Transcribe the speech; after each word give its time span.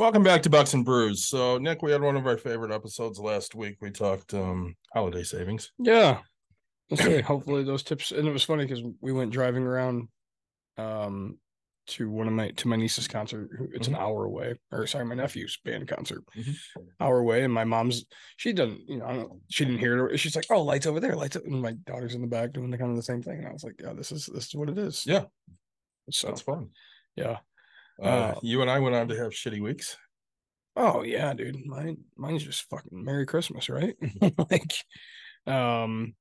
Welcome 0.00 0.22
back 0.22 0.42
to 0.44 0.48
Bucks 0.50 0.72
and 0.72 0.82
Brews. 0.82 1.26
So, 1.26 1.58
Nick, 1.58 1.82
we 1.82 1.92
had 1.92 2.00
one 2.00 2.16
of 2.16 2.26
our 2.26 2.38
favorite 2.38 2.72
episodes 2.72 3.18
last 3.18 3.54
week. 3.54 3.76
We 3.82 3.90
talked 3.90 4.32
um 4.32 4.74
holiday 4.94 5.22
savings. 5.22 5.72
Yeah. 5.78 6.20
Say 6.94 7.20
hopefully 7.20 7.64
those 7.64 7.82
tips 7.82 8.10
and 8.10 8.26
it 8.26 8.32
was 8.32 8.42
funny 8.42 8.64
because 8.64 8.82
we 9.02 9.12
went 9.12 9.30
driving 9.30 9.62
around 9.62 10.08
um 10.78 11.36
to 11.88 12.08
one 12.08 12.26
of 12.28 12.32
my 12.32 12.48
to 12.52 12.66
my 12.66 12.76
niece's 12.76 13.08
concert. 13.08 13.50
It's 13.74 13.88
an 13.88 13.94
hour 13.94 14.24
away. 14.24 14.54
Or 14.72 14.86
sorry, 14.86 15.04
my 15.04 15.16
nephew's 15.16 15.58
band 15.66 15.86
concert. 15.86 16.24
Mhm. 16.34 16.54
Hour 16.98 17.18
away. 17.18 17.44
And 17.44 17.52
my 17.52 17.64
mom's 17.64 18.06
she 18.38 18.54
doesn't, 18.54 18.80
you 18.88 19.00
know, 19.00 19.04
I 19.04 19.12
don't 19.16 19.42
she 19.50 19.66
didn't 19.66 19.80
hear 19.80 20.06
it. 20.06 20.16
She's 20.16 20.34
like, 20.34 20.46
Oh, 20.48 20.62
lights 20.62 20.86
over 20.86 21.00
there, 21.00 21.14
lights 21.14 21.36
up. 21.36 21.44
And 21.44 21.60
my 21.60 21.72
daughter's 21.72 22.14
in 22.14 22.22
the 22.22 22.26
back 22.26 22.54
doing 22.54 22.70
the 22.70 22.78
kind 22.78 22.90
of 22.90 22.96
the 22.96 23.02
same 23.02 23.20
thing. 23.20 23.40
And 23.40 23.48
I 23.48 23.52
was 23.52 23.64
like, 23.64 23.74
Yeah, 23.78 23.92
this 23.92 24.12
is 24.12 24.30
this 24.32 24.46
is 24.46 24.54
what 24.54 24.70
it 24.70 24.78
is. 24.78 25.04
Yeah. 25.04 25.24
So 26.10 26.28
That's 26.28 26.40
fun. 26.40 26.70
yeah. 27.16 27.40
Uh, 28.02 28.06
Uh, 28.06 28.34
you 28.42 28.60
and 28.62 28.70
I 28.70 28.78
went 28.78 28.94
on 28.94 29.08
to 29.08 29.16
have 29.16 29.32
shitty 29.32 29.60
weeks. 29.60 29.96
Oh 30.76 31.02
yeah, 31.02 31.34
dude. 31.34 31.64
Mine 31.66 31.98
mine's 32.16 32.44
just 32.44 32.68
fucking 32.70 33.04
Merry 33.04 33.26
Christmas, 33.26 33.68
right? 33.68 33.94
like 34.50 34.74
um 35.46 36.14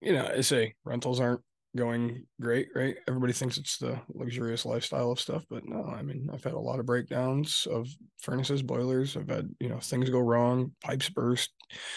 you 0.00 0.12
know, 0.12 0.26
I 0.26 0.42
say 0.42 0.74
rentals 0.84 1.20
aren't 1.20 1.40
going 1.74 2.26
great, 2.40 2.68
right? 2.74 2.96
Everybody 3.08 3.32
thinks 3.32 3.56
it's 3.58 3.78
the 3.78 4.00
luxurious 4.08 4.64
lifestyle 4.66 5.10
of 5.10 5.20
stuff, 5.20 5.44
but 5.48 5.64
no, 5.66 5.84
I 5.84 6.02
mean, 6.02 6.28
I've 6.32 6.44
had 6.44 6.52
a 6.52 6.58
lot 6.58 6.80
of 6.80 6.86
breakdowns 6.86 7.66
of 7.70 7.88
furnaces, 8.18 8.62
boilers, 8.62 9.16
I've 9.16 9.28
had, 9.28 9.48
you 9.58 9.68
know, 9.68 9.78
things 9.80 10.08
go 10.10 10.18
wrong, 10.20 10.72
pipes 10.82 11.08
burst. 11.08 11.50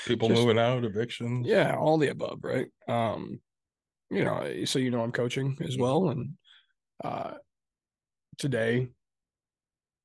People 0.05 0.29
Just- 0.29 0.41
moving 0.41 0.57
out, 0.59 0.83
evictions. 0.85 1.45
Yeah, 1.47 1.75
all 1.75 1.97
the 1.97 2.09
above, 2.09 2.39
right? 2.43 2.67
Um, 2.87 3.41
you 4.09 4.23
know, 4.23 4.65
so 4.65 4.79
you 4.79 4.91
know 4.91 5.01
I'm 5.03 5.11
coaching 5.11 5.57
as 5.61 5.77
well. 5.77 6.09
And 6.09 6.31
uh 7.03 7.35
today, 8.39 8.89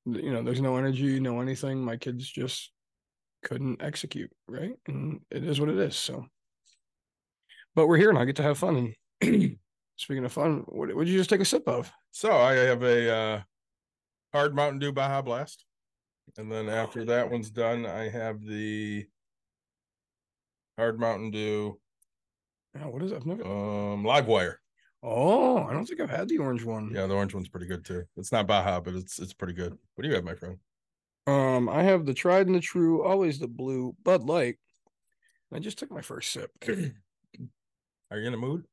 you 0.05 0.31
know, 0.31 0.43
there's 0.43 0.61
no 0.61 0.77
energy, 0.77 1.19
no 1.19 1.41
anything. 1.41 1.83
My 1.83 1.97
kids 1.97 2.29
just 2.29 2.71
couldn't 3.43 3.81
execute, 3.81 4.31
right? 4.47 4.75
And 4.87 5.21
it 5.31 5.43
is 5.43 5.59
what 5.59 5.69
it 5.69 5.77
is. 5.77 5.95
So 5.95 6.27
but 7.75 7.87
we're 7.87 7.97
here 7.97 8.09
and 8.09 8.17
I 8.17 8.25
get 8.25 8.37
to 8.37 8.43
have 8.43 8.57
fun. 8.57 8.95
And 9.21 9.57
speaking 9.97 10.23
of 10.23 10.31
fun, 10.31 10.63
what 10.67 10.95
would 10.95 11.09
you 11.09 11.17
just 11.17 11.29
take 11.29 11.41
a 11.41 11.45
sip 11.45 11.67
of? 11.67 11.91
So 12.11 12.31
I 12.31 12.53
have 12.53 12.83
a 12.83 13.13
uh 13.13 13.41
hard 14.33 14.55
Mountain 14.55 14.79
Dew 14.79 14.91
Baja 14.91 15.21
Blast. 15.21 15.65
And 16.37 16.51
then 16.51 16.69
after 16.69 17.05
that 17.05 17.29
one's 17.29 17.49
done, 17.49 17.85
I 17.85 18.09
have 18.09 18.41
the 18.41 19.05
hard 20.77 20.99
Mountain 20.99 21.31
Dew 21.31 21.79
Oh, 22.81 22.89
what 22.89 23.03
is 23.03 23.11
it? 23.11 23.15
I've 23.15 23.25
never 23.25 23.45
um 23.45 24.03
live 24.03 24.27
wire. 24.27 24.59
Oh, 25.07 25.63
I 25.63 25.73
don't 25.73 25.85
think 25.85 26.01
I've 26.01 26.09
had 26.09 26.27
the 26.27 26.39
orange 26.39 26.63
one. 26.63 26.91
Yeah, 26.93 27.05
the 27.05 27.13
orange 27.13 27.35
one's 27.35 27.47
pretty 27.47 27.67
good 27.67 27.85
too. 27.85 28.05
It's 28.17 28.31
not 28.31 28.47
Baja, 28.47 28.79
but 28.79 28.95
it's 28.95 29.19
it's 29.19 29.33
pretty 29.33 29.53
good. 29.53 29.77
What 29.93 30.01
do 30.01 30.09
you 30.09 30.15
have, 30.15 30.23
my 30.23 30.33
friend? 30.33 30.57
Um, 31.27 31.69
I 31.69 31.83
have 31.83 32.05
the 32.05 32.13
tried 32.13 32.47
and 32.47 32.55
the 32.55 32.59
true, 32.59 33.03
always 33.03 33.37
the 33.37 33.47
blue 33.47 33.95
Bud 34.03 34.23
Light. 34.23 34.55
I 35.53 35.59
just 35.59 35.77
took 35.77 35.91
my 35.91 36.01
first 36.01 36.31
sip. 36.31 36.49
Are 36.67 38.17
you 38.19 38.27
in 38.27 38.33
a 38.33 38.37
mood? 38.37 38.65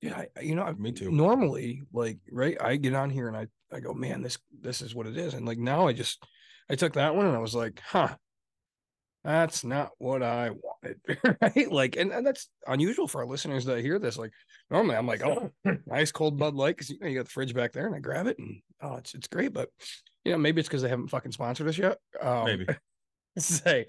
Yeah, 0.00 0.24
I, 0.36 0.40
you 0.40 0.54
know, 0.54 0.62
I, 0.62 0.72
Me 0.72 0.92
too. 0.92 1.10
normally 1.10 1.82
like 1.92 2.18
right, 2.30 2.56
I 2.60 2.76
get 2.76 2.94
on 2.94 3.10
here 3.10 3.26
and 3.26 3.36
I 3.36 3.48
I 3.72 3.80
go, 3.80 3.94
man, 3.94 4.22
this 4.22 4.38
this 4.60 4.80
is 4.80 4.94
what 4.94 5.06
it 5.08 5.16
is, 5.16 5.34
and 5.34 5.44
like 5.44 5.58
now 5.58 5.88
I 5.88 5.92
just 5.92 6.22
I 6.70 6.76
took 6.76 6.92
that 6.94 7.16
one 7.16 7.26
and 7.26 7.34
I 7.34 7.40
was 7.40 7.54
like, 7.54 7.80
huh, 7.84 8.14
that's 9.24 9.64
not 9.64 9.90
what 9.98 10.22
I 10.22 10.50
wanted, 10.50 11.00
right? 11.40 11.72
Like, 11.72 11.96
and, 11.96 12.12
and 12.12 12.26
that's 12.26 12.48
unusual 12.66 13.08
for 13.08 13.22
our 13.22 13.26
listeners 13.26 13.64
that 13.64 13.80
hear 13.80 13.98
this. 13.98 14.18
Like, 14.18 14.32
normally 14.70 14.96
I'm 14.96 15.06
like, 15.06 15.24
oh, 15.24 15.50
nice 15.86 16.12
cold 16.12 16.38
Bud 16.38 16.54
Light 16.54 16.76
because 16.76 16.90
you 16.90 16.98
know 17.00 17.06
you 17.06 17.16
got 17.16 17.24
the 17.24 17.30
fridge 17.30 17.54
back 17.54 17.72
there, 17.72 17.86
and 17.86 17.94
I 17.94 18.00
grab 18.00 18.26
it 18.26 18.38
and 18.38 18.60
oh, 18.82 18.96
it's 18.96 19.14
it's 19.14 19.26
great, 19.26 19.54
but 19.54 19.70
you 20.24 20.32
know 20.32 20.38
maybe 20.38 20.60
it's 20.60 20.68
because 20.68 20.82
they 20.82 20.90
haven't 20.90 21.08
fucking 21.08 21.32
sponsored 21.32 21.68
us 21.68 21.78
yet. 21.78 21.98
Um, 22.20 22.44
Maybe. 22.44 22.66
say, 23.38 23.86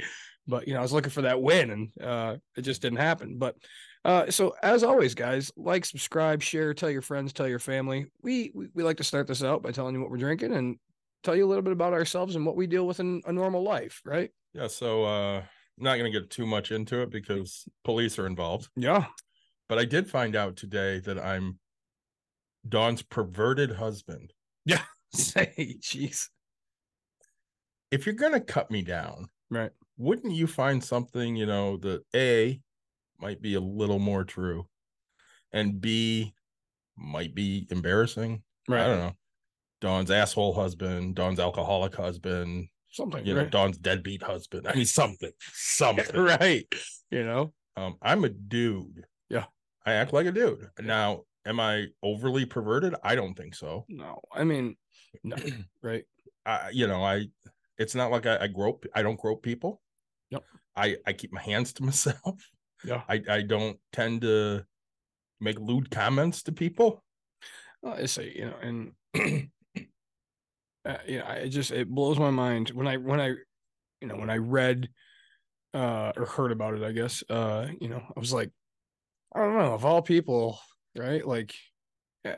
but 0.47 0.67
you 0.67 0.73
know 0.73 0.79
I 0.79 0.83
was 0.83 0.93
looking 0.93 1.11
for 1.11 1.23
that 1.23 1.41
win 1.41 1.69
and 1.69 1.89
uh, 2.01 2.35
it 2.55 2.61
just 2.61 2.81
didn't 2.81 2.99
happen, 2.99 3.37
but. 3.37 3.55
Uh, 4.03 4.29
so 4.29 4.53
as 4.61 4.83
always, 4.83 5.15
guys, 5.15 5.51
like, 5.57 5.83
subscribe, 5.83 6.39
share, 6.39 6.75
tell 6.75 6.91
your 6.91 7.01
friends, 7.01 7.33
tell 7.33 7.47
your 7.47 7.57
family. 7.57 8.05
We, 8.21 8.51
we 8.53 8.67
we 8.75 8.83
like 8.83 8.97
to 8.97 9.03
start 9.03 9.25
this 9.25 9.41
out 9.41 9.63
by 9.63 9.71
telling 9.71 9.95
you 9.95 10.01
what 10.01 10.11
we're 10.11 10.17
drinking 10.17 10.53
and 10.53 10.77
tell 11.25 11.35
you 11.35 11.45
a 11.45 11.49
little 11.49 11.61
bit 11.63 11.73
about 11.73 11.93
ourselves 11.93 12.35
and 12.35 12.45
what 12.45 12.55
we 12.55 12.67
deal 12.67 12.85
with 12.87 12.99
in 12.99 13.21
a 13.25 13.33
normal 13.33 13.63
life, 13.63 14.01
right? 14.05 14.29
Yeah, 14.53 14.67
so 14.67 15.03
uh 15.03 15.37
I'm 15.39 15.83
not 15.83 15.97
gonna 15.97 16.11
get 16.11 16.29
too 16.29 16.45
much 16.45 16.71
into 16.71 17.01
it 17.01 17.09
because 17.09 17.67
police 17.83 18.17
are 18.17 18.27
involved. 18.27 18.69
Yeah. 18.75 19.07
But 19.67 19.79
I 19.79 19.85
did 19.85 20.09
find 20.09 20.35
out 20.35 20.55
today 20.55 20.99
that 20.99 21.19
I'm 21.19 21.59
Dawn's 22.67 23.01
perverted 23.01 23.71
husband. 23.71 24.33
Yeah. 24.65 24.83
Say, 25.13 25.77
jeez. 25.81 26.29
If 27.91 28.05
you're 28.05 28.15
gonna 28.15 28.39
cut 28.41 28.71
me 28.71 28.81
down, 28.81 29.29
Right. 29.49 29.71
wouldn't 29.97 30.33
you 30.33 30.47
find 30.47 30.83
something, 30.83 31.35
you 31.35 31.45
know, 31.45 31.77
that 31.77 32.03
A 32.15 32.61
might 33.19 33.41
be 33.41 33.53
a 33.55 33.59
little 33.59 33.99
more 33.99 34.23
true 34.23 34.67
and 35.51 35.79
B 35.79 36.33
might 36.97 37.35
be 37.35 37.67
embarrassing? 37.69 38.43
Right. 38.67 38.83
I 38.83 38.87
don't 38.87 38.99
know. 38.99 39.13
Dawn's 39.81 40.11
asshole 40.11 40.53
husband, 40.53 41.15
Dawn's 41.15 41.39
alcoholic 41.39 41.95
husband, 41.95 42.67
Something, 42.89 43.25
you 43.25 43.33
know, 43.33 43.45
Dawn's 43.45 43.77
deadbeat 43.77 44.23
husband. 44.23 44.67
I 44.67 44.73
mean 44.75 44.85
something. 44.85 45.31
Something. 45.53 46.15
right. 46.21 46.65
You 47.11 47.25
know, 47.25 47.53
Um, 47.75 47.97
I'm 48.01 48.23
a 48.23 48.29
dude. 48.29 49.05
Yeah. 49.29 49.45
I 49.85 49.93
act 49.93 50.13
like 50.13 50.25
a 50.27 50.31
dude. 50.31 50.69
Now, 50.81 51.23
am 51.45 51.59
I 51.59 51.87
overly 52.01 52.45
perverted? 52.45 52.95
I 53.03 53.15
don't 53.15 53.33
think 53.35 53.53
so. 53.53 53.85
no, 53.89 54.21
I 54.33 54.43
mean, 54.45 54.77
no, 55.23 55.35
right? 55.83 56.05
I, 56.45 56.69
you 56.71 56.87
know, 56.87 57.03
I. 57.03 57.25
It's 57.77 57.93
not 57.95 58.09
like 58.11 58.25
I, 58.25 58.37
I 58.43 58.47
grope. 58.47 58.85
I 58.95 59.01
don't 59.03 59.19
grope 59.19 59.43
people. 59.43 59.81
Yep. 60.29 60.43
I 60.77 60.95
I 61.05 61.11
keep 61.13 61.33
my 61.33 61.41
hands 61.41 61.73
to 61.73 61.83
myself. 61.89 62.49
Yeah. 62.85 63.01
I 63.09 63.21
I 63.27 63.41
don't 63.41 63.77
tend 63.91 64.21
to 64.21 64.63
make 65.41 65.59
lewd 65.59 65.91
comments 65.91 66.43
to 66.43 66.53
people. 66.53 67.03
Well, 67.81 67.93
I 67.95 68.05
say, 68.05 68.31
you 68.33 68.45
know, 68.45 68.55
and 68.61 69.49
uh, 70.85 70.97
you 71.07 71.19
know, 71.19 71.25
it 71.27 71.49
just 71.49 71.71
it 71.71 71.89
blows 71.89 72.19
my 72.19 72.29
mind 72.29 72.69
when 72.69 72.87
I 72.87 72.97
when 72.97 73.19
I, 73.19 73.27
you 74.01 74.07
know, 74.07 74.17
when 74.17 74.29
I 74.29 74.37
read 74.37 74.89
uh 75.73 76.13
or 76.15 76.25
heard 76.25 76.51
about 76.51 76.75
it, 76.75 76.83
I 76.83 76.91
guess, 76.91 77.23
uh, 77.29 77.67
you 77.81 77.89
know, 77.89 78.03
I 78.15 78.19
was 78.19 78.33
like, 78.33 78.51
I 79.33 79.39
don't 79.39 79.57
know, 79.57 79.73
of 79.73 79.85
all 79.85 80.01
people, 80.01 80.59
right? 80.95 81.25
Like, 81.25 81.55
uh, 82.23 82.35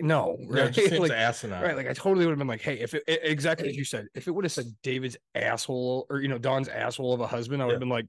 no, 0.00 0.36
Yeah, 0.50 0.64
right? 0.64 0.74
seems 0.74 0.98
like, 0.98 1.10
asinine. 1.10 1.62
right, 1.62 1.76
like 1.76 1.88
I 1.88 1.92
totally 1.92 2.24
would 2.24 2.32
have 2.32 2.38
been 2.38 2.46
like, 2.48 2.60
hey, 2.62 2.78
if 2.78 2.94
it, 2.94 3.02
exactly 3.06 3.68
as 3.68 3.76
you 3.76 3.84
said, 3.84 4.06
if 4.14 4.28
it 4.28 4.30
would 4.30 4.44
have 4.44 4.52
said 4.52 4.66
David's 4.82 5.16
asshole 5.34 6.06
or 6.08 6.20
you 6.20 6.28
know 6.28 6.38
Dawn's 6.38 6.68
asshole 6.68 7.12
of 7.12 7.20
a 7.20 7.26
husband, 7.26 7.62
I 7.62 7.66
would 7.66 7.72
have 7.72 7.76
Yeah. 7.76 7.80
been 7.80 7.88
like, 7.88 8.06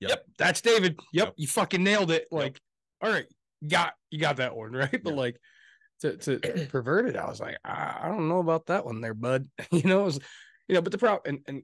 Yep. 0.00 0.10
yep, 0.10 0.26
that's 0.38 0.60
David. 0.60 0.98
Yep, 1.12 1.26
Yep. 1.26 1.34
you 1.36 1.46
fucking 1.48 1.82
nailed 1.82 2.10
it. 2.10 2.28
Like, 2.30 2.60
all 3.02 3.10
right, 3.10 3.26
got 3.66 3.94
you 4.10 4.18
got 4.18 4.36
that 4.36 4.56
one 4.56 4.72
right, 4.72 4.90
but 5.02 5.10
Yeah. 5.10 5.16
like 5.16 5.40
to 6.00 6.16
to 6.16 6.66
pervert 6.70 7.06
it, 7.06 7.16
I 7.16 7.28
was 7.28 7.40
like, 7.40 7.58
I, 7.64 7.96
I 8.02 8.08
don't 8.08 8.28
know 8.28 8.38
about 8.38 8.66
that 8.66 8.84
one 8.84 9.00
there, 9.00 9.14
bud. 9.14 9.48
you 9.70 9.82
know, 9.82 10.02
it 10.02 10.04
was, 10.04 10.20
you 10.68 10.74
know, 10.74 10.82
but 10.82 10.92
the 10.92 10.98
problem 10.98 11.22
and 11.26 11.40
and 11.46 11.62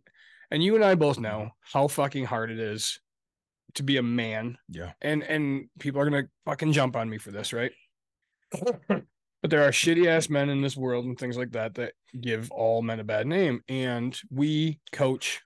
and 0.51 0.63
you 0.63 0.75
and 0.75 0.85
I 0.85 0.95
both 0.95 1.19
know 1.19 1.51
how 1.61 1.89
fucking 1.89 2.25
hard 2.25 2.51
it 2.51 2.59
is 2.59 3.01
to 3.75 3.83
be 3.83 3.97
a 3.97 4.03
man, 4.03 4.57
yeah. 4.69 4.93
and 5.03 5.23
and 5.23 5.69
people 5.79 6.01
are 6.01 6.09
gonna 6.09 6.29
fucking 6.45 6.73
jump 6.73 6.97
on 6.97 7.09
me 7.09 7.19
for 7.19 7.31
this, 7.31 7.53
right? 7.53 7.73
but 8.89 9.51
there 9.51 9.65
are 9.65 9.71
shitty 9.71 10.07
ass 10.07 10.29
men 10.31 10.49
in 10.49 10.63
this 10.63 10.77
world 10.77 11.07
and 11.07 11.19
things 11.19 11.37
like 11.37 11.53
that 11.53 11.75
that 11.75 11.93
give 12.21 12.51
all 12.51 12.83
men 12.83 13.01
a 13.01 13.05
bad 13.05 13.27
name, 13.27 13.63
and 13.69 14.19
we 14.31 14.81
coach 14.93 15.43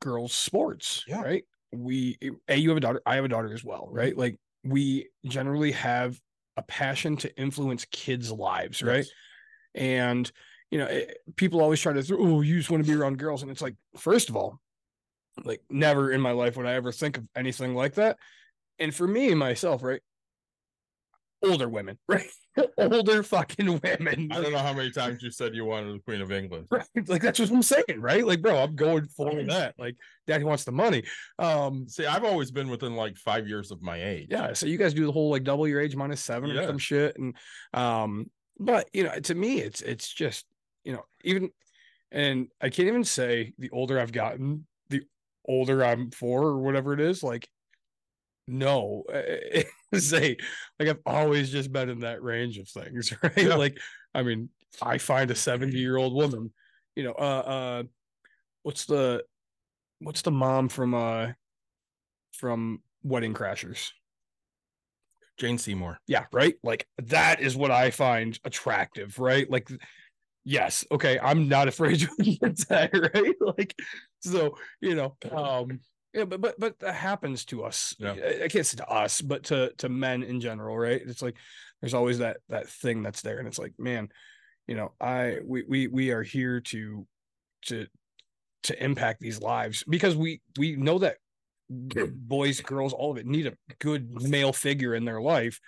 girls 0.00 0.32
sports, 0.32 1.04
Yeah. 1.06 1.22
right? 1.22 1.44
We 1.72 2.18
a 2.48 2.56
you 2.56 2.68
have 2.70 2.78
a 2.78 2.80
daughter, 2.80 3.02
I 3.06 3.16
have 3.16 3.24
a 3.24 3.28
daughter 3.28 3.52
as 3.52 3.64
well, 3.64 3.86
mm-hmm. 3.86 3.96
right? 3.96 4.16
Like 4.16 4.36
we 4.64 5.08
generally 5.24 5.72
have 5.72 6.18
a 6.60 6.62
passion 6.62 7.16
to 7.16 7.36
influence 7.36 7.86
kids' 7.90 8.30
lives, 8.30 8.82
right? 8.82 8.98
Yes. 8.98 9.10
And 9.74 10.32
you 10.70 10.78
know, 10.78 10.86
it, 10.86 11.18
people 11.36 11.60
always 11.60 11.80
try 11.80 11.92
to 11.92 12.02
throw, 12.02 12.18
oh, 12.20 12.40
you 12.42 12.58
just 12.58 12.70
want 12.70 12.84
to 12.84 12.90
be 12.90 12.96
around 12.96 13.18
girls, 13.18 13.42
and 13.42 13.50
it's 13.50 13.62
like, 13.62 13.74
first 13.96 14.28
of 14.28 14.36
all, 14.36 14.60
like 15.44 15.62
never 15.68 16.12
in 16.12 16.20
my 16.20 16.32
life 16.32 16.56
would 16.56 16.66
I 16.66 16.74
ever 16.74 16.92
think 16.92 17.18
of 17.18 17.26
anything 17.34 17.74
like 17.74 17.94
that. 17.94 18.18
And 18.78 18.94
for 18.94 19.06
me 19.06 19.34
myself, 19.34 19.82
right? 19.82 20.00
Older 21.42 21.68
women, 21.68 21.98
right? 22.08 22.26
older 22.76 23.22
fucking 23.22 23.80
women. 23.82 24.28
I 24.32 24.40
don't 24.40 24.52
know 24.52 24.58
how 24.58 24.72
many 24.72 24.90
times 24.90 25.22
you 25.22 25.30
said 25.30 25.54
you 25.54 25.64
wanted 25.64 25.94
the 25.94 26.00
Queen 26.00 26.20
of 26.20 26.32
England. 26.32 26.66
Right. 26.70 27.08
Like 27.08 27.22
that's 27.22 27.38
what 27.38 27.50
I'm 27.50 27.62
saying, 27.62 28.00
right? 28.00 28.26
Like, 28.26 28.42
bro, 28.42 28.58
I'm 28.58 28.74
going 28.74 29.06
for 29.06 29.42
that. 29.44 29.74
Like, 29.78 29.96
daddy 30.26 30.44
wants 30.44 30.64
the 30.64 30.72
money. 30.72 31.04
Um, 31.38 31.86
See, 31.88 32.06
I've 32.06 32.24
always 32.24 32.50
been 32.50 32.68
within 32.68 32.94
like 32.94 33.16
five 33.16 33.46
years 33.48 33.70
of 33.70 33.82
my 33.82 34.02
age. 34.02 34.28
yeah. 34.30 34.52
So 34.52 34.66
you 34.66 34.78
guys 34.78 34.94
do 34.94 35.06
the 35.06 35.12
whole 35.12 35.30
like 35.30 35.44
double 35.44 35.66
your 35.68 35.80
age 35.80 35.96
minus 35.96 36.20
seven 36.20 36.50
or 36.50 36.66
some 36.66 36.78
shit. 36.78 37.16
And 37.16 37.36
um, 37.74 38.30
but 38.58 38.88
you 38.92 39.04
know, 39.04 39.18
to 39.18 39.34
me, 39.34 39.60
it's 39.60 39.80
it's 39.82 40.12
just, 40.12 40.44
you 40.84 40.92
know, 40.92 41.04
even 41.24 41.50
and 42.12 42.48
I 42.60 42.70
can't 42.70 42.88
even 42.88 43.04
say 43.04 43.54
the 43.58 43.70
older 43.70 43.98
I've 44.00 44.12
gotten, 44.12 44.66
the 44.88 45.02
older 45.46 45.84
I'm 45.84 46.10
for 46.10 46.42
or 46.42 46.58
whatever 46.58 46.92
it 46.92 47.00
is, 47.00 47.22
like 47.22 47.48
no 48.50 49.04
say 49.94 50.36
like 50.78 50.88
I've 50.88 51.00
always 51.06 51.50
just 51.50 51.72
been 51.72 51.88
in 51.88 52.00
that 52.00 52.22
range 52.22 52.58
of 52.58 52.68
things, 52.68 53.12
right? 53.22 53.32
Yeah. 53.36 53.54
Like, 53.54 53.78
I 54.14 54.22
mean, 54.22 54.50
I 54.82 54.98
find 54.98 55.30
a 55.30 55.34
70 55.34 55.76
year 55.76 55.96
old 55.96 56.14
woman, 56.14 56.52
you 56.96 57.04
know, 57.04 57.12
uh 57.12 57.22
uh 57.22 57.82
what's 58.62 58.86
the 58.86 59.24
what's 60.00 60.22
the 60.22 60.30
mom 60.30 60.68
from 60.68 60.94
uh 60.94 61.28
from 62.32 62.82
Wedding 63.02 63.34
Crashers? 63.34 63.90
Jane 65.38 65.58
Seymour. 65.58 65.98
Yeah, 66.06 66.26
right. 66.32 66.54
Like 66.62 66.86
that 67.04 67.40
is 67.40 67.56
what 67.56 67.70
I 67.70 67.90
find 67.90 68.38
attractive, 68.44 69.18
right? 69.18 69.50
Like, 69.50 69.70
yes, 70.44 70.84
okay, 70.92 71.18
I'm 71.18 71.48
not 71.48 71.68
afraid 71.72 72.00
to 72.00 72.08
admit 72.18 72.68
that, 72.68 72.90
right? 73.14 73.34
Like, 73.58 73.74
so 74.20 74.56
you 74.80 74.94
know, 74.94 75.16
um, 75.32 75.80
yeah, 76.12 76.24
but 76.24 76.40
but 76.40 76.58
but 76.58 76.78
that 76.80 76.94
happens 76.94 77.44
to 77.46 77.64
us. 77.64 77.94
Yeah. 77.98 78.12
I, 78.12 78.44
I 78.44 78.48
can't 78.48 78.66
say 78.66 78.76
to 78.76 78.88
us, 78.88 79.20
but 79.20 79.44
to 79.44 79.72
to 79.78 79.88
men 79.88 80.22
in 80.22 80.40
general, 80.40 80.76
right? 80.76 81.00
It's 81.04 81.22
like 81.22 81.36
there's 81.80 81.94
always 81.94 82.18
that 82.18 82.38
that 82.48 82.68
thing 82.68 83.02
that's 83.02 83.22
there, 83.22 83.38
and 83.38 83.48
it's 83.48 83.58
like, 83.58 83.74
man, 83.78 84.08
you 84.66 84.74
know, 84.74 84.92
I 85.00 85.38
we 85.44 85.64
we 85.68 85.86
we 85.88 86.10
are 86.10 86.22
here 86.22 86.60
to 86.60 87.06
to 87.66 87.86
to 88.64 88.84
impact 88.84 89.20
these 89.20 89.40
lives 89.40 89.84
because 89.88 90.16
we 90.16 90.40
we 90.58 90.76
know 90.76 90.98
that 90.98 91.16
boys, 91.70 92.60
girls, 92.60 92.92
all 92.92 93.12
of 93.12 93.18
it 93.18 93.26
need 93.26 93.46
a 93.46 93.54
good 93.78 94.10
male 94.22 94.52
figure 94.52 94.94
in 94.94 95.04
their 95.04 95.20
life. 95.20 95.60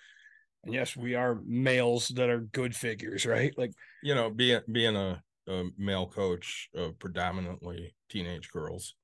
And 0.64 0.74
yes, 0.74 0.96
we 0.96 1.14
are 1.14 1.40
males 1.44 2.08
that 2.08 2.28
are 2.28 2.40
good 2.40 2.74
figures, 2.74 3.26
right? 3.26 3.52
Like, 3.56 3.72
You 4.02 4.14
know, 4.14 4.30
being 4.30 4.60
being 4.70 4.96
a, 4.96 5.22
a 5.48 5.64
male 5.78 6.06
coach 6.06 6.68
of 6.74 6.98
predominantly 6.98 7.94
teenage 8.08 8.50
girls, 8.50 8.94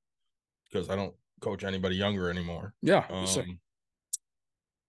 because 0.71 0.91
I 0.91 0.97
don't 0.97 1.15
coach 1.41 1.65
anybody 1.65 1.97
younger 1.97 2.31
anymore. 2.31 2.75
yeah, 2.83 3.07
Um, 3.11 3.59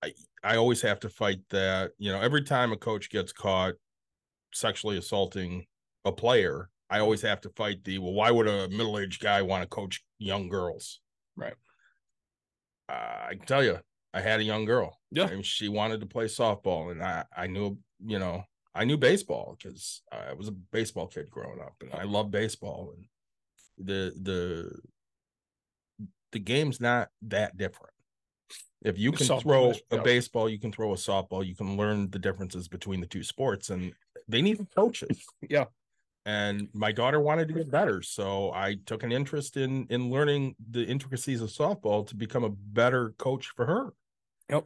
I 0.03 0.13
I 0.43 0.55
always 0.55 0.81
have 0.81 0.99
to 1.01 1.09
fight 1.09 1.39
that. 1.49 1.91
You 1.97 2.11
know, 2.11 2.21
every 2.21 2.43
time 2.43 2.71
a 2.71 2.77
coach 2.77 3.09
gets 3.09 3.31
caught 3.33 3.75
sexually 4.53 4.97
assaulting 4.97 5.65
a 6.05 6.11
player, 6.11 6.69
I 6.89 6.99
always 6.99 7.21
have 7.23 7.41
to 7.41 7.49
fight 7.49 7.83
the 7.83 7.97
well. 7.99 8.13
Why 8.13 8.31
would 8.31 8.47
a 8.47 8.69
middle 8.69 8.97
aged 8.99 9.21
guy 9.21 9.41
want 9.41 9.63
to 9.63 9.67
coach 9.67 10.03
young 10.17 10.47
girls? 10.49 11.01
Right. 11.35 11.55
Uh, 12.87 13.27
I 13.29 13.35
can 13.35 13.45
tell 13.45 13.63
you, 13.63 13.79
I 14.13 14.21
had 14.21 14.39
a 14.39 14.43
young 14.43 14.65
girl. 14.65 14.97
Yeah. 15.11 15.27
and 15.27 15.45
she 15.45 15.67
wanted 15.69 15.99
to 16.01 16.05
play 16.05 16.25
softball, 16.25 16.91
and 16.91 17.03
I 17.03 17.25
I 17.35 17.47
knew 17.47 17.77
you 18.05 18.19
know 18.19 18.43
I 18.73 18.85
knew 18.85 18.97
baseball 18.97 19.55
because 19.57 20.01
I 20.11 20.33
was 20.33 20.47
a 20.47 20.51
baseball 20.53 21.07
kid 21.07 21.29
growing 21.29 21.59
up, 21.59 21.75
and 21.81 21.93
I 21.93 22.03
love 22.03 22.31
baseball, 22.31 22.93
and 22.95 23.05
the 23.85 24.13
the 24.21 24.79
the 26.31 26.39
game's 26.39 26.79
not 26.79 27.09
that 27.23 27.57
different. 27.57 27.93
If 28.81 28.97
you 28.97 29.11
can 29.11 29.27
Softball 29.27 29.41
throw 29.41 29.99
a 29.99 30.01
baseball, 30.01 30.47
you 30.47 30.59
can 30.59 30.71
throw 30.71 30.93
a 30.93 30.95
softball, 30.95 31.45
you 31.45 31.55
can 31.55 31.75
learn 31.75 32.09
the 32.09 32.19
differences 32.19 32.67
between 32.67 33.01
the 33.01 33.07
two 33.07 33.23
sports, 33.23 33.69
and 33.69 33.93
they 34.27 34.41
need 34.41 34.65
coaches. 34.75 35.25
Yeah. 35.49 35.65
And 36.25 36.67
my 36.73 36.91
daughter 36.91 37.19
wanted 37.19 37.47
to 37.47 37.53
get 37.55 37.71
better, 37.71 38.01
so 38.01 38.51
I 38.53 38.75
took 38.85 39.03
an 39.03 39.11
interest 39.11 39.57
in 39.57 39.87
in 39.89 40.11
learning 40.11 40.55
the 40.69 40.83
intricacies 40.83 41.41
of 41.41 41.49
softball 41.49 42.05
to 42.07 42.15
become 42.15 42.43
a 42.43 42.49
better 42.49 43.15
coach 43.17 43.47
for 43.55 43.65
her. 43.65 43.93
Yep. 44.49 44.65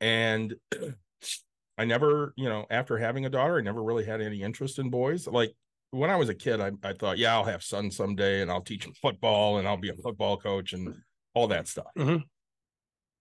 And 0.00 0.54
I 1.78 1.84
never, 1.84 2.32
you 2.36 2.48
know, 2.48 2.66
after 2.70 2.98
having 2.98 3.26
a 3.26 3.30
daughter, 3.30 3.58
I 3.58 3.62
never 3.62 3.82
really 3.82 4.04
had 4.04 4.20
any 4.20 4.42
interest 4.42 4.78
in 4.78 4.90
boys. 4.90 5.26
Like 5.26 5.54
when 5.92 6.10
I 6.10 6.16
was 6.16 6.30
a 6.30 6.34
kid, 6.36 6.60
I, 6.60 6.72
I 6.84 6.94
thought, 6.94 7.18
yeah, 7.18 7.34
I'll 7.34 7.44
have 7.44 7.64
sons 7.64 7.96
someday 7.96 8.42
and 8.42 8.50
I'll 8.50 8.62
teach 8.62 8.84
them 8.84 8.94
football 8.94 9.58
and 9.58 9.68
I'll 9.68 9.78
be 9.78 9.90
a 9.90 9.96
football 9.96 10.38
coach 10.38 10.74
and 10.74 10.96
all 11.34 11.48
that 11.48 11.68
stuff. 11.68 11.92
Mhm. 11.98 12.24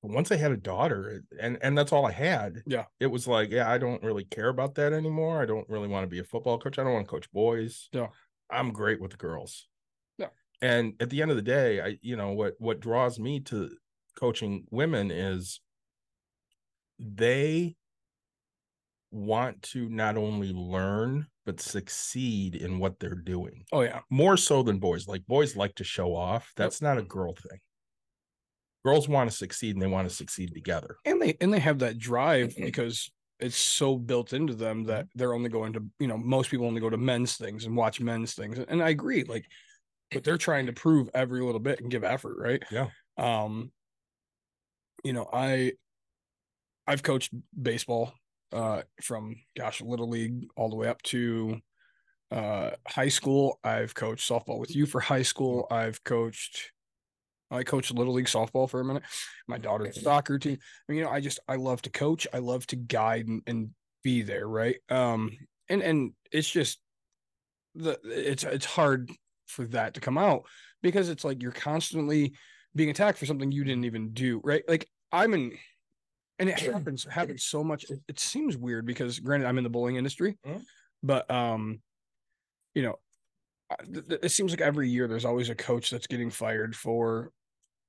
But 0.02 0.12
once 0.12 0.32
I 0.32 0.36
had 0.38 0.52
a 0.52 0.58
daughter 0.58 1.24
and 1.40 1.60
and 1.62 1.78
that's 1.78 1.92
all 1.94 2.06
I 2.06 2.12
had, 2.12 2.64
Yeah. 2.66 2.86
it 3.00 3.08
was 3.08 3.28
like, 3.28 3.52
yeah, 3.52 3.70
I 3.70 3.78
don't 3.78 4.04
really 4.04 4.26
care 4.26 4.50
about 4.50 4.76
that 4.76 4.94
anymore. 4.94 5.42
I 5.42 5.46
don't 5.46 5.70
really 5.70 5.88
want 5.88 6.04
to 6.06 6.08
be 6.10 6.20
a 6.20 6.24
football 6.24 6.60
coach. 6.60 6.80
I 6.80 6.84
don't 6.84 6.94
want 6.94 7.06
to 7.08 7.12
coach 7.12 7.32
boys. 7.32 7.90
Yeah. 7.92 8.10
I'm 8.50 8.74
great 8.74 9.00
with 9.02 9.12
the 9.12 9.18
girls. 9.18 9.70
Yeah. 10.18 10.30
And 10.62 10.96
at 11.02 11.10
the 11.10 11.22
end 11.22 11.32
of 11.32 11.38
the 11.38 11.44
day, 11.44 11.82
I, 11.82 12.00
you 12.02 12.16
know, 12.16 12.32
what 12.34 12.56
what 12.60 12.80
draws 12.80 13.20
me 13.20 13.40
to 13.42 13.78
coaching 14.16 14.68
women 14.72 15.12
is 15.12 15.62
they 17.00 17.78
want 19.12 19.62
to 19.62 19.90
not 19.90 20.18
only 20.18 20.54
learn 20.54 21.28
but 21.46 21.60
succeed 21.60 22.56
in 22.56 22.80
what 22.80 23.00
they're 23.00 23.16
doing. 23.16 23.66
Oh 23.72 23.82
yeah, 23.82 24.00
more 24.10 24.38
so 24.38 24.64
than 24.64 24.80
boys 24.80 25.08
like 25.08 25.26
boys 25.26 25.56
like 25.56 25.76
to 25.76 25.84
show 25.84 26.16
off. 26.16 26.52
That's 26.56 26.82
not 26.82 26.98
a 26.98 27.04
girl 27.04 27.34
thing. 27.34 27.60
Girls 28.86 29.08
want 29.08 29.30
to 29.30 29.36
succeed 29.36 29.76
and 29.76 29.82
they 29.82 29.88
want 29.88 30.10
to 30.10 30.16
succeed 30.16 30.54
together. 30.54 30.98
And 31.06 31.22
they 31.22 31.36
and 31.42 31.54
they 31.54 31.60
have 31.60 31.80
that 31.80 31.98
drive 31.98 32.56
because 32.56 33.12
it's 33.40 33.58
so 33.58 33.98
built 33.98 34.34
into 34.34 34.54
them 34.54 34.86
that 34.86 35.08
they're 35.16 35.34
only 35.34 35.50
going 35.50 35.74
to 35.74 35.84
you 36.00 36.08
know 36.08 36.18
most 36.18 36.50
people 36.52 36.68
only 36.68 36.82
go 36.82 36.90
to 36.90 36.98
men's 36.98 37.38
things 37.38 37.66
and 37.66 37.76
watch 37.76 38.00
men's 38.00 38.34
things. 38.34 38.60
And 38.60 38.82
i 38.82 38.90
agree 38.90 39.24
like 39.24 39.46
but 40.12 40.24
they're 40.24 40.38
trying 40.38 40.66
to 40.68 40.74
prove 40.74 41.10
every 41.14 41.42
little 41.42 41.60
bit 41.60 41.80
and 41.80 41.90
give 41.90 42.04
effort 42.04 42.38
right? 42.38 42.64
Yeah. 42.72 42.88
um 43.18 43.72
you 45.04 45.14
know 45.14 45.28
i 45.34 45.74
i've 46.88 47.02
coached 47.04 47.34
baseball 47.60 48.14
uh 48.54 48.82
from 49.02 49.36
gosh 49.58 49.82
little 49.82 50.10
league 50.10 50.48
all 50.56 50.70
the 50.70 50.76
way 50.76 50.88
up 50.88 51.02
to 51.04 51.60
uh 52.32 52.72
high 52.88 53.10
school 53.10 53.60
i've 53.64 53.94
coached 53.94 54.30
softball 54.30 54.60
with 54.60 54.76
you 54.76 54.86
for 54.86 55.00
high 55.00 55.22
school 55.22 55.68
i've 55.72 56.04
coached 56.04 56.72
i 57.50 57.64
coached 57.64 57.94
little 57.94 58.14
league 58.14 58.26
softball 58.26 58.70
for 58.70 58.80
a 58.80 58.86
minute 58.86 59.04
my 59.48 59.58
daughter's 59.58 60.02
soccer 60.02 60.40
team 60.40 60.58
I 60.62 60.92
mean, 60.92 61.00
you 61.00 61.04
know, 61.06 61.12
I 61.12 61.20
just 61.20 61.40
I 61.48 61.56
love 61.56 61.82
to 61.84 61.90
coach. 61.90 62.28
I 62.34 62.40
love 62.40 62.66
to 62.68 62.76
guide 62.76 63.28
and, 63.28 63.42
and 63.48 63.70
be 64.04 64.22
there, 64.22 64.48
right? 64.48 64.78
Um, 64.90 65.32
and 65.70 65.82
and 65.82 66.14
it's 66.32 66.50
just 66.50 66.80
the 67.76 68.00
it's 68.04 68.44
it's 68.44 68.66
hard 68.66 69.12
for 69.48 69.66
that 69.66 69.94
to 69.94 70.02
come 70.02 70.18
out 70.18 70.44
because 70.82 71.10
it's 71.10 71.24
like 71.24 71.42
you're 71.42 71.52
constantly 71.52 72.34
being 72.76 72.90
attacked 72.90 73.18
for 73.18 73.26
something 73.26 73.52
you 73.52 73.64
didn't 73.64 73.86
even 73.86 74.12
do, 74.14 74.42
right? 74.44 74.64
Like 74.68 74.88
I'm 75.12 75.34
in, 75.34 75.52
and 76.42 76.50
it 76.50 76.60
happens 76.60 77.06
happens 77.06 77.44
so 77.46 77.64
much. 77.64 77.86
It, 77.90 78.02
it 78.10 78.20
seems 78.20 78.58
weird 78.58 78.86
because 78.86 79.20
granted 79.20 79.48
I'm 79.48 79.58
in 79.58 79.64
the 79.64 79.70
bowling 79.70 79.96
industry, 79.96 80.38
Mhm. 80.46 80.64
but 81.02 81.30
um, 81.32 81.82
you 82.76 82.82
know, 82.84 82.96
it 83.88 84.32
seems 84.32 84.52
like 84.52 84.62
every 84.62 84.90
year 84.90 85.08
there's 85.08 85.26
always 85.26 85.50
a 85.50 85.56
coach 85.56 85.90
that's 85.90 86.08
getting 86.08 86.30
fired 86.30 86.76
for, 86.76 87.32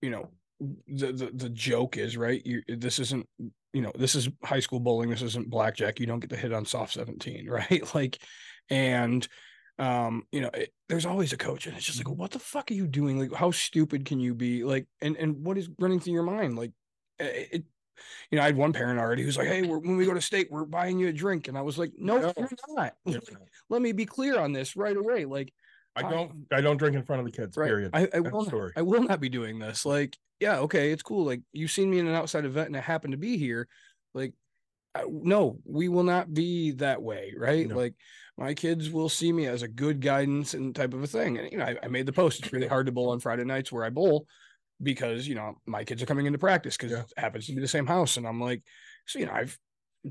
you 0.00 0.11
know, 0.11 0.30
the 0.61 1.12
the, 1.12 1.30
the 1.35 1.49
joke 1.49 1.97
is 1.97 2.16
right? 2.16 2.40
You 2.47 2.62
this 2.68 2.99
isn't 3.00 3.26
you 3.73 3.82
know 3.82 3.90
this 3.97 4.14
is 4.14 4.28
high 4.44 4.61
school 4.61 4.78
bowling 4.78 5.11
this 5.11 5.23
isn't 5.23 5.50
blackjack. 5.50 5.99
You 5.99 6.06
don't 6.06 6.21
get 6.21 6.30
to 6.30 6.37
hit 6.37 6.52
on 6.52 6.64
soft 6.66 6.92
17 6.92 7.49
right? 7.50 7.94
Like 7.94 8.23
and 8.71 9.26
um 9.78 10.23
you 10.30 10.40
know 10.42 10.50
it, 10.54 10.73
there's 10.88 11.06
always 11.06 11.32
a 11.32 11.37
coach 11.37 11.66
and 11.66 11.76
it's 11.76 11.87
just 11.87 11.99
like 11.99 12.09
what 12.09 12.30
the 12.30 12.38
fuck 12.38 12.71
are 12.71 12.75
you 12.75 12.87
doing? 12.87 13.18
Like 13.18 13.32
how 13.32 13.50
stupid 13.50 14.04
can 14.04 14.21
you 14.21 14.35
be? 14.35 14.62
Like 14.62 14.87
and 15.00 15.16
and 15.16 15.44
what 15.44 15.59
is 15.59 15.68
running 15.80 15.99
through 15.99 16.12
your 16.12 16.23
mind? 16.23 16.56
Like 16.56 16.73
it, 17.18 17.49
it 17.52 17.64
you 18.30 18.37
know 18.37 18.42
i 18.42 18.46
had 18.46 18.56
one 18.56 18.72
parent 18.72 18.99
already 18.99 19.22
who's 19.22 19.37
like 19.37 19.49
hey 19.49 19.62
we're, 19.62 19.78
when 19.78 19.96
we 19.96 20.04
go 20.06 20.14
to 20.14 20.20
state 20.20 20.49
we're 20.50 20.64
buying 20.64 20.99
you 20.99 21.08
a 21.08 21.12
drink 21.12 21.49
and 21.49 21.56
i 21.56 21.62
was 21.62 21.78
like 21.78 21.92
no, 21.99 22.18
No. 22.18 22.32
you're 22.37 22.49
not 22.76 22.94
let 23.68 23.82
me 23.82 23.92
be 23.92 24.06
clear 24.06 24.38
on 24.38 24.52
this 24.52 24.76
right 24.76 24.96
away 24.96 25.25
like 25.25 25.52
i 25.96 26.00
I- 26.02 26.11
don't 26.11 26.46
i 26.52 26.61
don't 26.61 26.76
drink 26.76 26.96
in 26.96 27.04
front 27.04 27.20
of 27.20 27.26
the 27.26 27.32
kids 27.32 27.56
Right. 27.56 27.68
period 27.68 27.90
I, 27.92 28.08
I 28.14 28.20
will. 28.20 28.44
Not. 28.44 28.70
I 28.76 28.82
will 28.82 29.02
not 29.02 29.20
be 29.20 29.28
doing 29.28 29.58
this. 29.58 29.84
Like, 29.84 30.16
yeah, 30.40 30.58
okay, 30.61 30.90
it's 30.90 31.02
cool. 31.02 31.25
Like, 31.25 31.42
you've 31.52 31.70
seen 31.70 31.88
me 31.90 31.99
in 32.00 32.08
an 32.08 32.14
outside 32.14 32.44
event, 32.44 32.68
and 32.68 32.76
I 32.76 32.80
happen 32.80 33.12
to 33.12 33.16
be 33.16 33.37
here. 33.37 33.68
Like, 34.14 34.32
I, 34.94 35.04
no, 35.08 35.58
we 35.64 35.88
will 35.88 36.02
not 36.02 36.32
be 36.34 36.72
that 36.72 37.00
way, 37.00 37.34
right? 37.37 37.68
No. 37.68 37.76
Like, 37.76 37.94
my 38.37 38.54
kids 38.54 38.90
will 38.90 39.08
see 39.08 39.32
me 39.32 39.46
as 39.46 39.62
a 39.62 39.68
good 39.68 40.00
guidance 40.00 40.54
and 40.54 40.75
type 40.75 40.94
of 40.94 41.02
a 41.02 41.06
thing. 41.06 41.38
And 41.38 41.52
you 41.52 41.58
know, 41.58 41.64
I, 41.64 41.76
I 41.84 41.88
made 41.88 42.06
the 42.06 42.12
post. 42.12 42.40
It's 42.40 42.52
really 42.52 42.66
hard 42.66 42.87
to 42.87 42.92
bowl 42.92 43.11
on 43.11 43.20
Friday 43.20 43.44
nights 43.44 43.70
where 43.70 43.84
I 43.84 43.90
bowl 43.90 44.26
because 44.83 45.27
you 45.29 45.35
know 45.35 45.57
my 45.67 45.85
kids 45.85 46.03
are 46.03 46.07
coming 46.07 46.27
into 46.27 46.39
practice 46.39 46.77
because 46.77 46.93
Yeah. 46.93 47.01
it 47.01 47.12
happens 47.17 47.47
to 47.47 47.55
be 47.55 47.61
the 47.61 47.69
same 47.69 47.87
house, 47.87 48.17
and 48.17 48.27
I'm 48.27 48.41
like, 48.41 48.62
so 49.07 49.19
you 49.19 49.27
know, 49.27 49.33
I've 49.33 49.59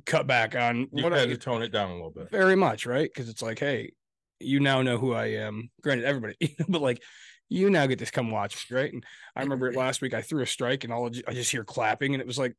cut 0.05 0.25
back 0.25 0.55
on 0.55 0.87
you 0.93 1.03
what 1.03 1.11
had 1.11 1.23
I 1.29 1.33
to 1.33 1.37
tone 1.37 1.61
it 1.61 1.71
down 1.71 1.89
a 1.91 1.93
little 1.95 2.11
bit 2.11 2.31
very 2.31 2.55
much 2.55 2.85
right 2.85 3.09
because 3.13 3.27
it's 3.27 3.41
like 3.41 3.59
hey 3.59 3.91
you 4.39 4.61
now 4.61 4.81
know 4.81 4.97
who 4.97 5.11
i 5.13 5.25
am 5.25 5.69
granted 5.81 6.05
everybody 6.05 6.55
but 6.69 6.81
like 6.81 7.03
you 7.49 7.69
now 7.69 7.85
get 7.87 7.99
to 7.99 8.05
come 8.09 8.31
watch 8.31 8.71
me, 8.71 8.77
right 8.77 8.93
and 8.93 9.05
i 9.35 9.41
remember 9.41 9.67
it 9.67 9.75
last 9.85 10.01
week 10.01 10.13
i 10.13 10.21
threw 10.21 10.43
a 10.43 10.47
strike 10.47 10.85
and 10.85 10.93
all 10.93 11.07
I 11.07 11.21
i 11.27 11.33
just 11.33 11.51
hear 11.51 11.65
clapping 11.65 12.13
and 12.13 12.21
it 12.21 12.25
was 12.27 12.37
like 12.37 12.55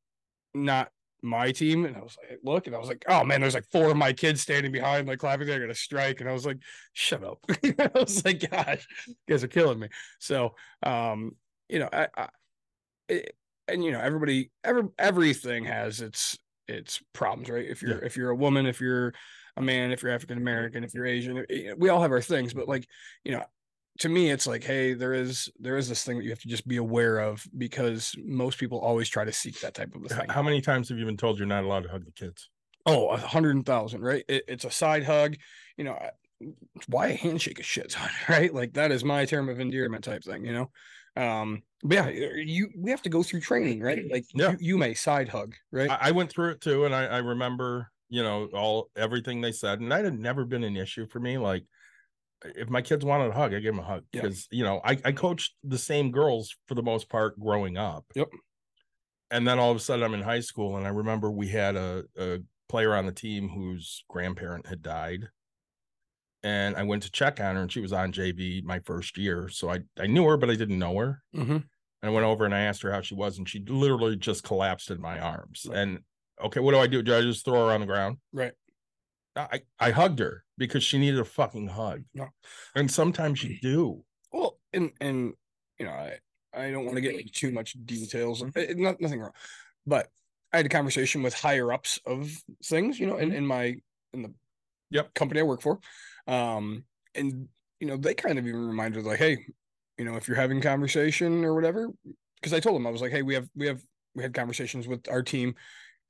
not 0.54 0.90
my 1.22 1.52
team, 1.52 1.84
and 1.84 1.96
I 1.96 2.00
was 2.00 2.16
like, 2.20 2.40
look, 2.42 2.66
and 2.66 2.74
I 2.74 2.80
was 2.80 2.88
like, 2.88 3.04
oh 3.06 3.22
man, 3.22 3.40
there's 3.40 3.54
like 3.54 3.70
four 3.70 3.92
of 3.92 3.96
my 3.96 4.12
kids 4.12 4.40
standing 4.42 4.72
behind, 4.72 5.06
like 5.06 5.20
clapping. 5.20 5.46
They're 5.46 5.60
gonna 5.60 5.72
strike, 5.72 6.20
and 6.20 6.28
I 6.28 6.32
was 6.32 6.44
like, 6.44 6.58
shut 6.94 7.22
up. 7.22 7.38
I 7.64 7.90
was 7.94 8.24
like, 8.24 8.50
gosh, 8.50 8.84
you 9.06 9.14
guys 9.28 9.44
are 9.44 9.48
killing 9.48 9.78
me. 9.78 9.88
So, 10.18 10.56
um, 10.82 11.36
you 11.72 11.78
know, 11.80 11.88
I, 11.92 12.08
I 12.16 12.28
it, 13.08 13.34
and 13.68 13.84
you 13.84 13.92
know, 13.92 14.00
everybody, 14.00 14.50
every 14.64 14.84
everything 14.98 15.64
has 15.64 16.00
its 16.00 16.38
its 16.68 17.02
problems, 17.12 17.48
right? 17.48 17.68
If 17.68 17.82
you're 17.82 17.98
Yeah. 17.98 18.06
if 18.06 18.16
you're 18.16 18.30
a 18.30 18.36
woman, 18.36 18.66
if 18.66 18.80
you're 18.80 19.12
a 19.56 19.62
man, 19.62 19.92
if 19.92 20.02
you're 20.02 20.12
African 20.12 20.38
American, 20.38 20.84
if 20.84 20.94
you're 20.94 21.06
Asian, 21.06 21.44
eh, 21.50 21.72
we 21.76 21.88
all 21.88 22.02
have 22.02 22.12
our 22.12 22.20
things, 22.20 22.54
but 22.54 22.68
like, 22.68 22.86
you 23.24 23.32
know, 23.32 23.44
to 23.98 24.08
me 24.08 24.30
it's 24.30 24.46
like 24.46 24.64
hey 24.64 24.94
there 24.94 25.12
is 25.12 25.50
there 25.60 25.76
is 25.76 25.86
this 25.88 26.02
thing 26.02 26.16
that 26.16 26.24
you 26.24 26.30
have 26.30 26.40
to 26.40 26.48
just 26.48 26.66
be 26.66 26.78
aware 26.78 27.18
of 27.18 27.44
because 27.58 28.14
most 28.24 28.58
people 28.58 28.80
always 28.80 29.06
try 29.08 29.22
to 29.22 29.32
seek 29.32 29.60
that 29.60 29.74
type 29.74 29.94
of 29.94 30.02
thing 30.10 30.28
How 30.30 30.42
many 30.42 30.62
times 30.62 30.88
have 30.88 30.98
you 30.98 31.04
been 31.04 31.18
told 31.18 31.38
you're 31.38 31.46
not 31.46 31.64
allowed 31.64 31.82
to 31.82 31.90
hug 31.90 32.06
the 32.06 32.12
kids? 32.12 32.48
oh 32.86 33.08
a 33.08 33.18
hundred 33.18 33.64
thousand 33.66 34.00
right 34.00 34.24
it, 34.28 34.44
it's 34.48 34.64
a 34.64 34.70
side 34.70 35.04
hug 35.04 35.36
you 35.76 35.84
know 35.84 35.98
why 36.88 37.08
a 37.08 37.14
handshake 37.14 37.60
is 37.60 37.66
shit 37.66 37.94
right 38.30 38.54
like 38.54 38.72
that 38.72 38.92
is 38.92 39.04
my 39.04 39.26
term 39.26 39.50
of 39.50 39.60
endearment 39.60 40.02
type 40.04 40.24
thing 40.24 40.44
you 40.46 40.52
know 40.54 40.70
um 41.16 41.62
but 41.82 41.94
yeah 41.94 42.08
you 42.08 42.70
we 42.76 42.90
have 42.90 43.02
to 43.02 43.08
go 43.10 43.22
through 43.22 43.40
training 43.40 43.80
right 43.80 44.02
like 44.10 44.24
Yeah. 44.34 44.52
you, 44.52 44.56
you 44.60 44.78
may 44.78 44.94
side 44.94 45.28
hug 45.28 45.54
right 45.70 45.90
I, 45.90 45.98
I 46.08 46.10
went 46.12 46.30
through 46.30 46.50
it 46.52 46.60
too, 46.60 46.84
and 46.84 46.94
I, 46.94 47.04
I 47.06 47.18
remember, 47.18 47.90
you 48.08 48.22
know, 48.22 48.46
all 48.54 48.90
everything 48.96 49.40
they 49.40 49.52
said, 49.52 49.80
and 49.80 49.90
that 49.92 50.04
had 50.04 50.18
never 50.18 50.44
been 50.44 50.64
an 50.64 50.76
issue 50.76 51.06
for 51.06 51.18
me. 51.20 51.38
Like, 51.38 51.64
if 52.44 52.68
my 52.68 52.82
kids 52.82 53.04
wanted 53.04 53.30
a 53.30 53.34
hug, 53.34 53.52
I 53.54 53.60
gave 53.60 53.72
them 53.74 53.78
a 53.78 53.82
hug 53.86 54.04
Yeah. 54.12 54.22
because 54.22 54.48
you 54.50 54.64
know 54.64 54.80
I, 54.84 54.98
I 55.04 55.12
coached 55.12 55.54
the 55.64 55.78
same 55.78 56.10
girls 56.10 56.54
for 56.66 56.74
the 56.74 56.82
most 56.82 57.08
part 57.08 57.38
growing 57.38 57.76
up. 57.76 58.04
Yep. 58.14 58.28
And 59.30 59.46
then 59.48 59.58
all 59.58 59.70
of 59.70 59.76
a 59.76 59.80
sudden, 59.80 60.04
I'm 60.04 60.14
in 60.14 60.22
high 60.22 60.40
school, 60.40 60.76
and 60.76 60.86
I 60.86 60.90
remember 60.90 61.30
we 61.30 61.48
had 61.48 61.74
a, 61.76 62.04
a 62.18 62.38
player 62.68 62.94
on 62.94 63.06
the 63.06 63.12
team 63.12 63.48
whose 63.48 64.04
grandparent 64.08 64.66
had 64.66 64.82
died. 64.82 65.28
And 66.44 66.76
I 66.76 66.82
went 66.82 67.04
to 67.04 67.10
check 67.10 67.40
on 67.40 67.54
her, 67.56 67.62
and 67.62 67.70
she 67.72 67.80
was 67.80 67.92
on 67.92 68.12
JV 68.12 68.64
my 68.64 68.80
first 68.80 69.16
year. 69.16 69.48
So 69.48 69.70
I, 69.70 69.80
I 69.98 70.06
knew 70.06 70.24
her, 70.26 70.36
but 70.36 70.50
I 70.50 70.56
didn't 70.56 70.78
know 70.78 70.96
her. 70.98 71.22
mm-hmm. 71.34 71.52
And 71.52 71.64
I 72.02 72.10
went 72.10 72.26
over 72.26 72.44
and 72.44 72.52
I 72.54 72.62
asked 72.62 72.82
her 72.82 72.90
how 72.90 73.00
she 73.00 73.14
was, 73.14 73.38
and 73.38 73.48
she 73.48 73.64
literally 73.68 74.16
just 74.16 74.42
collapsed 74.42 74.90
in 74.90 75.00
my 75.00 75.20
arms. 75.20 75.66
Right. 75.68 75.78
And 75.78 75.98
okay, 76.44 76.58
what 76.58 76.72
do 76.72 76.78
I 76.78 76.88
do? 76.88 77.00
Do 77.02 77.16
I 77.16 77.20
just 77.22 77.44
throw 77.44 77.66
her 77.66 77.72
on 77.72 77.80
the 77.80 77.86
ground? 77.86 78.16
right 78.32 78.52
I, 79.36 79.62
I 79.78 79.90
hugged 79.92 80.18
her 80.18 80.44
because 80.58 80.82
she 80.82 80.98
needed 80.98 81.18
a 81.20 81.24
fucking 81.24 81.68
hug. 81.68 82.02
No. 82.12 82.28
And 82.74 82.90
sometimes 82.90 83.42
you 83.42 83.56
do. 83.62 84.04
Well, 84.32 84.58
and 84.72 84.90
and 85.00 85.32
you 85.78 85.86
know, 85.86 85.92
I 85.92 86.18
I 86.52 86.70
don't 86.70 86.84
want 86.84 86.96
to 86.96 87.00
get 87.00 87.14
into 87.14 87.30
too 87.32 87.50
much 87.52 87.74
details. 87.84 88.42
eh, 88.42 88.48
eh, 88.56 88.74
Not 88.76 89.00
nothing 89.00 89.20
wrong, 89.20 89.32
but 89.86 90.08
I 90.52 90.58
had 90.58 90.66
a 90.66 90.70
conversation 90.70 91.22
with 91.22 91.32
higher 91.34 91.72
ups 91.72 91.98
of 92.04 92.30
things. 92.64 92.98
You 93.00 93.06
know, 93.06 93.16
in 93.16 93.32
in 93.32 93.46
my 93.46 93.76
in 94.12 94.22
the 94.22 94.34
Yep. 94.90 95.14
company 95.14 95.40
I 95.40 95.44
work 95.44 95.62
for, 95.62 95.78
um, 96.26 96.84
and 97.14 97.48
you 97.80 97.86
know, 97.86 97.96
they 97.96 98.14
kind 98.14 98.38
of 98.38 98.46
even 98.46 98.66
reminded 98.66 99.04
like, 99.04 99.18
hey, 99.18 99.46
you 99.98 100.04
know, 100.04 100.16
if 100.16 100.28
you're 100.28 100.36
having 100.36 100.60
conversation 100.60 101.44
or 101.44 101.54
whatever, 101.54 101.88
because 102.40 102.52
I 102.52 102.60
told 102.60 102.76
them 102.76 102.86
I 102.86 102.90
was 102.90 103.00
like, 103.02 103.12
hey, 103.12 103.22
we 103.22 103.34
have 103.34 103.48
we 103.54 103.66
have 103.66 103.82
we 104.14 104.22
had 104.22 104.34
conversations 104.34 104.86
with 104.88 105.08
our 105.08 105.22
team. 105.22 105.54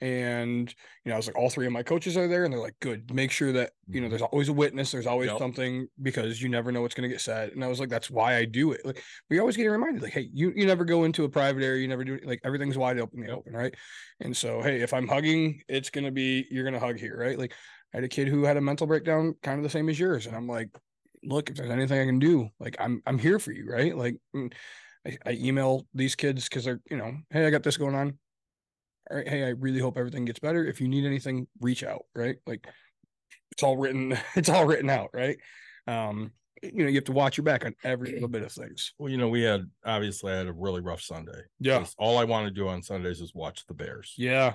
And 0.00 0.68
you 1.04 1.10
know, 1.10 1.14
I 1.14 1.16
was 1.16 1.28
like, 1.28 1.36
all 1.38 1.48
three 1.48 1.66
of 1.66 1.72
my 1.72 1.84
coaches 1.84 2.16
are 2.16 2.26
there, 2.26 2.44
and 2.44 2.52
they're 2.52 2.60
like, 2.60 2.78
"Good. 2.80 3.12
Make 3.14 3.30
sure 3.30 3.52
that 3.52 3.74
you 3.92 4.00
know, 4.00 4.08
Mhm. 4.08 4.10
there's 4.10 4.22
always 4.22 4.48
a 4.48 4.52
witness. 4.52 4.90
There's 4.90 5.06
always 5.06 5.30
Yep. 5.30 5.36
something 5.36 5.86
because 6.02 6.42
you 6.42 6.48
never 6.48 6.72
know 6.72 6.82
what's 6.82 6.94
going 6.94 7.08
to 7.08 7.14
get 7.14 7.20
said." 7.20 7.52
And 7.52 7.62
I 7.64 7.68
was 7.68 7.78
like, 7.78 7.88
"That's 7.88 8.10
why 8.10 8.34
I 8.36 8.44
do 8.44 8.72
it." 8.72 8.84
Like, 8.84 9.02
we 9.30 9.38
always 9.38 9.56
get 9.56 9.66
reminded, 9.66 10.02
like, 10.02 10.12
"Hey, 10.12 10.28
you 10.32 10.52
you 10.56 10.66
never 10.66 10.84
go 10.84 11.04
into 11.04 11.22
a 11.24 11.28
private 11.28 11.62
area. 11.62 11.82
You 11.82 11.88
never 11.88 12.02
do 12.04 12.18
like 12.24 12.40
everything's 12.42 12.76
wide 12.76 12.98
open, 12.98 13.20
the 13.20 13.30
open, 13.30 13.52
right?" 13.54 13.74
And 14.18 14.36
so, 14.36 14.60
hey, 14.60 14.80
if 14.82 14.92
I'm 14.92 15.06
hugging, 15.06 15.62
it's 15.68 15.90
gonna 15.90 16.10
be 16.10 16.48
you're 16.50 16.64
gonna 16.64 16.80
hug 16.80 16.98
here, 16.98 17.16
right? 17.16 17.38
Like, 17.38 17.54
I 17.92 17.98
had 17.98 18.04
a 18.04 18.08
kid 18.08 18.28
who 18.28 18.44
had 18.44 18.56
a 18.56 18.60
mental 18.60 18.86
breakdown, 18.86 19.34
kind 19.42 19.58
of 19.58 19.64
the 19.64 19.70
same 19.70 19.88
as 19.88 19.98
yours, 19.98 20.26
and 20.26 20.36
I'm 20.36 20.48
like, 20.48 20.70
"Look, 21.22 21.50
if 21.50 21.56
there's 21.56 21.70
anything 21.70 22.00
I 22.00 22.06
can 22.06 22.18
do, 22.18 22.48
like, 22.58 22.76
I'm 22.78 23.02
I'm 23.06 23.18
here 23.18 23.38
for 23.38 23.52
you, 23.52 23.70
right?" 23.70 23.96
Like, 23.96 24.16
mm, 24.34 24.52
I, 25.06 25.16
I 25.26 25.32
email 25.32 25.86
these 25.94 26.14
kids 26.14 26.48
because 26.48 26.64
they're, 26.64 26.80
you 26.90 26.96
know, 26.96 27.12
hey, 27.30 27.46
I 27.46 27.50
got 27.50 27.62
this 27.62 27.76
going 27.76 27.94
on. 27.94 28.18
All 29.10 29.16
right, 29.16 29.28
hey, 29.28 29.44
I 29.44 29.50
really 29.50 29.80
hope 29.80 29.98
everything 29.98 30.24
gets 30.24 30.38
better. 30.38 30.64
If 30.64 30.80
you 30.80 30.88
need 30.88 31.04
anything, 31.04 31.48
reach 31.60 31.82
out, 31.84 32.04
right? 32.14 32.36
Like 32.46 32.66
it's 33.50 33.62
all 33.62 33.76
written, 33.76 34.16
it's 34.36 34.48
all 34.48 34.64
written 34.64 34.90
out, 34.90 35.10
right? 35.12 35.36
Um, 35.86 36.32
you 36.62 36.84
know, 36.84 36.88
you 36.88 36.94
have 36.94 37.04
to 37.04 37.12
watch 37.12 37.36
your 37.36 37.44
back 37.44 37.66
on 37.66 37.74
every 37.82 38.12
little 38.12 38.28
bit 38.28 38.42
of 38.42 38.52
things. 38.52 38.94
Well, 38.98 39.10
you 39.10 39.18
know, 39.18 39.28
we 39.28 39.42
had 39.42 39.68
obviously 39.84 40.32
I 40.32 40.36
had 40.36 40.46
a 40.46 40.52
really 40.52 40.80
rough 40.80 41.02
Sunday. 41.02 41.40
Yeah. 41.58 41.84
All 41.98 42.18
I 42.18 42.24
want 42.24 42.46
to 42.46 42.52
do 42.52 42.68
on 42.68 42.82
Sundays 42.82 43.20
is 43.20 43.34
watch 43.34 43.66
the 43.66 43.74
Bears. 43.74 44.14
Yeah. 44.16 44.54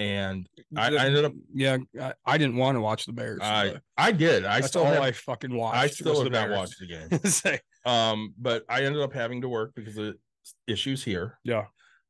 And 0.00 0.48
I, 0.76 0.94
I 0.94 1.06
ended 1.06 1.24
up 1.24 1.32
yeah, 1.52 1.78
I, 2.00 2.14
I 2.24 2.38
didn't 2.38 2.56
want 2.56 2.76
to 2.76 2.80
watch 2.80 3.04
the 3.06 3.12
Bears. 3.12 3.40
I 3.42 3.80
I 3.96 4.12
did. 4.12 4.44
I 4.44 4.60
still 4.60 4.82
all 4.84 4.92
have, 4.92 5.02
I 5.02 5.10
fucking 5.10 5.52
watched. 5.52 5.76
I 5.76 5.86
still 5.88 6.22
have 6.22 6.30
not 6.32 6.50
watched 6.50 6.78
the 6.78 6.86
game. 6.86 7.58
Um, 7.86 8.34
but 8.38 8.64
I 8.68 8.82
ended 8.82 9.00
up 9.00 9.14
having 9.14 9.40
to 9.40 9.48
work 9.48 9.72
because 9.74 9.96
of 9.96 10.14
issues 10.66 11.02
here. 11.02 11.38
yeah, 11.42 11.66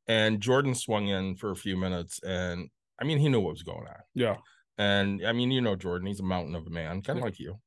And 0.07 0.41
Jordan 0.41 0.75
swung 0.75 1.07
in 1.07 1.35
for 1.35 1.51
a 1.51 1.55
few 1.55 1.77
minutes, 1.77 2.19
and 2.21 2.69
I 2.99 3.05
mean, 3.05 3.17
he 3.17 3.29
knew 3.29 3.39
what 3.39 3.51
was 3.53 3.63
going 3.63 3.87
on. 3.87 4.01
yeah, 4.13 4.37
And 4.77 5.25
I 5.25 5.31
mean, 5.31 5.51
you 5.51 5.61
know, 5.61 5.77
Jordan, 5.77 6.07
he's 6.07 6.19
a 6.19 6.23
mountain 6.23 6.53
of 6.55 6.67
a 6.67 6.69
man, 6.69 7.01
kind 7.01 7.17
of 7.17 7.21
Yeah. 7.21 7.25
like 7.25 7.39
you. 7.39 7.59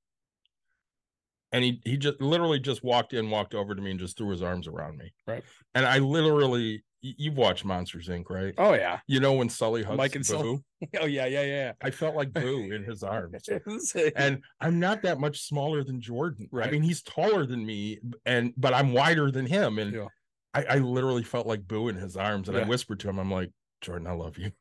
And 1.52 1.64
he 1.64 1.80
he 1.84 1.96
just 1.96 2.20
literally 2.20 2.58
just 2.60 2.82
walked 2.84 3.12
in, 3.14 3.30
walked 3.30 3.54
over 3.54 3.74
to 3.74 3.80
me, 3.80 3.90
and 3.92 4.00
just 4.00 4.18
threw 4.18 4.30
his 4.30 4.42
arms 4.42 4.66
around 4.66 4.98
me. 4.98 5.12
Right. 5.26 5.44
And 5.74 5.86
I 5.86 5.98
literally, 5.98 6.82
you've 7.02 7.36
watched 7.36 7.64
Monsters 7.64 8.08
Inc., 8.08 8.30
right? 8.30 8.54
oh 8.58 8.74
yeah, 8.74 9.00
You 9.06 9.20
know 9.20 9.34
when 9.34 9.48
Sully 9.48 9.82
hugs 9.82 9.98
Mike 9.98 10.14
and 10.14 10.24
Boo, 10.26 10.32
Sully. 10.32 10.64
oh 11.00 11.06
yeah, 11.06 11.26
yeah, 11.26 11.42
yeah. 11.42 11.72
I 11.82 11.90
felt 11.90 12.14
like 12.14 12.32
Boo 12.32 12.70
in 12.72 12.84
his 12.84 13.02
arms. 13.02 13.48
and 14.16 14.42
I'm 14.60 14.78
not 14.78 15.02
that 15.02 15.18
much 15.18 15.42
smaller 15.42 15.84
than 15.84 16.00
Jordan. 16.00 16.48
I 16.54 16.70
mean, 16.70 16.82
he's 16.82 17.02
taller 17.02 17.44
than 17.44 17.64
me, 17.66 17.98
and 18.24 18.54
but 18.56 18.72
I'm 18.72 18.92
wider 18.92 19.30
than 19.30 19.46
him. 19.46 19.78
And 19.78 19.92
Yeah. 19.92 20.06
I, 20.54 20.64
I 20.64 20.78
literally 20.78 21.22
felt 21.22 21.46
like 21.46 21.66
Boo 21.66 21.88
in 21.88 21.96
his 21.96 22.16
arms, 22.16 22.48
and 22.48 22.56
I 22.58 22.64
whispered 22.64 23.00
to 23.00 23.08
him, 23.08 23.18
"I'm 23.18 23.30
like, 23.30 23.50
Jordan, 23.80 24.06
I 24.06 24.12
love 24.12 24.36
you." 24.38 24.52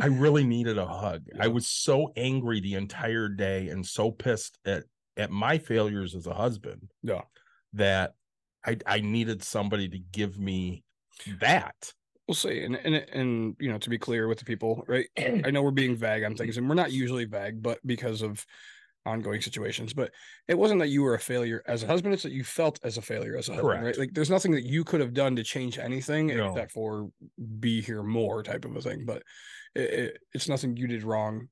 I 0.00 0.06
really 0.06 0.44
needed 0.44 0.78
a 0.78 0.86
hug. 0.86 1.24
I 1.38 1.48
was 1.48 1.66
so 1.66 2.12
angry 2.16 2.60
the 2.60 2.74
entire 2.74 3.28
day 3.28 3.68
and 3.68 3.84
so 3.84 4.10
pissed 4.10 4.58
at 4.64 4.84
at 5.16 5.30
my 5.30 5.58
failures 5.58 6.14
as 6.14 6.26
a 6.26 6.34
husband 6.34 6.90
yeah. 7.02 7.22
that 7.74 8.14
I 8.66 8.78
I 8.86 9.00
needed 9.00 9.42
somebody 9.42 9.88
to 9.90 9.98
give 9.98 10.38
me 10.38 10.82
that. 11.40 11.92
we'll 12.28 12.34
see. 12.34 12.62
And, 12.62 12.76
and 12.76 12.94
and 12.94 13.56
you 13.60 13.70
know 13.70 13.78
to 13.78 13.90
be 13.90 13.98
clear 13.98 14.28
with 14.28 14.38
the 14.38 14.44
people 14.44 14.84
right? 14.86 15.06
I 15.18 15.50
know 15.50 15.62
we're 15.62 15.70
being 15.70 15.96
vague 15.96 16.24
on 16.24 16.34
things 16.36 16.56
and 16.56 16.68
we're 16.68 16.74
not 16.74 16.92
usually 16.92 17.24
vague 17.24 17.62
but 17.62 17.78
because 17.86 18.22
of 18.22 18.44
ongoing 19.06 19.42
situations. 19.42 19.92
But 19.92 20.12
it 20.48 20.56
wasn't 20.56 20.80
that 20.80 20.88
you 20.88 21.02
were 21.02 21.14
a 21.14 21.18
failure 21.18 21.62
as 21.66 21.82
a 21.82 21.86
husband 21.86 22.14
it's 22.14 22.22
that 22.22 22.32
you 22.32 22.42
felt 22.44 22.80
as 22.82 22.96
a 22.96 23.02
failure 23.02 23.36
as 23.36 23.48
a 23.50 23.54
husband 23.54 23.84
right? 23.84 23.98
Like 23.98 24.14
there's 24.14 24.30
nothing 24.30 24.52
that 24.52 24.64
you 24.64 24.82
could 24.84 25.00
have 25.00 25.12
done 25.12 25.36
to 25.36 25.44
change 25.44 25.78
anything 25.78 26.28
No. 26.28 26.48
except 26.48 26.72
for 26.72 27.10
be 27.60 27.82
here 27.82 28.02
more 28.02 28.42
type 28.42 28.64
of 28.64 28.74
a 28.76 28.80
thing. 28.80 29.04
But 29.04 29.22
it, 29.74 29.90
it, 29.90 30.18
it's 30.32 30.48
nothing 30.48 30.76
you 30.76 30.86
did 30.86 31.02
wrong 31.02 31.48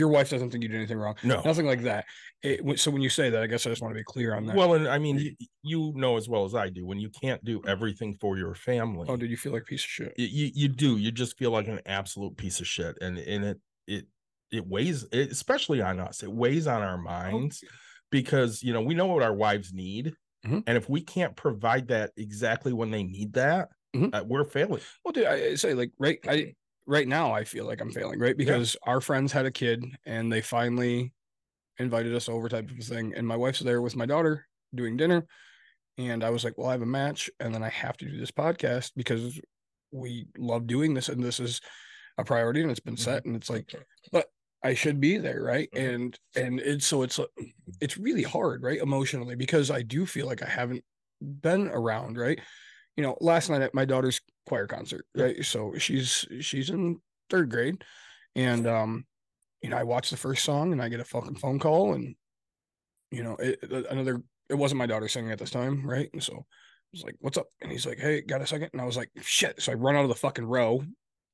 your 0.00 0.08
wife 0.08 0.28
doesn't 0.30 0.50
think 0.50 0.62
you 0.62 0.68
did 0.68 0.76
anything 0.76 0.98
wrong 0.98 1.14
No. 1.22 1.40
nothing 1.44 1.66
like 1.66 1.82
that 1.82 2.04
it, 2.42 2.80
so 2.80 2.90
when 2.90 3.00
you 3.02 3.08
say 3.08 3.30
that 3.30 3.42
i 3.42 3.46
guess 3.46 3.64
i 3.66 3.70
just 3.70 3.80
want 3.82 3.92
to 3.94 3.98
be 3.98 4.04
clear 4.04 4.34
on 4.34 4.44
that 4.46 4.56
Well, 4.56 4.74
and 4.74 4.86
I 4.88 4.98
mean, 4.98 5.18
you, 5.18 5.34
you 5.62 5.92
know 5.94 6.16
as 6.16 6.28
well 6.28 6.44
as 6.44 6.54
I 6.54 6.68
do 6.68 6.84
when 6.84 6.98
you 6.98 7.10
can't 7.10 7.42
do 7.44 7.62
everything 7.66 8.16
for 8.20 8.36
your 8.36 8.54
family. 8.54 9.06
oh 9.08 9.16
did 9.16 9.30
you 9.30 9.36
feel 9.36 9.52
like 9.52 9.62
a 9.62 9.70
piece 9.74 9.84
of 9.84 9.90
shit 9.90 10.14
you 10.18 10.50
you 10.54 10.68
do 10.68 10.96
you 10.98 11.10
just 11.12 11.38
feel 11.38 11.52
like 11.52 11.68
an 11.68 11.80
absolute 11.86 12.36
piece 12.36 12.58
of 12.60 12.66
shit 12.66 12.96
and 13.00 13.18
and 13.18 13.44
it 13.44 13.58
it 13.86 14.06
it 14.50 14.66
weighs 14.66 15.04
it, 15.12 15.30
especially 15.30 15.80
on 15.80 16.00
us 16.00 16.22
it 16.22 16.32
weighs 16.32 16.66
on 16.66 16.82
our 16.82 16.98
minds 16.98 17.62
because 18.10 18.62
you 18.62 18.72
know 18.72 18.82
we 18.82 18.94
know 18.94 19.06
what 19.06 19.22
our 19.22 19.34
wives 19.34 19.72
need 19.72 20.12
Mhm. 20.46 20.62
and 20.66 20.76
if 20.76 20.90
we 20.90 21.00
can't 21.00 21.34
provide 21.36 21.88
that 21.88 22.10
exactly 22.18 22.72
when 22.74 22.90
they 22.90 23.02
need 23.02 23.32
that 23.34 23.70
Mhm. 23.96 24.10
uh, 24.14 24.22
we're 24.26 24.44
failing 24.44 24.82
Well, 25.04 25.12
dude, 25.12 25.24
I 25.26 25.36
I 25.52 25.54
say 25.54 25.72
like 25.74 25.92
right, 25.98 26.18
I 26.28 26.54
right 26.86 27.08
now 27.08 27.32
I 27.32 27.44
feel 27.44 27.66
like 27.66 27.80
I'm 27.80 27.92
failing, 27.92 28.18
right? 28.18 28.36
Because 28.36 28.76
our 28.84 29.00
friends 29.00 29.32
had 29.32 29.46
a 29.46 29.50
kid 29.50 29.84
and 30.04 30.32
they 30.32 30.40
finally 30.40 31.12
invited 31.78 32.14
us 32.14 32.28
over 32.28 32.48
type 32.48 32.70
of 32.70 32.84
thing. 32.84 33.14
And 33.14 33.26
my 33.26 33.36
wife's 33.36 33.60
there 33.60 33.82
with 33.82 33.96
my 33.96 34.06
daughter 34.06 34.46
doing 34.74 34.96
dinner. 34.96 35.26
And 35.98 36.24
I 36.24 36.30
was 36.30 36.44
like, 36.44 36.58
Well, 36.58 36.68
I 36.68 36.72
have 36.72 36.82
a 36.82 36.86
match 36.86 37.30
and 37.40 37.54
then 37.54 37.62
I 37.62 37.68
have 37.68 37.96
to 37.98 38.06
do 38.10 38.18
this 38.18 38.30
podcast 38.30 38.92
because 38.96 39.40
we 39.92 40.26
love 40.36 40.66
doing 40.66 40.94
this 40.94 41.08
and 41.08 41.22
this 41.22 41.40
is 41.40 41.60
a 42.18 42.24
priority 42.24 42.62
and 42.62 42.70
it's 42.70 42.80
been 42.80 42.96
set. 42.96 43.24
And 43.24 43.36
it's 43.36 43.50
like, 43.50 43.74
but 44.12 44.26
I 44.62 44.74
should 44.74 45.00
be 45.00 45.18
there, 45.18 45.42
right? 45.42 45.68
Mhm. 45.72 45.94
And 45.94 46.20
and 46.36 46.60
it's 46.60 46.86
so 46.86 47.02
it's 47.02 47.20
it's 47.80 47.98
really 47.98 48.22
hard, 48.22 48.62
right? 48.62 48.80
Emotionally, 48.80 49.36
because 49.36 49.70
I 49.70 49.82
do 49.82 50.06
feel 50.06 50.26
like 50.26 50.42
I 50.42 50.48
haven't 50.48 50.84
been 51.20 51.68
around, 51.68 52.18
right? 52.18 52.40
You 52.96 53.02
know, 53.02 53.16
last 53.20 53.50
night 53.50 53.62
at 53.62 53.74
my 53.74 53.84
daughter's 53.84 54.20
choir 54.46 54.66
concert, 54.66 55.06
Yeah. 55.14 55.24
right? 55.24 55.44
So 55.44 55.74
she's 55.78 56.24
she's 56.40 56.70
in 56.70 57.00
third 57.30 57.50
grade, 57.50 57.82
and 58.36 58.66
um, 58.66 59.06
you 59.62 59.70
know, 59.70 59.76
I 59.76 59.82
watched 59.82 60.10
the 60.10 60.16
first 60.16 60.44
song 60.44 60.72
and 60.72 60.80
I 60.82 60.88
get 60.88 61.00
a 61.00 61.04
fucking 61.04 61.36
phone 61.36 61.58
call, 61.58 61.94
and 61.94 62.14
you 63.10 63.22
know, 63.24 63.36
it, 63.36 63.58
it- 63.62 63.86
another. 63.90 64.22
It 64.50 64.54
wasn't 64.56 64.78
my 64.78 64.84
daughter 64.86 65.08
singing 65.08 65.30
at 65.32 65.38
this 65.38 65.50
time, 65.50 65.86
right? 65.88 66.10
And 66.12 66.22
so 66.22 66.34
I 66.34 66.42
was 66.92 67.02
like, 67.02 67.16
"What's 67.20 67.38
up?" 67.38 67.46
And 67.62 67.72
he's 67.72 67.86
like, 67.86 67.98
"Hey, 67.98 68.20
got 68.20 68.42
a 68.42 68.46
second? 68.46 68.68
And 68.74 68.80
I 68.80 68.84
was 68.84 68.96
like, 68.96 69.10
"Shit!" 69.22 69.60
So 69.62 69.72
I 69.72 69.74
run 69.74 69.96
out 69.96 70.02
of 70.02 70.10
the 70.10 70.14
fucking 70.14 70.44
row, 70.44 70.84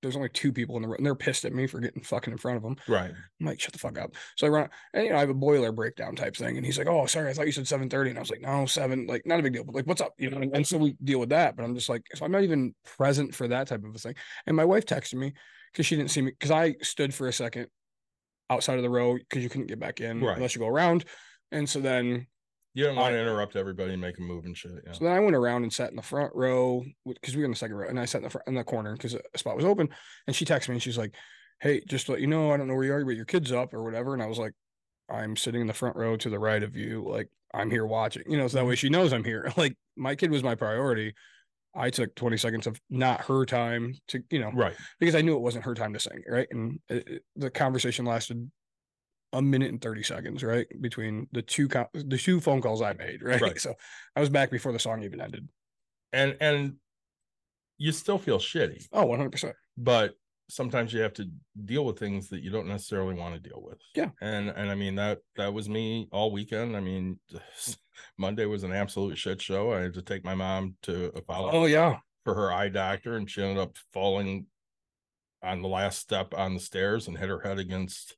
there's 0.02 0.16
only 0.16 0.28
two 0.30 0.52
people 0.52 0.76
in 0.76 0.82
the 0.82 0.88
room 0.88 0.96
and 0.98 1.06
they're 1.06 1.14
pissed 1.14 1.44
at 1.44 1.52
me 1.52 1.66
for 1.66 1.78
getting 1.80 2.02
fucking 2.02 2.32
in 2.32 2.38
front 2.38 2.56
of 2.56 2.62
them. 2.62 2.76
Right. 2.88 3.10
I'm 3.40 3.46
like, 3.46 3.60
shut 3.60 3.72
the 3.72 3.78
fuck 3.78 3.98
up. 3.98 4.14
So 4.36 4.46
I 4.46 4.50
run 4.50 4.68
and 4.94 5.04
you 5.04 5.10
know, 5.10 5.16
I 5.16 5.20
have 5.20 5.30
a 5.30 5.34
boiler 5.34 5.72
breakdown 5.72 6.16
type 6.16 6.36
thing. 6.36 6.56
And 6.56 6.64
he's 6.64 6.78
like, 6.78 6.86
Oh, 6.86 7.06
sorry, 7.06 7.30
I 7.30 7.32
thought 7.32 7.46
you 7.46 7.52
said 7.52 7.64
7:30. 7.64 8.10
And 8.10 8.18
I 8.18 8.20
was 8.20 8.30
like, 8.30 8.40
no, 8.40 8.66
seven, 8.66 9.06
like 9.06 9.26
not 9.26 9.40
a 9.40 9.42
big 9.42 9.52
deal, 9.52 9.64
but 9.64 9.74
like, 9.74 9.86
what's 9.86 10.00
up? 10.00 10.14
You 10.18 10.30
know, 10.30 10.38
and 10.52 10.66
so 10.66 10.78
we 10.78 10.96
deal 11.04 11.20
with 11.20 11.28
that. 11.30 11.56
But 11.56 11.64
I'm 11.64 11.74
just 11.74 11.88
like, 11.88 12.02
so 12.14 12.24
I'm 12.24 12.32
not 12.32 12.42
even 12.44 12.74
present 12.96 13.34
for 13.34 13.48
that 13.48 13.68
type 13.68 13.84
of 13.84 13.94
a 13.94 13.98
thing. 13.98 14.14
And 14.46 14.56
my 14.56 14.64
wife 14.64 14.86
texted 14.86 15.14
me 15.14 15.32
because 15.72 15.86
she 15.86 15.96
didn't 15.96 16.10
see 16.10 16.22
me 16.22 16.30
because 16.30 16.50
I 16.50 16.76
stood 16.82 17.14
for 17.14 17.28
a 17.28 17.32
second 17.32 17.68
outside 18.48 18.76
of 18.76 18.82
the 18.82 18.90
row 18.90 19.14
because 19.16 19.42
you 19.42 19.48
couldn't 19.48 19.68
get 19.68 19.78
back 19.78 20.00
in 20.00 20.20
Right. 20.22 20.36
unless 20.36 20.54
you 20.54 20.60
go 20.60 20.66
around. 20.68 21.04
And 21.52 21.68
so 21.68 21.80
then 21.80 22.26
You 22.74 22.84
don't 22.84 22.96
want 22.96 23.12
to 23.12 23.20
interrupt 23.20 23.56
everybody 23.56 23.92
and 23.92 24.00
make 24.00 24.16
them 24.16 24.26
move 24.26 24.44
and 24.44 24.56
shit. 24.56 24.70
Yeah. 24.86 24.92
so 24.92 25.04
then 25.04 25.12
I 25.12 25.18
went 25.20 25.34
around 25.34 25.64
and 25.64 25.72
sat 25.72 25.90
in 25.90 25.96
the 25.96 26.02
front 26.02 26.32
row 26.34 26.84
because 27.04 27.34
we 27.34 27.40
were 27.40 27.46
in 27.46 27.50
the 27.50 27.56
second 27.56 27.76
row, 27.76 27.88
and 27.88 27.98
I 27.98 28.04
sat 28.04 28.18
in 28.18 28.24
the 28.24 28.30
front 28.30 28.46
in 28.46 28.54
the 28.54 28.64
corner 28.64 28.92
because 28.92 29.14
a 29.14 29.38
spot 29.38 29.56
was 29.56 29.64
open. 29.64 29.88
And 30.26 30.36
she 30.36 30.44
texted 30.44 30.68
me 30.68 30.74
and 30.74 30.82
she's 30.82 30.98
like, 30.98 31.14
"Hey, 31.60 31.82
just 31.88 32.06
to 32.06 32.12
let 32.12 32.20
you 32.20 32.28
know, 32.28 32.52
I 32.52 32.56
don't 32.56 32.68
know 32.68 32.74
where 32.74 32.84
you 32.84 32.92
are, 32.92 33.04
but 33.04 33.16
your 33.16 33.24
kid's 33.24 33.50
up 33.52 33.74
or 33.74 33.82
whatever." 33.82 34.14
And 34.14 34.22
I 34.22 34.26
was 34.26 34.38
like, 34.38 34.52
"I'm 35.08 35.36
sitting 35.36 35.60
in 35.60 35.66
the 35.66 35.72
front 35.74 35.96
row 35.96 36.16
to 36.16 36.30
the 36.30 36.38
right 36.38 36.62
of 36.62 36.76
you, 36.76 37.04
like 37.08 37.28
I'm 37.52 37.70
here 37.70 37.86
watching." 37.86 38.22
You 38.28 38.36
know, 38.38 38.46
so 38.46 38.58
that 38.58 38.64
way 38.64 38.74
mm-hmm. 38.74 38.78
she 38.78 38.88
knows 38.90 39.12
I'm 39.12 39.24
here. 39.24 39.52
Like 39.56 39.76
my 39.96 40.14
kid 40.14 40.30
was 40.30 40.44
my 40.44 40.54
priority. 40.54 41.14
I 41.74 41.90
took 41.90 42.14
20 42.16 42.36
seconds 42.36 42.66
of 42.66 42.80
not 42.90 43.20
her 43.22 43.46
time 43.46 43.94
to, 44.08 44.22
you 44.30 44.40
know, 44.40 44.50
Right. 44.52 44.74
because 44.98 45.14
I 45.14 45.20
knew 45.20 45.36
it 45.36 45.40
wasn't 45.40 45.64
her 45.66 45.74
time 45.74 45.92
to 45.92 46.00
sing, 46.00 46.22
right? 46.28 46.48
And 46.50 46.80
it, 46.88 47.08
it- 47.08 47.22
the 47.36 47.48
conversation 47.50 48.04
lasted 48.04 48.50
a 49.32 49.40
minute 49.42 49.70
and 49.70 49.80
30 49.80 50.02
seconds, 50.02 50.42
right? 50.42 50.66
Between 50.80 51.28
the 51.32 51.42
two 51.42 51.68
co- 51.68 51.88
the 51.94 52.18
two 52.18 52.40
phone 52.40 52.60
calls 52.60 52.82
I 52.82 52.92
made, 52.94 53.22
right? 53.22 53.40
Right. 53.40 53.60
So 53.60 53.74
I 54.16 54.20
was 54.20 54.28
back 54.28 54.50
before 54.50 54.72
the 54.72 54.78
song 54.78 55.02
even 55.02 55.20
ended. 55.20 55.48
And 56.12 56.36
and 56.40 56.74
you 57.78 57.92
still 57.92 58.18
feel 58.18 58.38
shitty, 58.38 58.86
Oh, 58.92 59.06
100%. 59.06 59.54
but 59.78 60.14
sometimes 60.50 60.92
you 60.92 61.00
have 61.00 61.12
to 61.14 61.30
deal 61.64 61.84
with 61.84 61.98
things 61.98 62.28
that 62.28 62.42
you 62.42 62.50
don't 62.50 62.66
necessarily 62.66 63.14
want 63.14 63.34
to 63.34 63.40
deal 63.48 63.62
with. 63.64 63.78
Yeah. 63.94 64.10
And 64.20 64.48
and 64.50 64.70
I 64.70 64.74
mean 64.74 64.96
that 64.96 65.18
that 65.36 65.54
was 65.54 65.68
me 65.68 66.08
all 66.12 66.32
weekend. 66.32 66.76
I 66.76 66.80
mean 66.80 67.20
Monday 68.18 68.46
was 68.46 68.64
an 68.64 68.72
absolute 68.72 69.16
shit 69.16 69.40
show. 69.40 69.72
I 69.72 69.80
had 69.82 69.94
to 69.94 70.02
take 70.02 70.24
my 70.24 70.34
mom 70.34 70.74
to 70.82 71.12
a 71.14 71.20
follow 71.22 71.50
Oh, 71.52 71.64
yeah. 71.66 71.98
for 72.24 72.34
her 72.34 72.52
eye 72.52 72.68
doctor 72.70 73.16
and 73.16 73.30
she 73.30 73.42
ended 73.42 73.58
up 73.58 73.76
falling 73.92 74.46
on 75.42 75.62
the 75.62 75.68
last 75.68 75.98
step 76.00 76.34
on 76.36 76.54
the 76.54 76.60
stairs 76.60 77.06
and 77.08 77.16
hit 77.16 77.28
her 77.28 77.40
head 77.40 77.58
against 77.58 78.16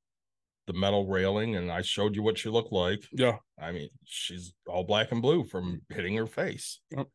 the 0.73 0.79
metal 0.79 1.07
railing 1.07 1.57
and 1.57 1.71
I 1.71 1.83
showed 1.83 2.17
you 2.17 2.23
what 2.23 2.39
she 2.39 2.49
looked 2.49 2.73
like. 2.73 3.01
Yeah. 3.13 3.37
I 3.61 3.73
mean, 3.73 3.91
she's 4.05 4.55
all 4.67 4.85
black 4.85 5.13
and 5.13 5.23
blue 5.23 5.45
from 5.45 5.83
hitting 5.89 6.17
her 6.17 6.27
face. 6.27 6.81
Yep. 6.91 7.07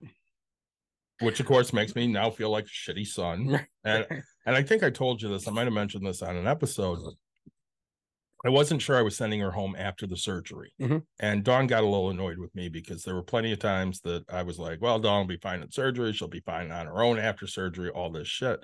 Which 1.22 1.40
of 1.40 1.46
course 1.48 1.74
makes 1.74 1.96
me 1.96 2.08
now 2.08 2.30
feel 2.30 2.52
like 2.52 2.66
a 2.66 2.68
shitty 2.92 3.08
son. 3.08 3.66
And 3.84 4.06
and 4.46 4.56
I 4.56 4.64
think 4.64 4.84
I 4.84 4.90
told 4.90 5.22
you 5.22 5.30
this. 5.30 5.48
I 5.48 5.52
might 5.52 5.66
have 5.66 5.74
mentioned 5.74 6.06
this 6.06 6.22
on 6.22 6.36
an 6.36 6.48
episode. 6.48 7.00
I 8.46 8.50
wasn't 8.50 8.84
sure 8.84 8.96
I 8.96 9.02
was 9.02 9.18
sending 9.18 9.40
her 9.40 9.52
home 9.52 9.76
after 9.78 10.06
the 10.06 10.16
surgery. 10.16 10.72
Mhm. 10.80 11.02
And 11.20 11.44
Dawn 11.44 11.66
got 11.66 11.84
a 11.84 11.88
little 11.88 12.12
annoyed 12.12 12.38
with 12.38 12.54
me 12.54 12.70
because 12.70 13.04
there 13.04 13.16
were 13.16 13.24
plenty 13.24 13.52
of 13.52 13.60
times 13.60 14.00
that 14.02 14.26
I 14.30 14.44
was 14.44 14.60
like, 14.60 14.80
well, 14.80 15.00
Dawn 15.00 15.22
will 15.22 15.28
be 15.28 15.42
fine 15.42 15.64
at 15.64 15.74
surgery. 15.74 16.14
She'll 16.14 16.28
be 16.28 16.42
fine 16.42 16.72
on 16.72 16.86
her 16.86 17.02
own 17.04 17.18
after 17.18 17.48
surgery, 17.48 17.90
all 17.90 18.12
this 18.12 18.28
shit. 18.28 18.60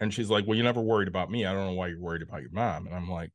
And 0.00 0.14
she's 0.14 0.30
like, 0.30 0.46
well, 0.46 0.56
you 0.56 0.62
never 0.62 0.80
worried 0.80 1.08
about 1.08 1.30
me. 1.30 1.44
I 1.44 1.52
don't 1.52 1.66
know 1.66 1.72
why 1.74 1.88
you're 1.88 2.00
worried 2.00 2.22
about 2.22 2.40
your 2.42 2.50
mom. 2.52 2.86
And 2.86 2.94
I'm 2.94 3.10
like, 3.10 3.30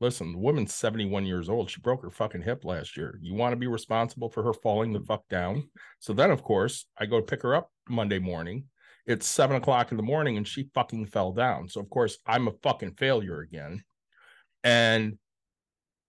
listen, 0.00 0.32
the 0.32 0.38
woman's 0.38 0.74
71 0.74 1.26
years 1.26 1.48
old. 1.48 1.70
She 1.70 1.80
broke 1.80 2.02
her 2.02 2.10
fucking 2.10 2.42
hip 2.42 2.64
last 2.64 2.96
year. 2.96 3.18
You 3.22 3.34
want 3.34 3.52
to 3.52 3.56
be 3.56 3.66
responsible 3.66 4.28
for 4.28 4.42
her 4.42 4.52
falling 4.52 4.92
the 4.92 5.00
fuck 5.00 5.28
down? 5.28 5.68
So 6.00 6.12
then, 6.12 6.30
of 6.30 6.42
course, 6.42 6.86
I 6.98 7.06
go 7.06 7.22
pick 7.22 7.42
her 7.42 7.54
up 7.54 7.70
Monday 7.88 8.18
morning. 8.18 8.64
It's 9.06 9.26
seven 9.26 9.56
o'clock 9.56 9.90
in 9.90 9.96
the 9.96 10.02
morning 10.02 10.36
and 10.36 10.48
she 10.48 10.70
fucking 10.74 11.06
fell 11.06 11.32
down. 11.32 11.68
So, 11.68 11.80
of 11.80 11.90
course, 11.90 12.18
I'm 12.26 12.48
a 12.48 12.54
fucking 12.62 12.94
failure 12.94 13.40
again. 13.40 13.84
And, 14.62 15.18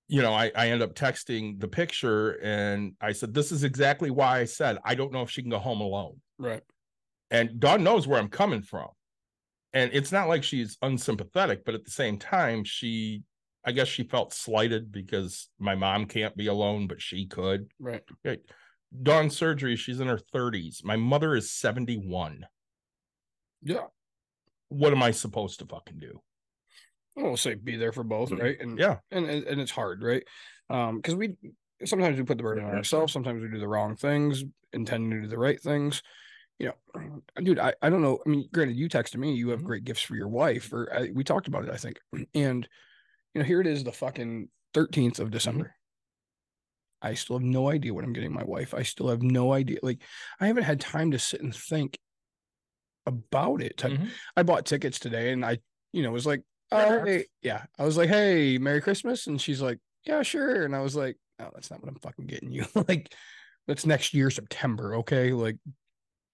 you 0.07 0.21
know, 0.21 0.33
I, 0.33 0.51
I 0.55 0.69
end 0.69 0.81
up 0.81 0.95
texting 0.95 1.59
the 1.59 1.67
picture 1.67 2.31
and 2.41 2.93
I 3.01 3.11
said, 3.11 3.33
This 3.33 3.51
is 3.51 3.63
exactly 3.63 4.11
why 4.11 4.39
I 4.39 4.45
said, 4.45 4.77
I 4.85 4.95
don't 4.95 5.11
know 5.11 5.23
if 5.23 5.29
she 5.29 5.41
can 5.41 5.51
go 5.51 5.59
home 5.59 5.81
alone. 5.81 6.21
Right. 6.39 6.61
And 7.31 7.59
Dawn 7.59 7.83
knows 7.83 8.07
where 8.07 8.19
I'm 8.19 8.29
coming 8.29 8.61
from. 8.61 8.87
And 9.73 9.91
it's 9.93 10.11
not 10.11 10.29
like 10.29 10.43
she's 10.43 10.77
unsympathetic, 10.81 11.65
but 11.65 11.75
at 11.75 11.83
the 11.83 11.91
same 11.91 12.17
time, 12.17 12.63
she, 12.63 13.23
I 13.65 13.71
guess 13.71 13.87
she 13.87 14.03
felt 14.03 14.33
slighted 14.33 14.91
because 14.91 15.49
my 15.57 15.75
mom 15.75 16.05
can't 16.05 16.37
be 16.37 16.47
alone, 16.47 16.87
but 16.87 17.01
she 17.01 17.25
could. 17.25 17.71
Right. 17.79 18.03
Okay. 18.25 18.41
Dawn's 19.01 19.35
surgery, 19.35 19.75
she's 19.75 19.99
in 19.99 20.07
her 20.07 20.19
30s. 20.19 20.83
My 20.83 20.95
mother 20.95 21.35
is 21.35 21.51
71. 21.51 22.45
Yeah. 23.63 23.87
What 24.69 24.93
am 24.93 25.01
I 25.01 25.11
supposed 25.11 25.59
to 25.59 25.65
fucking 25.65 25.99
do? 25.99 26.21
I 27.17 27.23
will 27.23 27.37
say 27.37 27.55
be 27.55 27.77
there 27.77 27.91
for 27.91 28.03
both, 28.03 28.31
right? 28.31 28.59
And 28.59 28.77
Yeah. 28.77 28.99
and 29.11 29.25
and 29.25 29.61
it's 29.61 29.71
hard, 29.71 30.03
right? 30.03 30.23
Um, 30.69 30.97
because 30.97 31.15
we 31.15 31.35
sometimes 31.83 32.17
we 32.17 32.23
put 32.23 32.37
the 32.37 32.43
burden 32.43 32.65
on 32.65 32.73
ourselves, 32.73 33.13
sometimes 33.13 33.41
we 33.41 33.49
do 33.49 33.59
the 33.59 33.67
wrong 33.67 33.95
things, 33.95 34.43
intending 34.73 35.11
to 35.11 35.21
do 35.21 35.27
the 35.27 35.37
right 35.37 35.59
things. 35.61 36.03
You 36.59 36.73
know, 36.93 37.21
dude, 37.43 37.59
I, 37.59 37.73
I 37.81 37.89
don't 37.89 38.01
know. 38.01 38.19
I 38.25 38.29
mean, 38.29 38.49
granted, 38.53 38.75
you 38.75 38.89
texted 38.89 39.17
me, 39.17 39.33
you 39.33 39.49
have 39.49 39.61
Mhm. 39.61 39.65
great 39.65 39.83
gifts 39.85 40.01
for 40.01 40.15
your 40.15 40.27
wife, 40.27 40.71
or 40.73 40.91
I, 40.93 41.09
we 41.13 41.23
talked 41.23 41.47
about 41.47 41.63
it, 41.65 41.71
I 41.71 41.77
think. 41.77 41.99
And 42.35 42.67
you 43.35 43.41
know, 43.41 43.45
here 43.45 43.59
it 43.61 43.67
is, 43.67 43.83
the 43.83 43.91
fucking 43.91 44.47
13th 44.73 45.19
of 45.19 45.29
December. 45.29 45.75
I 47.01 47.13
still 47.13 47.37
have 47.37 47.45
no 47.45 47.69
idea 47.69 47.93
what 47.93 48.05
I'm 48.05 48.13
getting 48.13 48.33
my 48.33 48.45
wife. 48.45 48.73
I 48.73 48.83
still 48.83 49.09
have 49.09 49.21
no 49.21 49.51
idea. 49.53 49.77
Like, 49.83 50.01
I 50.39 50.47
haven't 50.47 50.63
had 50.63 50.79
time 50.79 51.11
to 51.11 51.19
sit 51.19 51.41
and 51.41 51.53
think 51.53 51.99
about 53.05 53.61
it. 53.61 53.77
type- 53.77 53.91
Mhm. 53.91 54.09
I 54.35 54.43
bought 54.43 54.65
tickets 54.65 54.97
today 54.97 55.31
and 55.31 55.45
I, 55.45 55.59
you 55.91 56.01
know, 56.01 56.11
was 56.11 56.25
like, 56.25 56.41
oh, 56.71 57.03
hey, 57.05 57.25
yeah. 57.41 57.65
I 57.77 57.85
was 57.85 57.97
like, 57.97 58.09
hey, 58.09 58.57
Merry 58.57 58.81
Christmas. 58.81 59.27
And 59.27 59.39
she's 59.39 59.61
like, 59.61 59.79
yeah, 60.05 60.23
sure. 60.23 60.63
And 60.63 60.75
I 60.75 60.79
was 60.79 60.95
like, 60.95 61.17
no, 61.37 61.51
that's 61.53 61.69
not 61.69 61.81
what 61.81 61.89
I'm 61.89 61.99
fucking 61.99 62.25
getting 62.25 62.51
you. 62.51 62.65
like, 62.87 63.13
that's 63.67 63.85
next 63.85 64.13
year, 64.13 64.31
September. 64.31 64.95
Okay. 64.95 65.33
Like, 65.33 65.57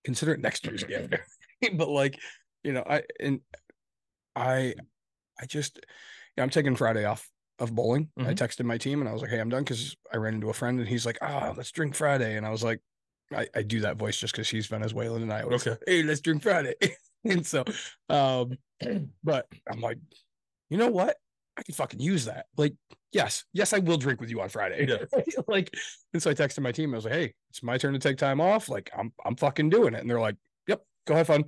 consider 0.06 0.34
it 0.34 0.40
next 0.40 0.66
year's 0.66 0.84
gift. 0.84 1.16
but 1.74 1.90
like, 1.90 2.20
you 2.64 2.74
know, 2.74 2.84
I, 2.88 3.04
and 3.20 3.42
I, 4.36 4.76
I 5.40 5.46
just, 5.48 5.80
yeah, 6.38 6.44
I'm 6.44 6.50
taking 6.50 6.76
Friday 6.76 7.06
off 7.06 7.30
of 7.60 7.74
bowling. 7.76 8.10
I 8.17 8.22
Mhm. 8.22 8.36
texted 8.36 8.65
my 8.65 8.78
team 8.78 9.02
and 9.02 9.10
I 9.10 9.13
was 9.13 9.22
like, 9.22 9.32
hey, 9.32 9.39
I'm 9.39 9.50
done 9.50 9.63
because 9.63 9.96
I 10.12 10.17
ran 10.17 10.34
into 10.34 10.50
a 10.50 10.54
friend 10.54 10.80
and 10.80 10.88
he's 10.88 11.06
like, 11.06 11.17
ah, 11.22 11.54
let's 11.56 11.72
drink 11.72 11.96
Friday. 11.96 12.36
And 12.38 12.46
I 12.46 12.50
was 12.50 12.63
like, 12.63 12.80
I, 13.34 13.48
I 13.56 13.62
do 13.62 13.82
that 13.82 13.98
voice 13.98 14.17
just 14.17 14.34
because 14.34 14.50
he's 14.50 14.67
Venezuelan 14.67 15.22
and 15.22 15.32
I 15.32 15.44
always 15.44 15.65
Okay. 15.67 15.80
hey, 15.86 16.04
let's 16.04 16.22
drink 16.22 16.41
Friday. 16.44 16.74
and 17.24 17.46
so, 17.46 17.63
um, 18.10 18.58
but 19.24 19.48
I'm 19.70 19.80
like, 19.82 20.00
you 20.70 20.78
know 20.78 20.89
what? 20.89 21.17
I 21.58 21.63
can 21.63 21.76
fucking 21.76 22.00
use 22.00 22.26
that. 22.26 22.48
Like, 22.58 22.74
yes, 23.12 23.44
yes, 23.54 23.74
I 23.74 23.80
will 23.80 23.98
drink 23.98 24.22
with 24.22 24.30
you 24.30 24.41
on 24.41 24.50
Friday. 24.50 24.88
Yeah. 24.88 25.22
like, 25.48 25.70
and 26.13 26.24
so 26.24 26.32
I 26.32 26.34
texted 26.34 26.62
my 26.62 26.72
team. 26.72 26.94
I 26.94 26.98
was 26.98 27.06
like, 27.06 27.13
hey, 27.13 27.34
it's 27.50 27.62
my 27.62 27.78
turn 27.78 27.94
to 27.94 28.00
take 28.00 28.17
time 28.17 28.41
off. 28.41 28.70
Like, 28.70 28.89
I'm 28.98 29.13
I'm 29.26 29.36
fucking 29.36 29.70
doing 29.70 29.94
it. 29.94 30.00
And 30.00 30.10
they're 30.10 30.20
like, 30.20 30.38
yep, 30.67 30.82
go 31.06 31.15
have 31.15 31.28
fun. 31.28 31.44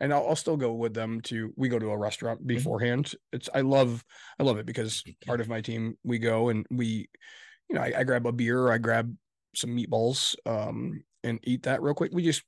And 0.00 0.12
I'll, 0.12 0.28
I'll 0.28 0.36
still 0.36 0.56
go 0.56 0.72
with 0.72 0.94
them 0.94 1.20
to 1.22 1.52
we 1.56 1.68
go 1.68 1.78
to 1.78 1.90
a 1.90 1.98
restaurant 1.98 2.46
beforehand. 2.46 3.14
It's 3.32 3.48
I 3.54 3.60
love 3.60 4.04
I 4.38 4.42
love 4.42 4.58
it 4.58 4.66
because 4.66 5.02
part 5.26 5.40
of 5.40 5.48
my 5.48 5.60
team 5.60 5.96
we 6.02 6.18
go 6.18 6.48
and 6.48 6.66
we, 6.70 7.08
you 7.68 7.76
know, 7.76 7.82
I, 7.82 7.92
I 7.98 8.04
grab 8.04 8.26
a 8.26 8.32
beer, 8.32 8.70
I 8.70 8.78
grab 8.78 9.14
some 9.54 9.70
meatballs, 9.70 10.34
um, 10.46 11.02
and 11.22 11.38
eat 11.44 11.62
that 11.62 11.80
real 11.82 11.94
quick. 11.94 12.10
We 12.12 12.24
just 12.24 12.42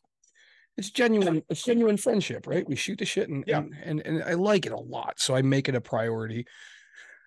it's 0.76 0.90
genuine 0.90 1.42
it's 1.48 1.64
genuine 1.64 1.96
friendship 1.96 2.46
right 2.46 2.68
we 2.68 2.76
shoot 2.76 2.98
the 2.98 3.04
shit 3.06 3.28
and, 3.30 3.44
Yeah. 3.46 3.60
and 3.60 3.74
and 3.82 4.00
and 4.00 4.22
i 4.24 4.34
like 4.34 4.66
it 4.66 4.72
a 4.72 4.78
lot 4.78 5.18
so 5.18 5.34
i 5.34 5.40
make 5.40 5.70
it 5.70 5.74
a 5.74 5.80
priority 5.80 6.46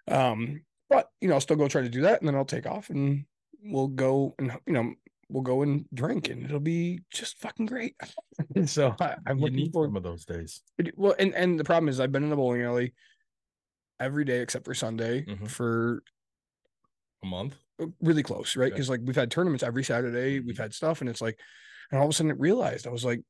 um 0.07 0.61
but 0.89 1.09
you 1.19 1.27
know 1.27 1.33
i'll 1.33 1.41
still 1.41 1.55
go 1.55 1.67
try 1.67 1.81
to 1.81 1.89
do 1.89 2.01
that 2.01 2.19
and 2.19 2.27
then 2.27 2.35
i'll 2.35 2.45
take 2.45 2.67
off 2.67 2.91
and 2.91 3.25
we'll 3.63 3.87
go 3.87 4.35
and 4.37 4.51
you 4.67 4.73
know 4.73 4.93
we'll 5.29 5.43
go 5.43 5.61
and 5.61 5.85
drink 5.93 6.29
and 6.29 6.43
it'll 6.43 6.59
be 6.59 7.01
just 7.11 7.37
fucking 7.39 7.65
great 7.67 7.95
so 8.65 8.95
I, 8.99 9.15
i'm 9.27 9.37
You 9.37 9.43
looking 9.43 9.57
need 9.57 9.71
forward 9.73 9.89
some 9.89 9.95
of 9.97 10.03
those 10.03 10.25
days. 10.25 10.61
well 10.95 11.15
and 11.19 11.33
and 11.35 11.59
the 11.59 11.63
problem 11.63 11.87
is 11.89 11.99
i've 11.99 12.11
been 12.11 12.23
in 12.23 12.29
the 12.29 12.35
bowling 12.35 12.63
alley 12.63 12.93
every 13.99 14.25
day 14.25 14.39
except 14.41 14.65
for 14.65 14.73
sunday 14.73 15.23
Mhm. 15.25 15.47
for 15.47 16.01
A 17.23 17.27
month. 17.27 17.55
really 18.01 18.23
close, 18.23 18.55
right? 18.55 18.67
Yeah. 18.67 18.73
Because 18.75 18.89
like 18.89 19.01
we've 19.03 19.15
had 19.15 19.29
tournaments 19.29 19.63
every 19.63 19.83
Saturday, 19.83 20.39
we've 20.39 20.57
had 20.57 20.73
stuff, 20.73 21.01
and 21.01 21.09
it's 21.09 21.21
like, 21.21 21.37
and 21.91 21.99
all 21.99 22.05
of 22.05 22.11
a 22.11 22.13
sudden 22.13 22.31
it 22.31 22.39
realized 22.39 22.87
I 22.87 22.91
was 22.91 23.03
like, 23.05 23.21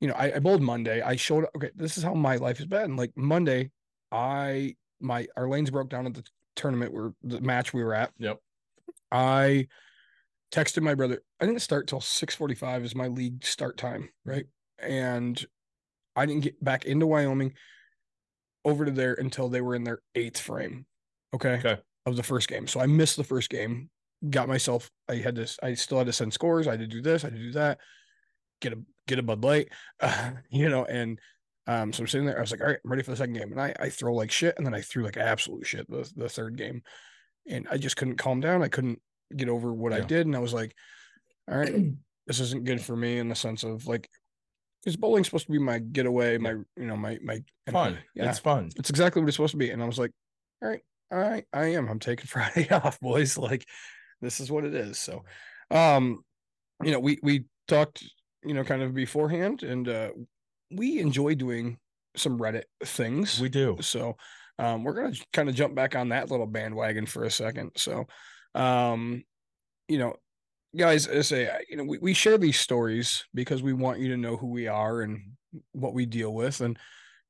you 0.00 0.06
know, 0.08 0.14
I, 0.14 0.34
I 0.36 0.38
bowled 0.38 0.62
Monday. 0.62 1.02
I 1.02 1.16
showed 1.16 1.44
up. 1.44 1.50
Okay, 1.56 1.70
this 1.74 1.98
is 1.98 2.04
how 2.04 2.14
my 2.14 2.36
life 2.36 2.58
has 2.58 2.66
been. 2.66 2.94
Like 2.96 3.10
Monday, 3.16 3.70
I 4.12 4.76
my 5.00 5.26
our 5.36 5.48
lanes 5.48 5.70
broke 5.70 5.88
down 5.90 6.06
at 6.06 6.14
the 6.14 6.22
tournament 6.56 6.92
where 6.94 7.12
the 7.22 7.40
match 7.40 7.74
we 7.74 7.82
were 7.82 7.94
at. 7.94 8.12
Yep. 8.18 8.38
I 9.12 9.66
texted 10.52 10.82
my 10.82 10.94
brother. 10.94 11.22
I 11.40 11.46
didn't 11.46 11.62
start 11.62 11.86
till 11.86 12.00
six 12.00 12.34
forty 12.34 12.54
five 12.54 12.84
is 12.84 12.94
my 12.94 13.08
league 13.08 13.44
start 13.44 13.76
time, 13.76 14.10
right? 14.24 14.46
And 14.78 15.44
I 16.16 16.26
didn't 16.26 16.42
get 16.44 16.62
back 16.62 16.84
into 16.84 17.06
Wyoming 17.06 17.54
over 18.64 18.84
to 18.84 18.90
there 18.90 19.14
until 19.14 19.48
they 19.48 19.60
were 19.60 19.74
in 19.74 19.84
their 19.84 20.00
eighth 20.14 20.40
frame. 20.40 20.86
Okay. 21.34 21.54
Okay. 21.54 21.78
Of 22.06 22.16
the 22.16 22.22
first 22.22 22.48
game. 22.48 22.66
So 22.66 22.80
I 22.80 22.86
missed 22.86 23.16
the 23.16 23.24
first 23.24 23.50
game. 23.50 23.90
Got 24.28 24.48
myself, 24.48 24.90
I 25.08 25.16
had 25.16 25.36
to, 25.36 25.48
I 25.62 25.74
still 25.74 25.98
had 25.98 26.06
to 26.06 26.12
send 26.12 26.32
scores. 26.34 26.66
I 26.68 26.72
had 26.72 26.80
to 26.80 26.86
do 26.86 27.00
this, 27.00 27.24
I 27.24 27.28
had 27.28 27.36
to 27.36 27.42
do 27.42 27.52
that, 27.52 27.78
get 28.60 28.74
a 28.74 28.78
get 29.06 29.18
a 29.18 29.22
Bud 29.22 29.42
Light, 29.42 29.68
uh, 30.00 30.32
you 30.50 30.68
know, 30.68 30.84
and 30.84 31.18
Um, 31.66 31.92
so 31.92 32.02
I'm 32.02 32.08
sitting 32.08 32.26
there. 32.26 32.36
I 32.38 32.40
was 32.40 32.50
like, 32.50 32.60
all 32.60 32.66
right, 32.66 32.80
I'm 32.84 32.90
ready 32.90 33.02
for 33.02 33.12
the 33.12 33.16
second 33.16 33.34
game, 33.34 33.52
and 33.52 33.60
I 33.60 33.74
I 33.78 33.88
throw 33.90 34.14
like 34.14 34.30
shit, 34.30 34.56
and 34.56 34.66
then 34.66 34.74
I 34.74 34.80
threw 34.82 35.04
like 35.04 35.16
absolute 35.16 35.66
shit 35.66 35.88
the 35.88 36.10
the 36.16 36.28
third 36.28 36.56
game, 36.56 36.82
and 37.46 37.66
I 37.70 37.78
just 37.78 37.96
couldn't 37.96 38.16
calm 38.16 38.40
down. 38.40 38.62
I 38.62 38.68
couldn't 38.68 39.00
get 39.36 39.48
over 39.48 39.72
what 39.72 39.92
I 39.92 40.00
did, 40.00 40.26
and 40.26 40.36
I 40.36 40.40
was 40.40 40.52
like, 40.52 40.74
all 41.50 41.58
right, 41.58 41.72
this 42.26 42.40
isn't 42.40 42.64
good 42.64 42.80
for 42.80 42.96
me 42.96 43.18
in 43.18 43.28
the 43.28 43.34
sense 43.34 43.64
of 43.64 43.86
like, 43.86 44.08
is 44.86 44.96
bowling 44.96 45.24
supposed 45.24 45.46
to 45.46 45.52
be 45.52 45.58
my 45.58 45.78
getaway, 45.78 46.38
my 46.38 46.50
you 46.50 46.86
know 46.86 46.96
my 46.96 47.18
my 47.22 47.42
Fun. 47.70 47.98
Yeah, 48.14 48.28
It's 48.30 48.38
fun. 48.40 48.70
it's 48.76 48.90
exactly 48.90 49.20
what 49.22 49.28
it's 49.28 49.36
supposed 49.36 49.52
to 49.52 49.56
be. 49.58 49.70
And 49.70 49.82
I 49.82 49.86
was 49.86 49.98
like, 49.98 50.10
all 50.62 50.68
right, 50.68 50.80
all 51.12 51.18
right, 51.18 51.44
I 51.52 51.66
am. 51.72 51.88
I'm 51.88 51.98
taking 52.00 52.26
Friday 52.26 52.68
off, 52.70 52.98
boys. 53.00 53.36
Like, 53.38 53.64
this 54.20 54.40
is 54.40 54.50
what 54.50 54.64
it 54.64 54.74
is. 54.74 54.98
So, 54.98 55.22
um, 55.70 56.24
you 56.82 56.90
know, 56.90 56.98
we 57.00 57.18
we 57.22 57.44
talked, 57.68 58.02
you 58.44 58.54
know, 58.54 58.64
kind 58.64 58.82
of 58.82 58.94
beforehand, 58.94 59.62
and 59.62 59.88
uh 59.88 60.10
we 60.72 60.98
enjoy 61.00 61.34
doing 61.34 61.78
some 62.16 62.38
Reddit 62.38 62.64
things. 62.84 63.40
We 63.40 63.48
do. 63.48 63.76
so 63.80 64.16
um 64.58 64.82
we're 64.82 64.94
gonna 64.94 65.14
kind 65.32 65.48
of 65.48 65.54
jump 65.54 65.74
back 65.74 65.94
on 65.94 66.08
that 66.08 66.30
little 66.30 66.46
bandwagon 66.46 67.06
for 67.06 67.24
a 67.24 67.30
second. 67.30 67.70
So 67.76 68.06
um, 68.54 69.24
you 69.88 69.98
know, 69.98 70.14
guys, 70.76 71.08
I 71.08 71.20
say, 71.22 71.50
you 71.68 71.76
know, 71.76 71.84
we, 71.84 71.98
we 71.98 72.14
share 72.14 72.38
these 72.38 72.58
stories 72.58 73.24
because 73.34 73.62
we 73.62 73.72
want 73.72 74.00
you 74.00 74.08
to 74.08 74.16
know 74.16 74.36
who 74.36 74.48
we 74.48 74.68
are 74.68 75.02
and 75.02 75.20
what 75.72 75.94
we 75.94 76.06
deal 76.06 76.32
with. 76.32 76.60
And, 76.60 76.78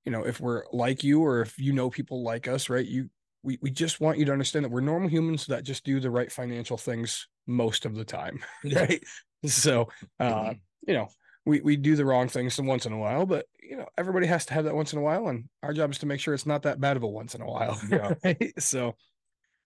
you 0.04 0.12
know, 0.12 0.24
if 0.24 0.40
we're 0.40 0.64
like 0.72 1.02
you 1.04 1.22
or 1.22 1.40
if 1.40 1.59
you 1.59 1.72
know 1.72 1.90
people 1.90 2.22
like 2.22 2.48
us, 2.48 2.68
right, 2.68 2.87
you 2.87 3.09
we, 3.42 3.59
we 3.62 3.70
just 3.70 4.00
want 4.00 4.18
you 4.18 4.26
to 4.26 4.33
understand 4.33 4.64
that 4.64 4.70
we're 4.70 4.80
normal 4.80 5.09
humans 5.09 5.46
that 5.46 5.64
just 5.64 5.85
do 5.85 5.98
the 5.98 6.11
right 6.11 6.30
financial 6.30 6.76
things 6.76 7.26
most 7.46 7.87
of 7.87 7.94
the 7.94 8.04
time. 8.04 8.40
Right. 8.64 9.02
So 9.46 9.88
uh, 10.18 10.52
you 10.87 10.92
know, 10.92 11.09
we, 11.46 11.61
we 11.61 11.76
do 11.76 11.96
the 11.96 12.04
wrong 12.04 12.28
things 12.28 12.54
some 12.54 12.66
once 12.66 12.85
in 12.87 12.92
a 12.92 12.98
while, 12.98 13.24
but 13.24 13.46
you 13.62 13.76
know, 13.76 13.87
everybody 13.96 14.26
has 14.26 14.44
to 14.46 14.54
have 14.54 14.64
that 14.64 14.74
once 14.74 14.92
in 14.92 14.98
a 14.98 15.02
while. 15.02 15.28
And 15.28 15.48
our 15.62 15.72
job 15.72 15.90
is 15.90 15.98
to 15.98 16.06
make 16.06 16.20
sure 16.20 16.35
it's 16.35 16.46
not 16.46 16.62
that 16.62 16.80
bad 16.80 16.96
of 16.96 17.02
a 17.02 17.09
once 17.09 17.35
in 17.35 17.42
a 17.42 17.46
while. 17.46 17.80
Yeah. 17.90 18.14
Right? 18.22 18.52
So 18.59 18.94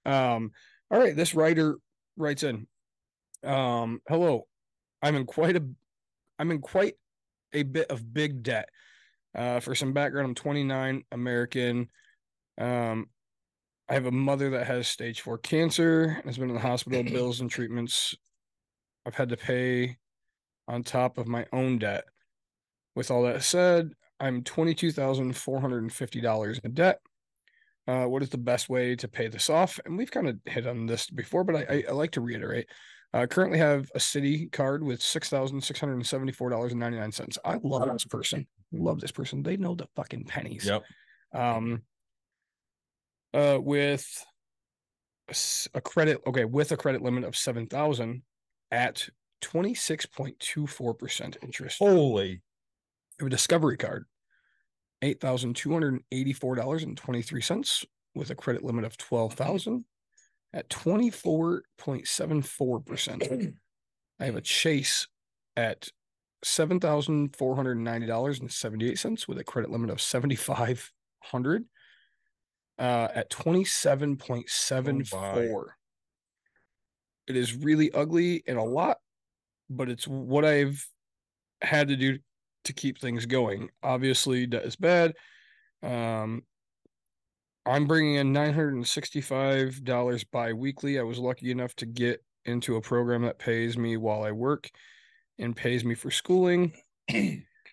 um, 0.07 0.53
all 0.95 1.01
right, 1.01 1.17
this 1.17 1.35
writer 1.35 1.77
writes 2.17 2.45
in. 2.45 2.69
Um, 3.43 4.01
hello. 4.09 4.47
I'm 5.03 5.17
in 5.17 5.27
quite 5.27 5.57
a 5.57 5.65
I'm 6.39 6.53
in 6.53 6.61
quite 6.61 6.95
a 7.53 7.65
bit 7.65 7.91
of 7.91 8.15
big 8.15 8.45
debt. 8.45 8.69
Uh, 9.35 9.59
for 9.59 9.75
some 9.75 9.93
background, 9.93 10.29
I'm 10.29 10.37
29, 10.37 11.03
American. 11.11 11.89
Um, 12.59 13.07
I 13.89 13.95
have 13.95 14.07
a 14.07 14.13
mother 14.13 14.51
that 14.51 14.69
has 14.69 14.87
stage 14.87 15.21
four 15.21 15.39
cancer 15.39 16.15
and 16.17 16.27
has 16.27 16.39
been 16.39 16.49
in 16.49 16.55
the 16.55 16.61
hospital, 16.61 17.03
bills 17.13 17.41
and 17.41 17.51
treatments. 17.51 18.15
I've 19.05 19.17
had 19.17 19.31
to 19.31 19.37
pay 19.37 19.97
on 20.69 20.85
top 20.85 21.19
of 21.19 21.27
my 21.27 21.45
own 21.53 21.79
debt. 21.79 22.05
With 22.95 23.11
all 23.11 23.25
that 23.25 23.43
said, 23.43 23.95
I'm 24.21 24.45
$22,450 24.45 26.65
in 26.65 26.73
debt. 26.73 27.01
Uh, 27.87 28.05
what 28.07 28.23
is 28.23 28.31
the 28.31 28.39
best 28.39 28.69
way 28.69 28.97
to 28.97 29.07
pay 29.09 29.29
this 29.29 29.51
off? 29.51 29.79
And 29.85 29.99
we've 29.99 30.11
kind 30.11 30.29
of 30.29 30.39
hit 30.47 30.67
on 30.67 30.87
this 30.87 31.11
before, 31.11 31.45
but 31.45 31.57
I, 31.57 31.67
I, 31.69 31.85
I 31.89 31.93
like 31.93 32.13
to 32.13 32.21
reiterate. 32.21 32.67
Uh, 33.13 33.27
currently 33.27 33.59
have 33.59 33.91
a 33.95 33.99
Citi 33.99 34.51
card 34.51 34.83
with 34.83 35.01
six 35.01 35.29
thousand 35.29 35.61
six 35.63 35.79
hundred 35.79 35.95
and 35.95 36.07
seventy 36.07 36.33
four 36.33 36.51
dollars 36.51 36.73
and 36.73 36.81
ninety 36.81 36.99
nine 36.99 37.13
cents. 37.13 37.39
I 37.45 37.59
love 37.63 37.93
this 37.93 38.05
person. 38.07 38.47
Love 38.73 39.01
this 39.01 39.13
person. 39.13 39.43
They 39.43 39.57
know 39.57 39.75
the 39.75 39.87
fucking 39.95 40.25
pennies. 40.25 40.65
Yep. 40.67 40.83
Um. 41.35 41.83
Uh, 43.33 43.59
with 43.61 44.07
a 45.29 45.31
s- 45.33 45.69
a 45.75 45.81
credit, 45.81 46.21
okay, 46.27 46.45
with 46.45 46.73
a 46.73 46.77
credit 46.77 47.03
limit 47.03 47.25
of 47.25 47.37
seven 47.37 47.67
thousand 47.67 48.23
at 48.71 49.09
twenty 49.41 49.75
six 49.75 50.07
point 50.07 50.39
two 50.41 50.67
four 50.67 50.95
percent 50.95 51.37
interest. 51.43 51.79
Holy. 51.79 52.41
I 53.21 53.23
have 53.23 53.27
a 53.29 53.31
Discovery 53.31 53.77
card, 53.77 54.07
eight 55.05 55.21
thousand 55.21 55.55
two 55.55 55.73
hundred 55.73 55.93
and 55.95 56.03
eighty-four 56.13 56.55
dollars 56.57 56.83
and 56.83 56.97
twenty-three 56.97 57.43
cents, 57.43 57.85
with 58.15 58.31
a 58.31 58.35
credit 58.35 58.65
limit 58.65 58.85
of 58.85 58.97
twelve 58.97 59.35
thousand 59.35 59.85
at 60.53 60.69
twenty-four 60.71 61.63
point 61.79 62.09
seven 62.09 62.43
four 62.43 62.81
percent. 62.81 63.23
I 64.19 64.25
have 64.25 64.37
a 64.37 64.41
Chase 64.41 65.07
at 65.57 65.89
seven 66.43 66.81
thousand 66.81 67.37
four 67.37 67.55
hundred 67.57 67.77
and 67.77 67.85
ninety 67.85 68.07
dollars 68.07 68.41
and 68.41 68.51
seventy-eight 68.51 68.99
cents, 68.99 69.29
with 69.29 69.39
a 69.39 69.45
credit 69.45 69.71
limit 69.71 69.91
of 69.91 70.01
seventy-five 70.01 70.91
hundred. 71.21 71.65
Uh, 72.77 73.09
at 73.15 73.31
twenty-seven 73.31 74.17
point 74.17 74.49
seven 74.49 75.05
four. 75.05 75.77
It 77.27 77.37
is 77.37 77.55
really 77.57 77.93
ugly 77.93 78.43
and 78.47 78.59
a 78.59 78.63
lot, 78.63 78.99
but 79.71 79.89
it's 79.89 80.07
what 80.07 80.45
I've 80.45 80.87
had 81.63 81.89
to 81.89 81.97
do 81.97 82.19
to 82.65 82.73
keep 82.73 82.99
things 82.99 83.27
going. 83.27 83.71
Obviously, 83.83 84.47
that 84.47 84.65
is 84.65 84.77
bad. 84.77 85.15
Um, 85.83 86.43
I'm 87.67 87.87
bringing 87.87 88.17
in 88.17 88.33
nine 88.33 88.53
hundred 88.53 88.75
and 88.75 88.87
sixty-five 88.87 89.85
dollars 89.85 90.25
bi-weekly. 90.25 90.99
I 90.99 91.03
was 91.03 91.19
lucky 91.19 91.51
enough 91.51 91.75
to 91.77 91.87
get 91.87 92.23
into 92.45 92.77
a 92.77 92.81
program 92.81 93.23
that 93.23 93.39
pays 93.39 93.79
me 93.79 93.97
while 93.97 94.23
I 94.23 94.33
work 94.33 94.71
and 95.39 95.57
pays 95.57 95.85
me 95.85 95.95
for 95.95 96.11
schooling. 96.11 96.73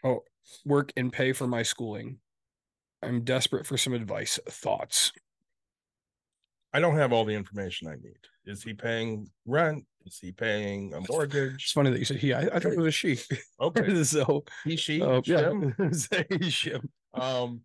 oh, 0.04 0.24
work 0.66 0.94
and 0.96 1.12
pay 1.12 1.34
for 1.34 1.48
my 1.48 1.64
schooling. 1.64 2.20
I'm 3.04 3.24
desperate 3.24 3.66
for 3.66 3.78
some 3.78 3.94
advice. 3.94 4.40
Thoughts? 4.48 5.12
I 6.74 6.80
don't 6.80 6.96
have 6.96 7.12
all 7.12 7.26
the 7.26 7.34
information 7.36 7.88
I 7.88 7.96
need. 7.96 8.18
Is 8.46 8.64
he 8.64 8.74
paying 8.74 9.30
rent? 9.46 9.86
Is 10.06 10.18
he 10.20 10.32
paying 10.32 10.94
a 10.94 11.02
mortgage? 11.10 11.56
It's 11.64 11.72
funny 11.74 11.92
that 11.92 12.00
you 12.00 12.06
said 12.06 12.18
he. 12.18 12.34
I, 12.34 12.42
I 12.42 12.60
thought 12.60 12.74
it 12.74 12.78
was 12.78 12.88
a 12.88 12.92
she. 12.92 13.18
Okay. 13.60 14.04
so, 14.04 14.44
He, 14.64 14.76
she, 14.76 15.02
uh, 15.02 15.22
yeah, 15.26 15.50
Shim. 15.52 16.88
Um, 17.14 17.62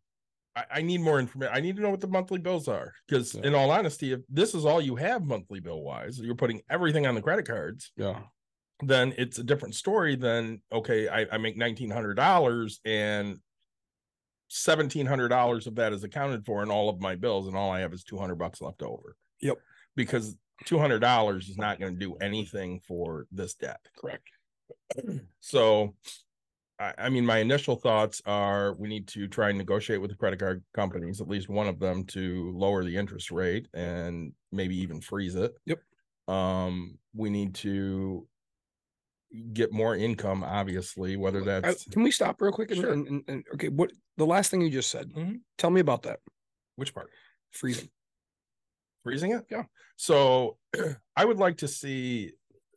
I, 0.57 0.65
I 0.71 0.83
need 0.83 1.01
more 1.01 1.21
information. 1.21 1.55
I 1.55 1.61
need 1.61 1.77
to 1.77 1.83
know 1.83 1.91
what 1.91 2.01
the 2.01 2.09
monthly 2.09 2.39
bills 2.41 2.67
are. 2.67 2.93
Because 3.07 3.35
Yeah. 3.35 3.43
in 3.47 3.55
all 3.55 3.71
honesty, 3.71 4.13
if 4.13 4.21
this 4.29 4.55
is 4.55 4.65
all 4.65 4.81
you 4.81 4.97
have 4.97 5.25
monthly 5.25 5.61
bill 5.61 5.83
wise, 5.83 6.19
you're 6.19 6.35
putting 6.35 6.63
everything 6.69 7.07
on 7.07 7.15
the 7.15 7.23
credit 7.23 7.47
cards, 7.47 7.93
Yeah. 7.97 8.23
then 8.83 9.15
it's 9.17 9.39
a 9.39 9.45
different 9.45 9.77
story 9.77 10.17
than 10.17 10.61
okay, 10.73 11.09
I, 11.09 11.27
I 11.33 11.39
make 11.39 11.57
nineteen 11.57 11.91
hundred 11.91 12.15
dollars 12.15 12.81
and 12.85 13.39
seventeen 14.49 15.07
hundred 15.07 15.29
dollars 15.29 15.67
of 15.67 15.75
that 15.77 15.93
is 15.93 16.05
accounted 16.05 16.45
for 16.45 16.63
in 16.63 16.71
all 16.71 16.89
of 16.89 17.01
my 17.01 17.15
bills, 17.17 17.47
and 17.47 17.57
all 17.57 17.71
I 17.71 17.81
have 17.81 17.93
is 17.93 18.05
two 18.05 18.19
hundred 18.19 18.37
bucks 18.37 18.61
left 18.61 18.83
over. 18.83 19.17
Yep. 19.41 19.59
Because 19.95 20.37
two 20.65 20.79
hundred 20.79 21.01
dollars 21.01 21.49
is 21.49 21.59
not 21.59 21.79
going 21.79 21.95
to 21.95 21.99
do 21.99 22.15
anything 22.17 22.81
for 22.87 23.27
this 23.31 23.55
debt. 23.55 23.81
Correct. 23.99 24.29
So, 25.41 25.95
I, 26.81 26.93
I 26.99 27.09
mean, 27.09 27.25
my 27.25 27.39
initial 27.39 27.77
thoughts 27.77 28.21
are 28.27 28.75
we 28.75 28.89
need 28.89 29.07
to 29.09 29.29
try 29.29 29.51
and 29.51 29.59
negotiate 29.59 30.01
with 30.01 30.11
the 30.11 30.17
credit 30.17 30.41
card 30.41 30.65
companies, 30.75 31.21
at 31.21 31.29
least 31.29 31.49
one 31.49 31.69
of 31.69 31.79
them, 31.79 32.05
to 32.07 32.53
lower 32.53 32.83
the 32.83 32.97
interest 32.97 33.31
rate 33.31 33.69
and 33.75 34.33
maybe 34.51 34.77
even 34.77 35.01
freeze 35.01 35.37
it. 35.37 35.55
Yep. 35.67 35.79
Um, 36.27 36.99
we 37.15 37.31
need 37.31 37.55
to 37.57 38.27
get 39.53 39.73
more 39.73 39.95
income, 39.97 40.43
obviously, 40.45 41.17
whether 41.17 41.41
I- 41.43 41.61
that's 41.61 41.85
can 41.87 42.03
we 42.03 42.11
stop 42.11 42.41
real 42.41 42.53
quick? 42.53 42.71
And, 42.71 42.81
Sure. 42.81 42.93
and, 42.93 43.07
and, 43.09 43.25
and- 43.29 43.45
okay, 43.55 43.69
what 43.69 43.93
the 44.17 44.27
last 44.27 44.51
thing 44.51 44.61
you 44.61 44.71
just 44.71 44.91
said? 44.91 45.11
Mhm. 45.13 45.41
Tell 45.59 45.71
me 45.71 45.81
about 45.81 46.03
that 46.03 46.21
which 46.77 46.95
part 46.95 47.11
freezing. 47.53 47.89
freezing 49.03 49.33
it. 49.33 49.47
Yeah. 49.51 49.65
So, 49.97 50.59
I 51.17 51.25
would 51.25 51.39
like 51.39 51.59
to 51.59 51.69
see. 51.69 52.33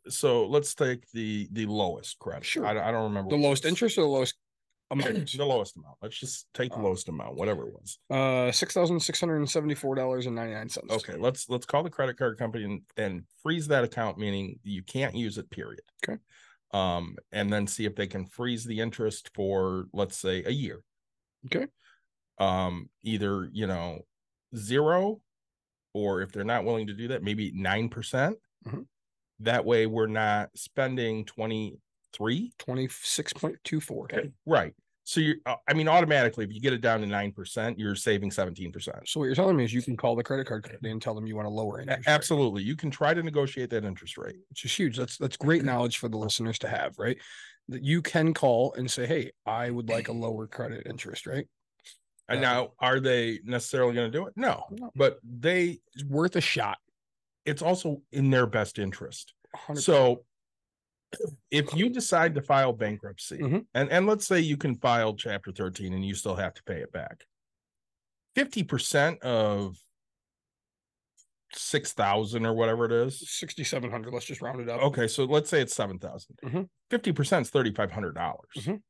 So 0.08 0.46
let's 0.46 0.74
take 0.74 1.10
the 1.12 1.48
the 1.52 1.66
lowest 1.66 2.18
credit. 2.18 2.44
Sure. 2.44 2.64
I, 2.66 2.72
don't- 2.72 2.82
I 2.84 2.90
don't 2.90 3.04
remember 3.04 3.30
The 3.30 3.42
lowest 3.42 3.64
interest 3.64 3.98
or 3.98 4.02
the 4.02 4.06
lowest 4.08 4.34
amount? 4.90 5.30
the 5.36 5.44
lowest 5.44 5.76
amount. 5.76 5.96
Let's 6.02 6.18
just 6.18 6.46
take 6.54 6.70
the 6.72 6.78
Uh, 6.78 6.82
lowest 6.82 7.08
amount, 7.08 7.36
whatever 7.36 7.68
it 7.68 7.74
was. 7.74 7.98
uh, 8.10 8.50
six 8.50 8.72
thousand 8.74 8.98
six 9.00 9.20
hundred 9.20 9.36
and 9.36 9.48
seventy-four 9.50 9.94
dollars 9.94 10.26
and 10.26 10.34
ninety-nine 10.34 10.68
cents. 10.70 10.90
Okay, 10.92 11.16
let's 11.16 11.48
let's 11.50 11.66
call 11.66 11.82
the 11.82 11.90
credit 11.90 12.16
card 12.16 12.38
company 12.38 12.64
and, 12.64 12.82
and 12.96 13.24
freeze 13.42 13.68
that 13.68 13.84
account, 13.84 14.16
meaning 14.18 14.58
you 14.64 14.82
can't 14.82 15.14
use 15.14 15.36
it, 15.38 15.50
period. 15.50 15.82
Okay. 16.02 16.18
Um, 16.72 17.16
and 17.32 17.52
then 17.52 17.66
see 17.66 17.84
if 17.84 17.96
they 17.96 18.06
can 18.06 18.26
freeze 18.26 18.64
the 18.64 18.80
interest 18.80 19.30
for, 19.34 19.86
let's 19.92 20.16
say, 20.16 20.44
a 20.44 20.50
year. 20.50 20.80
Okay. 21.46 21.66
Um, 22.38 22.88
either, 23.02 23.48
you 23.52 23.66
know, 23.66 24.02
zero, 24.56 25.20
or 25.92 26.22
if 26.22 26.30
they're 26.30 26.44
not 26.44 26.64
willing 26.64 26.86
to 26.86 26.94
do 26.94 27.08
that, 27.08 27.22
maybe 27.24 27.50
nine 27.52 27.88
percent. 27.88 28.36
Mhm. 28.66 28.86
That 29.40 29.64
way 29.64 29.86
we're 29.86 30.06
not 30.06 30.50
spending 30.54 31.24
twenty-three. 31.24 32.52
Twenty-six 32.58 33.32
point 33.32 33.56
two 33.64 33.80
four. 33.80 34.04
Okay. 34.04 34.30
Right. 34.46 34.74
So 35.10 35.20
you 35.20 35.40
uh, 35.44 35.56
I 35.68 35.74
mean, 35.74 35.88
automatically, 35.88 36.44
if 36.44 36.52
you 36.52 36.60
get 36.60 36.72
it 36.72 36.80
down 36.80 37.00
to 37.00 37.06
nine 37.06 37.32
percent, 37.32 37.80
you're 37.80 37.96
saving 37.96 38.30
seventeen 38.30 38.70
percent. 38.70 39.08
So 39.08 39.18
what 39.18 39.26
you're 39.26 39.34
telling 39.34 39.56
me 39.56 39.64
is 39.64 39.74
you 39.74 39.82
can 39.82 39.96
call 39.96 40.14
the 40.14 40.22
credit 40.22 40.46
card 40.46 40.62
company 40.62 40.92
and 40.92 41.02
tell 41.02 41.16
them 41.16 41.26
you 41.26 41.34
want 41.34 41.46
to 41.46 41.50
lower 41.50 41.80
interest. 41.80 42.06
rate, 42.06 42.12
Absolutely. 42.12 42.62
You 42.62 42.76
can 42.76 42.92
try 42.92 43.12
to 43.12 43.20
negotiate 43.20 43.70
that 43.70 43.84
interest 43.84 44.16
rate. 44.16 44.36
which 44.50 44.64
is 44.64 44.72
huge. 44.72 44.96
That's 44.96 45.16
that's 45.18 45.36
great 45.36 45.64
knowledge 45.64 45.98
for 45.98 46.08
the 46.08 46.16
listeners 46.16 46.60
to 46.60 46.68
have, 46.68 46.96
right? 46.96 47.18
That 47.66 47.82
you 47.82 48.02
can 48.02 48.32
call 48.34 48.72
and 48.74 48.88
say, 48.88 49.04
"Hey, 49.04 49.32
I 49.44 49.70
would 49.70 49.88
like 49.88 50.06
a 50.06 50.12
lower 50.12 50.46
credit 50.46 50.86
interest," 50.86 51.26
rate." 51.26 51.48
And 52.28 52.40
now, 52.40 52.74
are 52.78 53.00
they 53.00 53.40
necessarily 53.42 53.92
going 53.94 54.12
to 54.12 54.16
do 54.16 54.28
it? 54.28 54.34
No, 54.36 54.62
No. 54.70 54.92
but 54.94 55.18
they. 55.24 55.80
It's 55.94 56.04
worth 56.04 56.36
a 56.36 56.40
shot. 56.40 56.78
It's 57.44 57.62
also 57.62 58.02
in 58.12 58.30
their 58.30 58.46
best 58.46 58.78
interest. 58.78 59.34
100. 59.50 59.80
So, 59.80 60.24
if 61.50 61.74
you 61.74 61.88
decide 61.88 62.34
to 62.34 62.42
file 62.42 62.72
bankruptcy, 62.72 63.38
Mhm. 63.38 63.66
and 63.74 63.90
and 63.90 64.06
let's 64.06 64.26
say 64.26 64.40
you 64.40 64.56
can 64.56 64.74
file 64.76 65.14
Chapter 65.14 65.52
Thirteen 65.52 65.92
and 65.92 66.04
you 66.04 66.14
still 66.14 66.36
have 66.36 66.54
to 66.54 66.62
pay 66.64 66.80
it 66.80 66.92
back, 66.92 67.24
fifty 68.34 68.62
percent 68.62 69.20
of 69.22 69.76
six 71.52 71.92
thousand 71.92 72.46
or 72.46 72.54
whatever 72.54 72.84
it 72.84 72.92
is. 72.92 73.28
6700 73.28 74.12
let's 74.12 74.24
just 74.24 74.40
round 74.40 74.60
it 74.60 74.68
up 74.68 74.80
Okay, 74.82 75.08
so 75.08 75.24
let's 75.24 75.50
say 75.50 75.60
it's 75.60 75.74
seven 75.74 75.98
thousand. 75.98 76.38
Mhm. 76.44 76.68
Fifty 76.90 77.12
percent 77.12 77.46
is 77.46 77.50
thirty 77.50 77.72
five 77.72 77.90
hundred 77.90 78.14
dollars. 78.14 78.48
Mhm. 78.56 78.82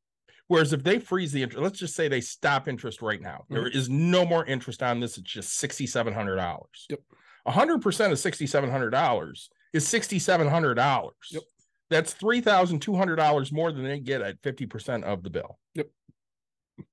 Whereas 0.46 0.72
if 0.72 0.82
they 0.82 0.98
freeze 0.98 1.32
the 1.32 1.42
interest, 1.42 1.62
let's 1.62 1.78
just 1.78 1.94
say 1.94 2.08
they 2.08 2.20
stop 2.20 2.66
interest 2.68 3.00
right 3.02 3.20
now. 3.20 3.46
There 3.48 3.62
Mm-hmm. 3.66 3.78
is 3.78 3.88
no 3.88 4.26
more 4.26 4.44
interest 4.44 4.82
on 4.82 5.00
this. 5.00 5.16
It's 5.16 5.30
just 5.30 5.54
sixty 5.54 5.86
seven 5.86 6.12
hundred 6.12 6.36
dollars. 6.36 6.86
Yep. 6.90 7.00
hundred 7.46 7.80
percent 7.80 8.12
of 8.12 8.18
sixty 8.18 8.46
seven 8.46 8.70
hundred 8.70 8.90
dollars 8.90 9.48
is 9.72 9.88
sixty 9.88 10.18
seven 10.18 10.46
hundred 10.48 10.74
dollars. 10.74 11.14
Yep. 11.30 11.42
That's 11.90 12.12
three 12.12 12.40
thousand 12.40 12.80
two 12.80 12.94
hundred 12.94 13.16
dollars 13.16 13.52
more 13.52 13.72
than 13.72 13.84
they 13.84 13.98
get 13.98 14.22
at 14.22 14.40
fifty 14.42 14.66
percent 14.66 15.04
of 15.04 15.22
the 15.22 15.30
bill. 15.30 15.58
Yep. 15.74 15.88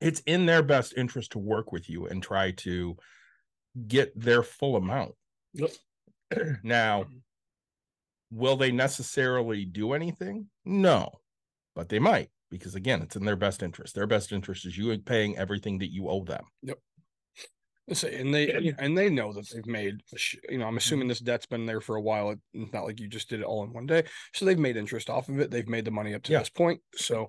It's 0.02 0.22
in 0.22 0.46
their 0.46 0.64
best 0.64 0.94
interest 0.98 1.32
to 1.34 1.40
work 1.40 1.72
with 1.72 1.90
you 1.90 2.08
and 2.08 2.22
try 2.22 2.52
to 2.52 2.98
get 3.88 4.20
their 4.20 4.44
full 4.44 4.76
amount. 4.76 5.14
Yep. 5.54 5.72
now, 6.64 7.06
will 8.32 8.58
they 8.58 8.72
necessarily 8.72 9.66
do 9.66 9.94
anything? 9.94 10.48
No, 10.66 11.12
but 11.76 11.90
they 11.90 12.00
might 12.00 12.30
because 12.50 12.76
again, 12.76 13.02
it's 13.02 13.16
in 13.16 13.26
their 13.26 13.36
best 13.36 13.62
interest. 13.64 13.96
Their 13.96 14.08
best 14.08 14.32
interest 14.32 14.66
is 14.66 14.78
you 14.78 14.98
paying 15.00 15.38
everything 15.38 15.80
that 15.80 15.92
you 15.92 16.10
owe 16.10 16.24
them. 16.24 16.46
Say, 16.64 16.74
and 17.88 18.34
they 18.34 18.74
and 18.78 18.98
they 18.98 19.10
know 19.10 19.32
that 19.34 19.50
they've 19.50 19.66
made. 19.66 20.02
You 20.50 20.58
know, 20.58 20.66
I'm 20.66 20.78
Mm-hmm. 20.78 20.78
assuming 20.78 21.08
this 21.08 21.20
debt's 21.20 21.46
been 21.46 21.66
there 21.66 21.82
for 21.82 21.96
a 21.96 22.02
while. 22.02 22.36
It's 22.54 22.74
not 22.74 22.86
like 22.86 23.00
you 23.00 23.08
just 23.08 23.30
did 23.30 23.40
it 23.40 23.46
all 23.46 23.64
in 23.64 23.74
one 23.74 23.86
day. 23.86 24.04
So 24.34 24.46
they've 24.46 24.60
made 24.60 24.78
interest 24.78 25.10
off 25.10 25.30
of 25.30 25.40
it. 25.40 25.52
They've 25.52 25.68
made 25.68 25.86
the 25.86 25.92
money 25.92 26.14
up 26.14 26.24
to 26.24 26.34
Yeah. 26.34 26.40
this 26.40 26.50
point. 26.50 26.82
So, 26.96 27.28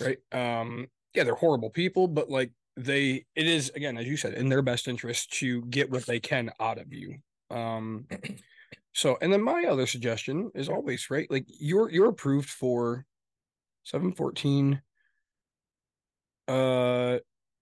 right, 0.00 0.18
um, 0.32 0.88
yeah, 1.14 1.24
they're 1.24 1.34
horrible 1.34 1.70
people, 1.70 2.08
but 2.08 2.28
like 2.28 2.52
they, 2.76 3.26
it 3.34 3.46
is 3.46 3.70
again, 3.70 3.98
as 3.98 4.06
you 4.06 4.16
said, 4.16 4.34
in 4.34 4.48
their 4.48 4.62
best 4.62 4.88
interest 4.88 5.32
to 5.34 5.62
get 5.66 5.90
what 5.90 6.06
they 6.06 6.20
can 6.20 6.50
out 6.58 6.78
of 6.78 6.92
you. 6.92 7.18
Um, 7.50 8.06
so, 8.92 9.16
and 9.20 9.32
then 9.32 9.42
my 9.42 9.64
other 9.64 9.86
suggestion 9.86 10.50
is 10.54 10.68
always 10.68 11.10
right, 11.10 11.30
like 11.30 11.46
you're 11.46 11.90
you're 11.90 12.08
approved 12.08 12.50
for 12.50 13.06
seven 13.84 14.12
fourteen. 14.12 14.82
Uh, 16.48 17.18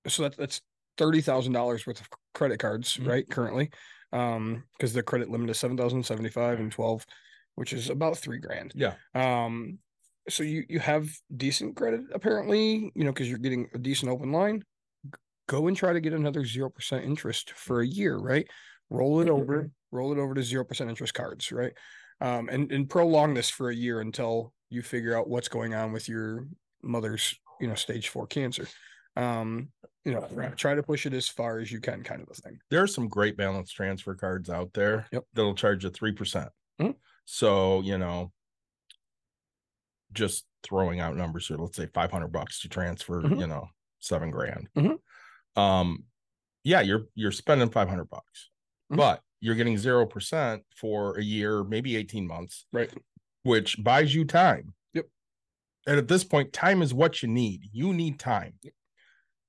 so 0.06 0.22
that's 0.22 0.37
that's 0.37 0.61
thirty 0.98 1.20
thousand 1.22 1.52
dollars 1.54 1.87
worth 1.87 2.00
of 2.00 2.08
credit 2.34 2.58
cards, 2.58 2.96
Mhm. 2.96 3.06
right? 3.08 3.28
Currently, 3.30 3.70
um, 4.12 4.64
because 4.76 4.92
the 4.92 5.02
credit 5.02 5.30
limit 5.30 5.48
is 5.50 5.58
seven 5.58 5.76
thousand 5.76 6.04
seventy 6.04 6.28
five 6.28 6.61
and 6.61 6.70
twelve, 6.70 7.06
which 7.54 7.72
is 7.72 7.88
about 7.88 8.18
three 8.18 8.38
grand. 8.38 8.72
Yeah. 8.74 8.94
Um, 9.14 9.78
so 10.28 10.42
you 10.42 10.64
you 10.68 10.78
have 10.80 11.08
decent 11.34 11.76
credit 11.76 12.02
apparently, 12.12 12.92
you 12.94 13.04
know, 13.04 13.12
because 13.12 13.28
you're 13.30 13.38
getting 13.38 13.70
a 13.72 13.78
decent 13.78 14.11
open 14.11 14.30
line. 14.32 14.64
Go 15.46 15.66
and 15.66 15.74
try 15.76 15.94
to 15.94 16.00
get 16.00 16.12
another 16.12 16.44
zero 16.44 16.68
percent 16.68 17.04
interest 17.06 17.52
for 17.52 17.80
a 17.80 17.87
year, 17.87 18.18
right? 18.18 18.46
Roll 18.90 19.20
it 19.22 19.30
over, 19.30 19.70
roll 19.90 20.12
it 20.12 20.18
over 20.18 20.34
to 20.34 20.42
zero 20.42 20.64
percent 20.64 20.90
interest 20.90 21.14
cards, 21.14 21.50
right? 21.50 21.72
Um, 22.20 22.48
and 22.50 22.70
and 22.72 22.90
prolong 22.90 23.32
this 23.32 23.48
for 23.48 23.70
a 23.70 23.74
year 23.74 24.00
until 24.00 24.52
you 24.68 24.82
figure 24.82 25.16
out 25.16 25.28
what's 25.28 25.48
going 25.48 25.72
on 25.72 25.92
with 25.92 26.08
your 26.08 26.46
mother's, 26.82 27.34
you 27.61 27.66
know, 27.68 27.74
stage 27.74 28.08
four 28.08 28.26
cancer. 28.26 28.66
Um, 29.18 29.72
you 30.04 30.12
know, 30.12 30.52
try 30.57 30.74
to 30.74 30.83
push 30.83 31.04
it 31.07 31.12
as 31.12 31.28
far 31.28 31.59
as 31.59 31.70
you 31.70 31.81
can, 31.81 32.02
kind 32.02 32.22
of 32.22 32.28
a 32.31 32.35
thing. 32.35 32.61
There 32.70 32.83
are 32.83 32.87
some 32.87 33.09
great 33.09 33.37
balance 33.37 33.70
transfer 33.70 34.14
cards 34.14 34.48
out 34.48 34.72
there 34.72 35.07
Yep. 35.12 35.24
that'll 35.35 35.54
charge 35.54 35.85
you 35.85 35.90
3%. 35.90 36.50
Mhm. 36.81 36.94
So, 37.26 37.81
you 37.83 37.98
know, 37.98 38.33
just 40.12 40.46
throwing 40.62 41.00
out 41.00 41.16
numbers 41.16 41.48
here, 41.48 41.57
let's 41.59 41.76
say 41.76 41.87
500 41.87 42.28
bucks 42.28 42.61
to 42.62 42.68
transfer, 42.68 43.22
Mhm. 43.22 43.40
you 43.40 43.46
know, 43.46 43.68
seven 44.00 44.31
grand. 44.31 44.68
Mhm. 44.76 44.98
Um, 45.57 46.07
yeah, 46.64 46.81
you're, 46.81 47.09
you're 47.14 47.33
spending 47.33 47.70
500 47.70 48.07
bucks, 48.11 48.50
Mhm. 48.90 48.96
but 48.96 49.22
you're 49.40 49.54
getting 49.57 49.78
0% 49.78 50.64
for 50.74 51.18
a 51.18 51.22
year, 51.22 51.64
maybe 51.64 51.96
18 51.96 52.26
months, 52.26 52.66
Right. 52.72 52.92
which 53.42 53.83
buys 53.83 54.14
you 54.14 54.24
time. 54.24 54.74
Yep. 54.94 55.09
And 55.87 55.98
at 55.98 56.09
this 56.09 56.24
point, 56.24 56.52
time 56.52 56.83
is 56.83 56.94
what 56.94 57.22
you 57.22 57.28
need. 57.28 57.68
You 57.72 57.92
need 57.92 58.18
time 58.18 58.59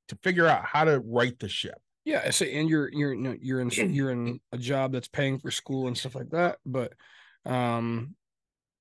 to 0.10 0.17
figure 0.24 0.48
out 0.48 0.65
how 0.65 0.84
to 0.84 1.00
right 1.00 1.38
the 1.39 1.50
ship. 1.50 1.80
Yeah, 2.06 2.24
I 2.26 2.32
say, 2.32 2.56
and 2.56 2.69
you're 2.69 2.89
you're 2.91 3.13
you 3.13 3.22
know, 3.22 3.36
you're 3.39 3.62
in 3.62 3.69
you're 3.93 4.12
in 4.12 4.39
a 4.52 4.58
job 4.58 4.91
that's 4.91 5.08
paying 5.08 5.39
for 5.39 5.52
school 5.52 5.88
and 5.88 5.98
stuff 5.98 6.15
like 6.15 6.30
that. 6.32 6.58
But, 6.65 6.93
um, 7.45 8.15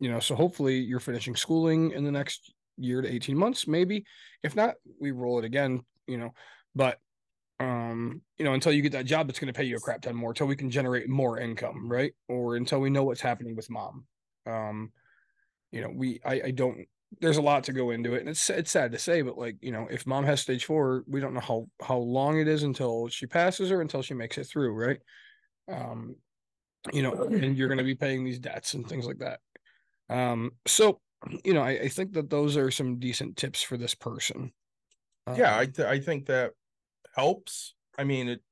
you 0.01 0.11
know, 0.11 0.21
so 0.21 0.35
hopefully 0.35 0.79
you're 0.79 1.01
finishing 1.01 1.37
schooling 1.37 1.93
in 1.93 2.05
the 2.05 2.12
next 2.12 2.53
year 2.77 3.03
to 3.03 3.12
eighteen 3.12 3.37
months, 3.37 3.67
maybe. 3.67 4.05
If 4.43 4.57
not, 4.57 4.75
we 5.01 5.11
roll 5.11 5.38
it 5.38 5.45
again. 5.45 5.85
You 6.07 6.17
know, 6.17 6.31
but, 6.75 6.99
um, 7.61 8.23
you 8.38 8.45
know, 8.47 8.55
until 8.55 8.73
you 8.73 8.81
get 8.81 8.93
that 8.93 9.05
job 9.05 9.27
that's 9.27 9.38
going 9.38 9.53
to 9.53 9.59
pay 9.59 9.64
you 9.64 9.77
a 9.77 9.81
crap 9.81 10.01
ton 10.01 10.14
more, 10.14 10.31
until 10.31 10.47
we 10.47 10.57
can 10.57 10.71
generate 10.71 11.09
more 11.09 11.38
income, 11.38 11.91
right? 11.91 12.12
Or 12.29 12.57
until 12.57 12.81
we 12.81 12.88
know 12.88 13.05
what's 13.05 13.21
happening 13.21 13.57
with 13.57 13.69
mom. 13.69 14.07
Um, 14.47 14.93
you 15.71 15.83
know, 15.83 15.91
we 15.95 16.21
I 16.25 16.41
I 16.47 16.51
don't 16.53 16.87
there's 17.21 17.38
a 17.38 17.42
lot 17.42 17.64
to 17.64 17.73
go 17.73 17.90
into 17.90 18.14
it 18.14 18.21
and 18.21 18.29
it's 18.29 18.51
it's 18.51 18.71
sad 18.71 18.92
to 18.92 18.99
say 18.99 19.23
but 19.23 19.38
like 19.38 19.57
you 19.61 19.73
know 19.73 19.88
if 19.90 20.07
mom 20.07 20.25
has 20.25 20.40
stage 20.40 20.64
four 20.66 21.05
we 21.07 21.21
don't 21.21 21.33
know 21.35 21.40
how 21.40 21.66
how 21.83 21.97
long 21.97 22.38
it 22.38 22.47
is 22.47 22.62
until 22.62 23.09
she 23.09 23.27
passes 23.27 23.71
or 23.71 23.81
until 23.81 24.03
she 24.03 24.14
makes 24.14 24.37
it 24.37 24.44
through 24.44 24.73
right? 24.73 24.99
Um 25.71 26.16
you 26.92 27.03
know 27.03 27.12
and 27.25 27.57
you're 27.57 27.68
going 27.68 27.79
to 27.79 27.85
be 27.85 27.94
paying 27.94 28.25
these 28.25 28.38
debts 28.38 28.75
and 28.75 28.87
things 28.87 29.07
like 29.07 29.18
that. 29.18 29.40
Um 30.11 30.53
so 30.66 31.01
you 31.44 31.55
know 31.55 31.62
I, 31.62 31.71
I 31.71 31.88
think 31.88 32.12
that 32.12 32.31
those 32.31 32.57
are 32.57 32.71
some 32.71 32.99
decent 32.99 33.37
tips 33.37 33.62
for 33.62 33.77
this 33.77 33.94
person. 33.94 34.53
Yeah 35.35 35.57
i 35.57 35.62
Um, 35.64 35.73
th- 35.73 35.88
i 35.88 35.99
think 35.99 36.27
that 36.27 36.53
helps. 37.14 37.75
I 37.99 38.05
mean 38.05 38.29
it 38.29 38.42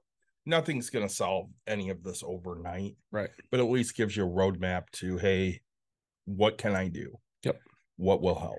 nothing's 0.47 0.91
going 0.91 1.07
to 1.07 1.13
solve 1.13 1.51
any 1.67 1.91
of 1.91 2.03
this 2.03 2.23
overnight 2.25 2.97
right. 3.11 3.31
but 3.51 3.61
at 3.61 3.67
least 3.67 3.97
gives 3.97 4.17
you 4.17 4.25
a 4.25 4.31
roadmap 4.31 4.85
to 4.93 5.19
hey 5.19 5.61
what 6.25 6.57
can 6.57 6.75
i 6.75 6.89
do? 6.89 7.19
Yep. 7.45 7.61
What 7.97 8.23
will 8.23 8.39
help. 8.39 8.59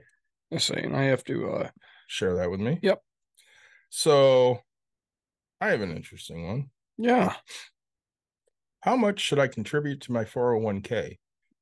Let's 0.51 0.65
see 0.65 0.75
and 0.75 0.95
i 0.95 1.03
have 1.03 1.23
to 1.25 1.49
uh 1.49 1.69
share 2.07 2.35
that 2.35 2.49
with 2.49 2.59
me? 2.59 2.79
Yep. 2.81 3.01
so 3.89 4.59
i 5.61 5.69
have 5.69 5.81
an 5.81 5.95
interesting 5.95 6.47
one. 6.47 6.69
Yeah. 6.97 7.35
How 8.81 8.95
much 8.95 9.19
should 9.19 9.39
i 9.39 9.47
contribute 9.47 10.01
to 10.01 10.11
my 10.11 10.23
401k 10.23 11.17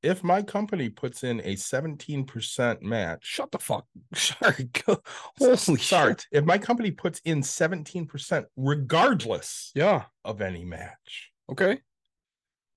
if 0.05 0.23
my 0.23 0.43
company 0.43 0.87
puts 0.87 1.23
in 1.23 1.39
a 1.39 1.55
17% 1.55 2.81
match 2.81 3.25
shut 3.25 3.51
the 3.51 3.57
fuck 3.57 3.85
sorry 4.13 4.69
go 4.85 5.01
holy 5.39 5.57
sorry 5.77 6.11
shit. 6.11 6.25
if 6.31 6.45
my 6.45 6.57
company 6.57 6.91
puts 6.91 7.19
in 7.25 7.41
17% 7.41 8.45
regardless 8.55 9.71
yeah. 9.73 10.03
of 10.23 10.41
any 10.41 10.63
match 10.63 11.31
okay 11.51 11.79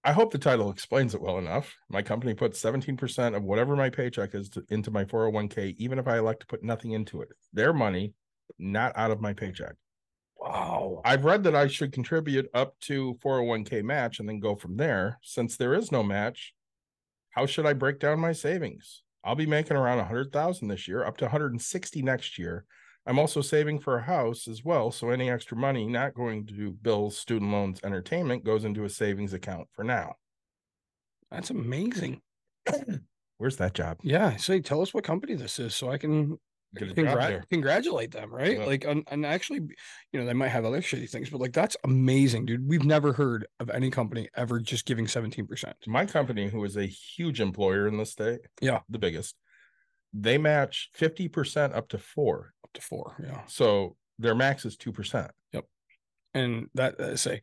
I 0.09 0.13
hope 0.13 0.33
the 0.33 0.39
title 0.39 0.71
explains 0.71 1.15
it 1.15 1.21
well 1.21 1.37
enough. 1.37 1.77
My 1.91 2.01
company 2.01 2.33
puts 2.33 2.63
17% 2.63 3.37
of 3.37 3.43
whatever 3.43 3.77
my 3.77 3.91
paycheck 3.91 4.35
is 4.35 4.49
to, 4.49 4.65
into 4.71 4.91
my 4.91 5.05
401k, 5.05 5.75
even 5.77 5.99
if 5.99 6.09
I 6.09 6.17
elect 6.17 6.41
to 6.41 6.47
put 6.47 6.65
nothing 6.65 6.93
into 6.93 7.21
it. 7.21 7.29
Their 7.53 7.75
money, 7.75 8.15
not 8.59 8.97
out 8.97 9.11
of 9.11 9.21
my 9.21 9.35
paycheck. 9.35 9.75
wow 10.35 11.03
I've 11.05 11.27
read 11.27 11.45
that 11.45 11.55
I 11.55 11.67
should 11.67 11.93
contribute 11.93 12.49
up 12.55 12.81
to 12.85 13.19
401k 13.23 13.85
match 13.85 14.19
and 14.19 14.27
then 14.27 14.41
go 14.41 14.57
from 14.57 14.79
there. 14.79 15.19
Since 15.23 15.59
there 15.59 15.75
is 15.75 15.93
no 15.93 16.03
match, 16.03 16.55
how 17.33 17.45
should 17.45 17.67
I 17.67 17.75
break 17.75 18.01
down 18.01 18.19
my 18.19 18.33
savings? 18.33 19.03
I'll 19.23 19.35
be 19.35 19.45
making 19.45 19.77
around 19.77 19.99
100,000 19.99 20.69
this 20.69 20.89
year, 20.89 21.05
up 21.05 21.19
to 21.19 21.27
160 21.27 22.01
next 22.01 22.39
year. 22.39 22.65
I'm 23.09 23.19
also 23.19 23.41
saving 23.41 23.81
for 23.81 23.97
a 23.99 24.03
house 24.03 24.47
as 24.47 24.65
well, 24.65 24.91
so 24.93 25.11
any 25.11 25.31
extra 25.31 25.57
money 25.57 25.87
not 25.87 26.15
going 26.15 26.47
to 26.47 26.73
bills, 26.73 27.17
student 27.19 27.51
loans, 27.51 27.81
entertainment 27.83 28.45
goes 28.45 28.65
into 28.65 28.85
a 28.85 28.91
savings 28.91 29.33
account 29.33 29.69
for 29.73 29.83
now. 29.85 30.15
that's 31.31 31.51
amazing 31.51 32.21
Where's 33.39 33.57
that 33.59 33.73
job? 33.75 33.99
Yeah, 34.03 34.37
say 34.37 34.61
tell 34.61 34.83
us 34.83 34.93
what 34.93 35.05
company 35.05 35.35
this 35.35 35.59
is 35.59 35.75
so 35.75 35.91
I 35.91 35.97
can 35.99 36.39
Get 36.77 36.89
a 36.91 36.95
job 36.95 36.97
congrat- 37.07 37.29
there. 37.29 37.45
congratulate 37.51 38.11
them, 38.11 38.31
right? 38.35 38.59
Yeah. 38.59 38.65
Like 38.67 38.85
and, 38.85 39.03
and 39.11 39.25
actually, 39.25 39.61
you 40.13 40.21
know, 40.21 40.27
they 40.27 40.35
might 40.35 40.49
have 40.49 40.67
other 40.67 40.83
shitty 40.83 41.09
things, 41.09 41.31
but 41.31 41.41
like 41.41 41.55
that's 41.55 41.79
amazing, 41.85 42.45
dude. 42.45 42.69
We've 42.69 42.85
never 42.85 43.15
heard 43.15 43.47
of 43.59 43.71
any 43.71 43.91
company 43.91 44.29
ever 44.37 44.61
just 44.61 44.85
giving 44.85 45.07
17%. 45.07 45.73
My 45.87 46.05
company, 46.05 46.49
who 46.51 46.63
is 46.65 46.77
a 46.77 46.85
huge 46.85 47.41
employer 47.41 47.89
in 47.89 47.97
the 47.97 48.05
state, 48.05 48.41
Yeah. 48.61 48.81
the 48.91 48.99
biggest, 48.99 49.35
they 50.13 50.37
match 50.37 50.91
50% 50.99 51.75
up 51.75 51.89
to 51.89 51.97
four. 51.99 52.53
To 52.79 52.87
four. 52.87 53.17
Yeah. 53.23 53.43
So 53.47 53.97
their 54.19 54.35
max 54.35 54.65
is 54.65 54.77
2%. 54.77 55.29
Yep. 55.53 55.65
And 56.35 56.69
that 56.75 57.01
uh, 57.01 57.17
say, 57.17 57.41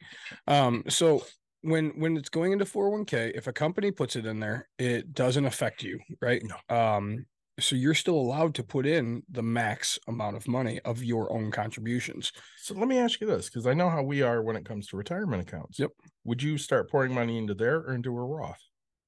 um, 0.47 0.83
so 0.87 1.23
when 1.61 1.89
when 1.99 2.15
it's 2.15 2.29
going 2.29 2.51
into 2.51 2.65
401k, 2.65 3.31
if 3.35 3.47
a 3.47 3.53
company 3.53 3.91
puts 3.91 4.15
it 4.15 4.25
in 4.25 4.39
there, 4.39 4.69
it 4.77 5.13
doesn't 5.13 5.45
affect 5.45 5.83
you, 5.83 5.99
right? 6.21 6.41
No. 6.43 6.75
Um, 6.75 7.25
so 7.59 7.75
you're 7.75 7.93
still 7.95 8.15
allowed 8.15 8.53
to 8.55 8.63
put 8.63 8.85
in 8.85 9.23
the 9.31 9.41
max 9.41 9.97
amount 10.07 10.35
of 10.35 10.47
money 10.47 10.79
of 10.81 11.03
your 11.03 11.31
own 11.31 11.51
contributions. 11.51 12.33
So 12.57 12.75
let 12.75 12.87
me 12.87 12.99
ask 12.99 13.21
you 13.21 13.27
this, 13.27 13.49
because 13.49 13.65
I 13.65 13.73
know 13.73 13.89
how 13.89 14.03
we 14.03 14.21
are 14.21 14.43
when 14.43 14.57
it 14.57 14.65
comes 14.65 14.87
to 14.87 14.97
retirement 14.97 15.41
accounts. 15.41 15.79
Yep. 15.79 15.91
Would 16.25 16.43
you 16.43 16.57
start 16.57 16.91
pouring 16.91 17.13
money 17.13 17.37
into 17.37 17.53
there 17.53 17.77
or 17.77 17.93
into 17.93 18.15
a 18.15 18.23
Roth? 18.23 18.61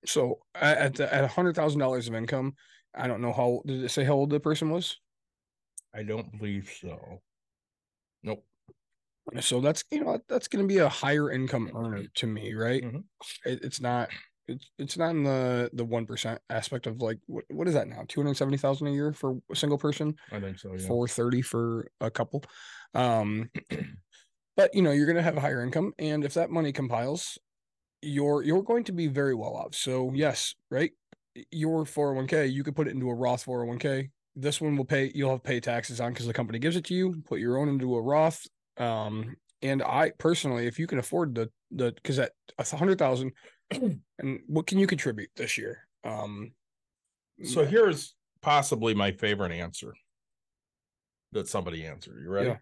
So 0.06 0.40
at 0.56 1.00
at, 1.00 1.24
a 1.24 1.28
hundred 1.28 1.56
thousand 1.56 1.80
dollars 1.80 2.08
of 2.08 2.16
income, 2.16 2.54
I 2.96 3.08
don't 3.08 3.22
know 3.22 3.34
how 3.34 3.62
did 3.66 3.84
it 3.84 3.90
say 3.90 4.04
how 4.04 4.13
old 4.13 4.30
the 4.30 4.40
person 4.40 4.70
was? 4.70 4.98
I 5.93 6.04
don't 6.04 6.38
believe 6.38 6.69
so. 6.82 7.21
Nope. 8.23 8.43
So 9.41 9.60
that's 9.60 9.84
you 9.91 10.04
know 10.04 10.19
that's 10.30 10.47
going 10.47 10.63
to 10.63 10.73
be 10.73 10.80
a 10.80 10.89
higher 10.89 11.32
income 11.32 11.69
earner 11.76 12.04
to 12.15 12.28
me, 12.28 12.54
right? 12.54 12.84
Mhm. 12.84 13.04
It, 13.45 13.60
it's 13.63 13.82
not 13.82 14.10
it's 14.47 14.71
it's 14.78 14.97
not 14.97 15.10
in 15.10 15.23
the 15.23 15.69
the 15.73 15.84
one 15.84 16.06
percent 16.06 16.39
aspect 16.50 16.88
of 16.88 17.02
like 17.02 17.19
what 17.26 17.43
what 17.50 17.67
is 17.67 17.73
that 17.73 17.88
now? 17.89 18.06
Two 18.08 18.21
hundred 18.21 18.36
seventy 18.38 18.58
thousand 18.58 18.88
a 18.88 18.91
year 18.91 19.12
for 19.12 19.38
a 19.52 19.56
single 19.56 19.78
person, 19.78 20.15
I 20.32 20.39
think 20.39 20.60
so. 20.60 20.73
Yeah. 20.73 20.88
four 20.88 21.08
thirty 21.08 21.41
for 21.41 21.89
a 22.00 22.10
couple. 22.10 22.43
Um, 22.93 23.50
but 24.56 24.73
you 24.73 24.82
know 24.82 24.91
you're 24.91 25.06
going 25.06 25.17
to 25.17 25.21
have 25.21 25.38
a 25.38 25.41
higher 25.41 25.62
income, 25.62 25.93
and 26.00 26.23
if 26.23 26.34
that 26.36 26.50
money 26.50 26.71
compiles, 26.71 27.38
you're 28.02 28.43
you're 28.43 28.63
going 28.63 28.86
to 28.86 28.93
be 28.93 29.08
very 29.08 29.36
well 29.36 29.56
off. 29.56 29.76
So 29.76 30.12
yes, 30.13 30.56
right, 30.71 30.91
your 31.52 31.86
four 31.86 32.08
hundred 32.08 32.17
one 32.17 32.28
k 32.28 32.47
you 32.47 32.63
could 32.63 32.76
put 32.78 32.88
it 32.88 32.91
into 32.91 33.10
a 33.10 33.13
Roth 33.13 33.43
four 33.43 33.60
hundred 33.60 33.69
one 33.69 33.80
k. 33.80 34.10
This 34.39 34.62
one 34.62 34.78
will 34.78 34.86
pay 34.86 35.12
you'll 35.15 35.32
have 35.32 35.41
to 35.41 35.47
pay 35.47 35.60
taxes 35.60 36.00
on 36.00 36.13
because 36.13 36.28
the 36.28 36.34
company 36.34 36.60
gives 36.60 36.76
it 36.76 36.86
to 36.86 36.93
you. 36.93 37.21
Put 37.26 37.39
your 37.39 37.58
own 37.58 37.69
into 37.69 37.95
a 37.95 38.02
Roth. 38.02 38.45
Um, 38.78 39.36
and 39.63 39.82
I 39.82 40.12
personally, 40.17 40.67
if 40.67 40.78
you 40.78 40.86
can 40.86 41.00
afford 41.00 41.34
the 41.34 41.50
the 41.71 41.91
because 41.91 42.19
at 42.19 42.32
a 42.58 42.76
hundred 42.76 43.00
thousand, 43.00 43.32
and 43.71 44.39
what 44.47 44.67
can 44.67 44.78
you 44.78 44.86
contribute 44.86 45.32
this 45.36 45.58
year? 45.58 45.88
Um, 46.04 46.52
So 47.43 47.65
here's 47.65 48.15
possibly 48.41 48.93
my 48.93 49.12
favorite 49.12 49.52
answer 49.52 49.93
that 51.32 51.47
somebody 51.47 51.86
answered. 51.86 52.21
You 52.23 52.30
ready? 52.30 52.50
Yeah. 52.50 52.58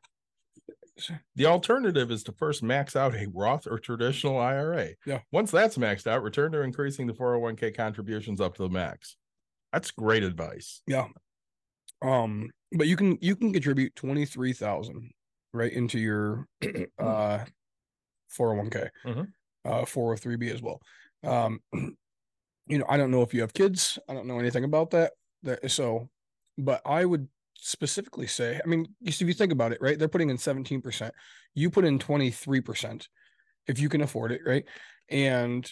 The 1.36 1.46
alternative 1.46 2.10
is 2.10 2.24
to 2.24 2.32
first 2.32 2.64
max 2.64 2.96
out 2.96 3.14
a 3.14 3.28
Roth 3.34 3.68
or 3.68 3.80
traditional 3.80 4.40
IRA. 4.40 4.92
Yeah. 5.06 5.20
Once 5.32 5.52
that's 5.52 5.78
maxed 5.78 6.08
out, 6.08 6.24
return 6.24 6.54
to 6.54 6.62
increasing 6.62 7.06
the 7.06 7.14
401k 7.14 7.76
contributions 7.76 8.40
up 8.40 8.56
to 8.56 8.64
the 8.64 8.70
max. 8.70 9.18
That's 9.74 9.92
great 9.92 10.24
advice. 10.24 10.82
Yeah. 10.88 11.08
Um, 12.02 12.52
but 12.72 12.88
you 12.88 12.96
can 12.96 13.18
you 13.22 13.36
can 13.36 13.54
contribute 13.54 13.96
twenty 13.96 14.26
three 14.26 14.54
thousand 14.54 15.12
right 15.54 15.72
into 15.72 16.00
your 16.00 16.48
uh 17.00 17.46
401k, 18.38 18.90
Mhm. 19.06 19.28
uh 19.64 19.86
403b 19.86 20.54
as 20.54 20.62
well. 20.62 20.82
Um, 21.24 21.60
you 21.74 22.78
know, 22.78 22.86
I 22.90 22.98
don't 22.98 23.12
know 23.12 23.22
if 23.22 23.34
you 23.34 23.42
have 23.42 23.54
kids. 23.54 23.98
I 24.10 24.14
don't 24.14 24.28
know 24.28 24.40
anything 24.40 24.64
about 24.64 24.92
that. 24.92 25.14
That 25.44 25.70
so, 25.72 26.10
but 26.58 26.82
I 26.86 27.06
would 27.06 27.28
specifically 27.58 28.28
say, 28.28 28.60
I 28.64 28.68
mean, 28.68 28.88
if 29.02 29.22
you 29.22 29.34
think 29.34 29.52
about 29.52 29.72
it, 29.72 29.82
right? 29.82 29.98
They're 29.98 30.08
putting 30.08 30.30
in 30.30 30.38
17%. 30.38 31.12
You 31.54 31.70
put 31.70 31.86
in 31.86 32.00
23% 32.00 33.08
if 33.68 33.80
you 33.80 33.90
can 33.90 34.02
afford 34.02 34.32
it, 34.32 34.42
right? 34.46 34.66
And 35.10 35.72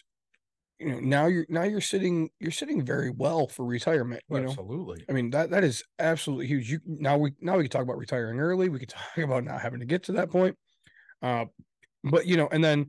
you 0.80 0.88
know, 0.90 1.00
now 1.00 1.28
you're 1.28 1.46
now 1.50 1.64
you're 1.64 1.82
sitting 1.82 2.30
you're 2.40 2.52
sitting 2.52 2.84
very 2.84 3.10
well 3.10 3.48
for 3.48 3.66
retirement. 3.66 4.24
You 4.30 4.42
know, 4.42 4.50
Absolutely. 4.50 5.06
I 5.10 5.14
mean 5.14 5.30
that 5.32 5.52
that 5.52 5.64
is 5.64 5.84
absolutely 6.00 6.48
huge. 6.48 6.72
You 6.72 6.80
now 6.86 7.18
we 7.18 7.32
now 7.40 7.58
we 7.58 7.64
can 7.64 7.72
talk 7.72 7.84
about 7.84 7.98
retiring 7.98 8.40
early. 8.40 8.70
We 8.70 8.80
could 8.80 8.90
talk 8.90 9.18
about 9.18 9.44
not 9.44 9.62
having 9.62 9.80
to 9.80 9.86
get 9.86 10.04
to 10.04 10.14
that 10.14 10.30
point. 10.30 10.58
Uh, 11.22 11.46
but 12.04 12.26
you 12.26 12.36
know, 12.38 12.50
and 12.52 12.64
then 12.64 12.88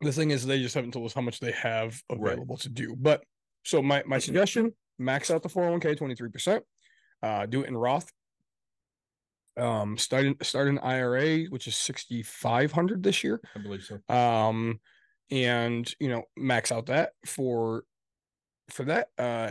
the 0.00 0.12
thing 0.12 0.30
is, 0.30 0.44
they 0.46 0.60
just 0.60 0.74
haven't 0.74 0.92
told 0.92 1.06
us 1.06 1.14
how 1.14 1.20
much 1.20 1.40
they 1.40 1.52
have 1.52 2.00
Right. 2.10 2.32
available 2.32 2.56
to 2.58 2.68
do. 2.68 2.94
But 2.96 3.22
so 3.64 3.82
my 3.82 4.02
my 4.06 4.18
suggestion: 4.18 4.72
max 4.98 5.30
out 5.30 5.42
the 5.42 5.48
four 5.48 5.62
hundred 5.64 5.72
one 5.72 5.80
k 5.80 5.94
twenty 5.94 6.14
three 6.14 6.30
percent. 6.30 6.64
Uh, 7.22 7.46
do 7.46 7.62
it 7.62 7.68
in 7.68 7.76
Roth. 7.76 8.10
Um, 9.56 9.96
start 9.98 10.24
in, 10.26 10.36
start 10.42 10.68
an 10.68 10.78
IRA, 10.80 11.44
which 11.44 11.66
is 11.68 11.76
sixty 11.76 12.22
five 12.22 12.72
hundred 12.72 13.02
this 13.02 13.22
year 13.22 13.40
I 13.54 13.60
believe 13.60 13.82
so. 13.84 14.14
um 14.14 14.80
and 15.30 15.92
you 15.98 16.08
know 16.08 16.24
max 16.36 16.70
out 16.70 16.86
that 16.86 17.12
for 17.26 17.84
for 18.70 18.84
that 18.84 19.08
uh 19.18 19.50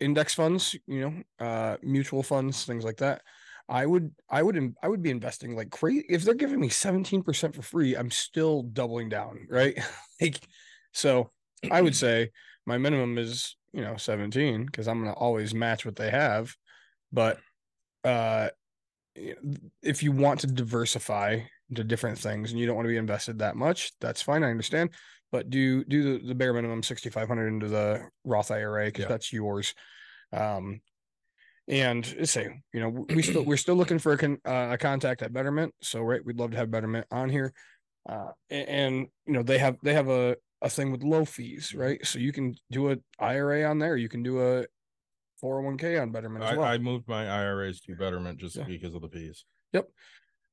index 0.00 0.34
funds 0.34 0.74
you 0.86 1.00
know 1.00 1.46
uh 1.46 1.76
mutual 1.82 2.22
funds 2.22 2.64
things 2.64 2.84
like 2.84 2.96
that. 2.98 3.22
I 3.68 3.86
would 3.86 4.10
i 4.28 4.42
would 4.42 4.74
i 4.82 4.88
would 4.88 5.02
be 5.02 5.10
investing 5.10 5.54
like 5.56 5.70
crazy 5.70 6.04
if 6.08 6.24
they're 6.24 6.34
giving 6.34 6.60
me 6.60 6.68
17% 6.68 7.54
for 7.54 7.62
free 7.62 7.96
i'm 7.96 8.10
still 8.10 8.64
doubling 8.64 9.08
down 9.08 9.46
right? 9.48 9.78
Like 10.20 10.40
so 10.92 11.30
i 11.70 11.80
would 11.80 11.96
say 11.96 12.30
my 12.66 12.76
minimum 12.78 13.18
is 13.18 13.56
you 13.72 13.80
know 13.80 13.96
17 13.96 14.66
because 14.66 14.88
i'm 14.88 15.00
going 15.02 15.12
to 15.12 15.18
always 15.18 15.54
match 15.54 15.84
what 15.84 15.96
they 15.96 16.10
have 16.10 16.54
but 17.12 17.38
uh 18.04 18.48
if 19.82 20.02
you 20.02 20.12
want 20.12 20.40
to 20.40 20.46
diversify 20.46 21.40
into 21.70 21.84
different 21.84 22.18
things 22.18 22.50
and 22.50 22.60
you 22.60 22.66
don't 22.66 22.76
want 22.76 22.86
to 22.86 22.90
be 22.92 22.96
invested 22.96 23.38
that 23.38 23.56
much, 23.56 23.92
that's 24.00 24.22
fine. 24.22 24.44
I 24.44 24.50
understand. 24.50 24.90
But 25.30 25.48
do 25.48 25.82
do 25.84 26.18
the, 26.18 26.26
the 26.28 26.34
bare 26.34 26.52
minimum 26.52 26.82
6500 26.82 27.48
into 27.48 27.68
the 27.68 28.06
Roth 28.24 28.50
IRA 28.50 28.86
because 28.86 29.02
Yeah. 29.04 29.08
that's 29.08 29.32
yours. 29.32 29.74
Um 30.32 30.80
and 31.68 32.04
say, 32.24 32.48
you 32.74 32.80
know, 32.80 33.06
we 33.08 33.22
still 33.22 33.44
we're 33.44 33.56
still 33.56 33.76
looking 33.76 33.98
for 33.98 34.12
a 34.12 34.18
con, 34.18 34.38
uh, 34.44 34.68
a 34.72 34.78
contact 34.78 35.22
at 35.22 35.32
Betterment. 35.32 35.74
So 35.80 36.02
right, 36.02 36.24
we'd 36.24 36.38
love 36.38 36.50
to 36.50 36.56
have 36.58 36.70
Betterment 36.70 37.06
on 37.10 37.30
here. 37.30 37.52
Uh 38.08 38.32
and, 38.50 38.68
and 38.68 39.06
you 39.26 39.32
know, 39.32 39.42
they 39.42 39.58
have 39.58 39.76
they 39.82 39.94
have 39.94 40.08
a 40.08 40.36
a 40.60 40.68
thing 40.68 40.92
with 40.92 41.02
low 41.02 41.24
fees, 41.24 41.74
right? 41.74 42.04
So 42.06 42.18
you 42.18 42.32
can 42.32 42.54
do 42.70 42.92
a 42.92 42.96
IRA 43.18 43.64
on 43.64 43.78
there, 43.78 43.96
you 43.96 44.08
can 44.08 44.22
do 44.22 44.40
a 44.40 44.66
401k 45.42 46.00
on 46.00 46.12
Betterment 46.12 46.44
as 46.44 46.52
I, 46.52 46.56
well. 46.56 46.68
I 46.68 46.78
moved 46.78 47.08
my 47.08 47.26
IRAs 47.28 47.80
to 47.80 47.96
Betterment 47.96 48.38
just 48.38 48.54
Yeah. 48.56 48.64
because 48.64 48.94
of 48.94 49.00
the 49.02 49.08
fees. 49.08 49.44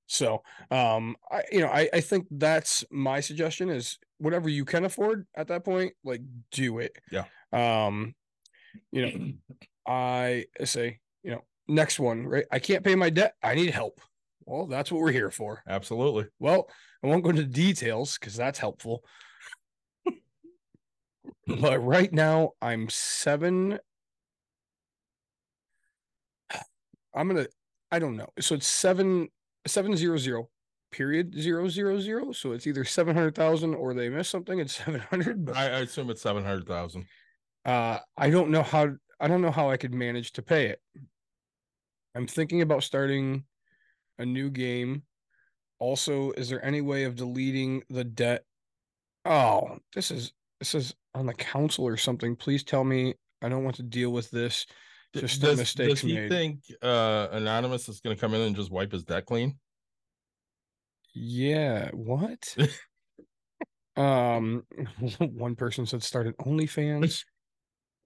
So, 0.10 0.41
um, 0.72 1.15
I 1.32 1.43
you 1.52 1.60
know, 1.62 1.67
I 1.67 1.88
I 1.93 2.02
think 2.02 2.26
that's 2.32 2.84
my 2.89 3.19
suggestion 3.19 3.69
is 3.69 4.00
whatever 4.17 4.50
you 4.50 4.65
can 4.65 4.84
afford 4.84 5.28
at 5.36 5.48
that 5.50 5.63
point, 5.63 5.93
like 6.04 6.22
do 6.52 6.80
it. 6.80 6.93
Yeah. 7.12 7.26
Um, 7.54 8.15
you 8.91 9.06
know, 9.06 9.32
I 9.88 10.45
say, 10.63 11.00
you 11.24 11.32
know, 11.32 11.43
next 11.67 12.00
one, 12.00 12.26
right? 12.26 12.45
I 12.52 12.58
can't 12.58 12.84
pay 12.84 12.95
my 12.95 13.12
debt. 13.12 13.36
I 13.43 13.54
need 13.54 13.69
help. 13.69 14.02
Well, 14.45 14.65
that's 14.65 14.91
what 14.91 15.00
we're 15.00 15.12
here 15.12 15.30
for. 15.30 15.62
Absolutely. 15.67 16.26
Well, 16.39 16.67
I 17.04 17.08
won't 17.08 17.24
go 17.24 17.30
into 17.30 17.45
details 17.45 18.17
because 18.17 18.36
that's 18.36 18.58
helpful. 18.58 19.04
but 21.48 21.86
right 21.86 22.12
now, 22.12 22.54
I'm 22.63 22.89
seven. 22.89 23.78
I'm 27.13 27.28
gonna. 27.28 27.45
I 27.91 28.00
don't 28.00 28.17
know. 28.17 28.30
So 28.39 28.56
it's 28.56 28.67
seven 28.67 29.30
seven 29.67 29.95
zero 29.95 30.17
zero 30.17 30.50
period 30.91 31.34
zero 31.39 31.67
zero 31.67 32.00
zero. 32.00 32.32
So 32.32 32.52
it's 32.52 32.67
either 32.67 32.84
seven 32.84 33.15
hundred 33.15 33.36
thousand 33.36 33.76
or 33.76 33.93
they 33.93 34.10
missed 34.10 34.32
something. 34.32 34.60
It's 34.60 34.76
seven 34.86 35.00
hundred. 35.00 35.45
But 35.45 35.58
I, 35.58 35.65
I 35.65 35.80
assume 35.80 36.10
it's 36.10 36.22
seven 36.22 36.43
hundred 36.43 36.67
thousand. 36.67 37.06
uh, 37.65 38.00
I 38.17 38.30
don't 38.30 38.52
know 38.52 38.63
how. 38.63 38.89
I 39.19 39.28
don't 39.28 39.41
know 39.41 39.52
how 39.52 39.69
I 39.69 39.78
could 39.78 39.93
manage 39.93 40.32
to 40.34 40.41
pay 40.41 40.67
it. 40.67 40.82
I'm 42.15 42.28
thinking 42.28 42.62
about 42.62 42.84
starting 42.84 43.43
a 44.17 44.26
new 44.26 44.50
game. 44.50 45.04
Also, 45.80 46.32
is 46.32 46.50
there 46.50 46.63
any 46.63 46.82
way 46.82 47.04
of 47.04 47.15
deleting 47.15 47.84
the 47.89 48.04
debt? 48.04 48.43
Oh, 49.26 49.78
this 49.93 50.12
is 50.12 50.34
this 50.60 50.76
is 50.76 50.93
on 51.13 51.26
the 51.26 51.34
council 51.34 51.86
or 51.86 51.98
something. 51.98 52.36
Please 52.36 52.63
tell 52.63 52.84
me 52.84 53.15
I 53.41 53.50
don't 53.50 53.63
want 53.63 53.76
to 53.78 53.84
deal 53.84 54.12
with 54.12 54.30
this. 54.32 54.65
Just 55.15 55.41
the 55.41 55.48
does, 55.48 55.58
mistakes 55.58 56.02
does 56.02 56.02
he 56.02 56.13
made. 56.13 56.30
think 56.30 56.60
uh 56.84 57.28
anonymous 57.32 57.89
is 57.89 58.00
going 58.00 58.15
to 58.15 58.19
come 58.19 58.34
in 58.34 58.41
and 58.41 58.56
just 58.56 58.72
wipe 58.72 58.91
his 58.91 59.04
debt 59.04 59.26
clean? 59.26 59.58
Yeah, 61.15 61.89
what? 61.93 62.56
um, 63.98 64.63
one 65.19 65.56
person 65.56 65.86
said 65.86 66.04
start 66.04 66.28
an 66.28 66.34
OnlyFans. 66.34 67.24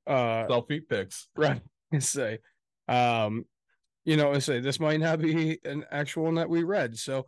Uh, 0.06 0.46
Selfie 0.48 0.82
pics. 0.86 1.30
right. 1.38 1.62
and 1.94 2.04
Say, 2.04 2.40
um, 2.90 3.46
you 4.04 4.18
know, 4.18 4.34
and 4.34 4.44
say 4.44 4.60
this 4.60 4.78
might 4.78 5.00
not 5.00 5.22
be 5.22 5.60
an 5.64 5.86
actual 5.92 6.26
one 6.26 6.36
that 6.36 6.50
we 6.50 6.64
read, 6.64 6.98
so 6.98 7.26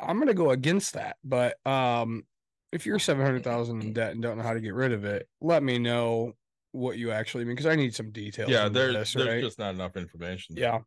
I'm 0.00 0.20
gonna 0.20 0.32
go 0.32 0.50
against 0.52 0.94
that. 0.94 1.16
But 1.24 1.56
um, 1.66 2.22
if 2.70 2.86
you're 2.86 3.00
seven 3.00 3.26
hundred 3.26 3.42
thousand 3.42 3.82
in 3.82 3.92
debt 3.92 4.12
and 4.12 4.22
don't 4.22 4.36
know 4.36 4.44
how 4.44 4.54
to 4.54 4.60
get 4.60 4.74
rid 4.74 4.92
of 4.92 5.04
it, 5.04 5.28
let 5.40 5.64
me 5.64 5.80
know 5.80 6.34
what 6.72 6.98
you 6.98 7.10
actually 7.12 7.44
mean 7.44 7.54
because 7.54 7.66
I 7.70 7.76
need 7.76 7.94
some 7.94 8.10
details. 8.10 8.50
Yeah, 8.50 8.68
there's 8.68 8.94
this, 8.94 9.12
there's 9.14 9.28
right? 9.28 9.42
just 9.42 9.58
not 9.58 9.74
enough 9.74 9.96
information. 9.96 10.56
Yeah. 10.56 10.80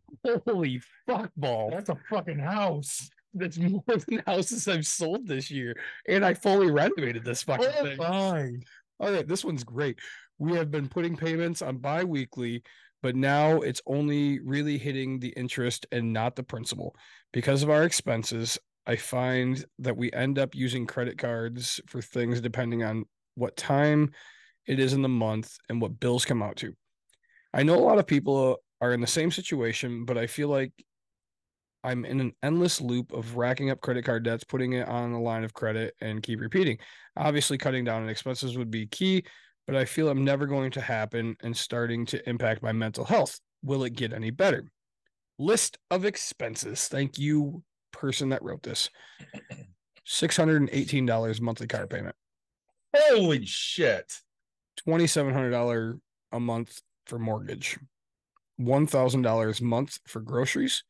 Holy 0.46 0.80
fuck 1.06 1.30
ball. 1.36 1.70
That's 1.70 1.88
a 1.88 1.96
fucking 2.10 2.38
house. 2.38 3.08
that's 3.32 3.56
more 3.58 3.82
than 3.86 4.22
houses 4.26 4.66
I've 4.68 4.86
sold 4.86 5.26
this 5.26 5.50
year, 5.50 5.74
and 6.08 6.24
I 6.24 6.34
fully 6.34 6.70
renovated 6.70 7.24
this 7.24 7.42
fucking 7.44 7.66
Oh, 7.78 7.84
thing. 7.84 7.96
fine. 7.96 8.62
All 8.98 9.10
right, 9.12 9.26
this 9.26 9.44
one's 9.44 9.64
great. 9.64 9.98
We 10.38 10.52
have 10.54 10.70
been 10.70 10.88
putting 10.88 11.16
payments 11.16 11.62
on 11.62 11.78
bi-weekly, 11.78 12.62
but 13.02 13.16
now 13.16 13.60
it's 13.60 13.80
only 13.86 14.40
really 14.40 14.76
hitting 14.78 15.18
the 15.20 15.28
interest 15.30 15.86
and 15.92 16.12
not 16.12 16.36
the 16.36 16.42
principal. 16.42 16.94
Because 17.32 17.62
of 17.62 17.70
our 17.70 17.84
expenses, 17.84 18.58
I 18.86 18.96
find 18.96 19.64
that 19.78 19.96
we 19.96 20.12
end 20.12 20.38
up 20.38 20.54
using 20.54 20.86
credit 20.86 21.18
cards 21.18 21.80
for 21.86 22.00
things 22.00 22.40
depending 22.40 22.82
on 22.82 23.04
what 23.34 23.56
time 23.56 24.10
it 24.66 24.78
is 24.78 24.92
in 24.92 25.02
the 25.02 25.08
month 25.08 25.56
and 25.68 25.80
what 25.80 26.00
bills 26.00 26.24
come 26.24 26.42
out 26.42 26.56
to. 26.56 26.74
I 27.52 27.62
know 27.62 27.74
a 27.74 27.80
lot 27.80 27.98
of 27.98 28.06
people 28.06 28.58
are 28.80 28.92
in 28.92 29.00
the 29.00 29.06
same 29.06 29.30
situation, 29.30 30.04
but 30.04 30.16
I 30.16 30.26
feel 30.26 30.48
like 30.48 30.72
I'm 31.82 32.04
in 32.04 32.20
an 32.20 32.32
endless 32.42 32.80
loop 32.80 33.12
of 33.12 33.36
racking 33.36 33.70
up 33.70 33.80
credit 33.80 34.04
card 34.04 34.22
debts, 34.22 34.44
putting 34.44 34.74
it 34.74 34.86
on 34.88 35.12
a 35.12 35.20
line 35.20 35.44
of 35.44 35.54
credit, 35.54 35.94
and 36.00 36.22
keep 36.22 36.40
repeating. 36.40 36.78
Obviously, 37.16 37.58
cutting 37.58 37.84
down 37.84 38.02
on 38.02 38.08
expenses 38.08 38.56
would 38.58 38.70
be 38.70 38.86
key, 38.86 39.24
but 39.66 39.76
I 39.76 39.84
feel 39.84 40.08
I'm 40.08 40.24
never 40.24 40.46
going 40.46 40.70
to 40.72 40.80
happen 40.80 41.36
and 41.42 41.56
starting 41.56 42.04
to 42.06 42.28
impact 42.28 42.62
my 42.62 42.72
mental 42.72 43.04
health. 43.04 43.40
Will 43.62 43.84
it 43.84 43.94
get 43.94 44.12
any 44.12 44.30
better? 44.30 44.64
List 45.38 45.78
of 45.90 46.04
expenses. 46.04 46.86
Thank 46.88 47.18
you, 47.18 47.62
person 47.92 48.30
that 48.30 48.42
wrote 48.42 48.62
this. 48.62 48.90
$618 50.06 51.40
monthly 51.40 51.66
car 51.66 51.86
payment, 51.86 52.16
Holy 52.94 53.44
shit. 53.46 54.12
$2,700 54.86 56.00
a 56.32 56.40
month 56.40 56.80
for 57.06 57.18
mortgage, 57.18 57.78
$1,000 58.60 59.60
a 59.60 59.64
month 59.64 59.98
for 60.06 60.20
groceries, 60.20 60.84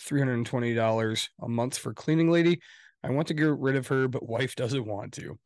$320 0.00 1.28
a 1.42 1.48
month 1.48 1.78
for 1.78 1.92
cleaning 1.92 2.30
lady. 2.30 2.60
I 3.02 3.10
want 3.10 3.28
to 3.28 3.34
get 3.34 3.58
rid 3.58 3.76
of 3.76 3.88
her, 3.88 4.08
but 4.08 4.28
wife 4.28 4.56
doesn't 4.56 4.86
want 4.86 5.12
to. 5.14 5.38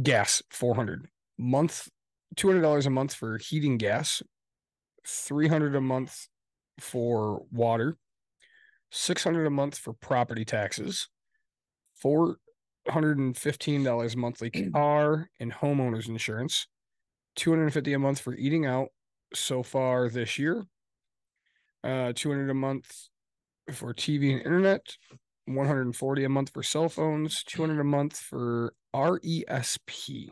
Gas, 0.00 0.42
400 0.50 1.08
month, 1.38 1.88
$200 2.36 2.86
a 2.86 2.90
month 2.90 3.14
for 3.14 3.38
heating 3.38 3.78
gas, 3.78 4.22
300 5.06 5.74
a 5.74 5.80
month 5.80 6.28
for 6.78 7.42
water, 7.50 7.96
600 8.94 9.46
a 9.46 9.50
month 9.50 9.76
for 9.76 9.92
property 9.92 10.44
taxes, 10.44 11.08
$415 12.02 14.16
monthly 14.16 14.50
car 14.72 15.28
and 15.40 15.52
homeowners 15.52 16.08
insurance, 16.08 16.68
250 17.36 17.92
a 17.92 17.98
month 17.98 18.20
for 18.20 18.34
eating 18.34 18.66
out 18.66 18.88
so 19.34 19.64
far 19.64 20.08
this 20.08 20.38
year, 20.38 20.64
uh 21.82 22.12
200 22.14 22.50
a 22.50 22.54
month 22.54 23.08
for 23.72 23.92
TV 23.92 24.32
and 24.32 24.42
internet, 24.42 24.96
140 25.46 26.24
a 26.24 26.28
month 26.28 26.50
for 26.50 26.62
cell 26.62 26.88
phones, 26.88 27.42
200 27.44 27.80
a 27.80 27.84
month 27.84 28.16
for 28.16 28.74
RESP. 28.94 30.30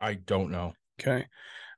I 0.00 0.14
don't 0.14 0.52
know. 0.52 0.74
Okay. 1.00 1.26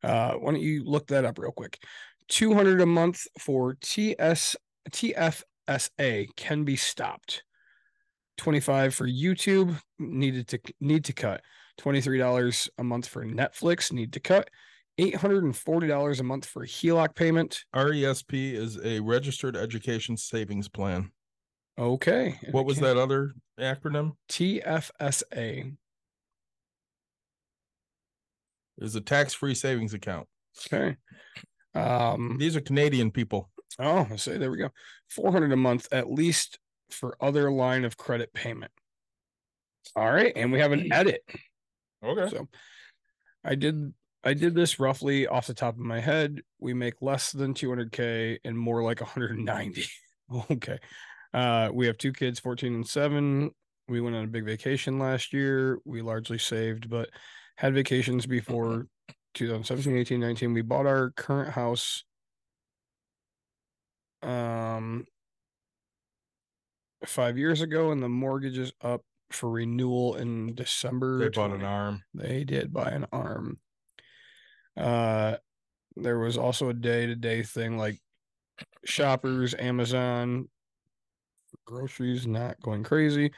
Uh, 0.03 0.34
why 0.34 0.53
don't 0.53 0.61
you 0.61 0.84
look 0.84 1.07
that 1.09 1.24
up 1.24 1.38
real 1.38 1.53
quick? 1.53 1.82
200 2.28 2.80
a 2.80 2.86
month 2.86 3.26
for 3.38 3.76
TS 3.80 4.57
TFSA 4.89 6.28
can 6.37 6.64
be 6.64 6.76
stopped. 6.76 7.43
25 8.39 8.95
for 8.95 9.07
YouTube 9.07 9.78
needed 9.99 10.49
to 10.49 10.59
need 10.81 11.05
to 11.05 11.12
cut. 11.12 11.43
$23 11.78 12.68
a 12.78 12.85
month 12.85 13.07
for 13.07 13.24
Netflix 13.24 13.93
need 13.93 14.12
to 14.14 14.20
cut. 14.20 14.49
$840 14.99 16.20
a 16.20 16.22
month 16.22 16.47
for 16.47 16.66
HELOC 16.66 17.14
payment. 17.14 17.64
RESP 17.74 18.53
is 18.53 18.78
a 18.85 19.01
registered 19.01 19.57
education 19.57 20.16
savings 20.16 20.68
plan. 20.68 21.11
Okay. 21.78 22.39
What 22.51 22.66
was 22.66 22.78
that 22.81 22.99
other 22.99 23.33
acronym? 23.59 24.12
TFSA. 24.28 25.76
Is 28.78 28.95
a 28.95 29.01
tax-free 29.01 29.55
savings 29.55 29.95
account. 29.95 30.26
Okay. 30.66 30.97
Um 31.74 32.37
These 32.39 32.57
are 32.57 32.61
Canadian 32.61 33.11
people. 33.11 33.51
Oh, 33.79 34.07
I 34.11 34.16
say 34.16 34.39
there 34.39 34.51
we 34.51 34.59
go. 34.59 34.71
400 35.11 35.53
a 35.53 35.57
month 35.57 35.89
at 35.93 36.11
least 36.11 36.59
for 36.91 37.16
other 37.21 37.51
line 37.51 37.85
of 37.85 37.97
credit 37.97 38.33
payment. 38.33 38.73
All 39.97 40.11
right, 40.11 40.33
and 40.37 40.53
we 40.53 40.61
have 40.61 40.73
an 40.73 40.93
edit. 40.93 41.23
Okay. 42.05 42.29
So 42.31 42.49
I 43.45 43.55
did 43.55 43.93
I 44.23 44.35
did 44.35 44.55
this 44.55 44.79
roughly 44.79 45.27
off 45.27 45.47
the 45.47 45.55
top 45.55 45.75
of 45.75 45.81
my 45.81 46.01
head. 46.01 46.41
We 46.59 46.75
make 46.75 47.01
less 47.01 47.33
than 47.33 47.55
200k 47.55 48.39
and 48.45 48.59
more 48.59 48.83
like 48.83 49.01
190. 49.01 49.87
okay. 50.51 50.79
Uh 51.33 51.71
we 51.73 51.87
have 51.87 51.99
two 51.99 52.12
kids, 52.12 52.39
14 52.41 52.75
and 52.75 52.89
7. 52.89 53.51
We 53.89 54.01
went 54.01 54.16
on 54.16 54.25
a 54.25 54.29
big 54.29 54.45
vacation 54.45 54.99
last 54.99 55.33
year. 55.33 55.79
We 55.85 56.03
largely 56.03 56.39
saved, 56.39 56.89
but 56.89 57.11
had 57.57 57.75
vacations 57.75 58.25
before 58.27 58.87
2017, 59.35 59.97
18, 59.97 60.21
19. 60.21 60.55
We 60.55 60.62
bought 60.62 60.87
our 60.87 61.11
current 61.11 61.51
house 61.51 62.05
um 64.23 65.05
5 67.05 67.39
years 67.39 67.62
ago 67.62 67.93
and 67.93 68.03
the 68.03 68.09
mortgage 68.09 68.59
is 68.59 68.73
up 68.83 69.03
for 69.31 69.51
renewal 69.51 70.16
in 70.16 70.55
December. 70.55 71.18
They 71.18 71.29
bought 71.29 71.53
an 71.53 71.62
arm. 71.62 72.03
they 72.14 72.45
did 72.45 72.73
buy 72.73 72.91
an 72.91 73.07
arm. 73.12 73.59
Uh, 74.77 75.37
there 75.97 76.18
was 76.18 76.37
also 76.37 76.68
a 76.68 76.75
day 76.75 77.07
to 77.07 77.14
day 77.14 77.43
thing 77.43 77.77
like 77.77 78.01
shoppers, 78.85 79.55
Amazon, 79.59 80.49
groceries, 81.64 82.27
not 82.27 82.61
going 82.61 82.83
crazy, 82.83 83.33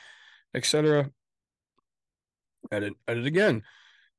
etc. 0.55 1.11
Edit, 2.71 2.95
edit 3.09 3.27
again. 3.27 3.63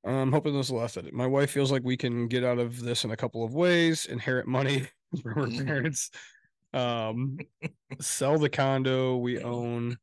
I'm 0.05 0.33
hoping 0.33 0.53
this 0.53 0.69
last 0.69 0.97
edit. 0.97 1.13
My 1.13 1.27
wife 1.27 1.51
feels 1.51 1.71
like 1.71 1.83
we 1.83 1.95
can 1.95 2.27
get 2.27 2.43
out 2.43 2.59
of 2.59 2.81
this 2.81 3.05
in 3.05 3.11
a 3.11 3.17
couple 3.17 3.43
of 3.43 3.53
ways: 3.53 4.05
inherit 4.05 4.47
money 4.47 4.87
from 5.21 5.51
her 5.51 5.63
parents, 5.63 6.11
um, 6.73 7.37
sell 8.01 8.37
the 8.37 8.49
condo 8.49 9.17
we 9.17 9.41
own 9.41 9.97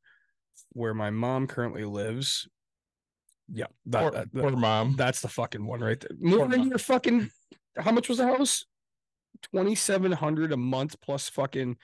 where 0.73 0.95
my 0.95 1.11
mom 1.11 1.47
currently 1.47 1.85
lives. 1.85 2.49
Yeah, 3.53 3.67
that, 3.87 4.01
Poor, 4.03 4.11
that- 4.13 4.33
that- 4.33 4.41
poor 4.43 4.51
mom. 4.53 4.95
that's 4.97 5.21
the 5.21 5.29
fucking 5.29 5.67
one 5.67 5.81
right 5.81 5.99
there. 5.99 6.11
Move 6.19 6.57
your 6.67 6.79
fucking. 6.79 7.31
How 7.77 7.91
much 7.93 8.09
was 8.09 8.19
the 8.19 8.27
house? 8.27 8.65
Twenty 9.53 9.75
seven 9.75 10.13
hundred 10.13 10.53
a 10.53 10.57
month 10.57 11.01
plus 11.01 11.29
fucking 11.29 11.77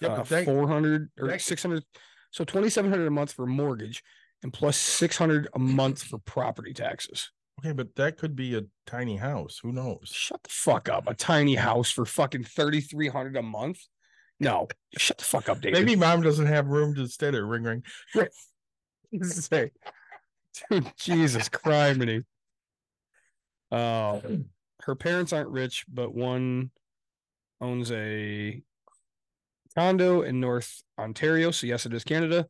Yeah, 0.00 0.08
uh, 0.08 0.24
four 0.24 0.68
hundred 0.68 1.10
or 1.18 1.38
six 1.38 1.62
hundred. 1.62 1.84
So 2.30 2.44
twenty 2.44 2.70
seven 2.70 2.90
hundred 2.90 3.06
a 3.08 3.10
month 3.10 3.32
for 3.32 3.44
mortgage, 3.46 4.02
and 4.42 4.52
plus 4.52 4.76
six 4.76 5.16
hundred 5.18 5.48
a 5.54 5.58
month 5.58 6.02
for 6.02 6.18
property 6.18 6.72
taxes. 6.72 7.32
Okay, 7.60 7.72
but 7.72 7.94
that 7.96 8.16
could 8.16 8.34
be 8.34 8.56
a 8.56 8.62
tiny 8.86 9.16
house. 9.16 9.60
Who 9.62 9.70
knows? 9.70 10.10
Shut 10.10 10.42
the 10.42 10.48
fuck 10.50 10.88
up! 10.88 11.06
A 11.06 11.14
tiny 11.14 11.56
house 11.56 11.90
for 11.90 12.06
fucking 12.06 12.44
thirty 12.44 12.80
three 12.80 13.08
hundred 13.08 13.36
a 13.36 13.42
month. 13.42 13.80
No, 14.38 14.66
shut 14.96 15.18
the 15.18 15.24
fuck 15.24 15.50
up, 15.50 15.60
David. 15.60 15.78
Maybe 15.78 15.94
mom 15.94 16.22
doesn't 16.22 16.46
have 16.46 16.68
room 16.68 16.94
to 16.94 17.06
stay 17.06 17.30
there. 17.30 17.44
Ring 17.44 17.64
ring. 17.64 17.82
say, 19.22 19.72
dude, 20.70 20.90
Jesus 20.96 21.50
criminy. 21.50 22.24
Uh, 23.70 24.20
her 24.82 24.94
parents 24.94 25.34
aren't 25.34 25.50
rich, 25.50 25.84
but 25.86 26.14
one 26.14 26.70
owns 27.60 27.92
a 27.92 28.62
condo 29.74 30.22
in 30.22 30.40
North 30.40 30.82
Ontario. 30.98 31.50
So 31.50 31.66
yes, 31.66 31.84
it 31.84 31.92
is 31.92 32.04
Canada. 32.04 32.46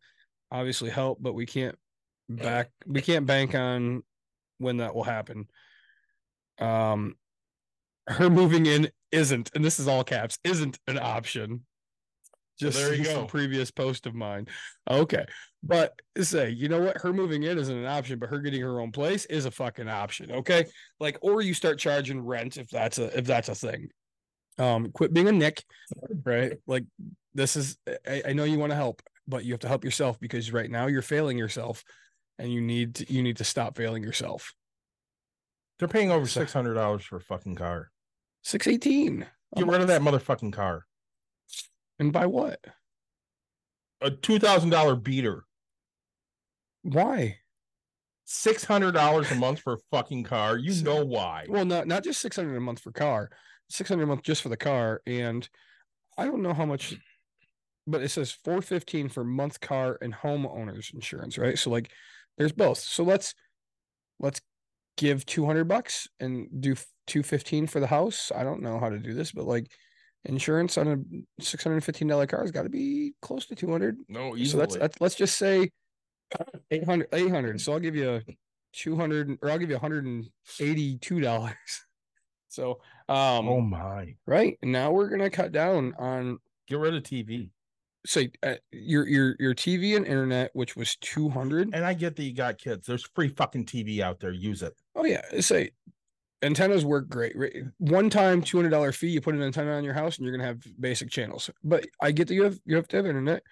Obviously 0.53 0.91
help, 0.91 1.19
but 1.21 1.35
we 1.35 1.47
can't 1.47 1.77
back 2.29 2.71
we 2.87 3.03
can't 3.03 3.27
bank 3.27 3.57
on 3.57 4.05
when 4.61 4.79
that 4.79 4.95
will 4.95 5.05
happen. 5.05 5.49
Um 6.59 7.17
her 8.07 8.29
moving 8.31 8.67
in 8.67 8.91
isn't, 9.13 9.51
and 9.55 9.65
this 9.65 9.79
is 9.79 9.89
all 9.89 10.05
caps, 10.05 10.39
isn't 10.45 10.79
an 10.87 10.99
option. 10.99 11.65
Just 12.59 12.77
there 12.77 12.95
you 12.95 13.05
go. 13.05 13.25
previous 13.25 13.71
post 13.71 14.07
of 14.07 14.15
mine. 14.15 14.47
Okay. 14.89 15.25
But 15.63 15.95
say, 16.21 16.51
you 16.51 16.69
know 16.69 16.81
what? 16.81 16.99
Her 16.99 17.13
moving 17.13 17.43
in 17.43 17.59
isn't 17.59 17.75
an 17.75 17.87
option, 17.87 18.19
but 18.19 18.29
her 18.29 18.39
getting 18.39 18.61
her 18.61 18.81
own 18.81 18.93
place 18.93 19.25
is 19.27 19.47
a 19.47 19.51
fucking 19.51 19.89
option. 19.89 20.31
Okay. 20.31 20.67
Like, 20.99 21.19
or 21.23 21.41
you 21.41 21.55
start 21.55 21.79
charging 21.79 22.21
rent 22.21 22.59
if 22.59 22.69
that's 22.69 22.99
a 22.99 23.17
if 23.19 23.25
that's 23.25 23.49
a 23.49 23.55
thing. 23.55 23.89
Um, 24.59 24.91
quit 24.93 25.15
being 25.15 25.29
a 25.29 25.33
nick, 25.33 25.65
right? 26.25 26.53
Like 26.67 26.85
this 27.33 27.57
is 27.57 27.79
I, 28.07 28.23
I 28.29 28.33
know 28.35 28.45
you 28.45 28.59
want 28.59 28.73
to 28.73 28.77
help, 28.77 29.03
but 29.27 29.45
you 29.45 29.55
have 29.55 29.61
to 29.61 29.69
help 29.69 29.85
yourself 29.85 30.21
because 30.21 30.53
right 30.53 30.71
now 30.71 30.87
you're 30.87 31.01
failing 31.01 31.39
yourself 31.39 31.83
and 32.41 32.53
you 32.53 32.61
need 32.61 32.97
to 32.97 33.13
you 33.13 33.23
need 33.23 33.37
to 33.37 33.45
stop 33.45 33.77
failing 33.77 34.03
yourself. 34.03 34.55
They're 35.79 35.89
paying 35.89 36.11
over 36.11 36.27
six 36.27 36.53
hundred 36.53 36.75
dollars 36.75 37.05
for 37.05 37.17
a 37.17 37.21
fucking 37.21 37.55
car. 37.55 37.91
618. 38.43 39.27
Get 39.57 39.67
rid 39.67 39.81
of 39.83 39.89
that 39.89 40.01
motherfucking 40.01 40.53
car. 40.53 40.87
And 41.99 42.13
by 42.13 42.27
what? 42.27 42.59
A 44.01 44.11
two 44.11 44.39
thousand 44.39 44.71
dollar 44.71 44.97
beater. 44.97 45.45
Why? 46.83 47.39
Six 48.25 48.65
hundred 48.65 48.93
dollars 48.93 49.31
a 49.31 49.35
month 49.35 49.61
for 49.61 49.75
a 49.75 49.79
fucking 49.91 50.25
car. 50.25 50.57
You 50.57 50.83
know 50.83 51.05
why? 51.05 51.47
Well, 51.49 51.65
not 51.65 51.87
not 51.87 52.05
just 52.05 52.21
600 52.21 52.57
a 52.57 52.61
month 52.61 52.81
for 52.81 52.93
car, 52.93 53.31
600 53.69 54.03
a 54.03 54.07
month 54.07 54.23
just 54.23 54.43
for 54.43 54.49
the 54.49 54.57
car. 54.57 55.03
And 55.07 55.47
I 56.17 56.25
don't 56.25 56.43
know 56.43 56.55
how 56.55 56.65
much 56.65 56.97
but 57.87 58.03
it 58.03 58.11
says 58.11 58.31
415 58.31 59.09
for 59.09 59.25
month 59.25 59.61
car 59.61 59.99
and 60.01 60.15
homeowners 60.15 60.95
insurance, 60.95 61.39
right? 61.39 61.59
So 61.59 61.71
like 61.71 61.91
there's 62.41 62.53
both. 62.53 62.79
So 62.79 63.05
let's 63.05 63.35
let's 64.19 64.41
give 64.97 65.27
200 65.27 65.65
bucks 65.65 66.09
and 66.21 66.49
do 66.61 66.75
215 67.07 67.67
for 67.67 67.81
the 67.81 67.87
house. 67.87 68.33
I 68.35 68.45
don't 68.45 68.63
know 68.63 68.81
how 68.81 68.89
to 68.89 68.99
do 68.99 69.13
this, 69.13 69.31
but 69.31 69.45
like 69.45 69.71
insurance 70.25 70.79
on 70.79 70.89
a 70.89 71.43
$615 71.43 72.29
car 72.29 72.41
has 72.41 72.51
got 72.51 72.63
to 72.63 72.71
be 72.71 73.13
close 73.21 73.45
to 73.47 73.55
200. 73.55 73.99
No, 74.09 74.37
easily. 74.37 74.47
So 74.47 74.59
that's, 74.59 74.77
that's 74.77 75.01
let's 75.03 75.15
just 75.17 75.37
say 75.37 75.71
800 76.71 77.09
800. 77.13 77.61
So 77.61 77.75
I'll 77.75 77.79
give 77.79 77.95
you 77.95 78.23
200 78.73 79.39
or 79.43 79.51
I'll 79.51 79.59
give 79.59 79.69
you 79.69 79.77
182 79.77 81.21
dollars. 81.21 81.55
So 82.49 82.81
um 83.09 83.49
oh 83.49 83.61
my. 83.61 84.17
right 84.27 84.59
now 84.63 84.91
we're 84.91 85.09
gonna 85.11 85.31
cut 85.31 85.53
down 85.53 85.95
on 85.99 86.39
Get 86.71 86.79
rid 86.79 86.95
of 86.95 87.03
TV. 87.03 87.51
Say 88.07 88.31
uh, 88.43 88.55
your 88.73 89.07
your 89.09 89.37
your 89.39 89.55
TV 89.55 89.97
and 89.97 90.07
internet, 90.07 90.51
which 90.55 90.77
was 90.77 90.97
200. 90.97 91.71
And 91.75 91.85
I 91.85 91.95
get 91.95 92.17
that 92.17 92.23
you 92.23 92.35
got 92.35 92.59
kids. 92.59 92.87
There's 92.87 93.05
free 93.15 93.29
fucking 93.29 93.67
TV 93.67 94.01
out 94.01 94.21
there. 94.21 94.33
Use 94.33 94.63
it. 94.63 94.75
Oh 94.95 95.05
yeah, 95.05 95.23
say 95.41 95.71
antennas 96.43 96.85
work 96.85 97.09
great. 97.09 97.35
One 97.79 98.11
time 98.11 98.43
two 98.43 98.59
hundred 98.59 98.71
dollar 98.71 98.93
fee, 98.93 99.09
you 99.09 99.21
put 99.21 99.35
an 99.35 99.43
antenna 99.43 99.73
on 99.73 99.85
your 99.85 99.95
house, 99.95 100.19
and 100.19 100.27
you're 100.27 100.37
gonna 100.37 100.49
have 100.49 100.63
basic 100.79 101.11
channels. 101.11 101.51
But 101.63 101.87
I 102.01 102.13
get 102.13 102.29
that 102.29 102.35
you 102.35 102.45
have 102.45 102.59
you 102.65 102.77
have 102.77 102.89
to 102.89 102.97
have 102.97 103.07
internet. 103.07 103.43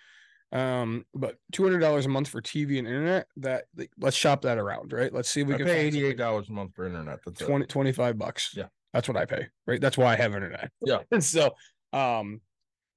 Um, 0.51 1.05
but 1.15 1.37
two 1.53 1.63
hundred 1.63 1.81
dollars 1.81 2.07
a 2.07 2.09
month 2.09 2.29
for 2.29 2.41
TV 2.41 2.79
and 2.79 2.89
internet. 2.89 3.27
That 3.37 3.65
like, 3.77 3.91
let's 3.99 4.17
shop 4.17 4.43
that 4.43 4.59
around, 4.59 4.93
right? 4.93 5.13
Let's 5.13 5.29
see 5.29 5.43
if 5.43 5.47
we 5.47 5.55
I 5.55 5.59
can 5.59 5.67
pay 5.67 5.87
eighty 5.87 6.05
eight 6.05 6.17
dollars 6.17 6.49
a 6.49 6.53
month 6.53 6.75
for 6.75 6.87
internet. 6.87 7.21
That's 7.25 7.41
20, 7.41 7.67
25 7.67 8.19
bucks. 8.19 8.55
Yeah. 8.57 8.67
That's 8.93 9.07
what 9.07 9.17
I 9.19 9.27
pay, 9.27 9.47
right? 9.67 9.81
That's 9.81 9.99
why 9.99 10.15
I 10.15 10.17
have 10.17 10.35
internet. 10.35 10.71
Yeah. 10.81 11.01
And 11.11 11.23
so, 11.25 11.55
um, 11.93 12.41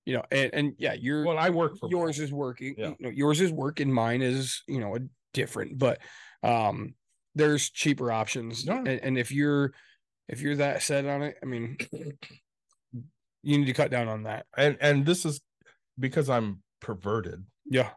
you 0.06 0.16
know, 0.16 0.24
and, 0.32 0.54
and 0.54 0.74
yeah, 0.78 0.94
your 0.94 1.26
Well, 1.26 1.38
I 1.38 1.50
work 1.50 1.78
for 1.78 1.90
yours 1.90 2.20
is 2.20 2.32
working. 2.32 2.76
Yeah. 2.78 2.94
You 3.00 3.06
know, 3.08 3.10
yours 3.10 3.42
is 3.42 3.52
working. 3.52 3.92
Mine 3.92 4.22
is, 4.22 4.64
you 4.68 4.80
know, 4.80 4.96
a 4.96 5.00
different, 5.34 5.78
but, 5.78 6.00
um, 6.44 6.96
there's 7.36 7.70
cheaper 7.70 8.12
options. 8.12 8.66
Yeah. 8.66 8.80
And, 8.80 8.88
and 8.88 9.18
if 9.18 9.32
you're, 9.32 9.74
if 10.28 10.42
you're 10.42 10.58
that 10.58 10.82
set 10.82 11.06
on 11.06 11.22
it, 11.24 11.38
I 11.42 11.46
mean, 11.46 11.78
you 13.44 13.58
need 13.58 13.66
to 13.66 13.74
cut 13.74 13.92
down 13.92 14.08
on 14.08 14.24
that. 14.24 14.46
and 14.56 14.78
and 14.82 15.06
this 15.06 15.26
is 15.26 15.42
because 16.00 16.30
I'm 16.30 16.62
perverted. 16.80 17.44
Yeah. 17.70 17.90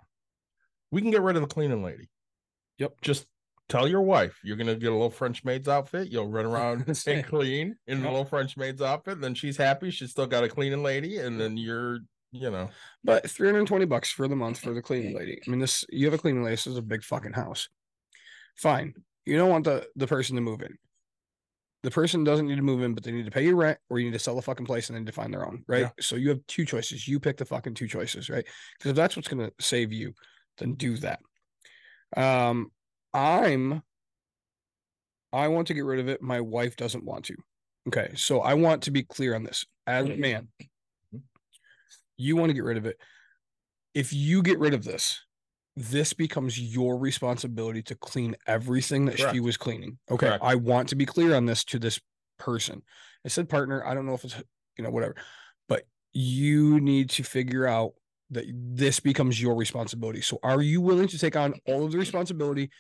We 0.91 1.01
can 1.01 1.11
get 1.11 1.23
rid 1.23 1.37
of 1.37 1.43
the 1.43 1.49
cleaning 1.49 1.83
lady. 1.83 2.09
Yep. 2.79 3.01
Just 3.03 3.27
tell 3.69 3.89
your 3.89 4.03
wife 4.03 4.39
you're 4.43 4.57
gonna 4.57 4.75
get 4.75 4.91
a 4.91 4.93
little 4.93 5.11
French 5.11 5.45
maid's 5.45 5.69
outfit. 5.69 6.09
You'll 6.09 6.29
run 6.29 6.47
around 6.53 6.85
and 7.07 7.27
clean 7.27 7.77
in 7.87 8.05
a 8.05 8.11
little 8.11 8.25
French 8.25 8.57
maid's 8.57 8.83
outfit. 8.83 9.21
Then 9.21 9.35
she's 9.35 9.57
happy. 9.57 9.91
She's 9.91 10.11
still 10.11 10.27
got 10.27 10.45
a 10.45 10.49
cleaning 10.49 10.83
lady, 10.83 11.19
and 11.19 11.41
then 11.41 11.57
you're, 11.57 11.99
you 12.33 12.51
know, 12.51 12.71
But 13.03 13.31
320 13.31 13.85
bucks 13.87 14.11
for 14.11 14.29
the 14.29 14.37
month 14.37 14.59
for 14.59 14.75
the 14.75 14.83
cleaning 14.83 15.17
lady. 15.17 15.41
I 15.47 15.51
mean, 15.51 15.61
this 15.61 15.85
you 15.91 16.07
have 16.07 16.15
a 16.15 16.19
cleaning 16.19 16.43
lady, 16.43 16.55
this 16.55 16.67
is 16.67 16.77
a 16.79 16.83
big 16.83 17.03
fucking 17.03 17.33
house. 17.33 17.69
Fine. 18.57 18.95
You 19.27 19.37
don't 19.37 19.51
want 19.51 19.65
the 19.65 19.87
the 19.97 20.07
person 20.07 20.37
to 20.37 20.43
move 20.43 20.63
in. 20.63 20.77
The 21.83 21.91
person 21.91 22.25
doesn't 22.25 22.47
need 22.47 22.57
to 22.57 22.63
move 22.63 22.83
in, 22.83 22.95
but 22.95 23.05
they 23.05 23.13
need 23.13 23.27
to 23.27 23.31
pay 23.31 23.45
you 23.45 23.57
rent 23.57 23.79
or 23.91 23.99
you 23.99 24.07
need 24.07 24.15
to 24.15 24.19
sell 24.19 24.37
the 24.37 24.43
fucking 24.43 24.65
place 24.65 24.89
and 24.89 24.97
then 24.97 25.05
define 25.05 25.31
their 25.31 25.47
own, 25.47 25.65
right? 25.67 25.83
Yeah. 25.83 25.91
So 26.01 26.17
you 26.17 26.31
have 26.31 26.41
two 26.47 26.65
choices. 26.65 27.07
You 27.07 27.21
pick 27.21 27.37
the 27.37 27.45
fucking 27.45 27.75
two 27.75 27.87
choices, 27.87 28.31
right? 28.31 28.47
Because 28.79 28.91
if 28.91 28.97
that's 28.97 29.17
what's 29.17 29.29
gonna 29.29 29.51
save 29.61 29.93
you, 29.93 30.15
then 30.57 30.75
do 30.75 30.97
that. 30.99 31.21
Um, 32.17 32.71
I'm 33.15 33.83
I 35.35 35.49
want 35.49 35.67
to 35.67 35.75
get 35.75 35.85
rid 35.85 35.99
of 35.99 36.09
it. 36.09 36.23
My 36.23 36.41
wife 36.41 36.77
doesn't 36.77 37.05
want 37.05 37.25
to. 37.27 37.35
Okay, 37.89 38.13
so 38.15 38.41
I 38.41 38.55
want 38.55 38.83
to 38.83 38.91
be 38.93 39.03
clear 39.03 39.35
on 39.35 39.43
this. 39.43 39.67
As 39.87 40.09
a 40.09 40.17
man, 40.17 40.49
you 42.17 42.37
want 42.37 42.51
to 42.51 42.55
get 42.55 42.65
rid 42.65 42.77
of 42.77 42.87
it. 42.87 42.97
If 43.95 44.13
you 44.13 44.43
get 44.43 44.59
rid 44.59 44.75
of 44.75 44.85
this, 44.85 45.21
this 45.77 46.13
becomes 46.13 46.59
your 46.59 46.97
responsibility 46.97 47.83
to 47.83 47.97
clean 47.97 48.37
everything 48.47 49.07
that 49.07 49.19
she 49.19 49.41
was 49.41 49.57
cleaning. 49.57 49.99
Okay. 50.11 50.29
Correct. 50.29 50.45
I 50.45 50.55
want 50.55 50.89
to 50.91 50.97
be 50.97 51.05
clear 51.05 51.35
on 51.35 51.47
this 51.47 51.65
to 51.65 51.79
this 51.79 52.01
person. 52.39 52.83
I 53.25 53.29
said 53.29 53.49
partner. 53.49 53.85
I 53.85 53.93
don't 53.95 54.07
know 54.07 54.15
if 54.15 54.25
it's, 54.25 54.41
you 54.79 54.85
know, 54.85 54.91
whatever, 54.91 55.17
but 55.69 55.83
you 56.13 56.81
need 56.81 57.11
to 57.11 57.25
figure 57.25 57.67
out 57.67 57.93
that 58.31 58.45
this 58.55 59.01
becomes 59.01 59.43
your 59.43 59.57
responsibility. 59.57 60.23
So 60.23 60.39
are 60.43 60.63
you 60.63 60.81
willing 60.81 61.09
to 61.09 61.19
take 61.19 61.37
on 61.37 61.55
all 61.67 61.85
of 61.85 61.93
the 61.93 61.99
responsibility 61.99 62.71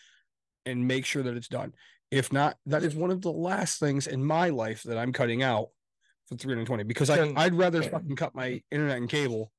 and 0.67 0.87
make 0.87 1.05
sure 1.05 1.23
that 1.23 1.37
it's 1.37 1.49
done? 1.49 1.73
If 2.11 2.33
not, 2.33 2.57
that 2.67 2.83
is 2.83 2.95
one 2.95 3.11
of 3.11 3.23
the 3.23 3.33
last 3.33 3.81
things 3.81 4.07
in 4.07 4.25
my 4.25 4.51
life 4.51 4.83
that 4.85 4.99
I'm 4.99 5.13
cutting 5.13 5.43
out 5.43 5.69
for 6.29 6.37
320 6.37 6.85
because 6.85 7.11
I, 7.11 7.33
I'd 7.37 7.55
rather 7.55 7.83
fucking 7.83 8.17
cut 8.17 8.35
my 8.35 8.63
internet 8.71 8.97
and 8.99 9.09
cable 9.09 9.51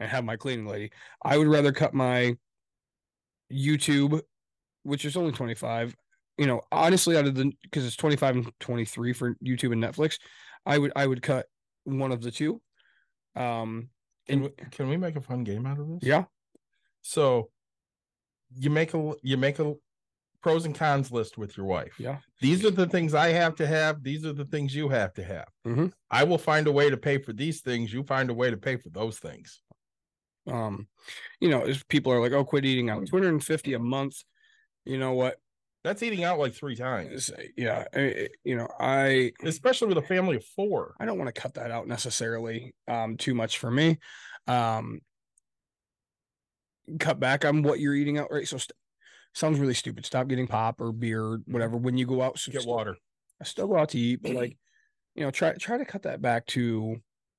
and 0.00 0.08
have 0.08 0.24
my 0.24 0.36
cleaning 0.36 0.66
lady. 0.66 0.90
I 1.22 1.36
would 1.36 1.48
rather 1.48 1.72
cut 1.72 1.92
my 1.92 2.36
YouTube, 3.52 4.20
which 4.82 5.04
is 5.04 5.16
only 5.16 5.32
25. 5.32 5.94
You 6.38 6.46
know, 6.46 6.62
honestly, 6.72 7.16
out 7.16 7.26
of 7.26 7.34
the 7.34 7.52
because 7.62 7.86
it's 7.86 7.96
25 7.96 8.36
and 8.36 8.52
23 8.60 9.12
for 9.12 9.34
YouTube 9.36 9.72
and 9.72 9.82
Netflix, 9.82 10.18
I 10.66 10.78
would 10.78 10.92
I 10.96 11.06
would 11.06 11.22
cut 11.22 11.46
one 11.84 12.12
of 12.12 12.22
the 12.22 12.30
two. 12.30 12.60
Um 13.36 13.88
can 14.26 14.42
we, 14.42 14.50
and 14.58 14.70
can 14.70 14.88
we 14.88 14.96
make 14.96 15.16
a 15.16 15.20
fun 15.20 15.44
game 15.44 15.66
out 15.66 15.78
of 15.78 15.86
this? 15.88 15.98
yeah, 16.02 16.24
So 17.02 17.50
you 18.56 18.70
make 18.70 18.94
a 18.94 19.12
you 19.22 19.36
make 19.36 19.58
a 19.58 19.74
pros 20.44 20.66
and 20.66 20.74
cons 20.74 21.10
list 21.10 21.38
with 21.38 21.56
your 21.56 21.66
wife. 21.66 21.94
yeah. 21.98 22.18
These 22.40 22.64
are 22.66 22.70
the 22.70 22.86
things 22.86 23.14
I 23.14 23.28
have 23.28 23.54
to 23.56 23.66
have. 23.66 24.02
These 24.02 24.26
are 24.26 24.34
the 24.34 24.44
things 24.44 24.74
you 24.74 24.90
have 24.90 25.14
to 25.14 25.24
have. 25.24 25.48
Mhm. 25.66 25.92
I 26.10 26.24
will 26.24 26.38
find 26.38 26.66
a 26.66 26.72
way 26.72 26.90
to 26.90 26.96
pay 26.98 27.16
for 27.18 27.32
these 27.32 27.62
things. 27.62 27.92
You 27.92 28.02
find 28.04 28.28
a 28.28 28.34
way 28.34 28.50
to 28.50 28.56
pay 28.58 28.76
for 28.76 28.90
those 28.90 29.18
things. 29.18 29.62
Um, 30.46 30.88
you 31.40 31.48
know, 31.48 31.66
if 31.66 31.88
people 31.88 32.12
are 32.12 32.20
like, 32.20 32.32
oh, 32.32 32.44
quit 32.44 32.66
eating 32.66 32.90
out, 32.90 33.06
250 33.06 33.72
a 33.72 33.78
month. 33.78 34.16
You 34.84 34.98
know 34.98 35.12
what? 35.14 35.40
That's 35.82 36.02
eating 36.02 36.24
out 36.24 36.38
like 36.38 36.54
three 36.54 36.76
times, 36.76 37.30
Yeah, 37.56 37.86
I- 37.94 38.28
you 38.44 38.56
know, 38.56 38.68
I 38.78 39.32
especially 39.42 39.88
with 39.88 39.98
a 39.98 40.02
family 40.02 40.36
of 40.36 40.44
four. 40.44 40.94
I 41.00 41.06
don't 41.06 41.18
want 41.18 41.34
to 41.34 41.40
cut 41.40 41.54
that 41.54 41.70
out 41.70 41.88
necessarily 41.88 42.74
um 42.86 43.16
too 43.16 43.34
much 43.34 43.56
for 43.58 43.70
me. 43.70 43.98
Um 44.46 45.00
cut 47.00 47.18
back 47.18 47.44
on 47.44 47.62
what 47.62 47.80
you're 47.80 47.94
eating 47.94 48.18
out, 48.18 48.30
right? 48.30 48.46
So 48.46 48.58
st- 48.58 48.76
sounds 49.34 49.58
really 49.58 49.74
stupid. 49.74 50.06
Stop 50.06 50.28
getting 50.28 50.46
pop 50.46 50.80
or 50.80 50.92
beer 50.92 51.22
or 51.22 51.38
whatever 51.46 51.76
when 51.76 51.98
you 51.98 52.06
go 52.06 52.22
out. 52.22 52.34
Get 52.50 52.62
still- 52.62 52.74
water. 52.74 52.96
I 53.40 53.44
still 53.44 53.66
go 53.66 53.76
out 53.76 53.90
to 53.90 53.98
eat, 53.98 54.22
but 54.22 54.32
like, 54.34 54.56
you 55.14 55.24
know, 55.24 55.30
try 55.30 55.52
try 55.54 55.76
to 55.76 55.84
cut 55.84 56.02
that 56.02 56.22
back 56.22 56.46
to 56.46 56.96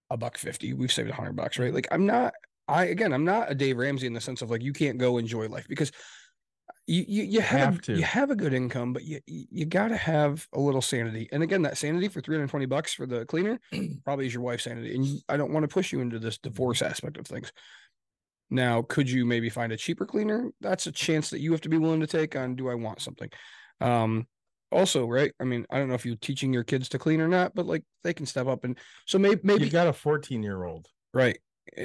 a 0.10 0.18
buck 0.18 0.38
fifty. 0.38 0.74
We've 0.74 0.92
saved 0.92 1.10
a 1.10 1.14
hundred 1.14 1.36
bucks, 1.36 1.58
right? 1.58 1.74
Like 1.74 1.88
I'm 1.92 2.06
not 2.06 2.34
I 2.68 2.86
again 2.86 3.14
I'm 3.14 3.26
not 3.26 3.52
a 3.52 3.56
Dave 3.56 3.78
Ramsey 3.78 4.08
in 4.08 4.14
the 4.14 4.22
sense 4.22 4.42
of 4.42 4.50
like 4.52 4.62
you 4.62 4.74
can't 4.74 4.98
go 4.98 5.18
enjoy 5.18 5.48
life 5.48 5.68
because 5.68 5.92
you 6.88 7.04
you, 7.08 7.24
you 7.24 7.42
have, 7.42 7.60
have 7.60 7.82
to. 7.82 7.96
you 7.96 8.04
have 8.04 8.30
a 8.30 8.36
good 8.36 8.54
income, 8.54 8.94
but 8.94 9.04
you 9.04 9.20
you 9.26 9.46
you 9.50 9.66
gotta 9.66 9.98
have 9.98 10.48
a 10.54 10.60
little 10.60 10.82
sanity. 10.82 11.28
And 11.32 11.42
again, 11.42 11.64
that 11.64 11.78
sanity 11.78 12.08
for 12.08 12.22
320 12.22 12.66
bucks 12.66 12.94
for 12.94 13.06
the 13.06 13.26
cleaner 13.26 13.60
probably 14.04 14.28
is 14.28 14.34
your 14.34 14.44
wife's 14.44 14.66
sanity. 14.66 14.94
And 14.96 15.22
I 15.28 15.38
don't 15.38 15.52
want 15.52 15.64
to 15.64 15.74
push 15.74 15.92
you 15.92 16.02
into 16.02 16.20
this 16.20 16.38
divorce 16.38 16.82
aspect 16.82 17.18
of 17.18 17.26
things. 17.26 17.52
Now, 18.50 18.82
could 18.84 19.10
you 19.10 19.26
maybe 19.26 19.50
find 19.50 19.72
a 19.72 19.78
cheaper 19.78 20.06
cleaner? 20.06 20.52
That's 20.62 20.88
a 20.88 20.92
chance 20.92 21.30
that 21.32 21.40
you 21.40 21.52
have 21.52 21.62
to 21.62 21.70
be 21.70 21.78
willing 21.78 22.02
to 22.02 22.08
take 22.08 22.36
on 22.36 22.56
do 22.56 22.70
I 22.70 22.76
want 22.76 23.02
something? 23.02 23.30
Um 23.82 24.28
also, 24.72 25.08
right? 25.08 25.32
I 25.40 25.44
mean, 25.46 25.66
I 25.70 25.78
don't 25.78 25.88
know 25.88 25.94
if 25.94 26.06
you're 26.06 26.16
teaching 26.18 26.52
your 26.52 26.64
kids 26.64 26.90
to 26.90 27.00
clean 27.00 27.22
or 27.22 27.28
not, 27.28 27.56
but 27.56 27.66
like 27.66 27.84
they 28.04 28.14
can 28.14 28.26
step 28.26 28.48
up 28.48 28.64
and 28.64 28.78
so 29.06 29.18
maybe 29.18 29.42
maybe 29.44 29.66
You 29.66 29.72
got 29.72 29.88
a 29.88 29.94
14 29.94 30.44
year 30.44 30.64
old. 30.64 30.88
right. 31.14 31.38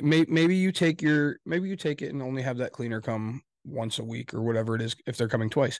Maybe 0.03 0.31
maybe 0.31 0.57
you 0.57 0.73
take 0.73 1.01
your 1.01 1.39
maybe 1.47 1.69
you 1.69 1.77
take 1.77 2.03
it 2.03 2.13
and 2.13 2.23
only 2.23 2.43
have 2.43 2.59
that 2.59 2.73
cleaner 2.73 3.01
come 3.01 3.43
once 3.65 3.99
a 3.99 4.05
week 4.05 4.35
or 4.35 4.43
whatever 4.43 4.75
it 4.75 4.83
is 4.83 4.95
if 5.07 5.17
they're 5.17 5.29
coming 5.29 5.49
twice. 5.51 5.79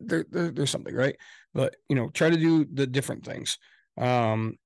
There, 0.00 0.24
there 0.30 0.50
there's 0.50 0.70
something, 0.70 0.94
right? 0.94 1.16
But 1.52 1.76
you 1.88 1.96
know, 1.96 2.08
try 2.10 2.30
to 2.30 2.36
do 2.36 2.64
the 2.64 2.86
different 2.86 3.24
things. 3.24 3.58
Um 3.98 4.56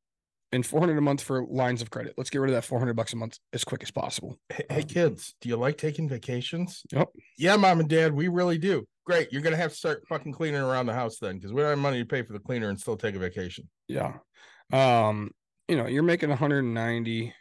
and 0.53 0.65
400 0.65 0.99
a 0.99 1.01
month 1.01 1.23
for 1.23 1.45
lines 1.47 1.81
of 1.81 1.91
credit. 1.91 2.15
Let's 2.17 2.31
get 2.31 2.39
rid 2.39 2.51
of 2.51 2.55
that 2.55 2.65
400 2.65 2.95
bucks 2.95 3.15
a 3.15 3.17
month 3.17 3.39
as 3.53 3.65
quick 3.65 3.83
as 3.83 3.91
possible. 3.91 4.39
Hey, 4.51 4.65
hey, 4.71 4.83
kids, 4.83 5.35
do 5.41 5.49
you 5.49 5.57
like 5.57 5.79
taking 5.79 6.09
vacations? 6.09 6.83
Yep. 6.93 7.09
Yeah, 7.39 7.57
mom 7.57 7.81
and 7.81 7.89
dad, 7.89 8.13
we 8.13 8.29
really 8.29 8.59
do. 8.59 8.87
Great. 9.05 9.33
You're 9.33 9.43
gonna 9.43 9.57
have 9.57 9.73
to 9.73 9.77
start 9.77 10.07
fucking 10.09 10.33
cleaning 10.33 10.61
around 10.61 10.87
the 10.87 10.93
house 10.93 11.19
then, 11.19 11.37
because 11.37 11.53
we 11.53 11.61
don't 11.61 11.71
have 11.71 11.79
money 11.79 11.99
to 11.99 12.07
pay 12.07 12.23
for 12.23 12.35
the 12.35 12.39
cleaner 12.39 12.69
and 12.69 12.79
still 12.79 12.97
take 12.97 13.17
a 13.17 13.19
vacation. 13.19 13.69
Yeah. 13.89 14.19
Um, 14.73 15.33
you 15.69 15.77
know, 15.77 15.87
you're 15.87 16.03
making 16.03 16.29
190 16.29 17.35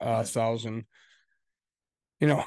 uh 0.00 0.24
thousand. 0.24 0.84
You 2.20 2.28
know, 2.28 2.44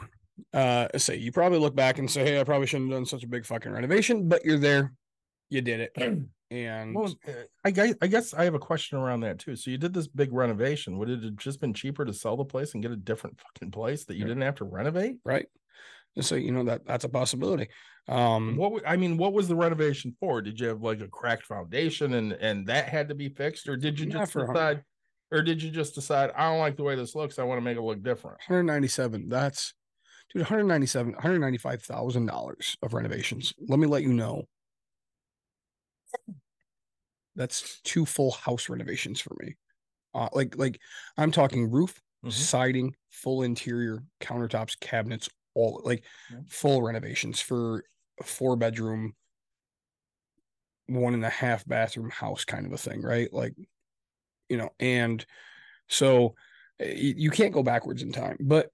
uh 0.53 0.88
say 0.97 1.17
you 1.17 1.32
probably 1.32 1.59
look 1.59 1.75
back 1.75 1.99
and 1.99 2.09
say, 2.09 2.25
Hey, 2.25 2.39
I 2.39 2.43
probably 2.43 2.67
shouldn't 2.67 2.91
have 2.91 2.97
done 2.97 3.05
such 3.05 3.23
a 3.23 3.28
big 3.28 3.45
fucking 3.45 3.71
renovation, 3.71 4.28
but 4.28 4.43
you're 4.43 4.57
there, 4.57 4.93
you 5.49 5.61
did 5.61 5.89
it. 5.95 6.19
And 6.50 6.95
Well, 6.95 7.14
uh, 7.28 7.32
I 7.66 7.72
guess 7.72 7.95
I 8.02 8.08
guess 8.08 8.34
I 8.34 8.45
have 8.45 8.54
a 8.54 8.60
question 8.60 8.98
around 8.98 9.22
that 9.22 9.39
too. 9.39 9.56
So 9.56 9.70
you 9.70 9.78
did 9.78 9.93
this 9.93 10.08
big 10.08 10.32
renovation. 10.32 10.98
Would 10.98 11.10
it 11.10 11.24
have 11.24 11.36
just 11.36 11.60
been 11.60 11.74
cheaper 11.74 12.06
to 12.06 12.14
sell 12.14 12.38
the 12.38 12.45
place 12.45 12.74
and 12.74 12.82
get 12.82 12.91
a 12.91 12.95
different 12.95 13.39
fucking 13.41 13.72
place 13.72 14.06
that 14.06 14.16
you 14.16 14.22
Yeah. 14.22 14.28
didn't 14.30 14.43
have 14.43 14.56
to 14.56 14.66
renovate? 14.66 15.18
right. 15.26 15.48
And 16.16 16.26
so 16.26 16.36
you 16.36 16.52
know 16.52 16.64
that 16.64 16.86
that's 16.86 17.04
a 17.04 17.10
possibility. 17.10 17.68
Um 18.08 18.56
What 18.56 18.84
I 18.88 18.95
mean, 18.98 19.18
what 19.18 19.34
was 19.34 19.48
the 19.48 19.56
renovation 19.56 20.16
for? 20.20 20.41
Did 20.41 20.60
you 20.60 20.68
have 20.68 20.82
like 20.82 21.02
a 21.02 21.08
cracked 21.10 21.45
foundation 21.45 22.14
and 22.14 22.32
and 22.34 22.68
that 22.68 22.88
had 22.89 23.10
to 23.10 23.16
be 23.16 23.30
fixed, 23.30 23.68
or 23.68 23.76
did 23.76 24.00
you 24.00 24.06
just 24.08 24.34
decide? 24.34 24.84
Or 25.30 25.41
did 25.41 25.62
you 25.62 25.70
just 25.70 25.93
decide 25.95 26.32
I 26.32 26.50
don't 26.50 26.60
like 26.60 26.78
the 26.78 26.84
way 26.84 26.95
this 26.95 27.14
looks, 27.14 27.38
I 27.38 27.43
want 27.43 27.58
to 27.58 27.62
make 27.62 27.76
it 27.78 27.82
look 27.82 28.02
different? 28.02 28.39
197. 28.48 29.28
That's 29.28 29.74
dude, 30.34 30.41
197, 30.43 31.14
195,000 31.14 32.26
dollars 32.26 32.78
of 32.82 32.93
renovations. 32.93 33.54
Let 33.60 33.80
me 33.80 33.88
let 33.88 34.04
you 34.04 34.14
know. 34.14 34.45
That's 37.36 37.80
two 37.82 38.05
full 38.05 38.32
house 38.32 38.70
renovations 38.70 39.22
for 39.22 39.36
me. 39.39 39.55
Uh, 40.14 40.30
like 40.34 40.58
like 40.58 40.82
I'm 41.18 41.32
talking 41.32 41.72
roof, 41.72 42.01
Mhm. 42.24 42.32
siding, 42.32 42.95
full 43.10 43.43
interior, 43.43 44.03
countertops, 44.22 44.80
cabinets, 44.80 45.30
all 45.55 45.82
like 45.86 46.05
Yeah. 46.30 46.41
full 46.47 46.84
renovations 46.84 47.41
for 47.41 47.86
a 48.20 48.24
four 48.24 48.55
bedroom, 48.58 49.16
one 50.88 51.14
and 51.14 51.26
a 51.26 51.30
half 51.30 51.66
bathroom 51.66 52.10
house 52.10 52.45
kind 52.45 52.66
of 52.66 52.72
a 52.72 52.78
thing, 52.78 53.01
right? 53.01 53.32
Like, 53.34 53.53
you 54.49 54.58
know, 54.58 54.72
and 54.80 55.26
so 55.89 56.36
eh, 56.80 56.93
you, 56.95 57.16
you 57.18 57.32
can't 57.32 57.53
go 57.53 57.64
backwards 57.64 58.03
in 58.03 58.14
time, 58.14 58.38
but 58.41 58.72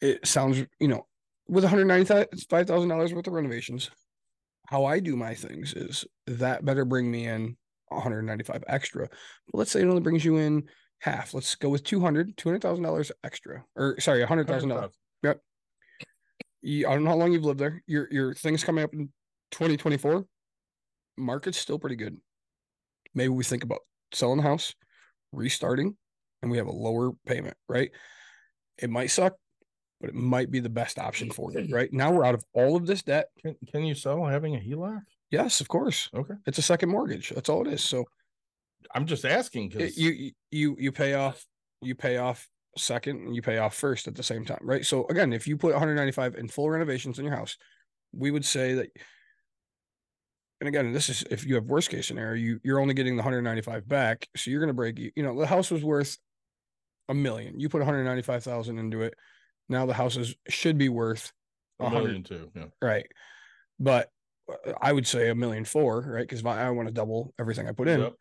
it 0.00 0.26
sounds, 0.26 0.64
you 0.78 0.88
know, 0.88 1.06
with 1.48 1.64
$195,000 1.64 3.12
worth 3.12 3.26
of 3.26 3.32
renovations, 3.32 3.90
how 4.70 4.84
I 4.84 5.00
do 5.00 5.16
my 5.16 5.34
things 5.34 5.74
is 5.74 6.04
that 6.28 6.64
better 6.64 6.84
bring 6.84 7.10
me 7.10 7.26
in 7.26 7.56
195 7.88 8.62
extra. 8.68 9.08
But 9.08 9.58
let's 9.58 9.72
say 9.72 9.80
it 9.80 9.88
only 9.88 10.00
brings 10.00 10.24
you 10.24 10.36
in 10.36 10.68
half. 11.00 11.34
Let's 11.34 11.56
go 11.56 11.68
with 11.68 11.82
200, 11.82 12.36
$200,000 12.36 13.10
extra 13.24 13.64
or 13.74 13.98
sorry, 13.98 14.24
$100,000. 14.24 14.46
$100,000. 15.24 15.38
You, 16.62 16.86
I 16.86 16.94
don't 16.94 17.02
know 17.02 17.10
how 17.10 17.16
long 17.16 17.32
you've 17.32 17.44
lived 17.44 17.58
there. 17.58 17.82
Your, 17.88 18.06
your 18.12 18.32
things 18.32 18.62
coming 18.62 18.84
up 18.84 18.92
in 18.92 19.10
2024, 19.50 20.24
market's 21.16 21.58
still 21.58 21.80
pretty 21.80 21.96
good. 21.96 22.18
Maybe 23.12 23.30
we 23.30 23.42
think 23.42 23.64
about 23.64 23.80
selling 24.12 24.36
the 24.36 24.44
house, 24.44 24.72
restarting, 25.32 25.96
and 26.42 26.50
we 26.50 26.58
have 26.58 26.68
a 26.68 26.72
lower 26.72 27.10
payment, 27.26 27.56
right? 27.68 27.90
It 28.78 28.88
might 28.88 29.10
suck, 29.10 29.34
but 30.00 30.10
it 30.10 30.14
might 30.14 30.50
be 30.50 30.60
the 30.60 30.70
best 30.70 30.98
option 30.98 31.30
for 31.30 31.52
you, 31.52 31.58
mm-hmm. 31.58 31.74
right? 31.74 31.92
Now 31.92 32.10
we're 32.10 32.24
out 32.24 32.34
of 32.34 32.44
all 32.52 32.76
of 32.76 32.86
this 32.86 33.02
debt. 33.02 33.28
Can, 33.40 33.54
can 33.70 33.84
you 33.84 33.94
sell 33.94 34.24
having 34.24 34.56
a 34.56 34.58
HELOC? 34.58 35.00
Yes, 35.30 35.60
of 35.60 35.68
course. 35.68 36.08
Okay. 36.14 36.34
It's 36.46 36.58
a 36.58 36.62
second 36.62 36.88
mortgage. 36.88 37.30
That's 37.30 37.48
all 37.48 37.66
it 37.66 37.72
is. 37.72 37.84
So 37.84 38.04
I'm 38.94 39.06
just 39.06 39.24
asking 39.24 39.68
because 39.68 39.96
you 39.96 40.32
you 40.50 40.76
you 40.78 40.90
pay 40.90 41.14
off 41.14 41.44
you 41.82 41.94
pay 41.94 42.16
off 42.16 42.48
second 42.76 43.20
and 43.26 43.36
you 43.36 43.42
pay 43.42 43.58
off 43.58 43.74
first 43.74 44.08
at 44.08 44.14
the 44.14 44.22
same 44.22 44.44
time, 44.44 44.60
right? 44.62 44.84
So 44.84 45.06
again, 45.08 45.32
if 45.32 45.46
you 45.46 45.56
put 45.56 45.72
195 45.72 46.36
in 46.36 46.48
full 46.48 46.70
renovations 46.70 47.18
in 47.18 47.24
your 47.24 47.36
house, 47.36 47.56
we 48.12 48.30
would 48.30 48.44
say 48.44 48.74
that 48.74 48.90
and 50.60 50.68
again, 50.68 50.92
this 50.92 51.08
is 51.08 51.24
if 51.30 51.46
you 51.46 51.54
have 51.54 51.64
worst 51.64 51.90
case 51.90 52.08
scenario, 52.08 52.34
you 52.34 52.60
you're 52.64 52.80
only 52.80 52.94
getting 52.94 53.16
the 53.16 53.22
195 53.22 53.86
back. 53.86 54.28
So 54.36 54.50
you're 54.50 54.60
gonna 54.60 54.72
break 54.72 54.98
you, 54.98 55.10
you 55.14 55.22
know, 55.22 55.38
the 55.38 55.46
house 55.46 55.70
was 55.70 55.84
worth 55.84 56.18
a 57.08 57.14
million. 57.14 57.58
You 57.58 57.68
put 57.68 57.80
195,000 57.80 58.78
into 58.78 59.02
it. 59.02 59.14
Now 59.70 59.86
the 59.86 59.94
houses 59.94 60.34
should 60.48 60.76
be 60.76 60.88
worth 60.88 61.32
a 61.78 61.84
100 61.84 62.04
million 62.04 62.22
too. 62.24 62.50
Yeah. 62.54 62.64
right. 62.82 63.06
But 63.78 64.10
uh, 64.50 64.72
I 64.80 64.92
would 64.92 65.06
say 65.06 65.30
a 65.30 65.34
million 65.34 65.64
four, 65.64 66.00
right? 66.00 66.28
Because 66.28 66.44
I 66.44 66.68
want 66.70 66.88
to 66.88 66.94
double 66.94 67.32
everything 67.38 67.68
I 67.68 67.72
put 67.72 67.88
in. 67.88 68.00
Yep. 68.00 68.14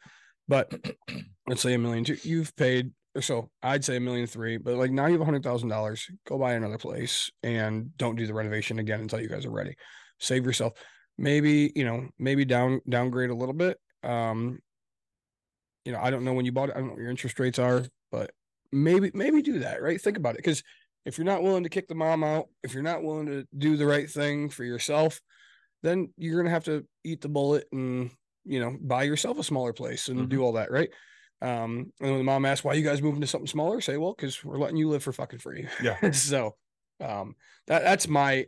But 0.47 0.73
let's 1.47 1.61
say 1.61 1.73
a 1.73 1.79
million 1.79 2.03
two. 2.05 2.17
You've 2.23 2.55
paid 2.55 2.91
so 3.21 3.49
I'd 3.63 3.83
say 3.83 3.97
a 3.97 3.99
million 3.99 4.27
three, 4.27 4.57
but 4.57 4.75
like 4.75 4.91
now 4.91 5.07
you 5.07 5.13
have 5.13 5.21
a 5.21 5.25
hundred 5.25 5.43
thousand 5.43 5.69
dollars. 5.69 6.07
Go 6.27 6.37
buy 6.37 6.53
another 6.53 6.77
place 6.77 7.31
and 7.43 7.95
don't 7.97 8.15
do 8.15 8.27
the 8.27 8.33
renovation 8.33 8.79
again 8.79 9.01
until 9.01 9.19
you 9.19 9.29
guys 9.29 9.45
are 9.45 9.51
ready. 9.51 9.75
Save 10.19 10.45
yourself. 10.45 10.73
Maybe 11.17 11.71
you 11.75 11.85
know 11.85 12.07
maybe 12.17 12.45
down 12.45 12.81
downgrade 12.87 13.31
a 13.31 13.35
little 13.35 13.53
bit. 13.53 13.77
Um, 14.03 14.59
you 15.85 15.91
know 15.91 15.99
I 15.99 16.11
don't 16.11 16.23
know 16.23 16.33
when 16.33 16.45
you 16.45 16.51
bought 16.51 16.69
it. 16.69 16.75
I 16.75 16.79
don't 16.79 16.87
know 16.87 16.93
what 16.93 17.01
your 17.01 17.09
interest 17.09 17.39
rates 17.39 17.59
are, 17.59 17.83
but 18.11 18.31
maybe 18.71 19.11
maybe 19.13 19.41
do 19.41 19.59
that. 19.59 19.81
Right? 19.81 19.99
Think 19.99 20.17
about 20.17 20.35
it 20.35 20.37
because 20.37 20.63
if 21.09 21.17
you're 21.17 21.25
not 21.25 21.41
willing 21.41 21.63
to 21.63 21.69
kick 21.69 21.87
the 21.87 21.95
mom 21.95 22.23
out, 22.23 22.49
if 22.61 22.75
you're 22.75 22.83
not 22.83 23.01
willing 23.01 23.25
to 23.25 23.47
do 23.57 23.75
the 23.77 23.85
right 23.87 24.07
thing 24.07 24.47
for 24.47 24.63
yourself, 24.63 25.19
then 25.81 26.13
you're 26.17 26.39
gonna 26.39 26.53
have 26.53 26.65
to 26.65 26.85
eat 27.03 27.19
the 27.21 27.27
bullet 27.27 27.65
and 27.71 28.11
you 28.45 28.59
know 28.59 28.77
buy 28.79 29.01
yourself 29.01 29.39
a 29.39 29.43
smaller 29.43 29.73
place 29.73 30.07
and 30.07 30.29
do 30.29 30.43
all 30.43 30.53
that, 30.53 30.69
right? 30.69 30.89
Um, 31.41 31.91
and 31.99 32.11
when 32.11 32.17
the 32.19 32.23
mom 32.23 32.45
asks 32.45 32.63
why 32.63 32.73
you 32.73 32.83
guys 32.83 33.01
moving 33.01 33.21
to 33.21 33.27
something 33.27 33.47
smaller, 33.47 33.81
say, 33.81 33.97
well, 33.97 34.13
because 34.15 34.43
we're 34.43 34.59
letting 34.59 34.77
you 34.77 34.87
live 34.87 35.01
for 35.01 35.11
fucking 35.11 35.39
free. 35.39 35.67
Yeah. 35.81 36.11
so 36.11 36.55
um 37.03 37.35
that 37.65 37.83
that's 37.83 38.07
my 38.07 38.45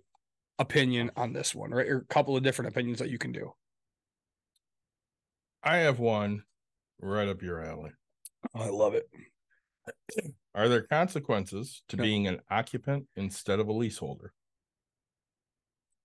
opinion 0.60 1.10
on 1.16 1.34
this 1.34 1.56
one, 1.56 1.72
right? 1.72 1.88
Or 1.88 1.98
a 1.98 2.14
couple 2.14 2.38
of 2.38 2.44
different 2.44 2.70
opinions 2.70 3.00
that 3.00 3.10
you 3.10 3.18
can 3.18 3.32
do. 3.32 3.54
I 5.64 5.78
have 5.78 5.98
one 5.98 6.44
right 7.02 7.28
up 7.28 7.42
your 7.42 7.66
alley. 7.66 7.92
I 8.54 8.70
love 8.70 8.94
it. 8.94 9.10
Are 10.54 10.68
there 10.68 10.84
consequences 10.84 11.84
to 11.90 11.98
No. 11.98 12.04
being 12.04 12.28
an 12.28 12.42
occupant 12.50 13.08
instead 13.16 13.60
of 13.60 13.68
a 13.68 13.74
leaseholder? 13.74 14.34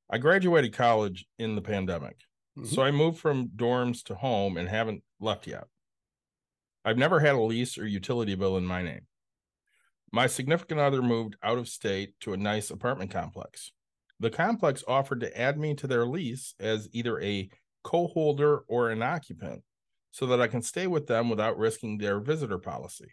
I 0.08 0.18
graduated 0.18 0.72
college 0.72 1.26
in 1.38 1.56
the 1.56 1.62
pandemic. 1.62 2.20
So 2.56 2.62
mm-hmm. 2.62 2.80
I 2.80 2.90
moved 2.90 3.18
from 3.18 3.48
dorms 3.48 4.02
to 4.04 4.14
home 4.14 4.56
and 4.56 4.68
haven't 4.68 5.02
left 5.20 5.46
yet. 5.46 5.64
I've 6.84 6.96
never 6.96 7.20
had 7.20 7.34
a 7.34 7.40
lease 7.40 7.76
or 7.76 7.86
utility 7.86 8.34
bill 8.34 8.56
in 8.56 8.64
my 8.64 8.82
name. 8.82 9.06
My 10.12 10.26
significant 10.28 10.80
other 10.80 11.02
moved 11.02 11.36
out 11.42 11.58
of 11.58 11.68
state 11.68 12.14
to 12.20 12.32
a 12.32 12.38
nice 12.38 12.70
apartment 12.70 13.10
complex. 13.10 13.72
The 14.20 14.30
complex 14.30 14.82
offered 14.86 15.20
to 15.20 15.38
add 15.38 15.58
me 15.58 15.74
to 15.74 15.86
their 15.86 16.06
lease 16.06 16.54
as 16.58 16.88
either 16.92 17.20
a 17.20 17.50
co 17.82 18.06
holder 18.06 18.60
or 18.68 18.90
an 18.90 19.02
occupant 19.02 19.62
so 20.12 20.24
that 20.26 20.40
I 20.40 20.46
can 20.46 20.62
stay 20.62 20.86
with 20.86 21.08
them 21.08 21.28
without 21.28 21.58
risking 21.58 21.98
their 21.98 22.20
visitor 22.20 22.58
policy. 22.58 23.10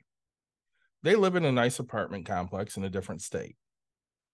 They 1.04 1.16
live 1.16 1.36
in 1.36 1.44
a 1.44 1.52
nice 1.52 1.80
apartment 1.80 2.26
complex 2.26 2.78
in 2.78 2.86
a 2.86 2.90
different 2.90 3.22
state. 3.22 3.58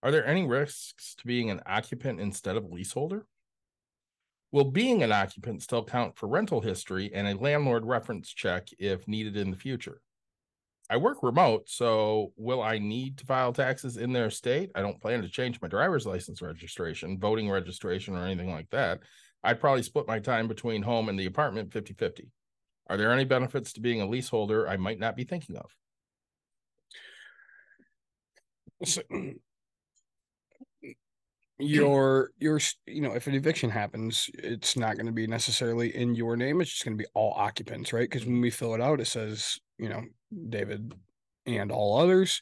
Are 0.04 0.12
there 0.12 0.26
any 0.26 0.46
risks 0.46 1.16
to 1.16 1.26
being 1.26 1.50
an 1.50 1.62
occupant 1.66 2.22
instead 2.22 2.56
of 2.56 2.72
leaseholder? 2.72 3.26
Will 4.52 4.66
being 4.66 5.02
an 5.02 5.12
occupant 5.12 5.64
still 5.64 5.84
count 5.84 6.16
for 6.16 6.28
rental 6.28 6.62
history 6.62 7.12
and 7.14 7.28
a 7.28 7.36
landlord 7.36 7.86
reference 7.86 8.32
check 8.32 8.68
if 8.78 9.08
needed 9.08 9.36
in 9.36 9.50
the 9.50 9.58
future? 9.58 10.02
I 10.92 10.98
work 10.98 11.24
remote, 11.24 11.70
so 11.70 12.34
will 12.36 12.62
I 12.62 12.78
need 12.78 13.18
to 13.18 13.26
file 13.26 13.54
taxes 13.54 13.98
in 13.98 14.14
their 14.14 14.30
state? 14.30 14.72
I 14.76 14.82
don't 14.82 15.02
plan 15.02 15.24
to 15.24 15.30
change 15.30 15.62
my 15.62 15.68
driver's 15.68 16.06
license 16.06 16.42
registration, 16.42 17.20
voting 17.20 17.50
registration, 17.50 18.16
or 18.16 18.26
anything 18.26 18.52
like 18.52 18.70
that. 18.70 19.00
I'd 19.44 19.60
probably 19.60 19.84
split 19.84 20.08
my 20.08 20.20
time 20.20 20.48
between 20.48 20.84
home 20.84 21.10
and 21.10 21.20
the 21.20 21.26
apartment 21.26 21.74
50 21.74 21.94
50. 21.94 22.32
Are 22.88 22.98
there 22.98 23.12
any 23.12 23.26
benefits 23.26 23.74
to 23.74 23.82
being 23.82 24.02
a 24.02 24.08
leaseholder 24.08 24.68
I 24.68 24.78
might 24.78 25.00
not 25.00 25.16
be 25.16 25.24
thinking 25.24 25.58
of? 25.58 25.76
So, 28.84 29.02
your 31.62 32.32
your 32.40 32.60
you 32.86 33.02
know 33.02 33.12
if 33.12 33.28
an 33.28 33.34
eviction 33.34 33.70
happens 33.70 34.30
it's 34.36 34.78
not 34.78 34.96
going 34.96 35.06
to 35.06 35.12
be 35.12 35.28
necessarily 35.28 35.94
in 35.94 36.16
your 36.16 36.38
name 36.38 36.62
it's 36.62 36.72
just 36.72 36.86
going 36.86 36.98
to 36.98 37.04
be 37.04 37.10
all 37.14 37.34
occupants 37.36 37.92
right? 37.92 38.10
Because 38.10 38.26
when 38.26 38.40
we 38.40 38.50
fill 38.50 38.74
it 38.76 38.82
out 38.82 39.02
it 39.02 39.08
says 39.08 39.60
you 39.78 39.90
know 39.90 40.04
david 40.50 40.94
and 41.46 41.72
all 41.72 42.00
others. 42.00 42.42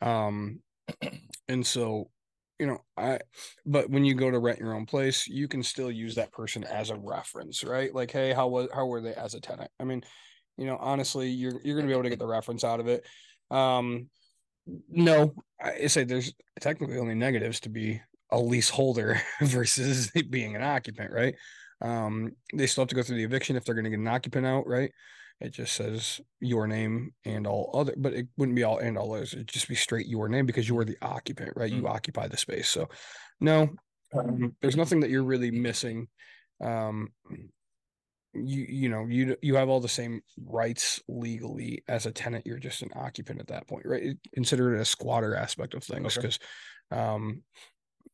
Um 0.00 0.60
and 1.48 1.66
so 1.66 2.10
you 2.58 2.66
know 2.66 2.78
i 2.96 3.18
but 3.66 3.90
when 3.90 4.04
you 4.04 4.14
go 4.14 4.30
to 4.30 4.38
rent 4.38 4.60
your 4.60 4.74
own 4.74 4.86
place 4.86 5.26
you 5.26 5.48
can 5.48 5.62
still 5.62 5.90
use 5.90 6.14
that 6.14 6.32
person 6.32 6.64
as 6.64 6.88
a 6.88 6.96
reference 6.96 7.64
right? 7.64 7.94
Like 7.94 8.10
hey 8.10 8.32
how 8.32 8.48
was 8.48 8.68
how 8.72 8.86
were 8.86 9.02
they 9.02 9.14
as 9.14 9.34
a 9.34 9.40
tenant? 9.40 9.70
I 9.78 9.84
mean 9.84 10.02
you 10.56 10.64
know 10.64 10.78
honestly 10.80 11.28
you're 11.28 11.60
you're 11.62 11.76
going 11.76 11.86
to 11.86 11.88
be 11.88 11.92
able 11.92 12.04
to 12.04 12.10
get 12.10 12.18
the 12.18 12.26
reference 12.26 12.64
out 12.64 12.80
of 12.80 12.88
it. 12.88 13.04
Um 13.50 14.08
no 14.88 15.34
i 15.60 15.86
say 15.86 16.04
there's 16.04 16.32
technically 16.60 16.98
only 16.98 17.14
negatives 17.14 17.60
to 17.60 17.68
be 17.68 18.00
a 18.34 18.38
leaseholder 18.38 19.20
versus 19.40 20.10
being 20.30 20.56
an 20.56 20.62
occupant, 20.62 21.12
right? 21.12 21.34
Um, 21.80 22.32
they 22.52 22.66
still 22.66 22.82
have 22.82 22.88
to 22.88 22.94
go 22.94 23.02
through 23.02 23.16
the 23.16 23.24
eviction 23.24 23.56
if 23.56 23.64
they're 23.64 23.74
going 23.74 23.84
to 23.84 23.90
get 23.90 23.98
an 23.98 24.08
occupant 24.08 24.46
out, 24.46 24.66
right? 24.66 24.90
It 25.40 25.52
just 25.52 25.74
says 25.74 26.20
your 26.40 26.66
name 26.66 27.12
and 27.24 27.46
all 27.46 27.70
other, 27.74 27.94
but 27.96 28.12
it 28.12 28.28
wouldn't 28.36 28.56
be 28.56 28.62
all 28.62 28.78
and 28.78 28.96
all 28.96 29.14
others. 29.14 29.34
It'd 29.34 29.48
just 29.48 29.68
be 29.68 29.74
straight 29.74 30.06
your 30.06 30.28
name 30.28 30.46
because 30.46 30.68
you 30.68 30.78
are 30.78 30.84
the 30.84 30.96
occupant, 31.02 31.52
right? 31.56 31.70
You 31.70 31.88
occupy 31.88 32.28
the 32.28 32.36
space. 32.36 32.68
So, 32.68 32.88
no, 33.40 33.68
um, 34.14 34.54
there's 34.62 34.76
nothing 34.76 35.00
that 35.00 35.10
you're 35.10 35.24
really 35.24 35.50
missing. 35.50 36.08
Um, 36.60 37.08
you 38.34 38.66
you 38.68 38.88
know 38.88 39.06
you 39.06 39.36
you 39.42 39.54
have 39.56 39.68
all 39.68 39.80
the 39.80 39.88
same 39.88 40.20
rights 40.44 41.00
legally 41.08 41.82
as 41.88 42.06
a 42.06 42.12
tenant. 42.12 42.46
You're 42.46 42.58
just 42.58 42.82
an 42.82 42.90
occupant 42.94 43.40
at 43.40 43.48
that 43.48 43.66
point, 43.68 43.86
right? 43.86 44.16
Consider 44.34 44.74
it 44.74 44.80
a 44.80 44.84
squatter 44.84 45.34
aspect 45.34 45.74
of 45.74 45.84
things 45.84 46.16
Okay. 46.16 46.20
because 46.26 46.38
um 46.90 47.42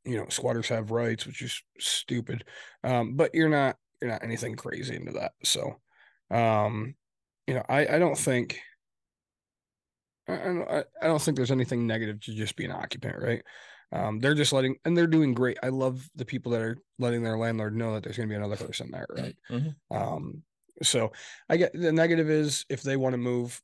you 0.05 0.17
know 0.17 0.27
squatters 0.29 0.69
have 0.69 0.91
rights 0.91 1.27
which 1.27 1.43
is 1.43 1.63
stupid 1.79 2.45
um 2.85 3.17
but 3.17 3.35
you're 3.35 3.49
not 3.49 3.77
you're 4.01 4.11
not 4.11 4.23
anything 4.23 4.55
crazy 4.57 4.97
into 4.97 5.13
that 5.13 5.33
so 5.45 5.79
um 6.31 6.95
you 7.47 7.53
know 7.55 7.65
i 7.69 7.81
i 7.97 7.99
don't 7.99 8.17
think 8.17 8.61
I, 10.29 10.33
I 10.35 10.45
don't- 10.45 10.71
I 10.71 10.85
I 11.03 11.07
don't 11.07 11.21
think 11.21 11.37
there's 11.37 11.51
anything 11.51 11.87
negative 11.87 12.21
to 12.21 12.35
just 12.35 12.57
be 12.57 12.65
an 12.65 12.71
occupant 12.71 13.17
right 13.21 13.43
um 13.93 14.19
they're 14.21 14.35
just 14.35 14.53
letting 14.53 14.77
and 14.85 14.97
they're 14.97 15.07
doing 15.07 15.35
great 15.35 15.59
i 15.63 15.69
love 15.69 16.09
the 16.15 16.25
people 16.25 16.53
that 16.53 16.61
are 16.63 16.77
letting 16.99 17.23
their 17.23 17.37
landlord 17.39 17.75
know 17.75 17.95
that 17.95 18.03
there's 18.03 18.17
going 18.17 18.29
to 18.29 18.33
be 18.33 18.37
another 18.37 18.57
person 18.57 18.91
there 18.91 19.07
right 19.11 19.37
Mhm. 19.51 19.75
um 19.91 20.43
so 20.83 21.13
i 21.49 21.57
get 21.57 21.73
the 21.73 21.93
negative 21.93 22.31
is 22.31 22.65
if 22.69 22.83
they 22.83 22.97
want 22.97 23.13
to 23.15 23.19
move 23.19 23.61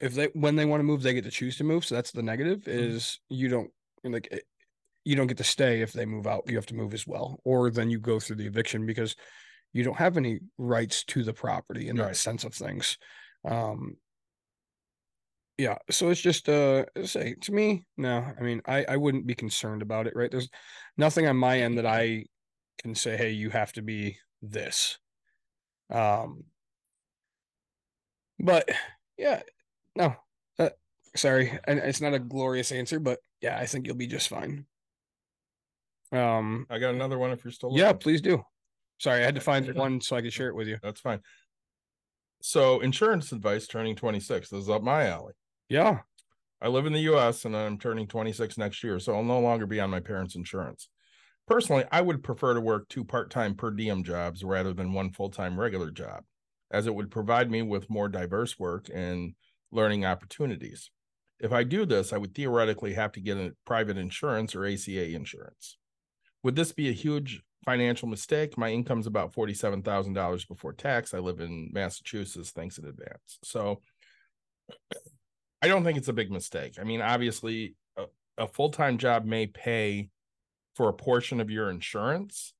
if 0.00 0.14
they 0.14 0.26
when 0.34 0.56
they 0.56 0.64
want 0.64 0.80
to 0.80 0.84
move, 0.84 1.02
they 1.02 1.14
get 1.14 1.24
to 1.24 1.30
choose 1.30 1.56
to 1.56 1.64
move. 1.64 1.84
So 1.84 1.94
that's 1.94 2.10
the 2.10 2.22
negative 2.22 2.60
Mm-hmm. 2.62 2.70
is 2.96 3.20
you 3.28 3.48
don't 3.48 3.70
like 4.02 4.28
it- 4.30 4.44
you 5.04 5.14
don't 5.16 5.28
get 5.28 5.36
to 5.38 5.44
stay 5.44 5.82
if 5.82 5.92
they 5.92 6.04
move 6.04 6.26
out. 6.26 6.44
You 6.48 6.56
have 6.56 6.66
to 6.66 6.74
move 6.74 6.92
as 6.94 7.06
well, 7.06 7.38
or 7.44 7.70
then 7.70 7.90
you 7.90 8.00
go 8.00 8.18
through 8.18 8.36
the 8.36 8.46
eviction 8.46 8.86
because 8.86 9.14
you 9.72 9.84
don't 9.84 9.96
have 9.98 10.16
any 10.16 10.40
rights 10.58 11.04
to 11.04 11.22
the 11.22 11.32
property 11.32 11.88
in 11.88 11.96
that 12.08 12.16
sense 12.16 12.42
of 12.44 12.54
things. 12.54 12.98
Um, 13.44 13.96
yeah, 15.56 15.78
so 15.90 16.10
it's 16.10 16.20
just 16.20 16.48
uh 16.48 16.84
say 17.04 17.36
to 17.42 17.52
me, 17.52 17.86
no, 17.96 18.26
I 18.38 18.42
mean 18.42 18.60
I 18.66 18.84
I 18.88 18.96
wouldn't 18.96 19.26
be 19.26 19.34
concerned 19.34 19.82
about 19.82 20.06
it, 20.06 20.16
right? 20.16 20.30
There's 20.30 20.50
nothing 20.96 21.26
on 21.26 21.36
my 21.36 21.60
end 21.60 21.78
that 21.78 21.86
I 21.86 22.24
can 22.82 22.94
say, 22.94 23.16
hey, 23.16 23.30
you 23.30 23.50
have 23.50 23.72
to 23.74 23.82
be 23.82 24.18
this. 24.42 24.98
Um 25.90 26.44
but 28.40 28.68
yeah, 29.16 29.42
no. 29.94 30.16
Uh, 30.58 30.70
sorry, 31.14 31.56
and 31.64 31.78
it's 31.78 32.00
not 32.00 32.14
a 32.14 32.18
glorious 32.18 32.72
answer, 32.72 32.98
but 32.98 33.20
yeah, 33.40 33.56
I 33.58 33.66
think 33.66 33.86
you'll 33.86 33.96
be 33.96 34.08
just 34.08 34.28
fine. 34.28 34.66
Um 36.10 36.66
I 36.68 36.78
got 36.78 36.94
another 36.94 37.18
one 37.18 37.30
if 37.30 37.44
you're 37.44 37.52
still 37.52 37.70
yeah, 37.76 37.92
please 37.92 38.20
do. 38.20 38.42
Sorry, 38.98 39.22
I 39.22 39.24
had 39.24 39.34
to 39.36 39.40
find 39.40 39.72
one 39.74 40.00
so 40.00 40.16
I 40.16 40.22
could 40.22 40.32
share 40.32 40.48
it 40.48 40.56
with 40.56 40.66
you. 40.66 40.78
That's 40.82 41.00
fine. 41.00 41.20
So 42.40 42.80
insurance 42.80 43.32
advice 43.32 43.66
turning 43.66 43.96
26. 43.96 44.50
This 44.50 44.62
is 44.62 44.68
up 44.68 44.82
my 44.82 45.06
alley. 45.06 45.32
Yeah. 45.68 46.00
I 46.60 46.68
live 46.68 46.86
in 46.86 46.92
the 46.92 47.12
US 47.12 47.44
and 47.44 47.56
I'm 47.56 47.78
turning 47.78 48.06
26 48.06 48.56
next 48.56 48.82
year, 48.82 48.98
so 48.98 49.14
I'll 49.14 49.22
no 49.22 49.40
longer 49.40 49.66
be 49.66 49.80
on 49.80 49.90
my 49.90 50.00
parents' 50.00 50.36
insurance. 50.36 50.88
Personally, 51.46 51.84
I 51.92 52.00
would 52.00 52.22
prefer 52.22 52.54
to 52.54 52.60
work 52.60 52.88
two 52.88 53.04
part-time 53.04 53.54
per 53.54 53.70
diem 53.70 54.02
jobs 54.02 54.42
rather 54.42 54.72
than 54.72 54.94
one 54.94 55.12
full-time 55.12 55.60
regular 55.60 55.90
job, 55.90 56.24
as 56.70 56.86
it 56.86 56.94
would 56.94 57.10
provide 57.10 57.50
me 57.50 57.60
with 57.60 57.90
more 57.90 58.08
diverse 58.08 58.58
work 58.58 58.88
and 58.92 59.34
learning 59.70 60.06
opportunities. 60.06 60.90
If 61.40 61.52
I 61.52 61.64
do 61.64 61.84
this, 61.84 62.12
I 62.14 62.16
would 62.16 62.34
theoretically 62.34 62.94
have 62.94 63.12
to 63.12 63.20
get 63.20 63.36
a 63.36 63.52
private 63.66 63.98
insurance 63.98 64.54
or 64.54 64.64
ACA 64.64 65.14
insurance. 65.14 65.76
Would 66.42 66.56
this 66.56 66.72
be 66.72 66.88
a 66.88 66.92
huge 66.92 67.42
financial 67.66 68.08
mistake? 68.08 68.56
My 68.56 68.70
income's 68.70 69.06
about 69.06 69.34
$47,000 69.34 70.48
before 70.48 70.72
tax. 70.72 71.12
I 71.12 71.18
live 71.18 71.40
in 71.40 71.70
Massachusetts. 71.74 72.52
Thanks 72.52 72.78
in 72.78 72.86
advance. 72.86 73.38
So 73.42 73.82
I 75.64 75.68
don't 75.68 75.82
think 75.82 75.96
it's 75.96 76.08
a 76.08 76.12
big 76.12 76.30
mistake. 76.30 76.74
I 76.78 76.84
mean, 76.84 77.00
obviously, 77.00 77.74
a, 77.96 78.04
a 78.36 78.46
full 78.46 78.68
time 78.68 78.98
job 78.98 79.24
may 79.24 79.46
pay 79.46 80.10
for 80.76 80.90
a 80.90 80.92
portion 80.92 81.40
of 81.40 81.48
your 81.48 81.70
insurance, 81.70 82.52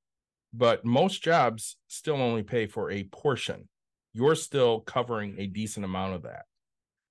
but 0.54 0.86
most 0.86 1.22
jobs 1.22 1.76
still 1.86 2.16
only 2.16 2.42
pay 2.42 2.64
for 2.66 2.90
a 2.90 3.04
portion. 3.04 3.68
You're 4.14 4.34
still 4.34 4.80
covering 4.80 5.34
a 5.36 5.46
decent 5.46 5.84
amount 5.84 6.14
of 6.14 6.22
that. 6.22 6.46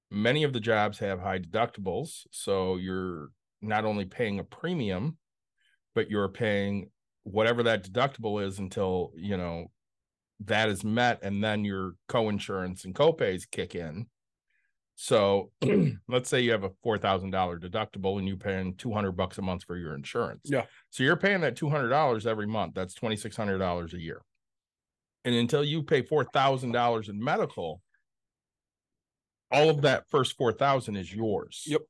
Many 0.09 0.41
of 0.41 0.51
the 0.51 0.59
jobs 0.59 0.97
have 0.97 1.19
high 1.19 1.37
deductibles. 1.37 2.23
So 2.31 2.77
you're 2.77 3.29
not 3.61 3.85
only 3.85 4.05
paying 4.05 4.39
a 4.39 4.43
premium, 4.43 5.19
but 5.93 6.09
you're 6.09 6.27
paying 6.27 6.89
whatever 7.21 7.61
that 7.61 7.83
deductible 7.83 8.43
is 8.43 8.57
until, 8.57 9.11
you 9.15 9.37
know, 9.37 9.67
that 10.45 10.69
is 10.69 10.83
met 10.83 11.19
and 11.21 11.43
then 11.43 11.63
your 11.63 11.93
co-insurance 12.07 12.83
and 12.83 12.95
copays 12.95 13.43
kick 13.47 13.75
in. 13.75 14.07
So 14.95 15.51
let's 16.07 16.29
say 16.29 16.41
you 16.41 16.51
have 16.51 16.63
a 16.63 16.71
four 16.83 16.97
thousand 16.97 17.31
dollar 17.31 17.59
deductible 17.59 18.19
and 18.19 18.27
you're 18.27 18.37
paying 18.37 18.75
two 18.75 18.93
hundred 18.93 19.13
bucks 19.13 19.37
a 19.37 19.41
month 19.41 19.63
for 19.63 19.77
your 19.77 19.95
insurance. 19.95 20.41
Yeah. 20.45 20.65
So 20.91 21.03
you're 21.03 21.17
paying 21.17 21.41
that 21.41 21.55
two 21.55 21.69
hundred 21.69 21.89
dollars 21.89 22.27
every 22.27 22.47
month. 22.47 22.73
That's 22.75 22.93
twenty 22.93 23.15
six 23.15 23.35
hundred 23.35 23.57
dollars 23.57 23.93
a 23.93 23.99
year. 23.99 24.21
And 25.25 25.35
until 25.35 25.63
you 25.63 25.83
pay 25.83 26.01
four 26.03 26.25
thousand 26.25 26.73
dollars 26.73 27.09
in 27.09 27.23
medical, 27.23 27.81
all 29.51 29.69
of 29.69 29.81
that 29.81 30.09
first 30.09 30.37
four 30.37 30.51
thousand 30.51 30.95
is 30.95 31.13
yours. 31.13 31.63
Yep. 31.65 31.81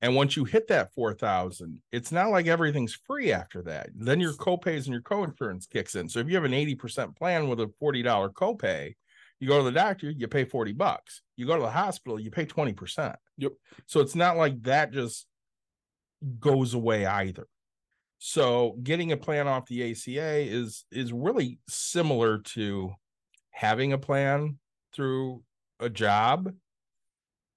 And 0.00 0.14
once 0.14 0.36
you 0.36 0.44
hit 0.44 0.68
that 0.68 0.94
four 0.94 1.12
thousand, 1.14 1.80
it's 1.90 2.12
not 2.12 2.30
like 2.30 2.46
everything's 2.46 2.94
free 2.94 3.32
after 3.32 3.62
that. 3.62 3.90
Then 3.96 4.20
your 4.20 4.32
copays 4.34 4.84
and 4.84 4.92
your 4.92 5.02
co-insurance 5.02 5.66
kicks 5.66 5.96
in. 5.96 6.08
So 6.08 6.20
if 6.20 6.28
you 6.28 6.36
have 6.36 6.44
an 6.44 6.54
eighty 6.54 6.76
percent 6.76 7.16
plan 7.16 7.48
with 7.48 7.60
a 7.60 7.70
forty 7.80 8.02
dollar 8.02 8.28
copay, 8.28 8.94
you 9.40 9.48
go 9.48 9.58
to 9.58 9.64
the 9.64 9.72
doctor, 9.72 10.10
you 10.10 10.28
pay 10.28 10.44
40 10.44 10.72
bucks. 10.72 11.22
You 11.36 11.46
go 11.46 11.56
to 11.56 11.62
the 11.62 11.70
hospital, 11.70 12.18
you 12.18 12.30
pay 12.30 12.44
20%. 12.44 13.14
Yep. 13.38 13.52
So 13.86 14.00
it's 14.00 14.14
not 14.14 14.36
like 14.36 14.62
that 14.64 14.92
just 14.92 15.26
goes 16.40 16.74
away 16.74 17.06
either. 17.06 17.46
So 18.18 18.76
getting 18.82 19.12
a 19.12 19.16
plan 19.16 19.46
off 19.46 19.66
the 19.66 19.92
ACA 19.92 20.38
is 20.38 20.84
is 20.90 21.12
really 21.12 21.60
similar 21.68 22.38
to 22.38 22.92
having 23.50 23.92
a 23.92 23.98
plan 23.98 24.58
through 24.92 25.42
a 25.78 25.88
job, 25.88 26.52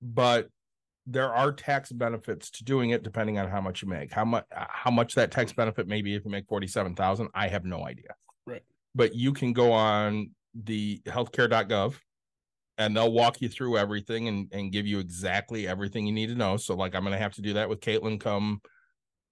but 0.02 0.50
there 1.08 1.34
are 1.34 1.52
tax 1.52 1.92
benefits 1.92 2.52
to 2.52 2.64
doing 2.64 2.92
it 2.92 3.02
depending 3.02 3.40
on 3.40 3.50
how 3.50 3.60
much 3.60 3.82
you 3.82 3.88
make. 3.88 4.14
How 4.14 4.24
much 4.24 4.46
how 4.52 4.92
much 4.92 5.16
that 5.16 5.32
tax 5.32 5.52
benefit 5.52 5.88
may 5.88 6.04
be 6.04 6.14
if 6.14 6.24
you 6.24 6.32
make 6.32 6.48
47,000, 6.48 7.30
I 7.34 7.48
have 7.48 7.66
no 7.66 7.84
idea. 7.88 8.14
Right. 8.46 8.62
But 8.94 9.16
you 9.16 9.34
can 9.34 9.54
go 9.54 9.72
on 9.72 10.30
the 10.54 11.02
healthcare.gov 11.06 11.96
and 12.78 12.96
they'll 12.96 13.12
walk 13.12 13.42
you 13.42 13.50
through 13.50 13.78
everything 13.78 14.28
and, 14.28 14.48
and 14.52 14.72
give 14.72 14.88
you 14.88 15.00
exactly 15.00 15.68
everything 15.68 16.06
you 16.06 16.14
need 16.14 16.28
to 16.28 16.36
know. 16.36 16.58
So, 16.58 16.76
like, 16.76 16.96
I'm 16.96 17.04
going 17.04 17.14
to 17.14 17.20
have 17.20 17.34
to 17.36 17.42
do 17.42 17.54
that 17.54 17.70
with 17.70 17.80
Caitlin 17.80 18.20
come 18.20 18.62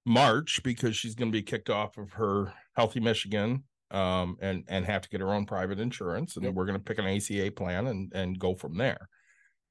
March 0.06 0.62
because 0.64 0.96
she's 0.96 1.16
going 1.16 1.32
to 1.32 1.38
be 1.38 1.42
kicked 1.42 1.70
off 1.70 1.98
of 1.98 2.12
her 2.14 2.54
Healthy 2.76 3.00
Michigan 3.00 3.64
um, 3.92 4.38
and 4.40 4.64
and 4.68 4.86
have 4.86 5.02
to 5.02 5.10
get 5.10 5.22
her 5.22 5.34
own 5.34 5.46
private 5.46 5.80
insurance. 5.80 6.36
And 6.36 6.46
Yep. 6.46 6.54
we're 6.54 6.66
going 6.66 6.78
to 6.78 6.84
pick 6.84 7.00
an 7.00 7.08
ACA 7.08 7.52
plan 7.52 7.88
and 7.88 8.12
and 8.14 8.38
go 8.40 8.56
from 8.56 8.78
there. 8.78 9.10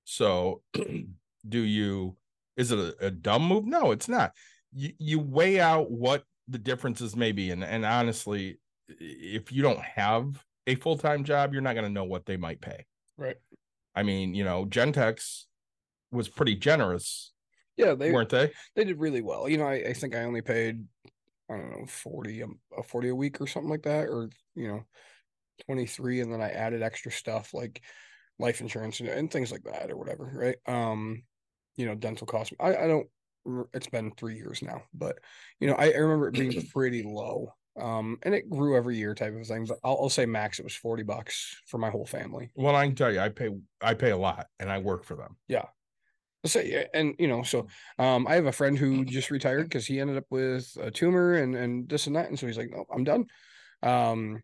So, 0.05 0.63
do 1.49 1.61
you? 1.61 2.17
Is 2.57 2.73
it 2.73 2.79
a, 2.79 3.07
a 3.07 3.11
dumb 3.11 3.47
move? 3.47 3.65
No, 3.65 3.93
it's 3.93 4.09
not. 4.09 4.33
You 4.73 4.93
you 4.99 5.19
weigh 5.21 5.61
out 5.61 5.91
what 5.91 6.25
the 6.49 6.59
differences 6.59 7.15
may 7.15 7.33
be, 7.33 7.51
and 7.51 7.63
and 7.63 7.85
honestly, 7.85 8.59
if 8.89 9.53
you 9.53 9.63
don't 9.63 9.81
have 9.81 10.43
a 10.69 10.75
full 10.77 10.97
time 10.97 11.25
job, 11.25 11.53
you're 11.53 11.63
not 11.63 11.75
going 11.75 11.87
to 11.87 11.93
know 11.93 12.05
what 12.05 12.27
they 12.27 12.37
might 12.37 12.61
pay. 12.61 12.87
Right. 13.17 13.37
I 13.95 14.05
mean, 14.05 14.35
you 14.35 14.45
know, 14.45 14.65
Gentex 14.65 15.47
was 16.13 16.29
pretty 16.29 16.55
generous, 16.55 17.33
Yeah, 17.77 17.95
they 17.95 18.13
weren't 18.13 18.31
they? 18.31 18.53
they 18.77 18.85
did 18.85 19.01
really 19.01 19.23
well. 19.23 19.49
You 19.49 19.59
know, 19.59 19.67
I, 19.67 19.75
I 19.89 19.93
think 19.93 20.15
I 20.15 20.23
only 20.23 20.43
paid 20.43 20.85
I 21.51 21.57
don't 21.57 21.71
know 21.81 21.87
40 21.87 22.43
a, 22.43 22.83
40 22.83 23.09
a 23.09 23.15
week 23.15 23.41
or 23.41 23.47
something 23.47 23.71
like 23.71 23.83
that 23.83 24.05
or 24.09 24.29
you 24.55 24.69
know 24.69 24.85
23 25.67 26.21
and 26.21 26.33
then 26.33 26.41
I 26.41 26.51
added 26.51 26.83
extra 26.83 27.11
stuff 27.11 27.53
like 27.55 27.83
life 28.39 28.61
insurance 28.61 29.01
and, 29.01 29.09
and 29.09 29.31
things 29.31 29.51
like 29.51 29.65
that 29.65 29.91
or 29.91 29.97
whatever, 29.97 30.31
right? 30.35 30.57
Um 30.67 31.25
you 31.77 31.87
know, 31.87 31.95
dental 31.95 32.27
costs. 32.27 32.55
I 32.61 32.77
I 32.77 32.87
don't 32.87 33.09
it's 33.73 33.89
been 33.89 34.13
3 34.13 34.37
years 34.37 34.63
now, 34.63 34.83
but 34.93 35.19
you 35.61 35.69
know, 35.69 35.75
I, 35.75 35.91
I 35.93 35.97
remember 35.97 36.29
it 36.29 36.35
being 36.35 36.67
pretty 36.73 37.03
low. 37.03 37.55
Um 37.79 38.19
and 38.23 38.35
it 38.35 38.49
grew 38.51 38.77
every 38.77 38.97
year 38.97 39.15
type 39.15 39.35
of 39.35 39.47
thing, 39.47 39.67
but 39.67 39.79
I'll, 39.85 39.99
I'll 40.03 40.09
say 40.11 40.27
max 40.27 40.59
it 40.59 40.65
was 40.65 40.75
40 40.75 41.03
bucks 41.03 41.61
for 41.67 41.79
my 41.79 41.91
whole 41.91 42.07
family. 42.07 42.51
Well, 42.55 42.75
I 42.75 42.87
can 42.87 42.97
tell 42.97 43.13
you, 43.13 43.21
I 43.21 43.29
pay 43.29 43.51
I 43.81 43.95
pay 43.95 44.11
a 44.11 44.17
lot, 44.17 44.49
and 44.59 44.71
I 44.71 44.79
work 44.79 45.05
for 45.05 45.15
them. 45.17 45.37
Yeah. 45.49 45.67
So, 46.47 46.61
and 46.61 47.17
you 47.19 47.29
know, 47.29 47.43
so 47.43 47.67
um, 47.99 48.27
I 48.27 48.35
have 48.37 48.47
a 48.47 48.53
friend 48.53 48.79
who 48.79 49.05
just 49.05 49.31
retired 49.31 49.65
because 49.65 49.87
he 49.87 50.01
ended 50.01 50.17
up 50.17 50.27
with 50.31 50.77
a 50.81 50.91
tumor 50.91 51.35
and 51.35 51.55
and 51.57 51.89
this 51.89 52.07
and 52.07 52.17
that, 52.17 52.29
and 52.29 52.39
so 52.39 52.47
he's 52.47 52.59
like, 52.59 52.71
no, 52.71 52.87
I'm 52.93 53.05
done. 53.05 53.27
Um, 53.83 54.43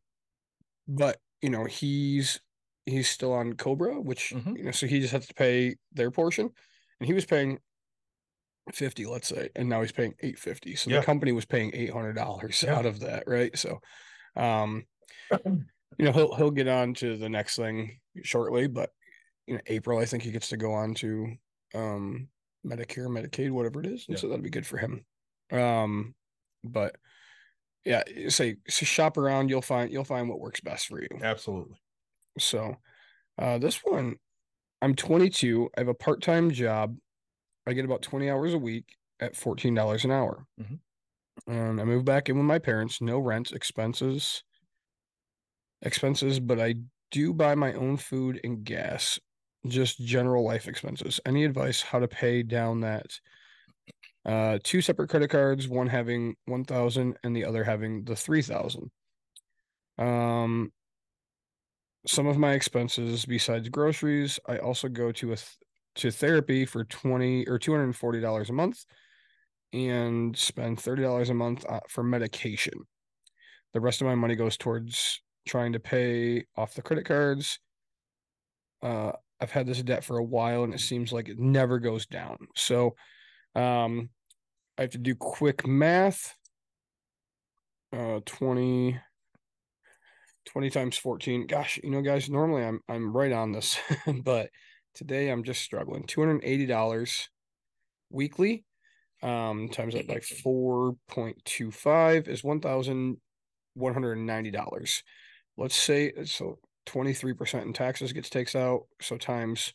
but 0.89 1.21
you 1.43 1.51
know, 1.51 1.65
he's 1.65 2.41
he's 2.87 3.09
still 3.09 3.33
on 3.33 3.55
Cobra, 3.55 4.01
which 4.01 4.35
Mhm. 4.35 4.57
you 4.57 4.65
know, 4.65 4.71
so 4.73 4.87
he 4.87 5.01
just 5.01 5.13
has 5.13 5.27
to 5.29 5.35
pay 5.35 5.77
their 5.93 6.11
portion, 6.11 6.51
and 7.01 7.07
he 7.07 7.15
was 7.15 7.27
paying 7.27 7.61
fifty, 8.73 9.07
let's 9.07 9.29
say, 9.29 9.51
and 9.57 9.69
now 9.69 9.81
he's 9.83 9.93
paying 9.93 10.15
eight 10.21 10.39
fifty. 10.39 10.77
So 10.77 10.91
Yeah. 10.91 11.01
the 11.01 11.07
company 11.07 11.33
was 11.33 11.45
paying 11.45 11.71
eight 11.75 11.91
hundred 11.91 12.15
dollars 12.15 12.63
Yeah. 12.63 12.75
out 12.79 12.87
of 12.87 13.01
that, 13.01 13.25
right? 13.27 13.57
So, 13.59 13.81
um, 14.37 14.87
you 15.45 16.05
know, 16.05 16.13
he'll 16.13 16.35
he'll 16.35 16.51
get 16.51 16.69
on 16.69 16.95
to 16.95 17.17
the 17.17 17.29
next 17.29 17.57
thing 17.57 18.01
shortly, 18.23 18.67
but 18.67 18.91
you 19.47 19.55
know, 19.55 19.61
April, 19.67 19.99
I 19.99 20.07
think 20.07 20.23
he 20.23 20.31
gets 20.33 20.49
to 20.51 20.57
go 20.57 20.73
on 20.73 20.95
to 20.97 21.35
um 21.75 22.29
Medicare, 22.67 23.09
Medicaid, 23.09 23.51
whatever 23.51 23.81
it 23.81 23.87
is. 23.87 24.07
And 24.09 24.17
Yeah. 24.17 24.21
so 24.21 24.29
that'll 24.29 24.43
be 24.43 24.51
good 24.51 24.67
for 24.67 24.79
him. 24.79 25.05
Um, 25.53 26.15
but 26.65 26.97
yeah, 27.85 28.03
say 28.29 28.57
so 28.69 28.87
shop 28.87 29.17
around, 29.19 29.51
you'll 29.51 29.63
find 29.63 29.93
you'll 29.93 30.05
find 30.05 30.29
what 30.29 30.41
works 30.41 30.61
best 30.61 30.87
for 30.87 31.01
you. 31.03 31.09
Absolutely. 31.21 31.79
So 32.39 32.77
uh 33.39 33.59
this 33.59 33.83
one, 33.85 34.17
I'm 34.83 34.95
22, 34.95 35.71
I 35.77 35.81
have 35.81 35.89
a 35.89 35.95
part-time 35.95 36.51
job. 36.51 36.97
I 37.67 37.73
get 37.73 37.85
about 37.85 38.03
20 38.03 38.31
hours 38.31 38.55
a 38.55 38.59
week 38.59 38.97
at 39.21 39.37
$14 39.37 40.05
an 40.05 40.11
hour. 40.11 40.47
Mhm. 40.57 40.81
And 41.47 41.81
I 41.81 41.85
moved 41.85 42.05
back 42.05 42.29
in 42.29 42.37
with 42.37 42.45
my 42.45 42.59
parents, 42.59 43.01
no 43.01 43.19
rent, 43.19 43.51
expenses, 43.53 44.45
expenses, 45.83 46.41
but 46.41 46.61
I 46.61 46.75
do 47.11 47.33
buy 47.33 47.55
my 47.55 47.73
own 47.75 47.97
food 47.97 48.41
and 48.45 48.65
gas, 48.65 49.19
just 49.67 49.99
general 49.99 50.45
life 50.45 50.67
expenses. 50.69 51.21
Any 51.27 51.45
advice 51.45 51.83
how 51.83 51.99
to 52.01 52.09
pay 52.09 52.43
down 52.43 52.81
that? 52.81 53.21
Uh, 54.25 54.59
two 54.65 54.81
separate 54.81 55.11
credit 55.11 55.29
cards, 55.29 55.69
one 55.69 55.87
having 55.87 56.35
1000 56.47 57.19
and 57.23 57.37
the 57.37 57.45
other 57.45 57.65
having 57.65 58.05
the 58.05 58.17
3000. 58.17 58.91
Um, 59.99 60.73
some 62.07 62.27
of 62.27 62.37
my 62.37 62.53
expenses 62.53 63.25
besides 63.25 63.69
groceries, 63.69 64.39
I 64.47 64.59
also 64.59 64.89
go 64.89 65.13
to 65.13 65.33
a 65.33 65.37
th- 65.37 65.57
to 65.97 66.11
therapy 66.11 66.65
for 66.65 66.85
20 66.85 67.47
or 67.47 67.59
$240 67.59 68.49
a 68.49 68.53
month 68.53 68.85
and 69.73 70.37
spend 70.37 70.79
$30 70.79 71.31
a 71.31 71.35
month 71.35 71.65
uh, 71.69 71.81
for 71.89 72.03
medication. 72.03 72.75
The 73.73 73.81
rest 73.81 74.01
of 74.01 74.07
my 74.07 74.15
money 74.15 74.37
goes 74.37 74.57
towards 74.57 75.21
trying 75.47 75.73
to 75.73 75.81
pay 75.81 76.45
off 76.57 76.75
the 76.75 76.83
credit 76.83 77.05
cards. 77.05 77.59
Uh, 78.83 79.13
I've 79.41 79.51
had 79.51 79.67
this 79.67 79.83
debt 79.83 80.05
for 80.05 80.19
a 80.19 80.25
while 80.25 80.65
and 80.65 80.73
it 80.73 80.81
seems 80.81 81.13
like 81.13 81.29
it 81.29 81.39
never 81.39 81.79
goes 81.79 82.07
down. 82.07 82.37
So, 82.55 82.95
um, 83.55 84.11
I 84.79 84.83
have 84.83 84.91
to 84.91 84.99
do 84.99 85.15
quick 85.15 85.67
math. 85.67 86.35
Uh, 87.93 88.21
20, 88.27 88.99
20 90.47 90.71
times 90.71 90.97
14. 90.97 91.47
Gosh, 91.47 91.79
you 91.83 91.91
know, 91.91 92.03
guys, 92.03 92.29
normally 92.29 92.65
I'm 92.65 92.81
I'm 92.89 93.17
right 93.17 93.33
on 93.33 93.53
this, 93.53 93.79
but 94.25 94.51
today 94.95 95.29
I'm 95.29 95.45
just 95.45 95.63
struggling. 95.63 96.05
$280 96.05 97.29
weekly. 98.11 98.65
Um, 99.23 99.69
times 99.71 99.95
that 99.95 100.07
by 100.07 100.17
4.25 100.17 102.29
is 102.29 102.43
$1,190. 102.43 105.03
Let's 105.57 105.77
say 105.77 106.13
so 106.25 106.59
23% 106.87 107.63
in 107.63 107.73
taxes 107.73 108.13
gets 108.13 108.29
takes 108.29 108.55
out. 108.55 108.83
So 109.01 109.17
times 109.17 109.73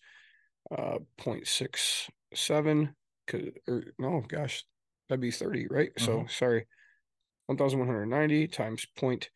uh 0.71 0.99
0.67 1.19 2.93
could 3.25 3.59
or 3.67 3.85
no 3.97 4.23
gosh, 4.27 4.63
that'd 5.07 5.21
be 5.21 5.31
30, 5.31 5.65
right? 5.69 5.89
So 5.97 6.27
sorry. 6.29 6.67
1190 7.47 8.47
times 8.47 8.85
point 8.95 9.31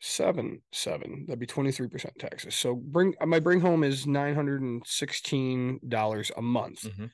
seven 0.00 0.62
seven. 0.72 1.24
That'd 1.26 1.40
be 1.40 1.46
23% 1.46 2.16
taxes. 2.18 2.54
So 2.54 2.74
bring 2.74 3.14
my 3.26 3.40
bring 3.40 3.60
home 3.60 3.84
is 3.84 4.06
$916 4.06 6.30
a 6.36 6.42
month. 6.42 6.82
Mhm. 6.82 7.10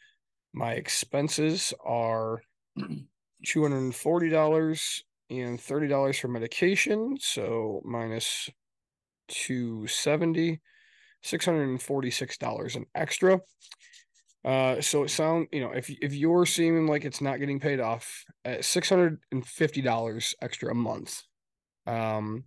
My 0.53 0.73
expenses 0.75 1.73
are 1.85 2.43
$240 3.47 5.03
and 5.31 5.61
$30 5.61 6.21
for 6.21 6.29
medication. 6.29 7.17
So 7.21 7.81
minus 7.85 8.49
270 9.29 10.61
$646 11.25 12.77
an 12.77 12.85
extra. 12.95 13.41
Uh, 14.45 14.81
so 14.83 15.05
it 15.05 15.09
sound 15.09 15.49
you 15.53 15.61
know 15.61 15.71
if 15.71 15.89
if 15.89 16.13
you're 16.13 16.45
seeming 16.45 16.87
like 16.87 17.07
it's 17.07 17.23
not 17.23 17.39
getting 17.39 17.59
paid 17.59 17.81
off 17.81 18.25
at 18.45 18.63
six 18.63 18.91
hundred 18.91 19.19
and 19.33 19.47
fifty 19.47 19.81
dollars 19.81 20.35
extra 20.43 20.71
a 20.71 20.75
month, 20.75 21.23
um, 21.87 22.45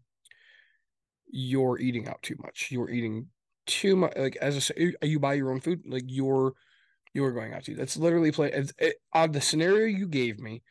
you're 1.29 1.79
eating 1.79 2.07
out 2.07 2.21
too 2.23 2.35
much. 2.39 2.71
You're 2.71 2.89
eating 2.89 3.29
too 3.65 3.95
much. 3.95 4.13
Like 4.15 4.35
as 4.37 4.71
a, 4.77 4.93
you 5.07 5.19
buy 5.19 5.33
your 5.35 5.51
own 5.51 5.61
food, 5.61 5.83
like 5.87 6.03
you're 6.07 6.53
you're 7.13 7.31
going 7.33 7.53
out 7.53 7.63
to. 7.65 7.75
That's 7.75 7.97
literally 7.97 8.31
play. 8.31 8.51
It's, 8.51 8.73
it, 8.79 8.97
on 9.13 9.31
the 9.31 9.41
scenario 9.41 9.85
you 9.87 10.07
gave 10.07 10.39
me, 10.39 10.63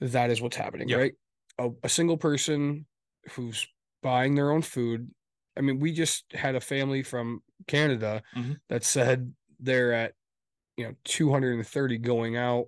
that 0.00 0.30
is 0.30 0.40
what's 0.42 0.56
happening, 0.56 0.88
Yeah. 0.88 0.96
right? 0.96 1.14
A, 1.58 1.70
a 1.84 1.88
single 1.88 2.16
person 2.18 2.86
who's 3.32 3.66
buying 4.02 4.34
their 4.34 4.50
own 4.50 4.62
food. 4.62 5.10
I 5.56 5.60
mean, 5.60 5.80
we 5.80 5.92
just 5.92 6.32
had 6.32 6.56
a 6.56 6.60
family 6.60 7.02
from 7.02 7.42
Canada 7.68 8.22
Mhm. 8.32 8.60
that 8.68 8.84
said 8.84 9.34
they're 9.60 9.92
at 9.92 10.14
you 10.76 10.84
know 10.84 10.94
230 11.04 11.98
going 11.98 12.36
out 12.36 12.66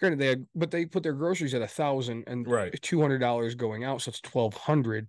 granted 0.00 0.18
they 0.18 0.26
had 0.26 0.46
but 0.54 0.70
they 0.70 0.86
put 0.86 1.02
their 1.02 1.12
groceries 1.12 1.54
at 1.54 1.62
a 1.62 1.66
thousand 1.68 2.24
and 2.26 2.46
Right. 2.46 2.74
200 2.82 3.18
dollars 3.18 3.54
going 3.54 3.84
out 3.84 4.02
so 4.02 4.08
it's 4.08 4.20
1200 4.20 5.08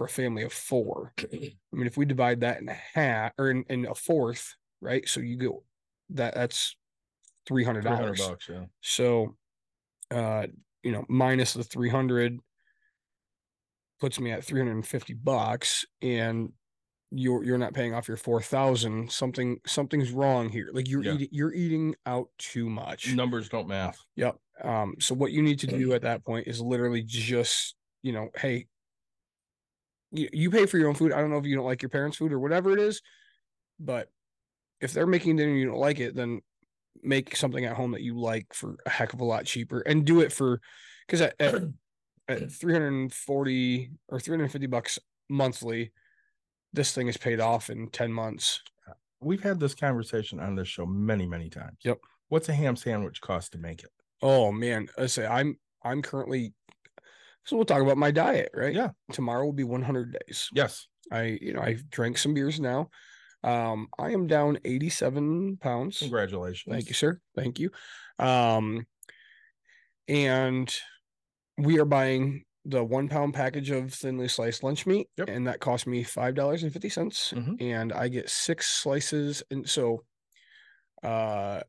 for 0.00 0.06
a 0.06 0.08
family 0.08 0.42
of 0.42 0.50
four 0.50 1.12
i 1.34 1.50
mean 1.72 1.86
if 1.86 1.98
we 1.98 2.06
divide 2.06 2.40
that 2.40 2.58
in 2.58 2.70
a 2.70 2.78
half 2.94 3.32
or 3.36 3.50
in, 3.50 3.62
in 3.68 3.84
a 3.84 3.94
fourth 3.94 4.56
right 4.80 5.06
so 5.06 5.20
you 5.20 5.36
go 5.36 5.62
that 6.08 6.34
that's 6.34 6.74
300 7.46 7.82
300 7.82 8.02
dollars 8.02 8.26
bucks, 8.26 8.48
yeah. 8.48 8.64
so 8.80 9.36
uh 10.10 10.46
you 10.82 10.90
know 10.90 11.04
minus 11.10 11.52
the 11.52 11.62
300 11.62 12.38
puts 14.00 14.18
me 14.18 14.30
at 14.30 14.42
350 14.42 15.12
bucks 15.12 15.84
and 16.00 16.50
you're 17.10 17.44
you're 17.44 17.58
not 17.58 17.74
paying 17.74 17.92
off 17.92 18.08
your 18.08 18.16
4000 18.16 19.12
something 19.12 19.60
something's 19.66 20.12
wrong 20.12 20.48
here 20.48 20.70
like 20.72 20.88
you're 20.88 21.04
Yeah. 21.04 21.12
eating 21.12 21.28
you're 21.30 21.52
eating 21.52 21.94
out 22.06 22.28
too 22.38 22.70
much 22.70 23.12
Numbers 23.12 23.50
don't 23.50 23.68
math. 23.68 23.98
Yep. 24.16 24.38
Um, 24.64 24.94
so 24.98 25.14
what 25.14 25.32
you 25.32 25.42
need 25.42 25.58
to 25.58 25.66
do 25.66 25.92
at 25.94 26.00
that 26.02 26.24
point 26.24 26.46
is 26.46 26.58
literally 26.62 27.02
just, 27.02 27.74
you 28.02 28.12
know, 28.12 28.28
hey, 28.36 28.66
you, 30.12 30.28
you 30.32 30.50
pay 30.50 30.66
for 30.66 30.78
your 30.78 30.88
own 30.88 30.94
food. 30.94 31.12
I 31.12 31.20
don't 31.20 31.30
know 31.30 31.38
if 31.38 31.46
you 31.46 31.56
don't 31.56 31.66
like 31.66 31.82
your 31.82 31.88
parents' 31.88 32.16
food 32.16 32.32
or 32.32 32.38
whatever 32.38 32.72
it 32.72 32.78
is, 32.78 33.02
but 33.78 34.10
if 34.80 34.92
they're 34.92 35.06
making 35.06 35.36
dinner 35.36 35.50
and 35.50 35.60
you 35.60 35.66
don't 35.66 35.78
like 35.78 36.00
it, 36.00 36.14
then 36.14 36.40
make 37.02 37.36
something 37.36 37.64
at 37.64 37.76
home 37.76 37.92
that 37.92 38.02
you 38.02 38.18
like 38.18 38.52
for 38.52 38.76
a 38.86 38.90
heck 38.90 39.12
of 39.12 39.20
a 39.20 39.24
lot 39.24 39.44
cheaper 39.44 39.80
and 39.80 40.04
do 40.04 40.20
it 40.20 40.32
for 40.32 40.60
because 41.06 41.20
at, 41.20 41.34
at, 41.40 41.54
at 42.28 42.50
340 42.50 43.90
or 44.08 44.20
350 44.20 44.66
bucks 44.66 44.98
monthly, 45.28 45.92
this 46.72 46.92
thing 46.92 47.08
is 47.08 47.16
paid 47.16 47.40
off 47.40 47.70
in 47.70 47.88
10 47.88 48.12
months. 48.12 48.62
We've 49.20 49.42
had 49.42 49.60
this 49.60 49.74
conversation 49.74 50.40
on 50.40 50.54
this 50.54 50.68
show 50.68 50.86
many, 50.86 51.26
many 51.26 51.50
times. 51.50 51.78
Yep. 51.84 51.98
What's 52.28 52.48
a 52.48 52.54
ham 52.54 52.76
sandwich 52.76 53.20
cost 53.20 53.52
to 53.52 53.58
make 53.58 53.82
it? 53.82 53.90
Oh 54.22 54.52
man, 54.52 54.88
I 54.98 55.06
say 55.06 55.26
I'm 55.26 55.58
I'm 55.82 56.02
currently 56.02 56.52
so 57.44 57.56
we'll 57.56 57.64
talk 57.64 57.82
about 57.82 57.98
my 57.98 58.10
diet, 58.10 58.50
right? 58.54 58.74
Yeah. 58.74 58.90
Tomorrow 59.12 59.44
will 59.44 59.52
be 59.52 59.64
100 59.64 60.16
days. 60.26 60.48
Yes. 60.52 60.86
I 61.10 61.38
you 61.40 61.52
know, 61.52 61.60
I've 61.60 61.88
drank 61.90 62.18
some 62.18 62.34
beers 62.34 62.60
now. 62.60 62.90
Um 63.42 63.88
I 63.98 64.10
am 64.10 64.26
down 64.26 64.58
87 64.64 65.56
pounds. 65.56 65.98
Congratulations. 65.98 66.72
Thank 66.72 66.88
you, 66.88 66.94
sir. 66.94 67.20
Thank 67.34 67.58
you. 67.58 67.70
Um 68.18 68.86
and 70.08 70.74
we 71.58 71.78
are 71.78 71.84
buying 71.84 72.44
the 72.64 72.84
one 72.84 73.08
pound 73.08 73.34
package 73.34 73.70
of 73.70 73.92
thinly 73.92 74.28
sliced 74.28 74.62
lunch 74.62 74.86
meat, 74.86 75.08
Yep. 75.16 75.28
and 75.30 75.46
that 75.46 75.60
cost 75.60 75.86
me 75.86 76.02
five 76.04 76.34
dollars 76.34 76.62
and 76.62 76.72
fifty 76.72 76.88
cents, 76.90 77.32
Mhm. 77.32 77.60
and 77.60 77.92
I 77.92 78.08
get 78.08 78.28
six 78.28 78.68
slices, 78.68 79.42
and 79.50 79.68
so, 79.68 80.04
uh, 81.02 81.62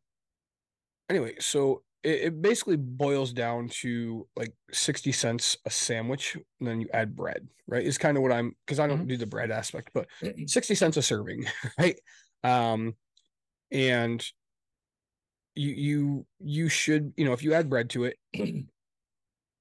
anyway, 1.09 1.35
so 1.39 1.83
it, 2.03 2.21
it 2.21 2.41
basically 2.41 2.77
boils 2.77 3.33
down 3.33 3.69
to 3.81 4.27
like 4.35 4.53
sixty 4.71 5.11
cents 5.11 5.57
a 5.65 5.69
sandwich, 5.69 6.35
and 6.59 6.67
then 6.67 6.81
you 6.81 6.89
add 6.93 7.15
bread, 7.15 7.47
right? 7.67 7.85
Is 7.85 7.97
kind 7.97 8.17
of 8.17 8.23
what 8.23 8.31
I'm 8.31 8.55
because 8.65 8.79
I 8.79 8.87
don't 8.87 9.07
do 9.07 9.17
the 9.17 9.25
bread 9.25 9.51
aspect, 9.51 9.91
but 9.93 10.07
sixty 10.47 10.75
cents 10.75 10.97
a 10.97 11.01
serving, 11.01 11.45
right? 11.79 11.99
Um, 12.43 12.95
and 13.71 14.25
you 15.55 15.69
you 15.69 16.25
you 16.39 16.69
should 16.69 17.13
you 17.17 17.25
know 17.25 17.33
if 17.33 17.43
you 17.43 17.53
add 17.53 17.69
bread 17.69 17.89
to 17.89 18.05
it 18.05 18.17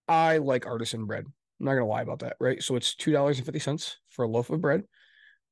i 0.09 0.39
like 0.39 0.67
artisan 0.67 1.05
bread 1.05 1.25
i'm 1.25 1.67
not 1.67 1.75
gonna 1.75 1.87
lie 1.87 2.03
about 2.03 2.21
that 2.21 2.37
right 2.39 2.63
so 2.63 2.77
it's 2.77 2.95
two 2.95 3.13
dollars 3.13 3.39
and 3.39 3.47
fifty 3.47 3.59
cents 3.59 3.97
for 4.09 4.25
a 4.25 4.29
loaf 4.29 4.51
of 4.51 4.61
bread 4.61 4.85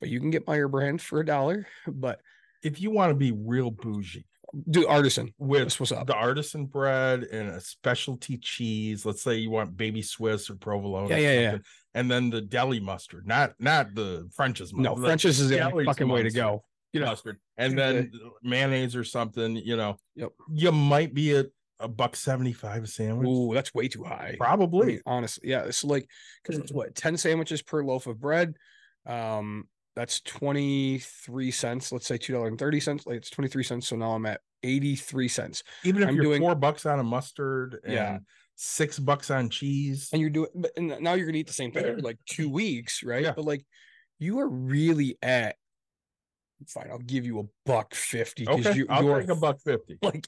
but 0.01 0.09
you 0.09 0.21
can 0.21 0.31
get 0.31 0.47
Meijer 0.47 0.71
brand 0.71 1.03
for 1.03 1.21
a 1.21 1.27
dollar 1.27 1.67
but 1.87 2.21
If 2.63 2.81
you 2.81 2.91
want 2.91 3.11
to 3.11 3.15
be 3.15 3.33
real 3.33 3.71
bougie 3.71 4.28
do 4.71 4.87
artisan 4.87 5.33
with 5.39 5.79
what's 5.79 5.93
up 5.93 6.07
the 6.07 6.15
artisan 6.15 6.65
bread 6.67 7.23
and 7.25 7.49
a 7.51 7.61
specialty 7.61 8.39
cheese, 8.39 9.05
let's 9.05 9.23
say 9.23 9.35
you 9.37 9.51
want 9.51 9.77
baby 9.77 10.01
Swiss 10.03 10.49
or 10.49 10.55
provolone, 10.57 11.05
or 11.05 11.11
Yeah, 11.11 11.33
yeah, 11.33 11.41
yeah. 11.53 11.59
and 11.95 12.11
then 12.11 12.31
the 12.31 12.41
deli 12.41 12.81
mustard, 12.81 13.27
not 13.27 13.53
not 13.59 13.95
the 13.95 14.29
French's 14.35 14.73
mustard. 14.73 14.85
no 14.85 14.91
mustard, 14.93 15.07
french's 15.07 15.41
is 15.41 15.49
the 15.51 15.83
fucking 15.85 16.09
way 16.09 16.23
to 16.23 16.31
go 16.31 16.63
you 16.93 17.01
know 17.01 17.07
mustard, 17.07 17.39
and 17.59 17.79
then 17.79 18.11
mayonnaise 18.43 18.97
or 18.97 19.05
something. 19.05 19.57
You 19.57 19.77
know, 19.77 19.97
Yep. 20.17 20.31
you 20.55 20.73
might 20.73 21.13
be 21.13 21.37
at 21.37 21.47
a 21.81 21.87
buck 21.89 22.17
seventy 22.17 22.55
five 22.55 22.83
a 22.85 22.87
sandwich, 22.87 23.29
Ooh, 23.29 23.53
that's 23.53 23.75
way 23.75 23.87
too 23.89 24.03
high 24.05 24.31
I 24.33 24.37
probably. 24.37 24.87
mean, 24.87 25.01
honestly, 25.05 25.51
yeah, 25.51 25.65
it's 25.65 25.85
like 25.85 26.09
because 26.43 26.59
it's 26.59 26.73
what 26.73 26.95
ten 26.95 27.17
sandwiches 27.19 27.61
per 27.63 27.85
loaf 27.85 28.07
of 28.07 28.19
bread. 28.19 28.55
Um, 29.07 29.69
that's 29.99 30.21
twenty 30.21 30.99
three 30.99 31.51
cents. 31.51 31.91
Let's 31.91 32.07
say 32.07 32.19
two 32.19 32.33
dollars 32.33 32.51
and 32.51 32.59
thirty 32.59 32.79
cents. 32.79 33.05
Like 33.05 33.17
it's 33.17 33.31
twenty 33.31 33.49
three 33.49 33.65
cents. 33.65 33.89
So 33.89 33.97
now 33.97 34.13
I'm 34.13 34.25
at 34.27 34.41
eighty 34.63 34.95
three 34.95 35.27
cents. 35.27 35.65
Even 35.83 36.03
if 36.03 36.09
I'm 36.09 36.15
you're 36.15 36.25
doing- 36.25 36.41
four 36.41 36.55
bucks 36.55 36.87
on 36.87 37.01
a 37.01 37.03
mustard 37.03 37.81
and 37.83 37.93
Yeah. 37.93 38.19
six 38.55 38.99
bucks 38.99 39.29
on 39.31 39.51
cheese, 39.51 40.09
and 40.13 40.21
you're 40.21 40.31
doing 40.31 40.51
but 40.55 40.71
and 40.77 41.01
now 41.01 41.15
you're 41.15 41.27
gonna 41.27 41.39
eat 41.39 41.49
the 41.49 41.53
same 41.53 41.73
thing 41.73 41.83
for 41.85 42.01
like 42.01 42.19
two 42.27 42.49
weeks, 42.49 43.03
right? 43.03 43.25
Yeah. 43.25 43.33
But 43.33 43.45
like 43.45 43.65
you 44.21 44.39
are 44.39 44.49
really 44.49 45.19
at 45.21 45.57
fine, 46.69 46.89
I'll 46.91 46.99
give 46.99 47.27
you 47.27 47.41
a 47.41 47.45
buck 47.67 47.95
fifty 47.95 48.45
because 48.45 48.67
okay, 48.67 48.79
you, 48.79 48.87
I'll 48.89 49.03
you're 49.03 49.21
take 49.21 49.31
a 49.31 49.35
buck 49.35 49.61
fifty. 49.65 49.99
like 50.03 50.27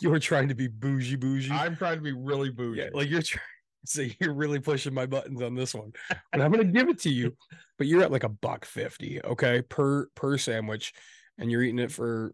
you're 0.00 0.20
trying 0.20 0.46
to 0.48 0.54
be 0.54 0.68
bougie 0.68 1.16
bougie. 1.16 1.50
I'm 1.50 1.76
trying 1.76 1.96
to 1.96 2.02
be 2.02 2.12
really 2.12 2.50
bougie. 2.50 2.82
yeah, 2.82 2.88
like 2.92 3.08
you're 3.10 3.22
trying 3.22 3.42
so 3.88 4.06
you're 4.20 4.34
really 4.34 4.60
pushing 4.60 4.94
my 4.94 5.06
buttons 5.06 5.42
on 5.42 5.54
this 5.54 5.74
one. 5.74 5.92
But 6.08 6.40
I'm 6.40 6.50
gonna 6.50 6.64
give 6.64 6.88
it 6.88 7.00
to 7.00 7.10
you. 7.10 7.36
But 7.78 7.86
you're 7.86 8.02
at 8.02 8.12
like 8.12 8.24
a 8.24 8.28
buck 8.28 8.64
fifty, 8.64 9.20
okay, 9.22 9.62
per 9.62 10.06
per 10.14 10.38
sandwich, 10.38 10.92
and 11.38 11.50
you're 11.50 11.62
eating 11.62 11.78
it 11.78 11.92
for 11.92 12.32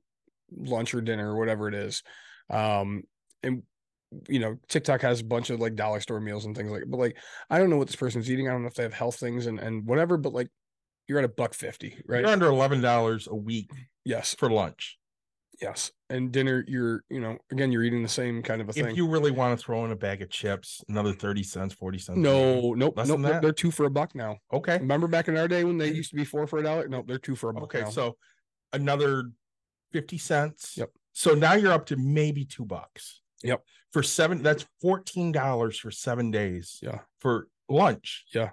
lunch 0.54 0.94
or 0.94 1.00
dinner 1.00 1.32
or 1.32 1.38
whatever 1.38 1.68
it 1.68 1.74
is. 1.74 2.02
Um 2.50 3.04
and 3.42 3.62
you 4.28 4.38
know, 4.38 4.56
TikTok 4.68 5.00
has 5.02 5.20
a 5.20 5.24
bunch 5.24 5.50
of 5.50 5.60
like 5.60 5.74
dollar 5.74 6.00
store 6.00 6.20
meals 6.20 6.44
and 6.44 6.56
things 6.56 6.70
like 6.70 6.84
but 6.86 6.98
like 6.98 7.16
I 7.50 7.58
don't 7.58 7.70
know 7.70 7.76
what 7.76 7.88
this 7.88 7.96
person's 7.96 8.30
eating. 8.30 8.48
I 8.48 8.52
don't 8.52 8.62
know 8.62 8.68
if 8.68 8.74
they 8.74 8.82
have 8.82 8.94
health 8.94 9.16
things 9.16 9.46
and, 9.46 9.58
and 9.58 9.86
whatever, 9.86 10.16
but 10.16 10.32
like 10.32 10.48
you're 11.06 11.18
at 11.18 11.24
a 11.24 11.28
buck 11.28 11.54
fifty, 11.54 11.96
right? 12.06 12.20
You're 12.20 12.30
under 12.30 12.46
eleven 12.46 12.80
dollars 12.80 13.28
a 13.30 13.34
week 13.34 13.70
yes. 14.04 14.34
for 14.34 14.50
lunch. 14.50 14.98
Yes. 15.64 15.90
And 16.10 16.30
dinner, 16.30 16.62
you're, 16.68 17.02
you 17.08 17.20
know, 17.20 17.38
again, 17.50 17.72
you're 17.72 17.84
eating 17.84 18.02
the 18.02 18.08
same 18.08 18.42
kind 18.42 18.60
of 18.60 18.68
a 18.68 18.70
If 18.78 18.84
thing. 18.84 18.94
you 18.94 19.08
really 19.08 19.30
want 19.30 19.58
to 19.58 19.64
throw 19.64 19.82
in 19.86 19.92
a 19.92 19.96
bag 19.96 20.20
of 20.20 20.28
chips, 20.28 20.84
another 20.90 21.14
30 21.14 21.42
cents, 21.42 21.72
40 21.72 21.98
cents. 21.98 22.18
no, 22.18 22.74
nope, 22.74 22.98
Less 22.98 23.08
nope. 23.08 23.40
They're, 23.40 23.50
two 23.52 23.70
for 23.70 23.86
a 23.86 23.90
buck 23.90 24.14
now. 24.14 24.36
Okay. 24.52 24.76
Remember 24.76 25.08
back 25.08 25.28
in 25.28 25.38
our 25.38 25.48
day 25.48 25.64
when 25.64 25.78
they 25.78 25.90
used 25.90 26.10
to 26.10 26.16
be 26.16 26.24
four 26.26 26.46
for 26.46 26.58
a 26.58 26.62
dollar? 26.62 26.86
Nope, 26.86 27.06
they're 27.08 27.16
two 27.18 27.34
for 27.34 27.48
a 27.48 27.54
buck. 27.54 27.62
Okay. 27.64 27.80
now. 27.80 27.88
So 27.88 28.16
another 28.74 29.30
50 29.92 30.18
cents. 30.18 30.74
Yep. 30.76 30.90
So 31.14 31.34
now 31.34 31.54
you're 31.54 31.72
up 31.72 31.86
to 31.86 31.96
maybe 31.96 32.44
two 32.44 32.66
bucks. 32.66 33.22
Yep. 33.42 33.62
For 33.90 34.02
seven, 34.02 34.42
that's 34.42 34.66
$14 34.84 35.78
for 35.78 35.90
seven 35.90 36.30
days. 36.30 36.78
Yeah. 36.82 36.98
For 37.20 37.48
lunch. 37.70 38.26
Yeah. 38.34 38.50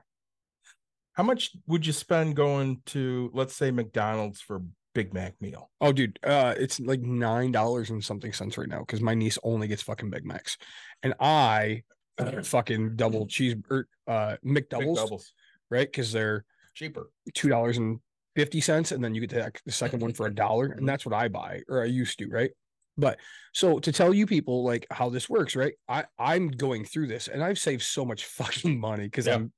How 1.11 1.23
much 1.23 1.51
would 1.67 1.85
you 1.85 1.91
spend 1.91 2.37
going 2.37 2.81
to, 2.87 3.29
let's 3.33 3.53
say, 3.53 3.69
McDonald's 3.69 4.39
for 4.39 4.61
Big 4.93 5.13
Mac 5.13 5.35
meal? 5.41 5.69
Oh, 5.79 5.91
dude, 5.91 6.19
uh, 6.23 6.53
it's 6.57 6.79
like 6.79 7.01
nine 7.01 7.51
dollars 7.51 7.89
and 7.89 8.03
something 8.03 8.33
cents 8.33 8.57
right 8.57 8.67
now 8.67 8.79
because 8.79 9.01
my 9.01 9.13
niece 9.13 9.37
only 9.43 9.67
gets 9.67 9.81
fucking 9.81 10.09
Big 10.09 10.25
Macs, 10.25 10.57
and 11.03 11.13
I 11.19 11.83
uh, 12.17 12.41
fucking 12.43 12.95
double 12.95 13.25
cheese 13.27 13.55
or 13.69 13.87
uh 14.07 14.37
McDoubles, 14.45 14.97
McDoubles. 14.97 15.23
right? 15.69 15.87
Because 15.87 16.11
they're 16.11 16.45
Cheaper. 16.73 17.09
two 17.33 17.49
dollars 17.49 17.77
and 17.77 17.99
fifty 18.35 18.61
cents, 18.61 18.91
and 18.91 19.03
then 19.03 19.13
you 19.15 19.21
get 19.21 19.29
the, 19.29 19.51
the 19.65 19.71
second 19.71 20.01
one 20.01 20.13
for 20.13 20.27
a 20.27 20.33
dollar, 20.45 20.67
and 20.67 20.87
that's 20.87 21.05
what 21.05 21.15
I 21.15 21.27
buy 21.27 21.61
or 21.69 21.81
I 21.81 21.85
used 21.85 22.19
to, 22.19 22.27
right? 22.29 22.51
But 22.97 23.19
so 23.53 23.79
to 23.79 23.91
tell 23.93 24.13
you 24.13 24.25
people 24.25 24.63
like 24.65 24.85
how 24.91 25.09
this 25.09 25.29
works, 25.29 25.55
right? 25.55 25.73
I 25.87 26.05
I'm 26.19 26.49
going 26.49 26.83
through 26.85 27.07
this, 27.07 27.29
and 27.29 27.41
I've 27.41 27.57
saved 27.59 27.83
so 27.83 28.03
much 28.05 28.25
fucking 28.37 28.79
money 28.79 29.05
because 29.05 29.27
Yeah. 29.27 29.35
I'm 29.35 29.53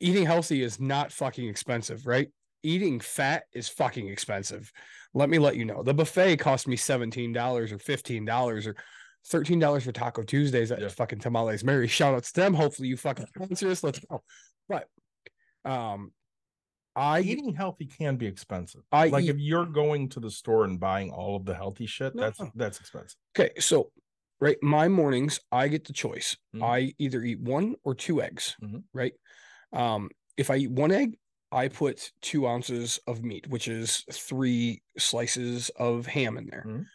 eating 0.00 0.24
healthy 0.26 0.62
is 0.62 0.80
not 0.80 1.12
fucking 1.12 1.48
expensive, 1.48 2.06
right? 2.06 2.28
Eating 2.62 3.00
fat 3.00 3.44
is 3.52 3.68
fucking 3.68 4.08
expensive. 4.08 4.72
Let 5.14 5.30
me 5.30 5.38
let 5.38 5.56
you 5.56 5.64
know. 5.64 5.82
The 5.82 5.94
buffet 5.94 6.36
cost 6.38 6.66
me 6.68 6.76
$17 6.76 7.36
or 7.72 7.78
$15 7.78 8.66
or 8.66 8.74
$13 9.30 9.82
for 9.82 9.92
Taco 9.92 10.22
Tuesdays 10.22 10.72
at 10.72 10.80
Yeah. 10.80 10.88
fucking 10.88 11.20
Tamales 11.20 11.64
Mary. 11.64 11.86
Shout 11.88 12.14
out 12.14 12.24
to 12.24 12.34
them. 12.34 12.54
Hopefully 12.54 12.88
you 12.88 12.96
fucking 12.96 13.26
sponsor 13.34 13.68
us. 13.70 13.82
Let's 13.82 13.98
go. 14.00 14.22
But 14.68 14.86
um 15.64 16.12
I 16.96 17.20
Eating 17.20 17.54
healthy 17.54 17.86
can 17.86 18.16
be 18.16 18.26
expensive. 18.26 18.80
I 18.90 19.06
like 19.08 19.24
eat- 19.24 19.30
if 19.30 19.36
you're 19.38 19.66
going 19.66 20.08
to 20.10 20.20
the 20.20 20.30
store 20.30 20.64
and 20.64 20.80
buying 20.80 21.10
all 21.12 21.36
of 21.36 21.44
the 21.44 21.54
healthy 21.54 21.86
shit, 21.86 22.14
No, 22.14 22.22
that's 22.22 22.40
that's 22.56 22.80
expensive. 22.80 23.16
okay, 23.38 23.52
so 23.60 23.92
right, 24.40 24.56
my 24.62 24.88
mornings 24.88 25.38
I 25.52 25.68
get 25.68 25.84
the 25.84 25.92
choice. 25.92 26.36
Mhm. 26.56 26.62
I 26.64 26.94
either 26.98 27.22
eat 27.22 27.38
one 27.40 27.76
or 27.84 27.94
two 27.94 28.20
eggs, 28.20 28.56
Mhm. 28.62 28.82
right? 28.92 29.12
Um, 29.72 30.10
if 30.36 30.50
I 30.50 30.56
eat 30.56 30.70
one 30.72 30.90
egg, 30.90 31.16
I 31.50 31.68
put 31.68 32.12
two 32.20 32.46
ounces 32.46 33.00
of 33.06 33.24
meat, 33.24 33.46
which 33.48 33.68
is 33.68 34.04
three 34.12 34.82
slices 34.98 35.70
of 35.76 36.06
ham 36.06 36.36
in 36.36 36.46
there. 36.46 36.64
Mhm. 36.66 36.86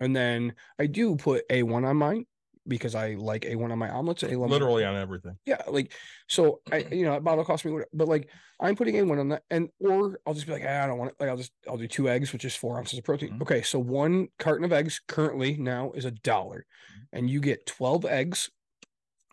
And 0.00 0.16
then 0.16 0.54
I 0.78 0.86
do 0.86 1.16
put 1.16 1.44
A1 1.50 1.84
on 1.84 1.96
mine 1.96 2.26
because 2.66 2.94
I 2.94 3.14
like 3.14 3.44
A1 3.44 3.72
on 3.72 3.78
my 3.78 3.90
omelets. 3.90 4.22
A1 4.22 4.48
Literally 4.48 4.84
on 4.84 4.96
everything. 4.96 5.36
Yeah, 5.46 5.62
like 5.66 5.92
so 6.28 6.60
I 6.70 6.78
you 6.92 7.04
know, 7.04 7.14
a 7.14 7.20
bottle 7.20 7.44
cost 7.44 7.64
me 7.64 7.72
what 7.72 7.88
but 7.92 8.08
like 8.08 8.30
I'm 8.60 8.76
putting 8.76 8.94
in 8.94 9.08
one 9.08 9.18
on 9.18 9.28
that 9.30 9.42
and 9.50 9.70
or 9.80 10.20
I'll 10.26 10.34
just 10.34 10.46
be 10.46 10.52
like, 10.52 10.64
"Ah, 10.64 10.84
I 10.84 10.86
don't 10.86 10.98
want 10.98 11.10
it. 11.12 11.16
Like 11.20 11.28
I'll 11.30 11.36
just 11.36 11.52
I'll 11.68 11.76
do 11.76 11.88
two 11.88 12.08
eggs, 12.08 12.32
which 12.32 12.44
is 12.44 12.54
four 12.54 12.78
ounces 12.78 12.98
of 12.98 13.04
protein. 13.04 13.30
Mhm. 13.34 13.42
Okay, 13.42 13.62
so 13.62 13.78
one 13.78 14.28
carton 14.38 14.64
of 14.64 14.72
eggs 14.72 15.00
currently 15.06 15.56
now 15.56 15.92
is 15.92 16.04
a 16.04 16.10
dollar, 16.10 16.66
and 17.12 17.28
you 17.28 17.40
get 17.40 17.66
12 17.66 18.04
eggs, 18.04 18.50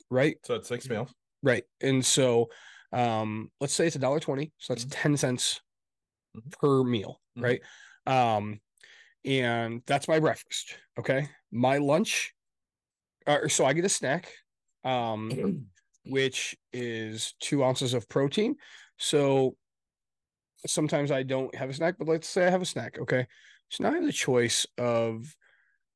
right? 0.10 0.38
So 0.44 0.56
it's 0.56 0.68
six 0.68 0.90
meals. 0.90 1.14
Right. 1.44 1.64
And 1.82 2.06
so 2.06 2.50
um 2.96 3.52
let's 3.60 3.74
say 3.74 3.86
it's 3.86 3.96
a 3.96 4.00
dollar 4.00 4.20
twenty, 4.20 4.52
so 4.58 4.74
that's 4.74 4.86
10 4.90 5.18
cents 5.18 5.62
Mhm. 6.36 6.52
per 6.60 6.84
meal, 6.84 7.22
Mhm. 7.38 7.44
right? 7.44 7.62
Um 8.08 8.62
and 9.24 9.82
that's 9.86 10.08
my 10.08 10.20
breakfast. 10.20 10.78
Okay. 11.00 11.28
My 11.52 11.78
lunch, 11.78 12.34
uh, 13.28 13.48
so 13.48 13.66
I 13.66 13.74
get 13.74 13.86
a 13.86 13.90
snack. 13.90 14.32
Um 14.84 15.68
which 16.06 16.56
is 16.72 17.34
two 17.40 17.64
ounces 17.64 17.94
of 17.96 18.08
protein. 18.08 18.56
So 18.98 19.58
sometimes 20.68 21.12
I 21.12 21.24
don't 21.24 21.54
have 21.56 21.70
a 21.70 21.74
snack, 21.74 21.96
but 21.98 22.08
let's 22.08 22.28
say 22.30 22.46
I 22.46 22.52
have 22.52 22.62
a 22.62 22.66
snack. 22.66 23.00
Okay. 23.00 23.28
So 23.70 23.84
now 23.84 23.92
I 23.92 23.96
have 23.96 24.06
the 24.06 24.12
choice 24.12 24.66
of 24.78 25.36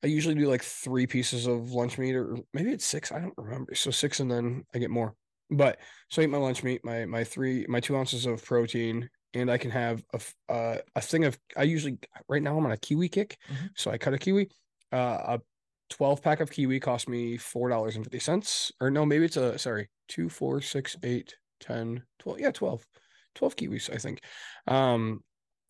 I 0.02 0.08
usually 0.08 0.34
do 0.34 0.48
like 0.48 0.62
three 0.62 1.06
pieces 1.06 1.46
of 1.46 1.72
lunch 1.72 1.98
meat, 1.98 2.16
or 2.16 2.36
maybe 2.52 2.72
it's 2.72 2.84
six. 2.86 3.12
I 3.12 3.20
don't 3.20 3.34
remember. 3.36 3.74
So 3.74 3.90
six, 3.90 4.18
and 4.20 4.30
then 4.30 4.64
I 4.74 4.78
get 4.78 4.90
more. 4.90 5.14
But 5.50 5.78
so 6.10 6.22
I 6.22 6.24
eat 6.24 6.30
my 6.30 6.38
lunch 6.38 6.62
meat, 6.62 6.84
my 6.84 7.04
my 7.06 7.24
three, 7.24 7.66
my 7.68 7.80
two 7.80 7.96
ounces 7.96 8.26
of 8.26 8.44
protein, 8.44 9.08
and 9.34 9.50
I 9.50 9.58
can 9.58 9.70
have 9.70 10.02
a 10.14 10.52
uh, 10.52 10.78
a 10.94 11.00
thing 11.00 11.24
of. 11.24 11.38
I 11.56 11.64
usually 11.64 11.98
right 12.28 12.42
now 12.42 12.56
I'm 12.56 12.64
on 12.66 12.72
a 12.72 12.76
kiwi 12.76 13.08
kick, 13.08 13.38
Mhm. 13.50 13.70
so 13.76 13.90
I 13.90 13.98
cut 13.98 14.14
a 14.14 14.18
kiwi. 14.18 14.48
Uh, 14.92 15.38
a 15.38 15.40
12 15.90 16.22
pack 16.22 16.40
of 16.40 16.50
kiwi 16.50 16.78
cost 16.80 17.08
me 17.08 17.36
four 17.36 17.68
dollars 17.68 17.96
and 17.96 18.04
fifty 18.04 18.20
cents, 18.20 18.70
or 18.80 18.90
no, 18.90 19.04
maybe 19.04 19.24
it's 19.24 19.36
a 19.36 19.58
sorry, 19.58 19.88
two, 20.08 20.28
four, 20.28 20.60
six, 20.60 20.96
eight, 21.02 21.36
10, 21.60 22.04
12. 22.20 22.40
Yeah, 22.40 22.50
12. 22.52 22.86
12 23.34 23.56
kiwis, 23.56 23.92
I 23.92 23.98
think. 23.98 24.20
Um, 24.66 25.22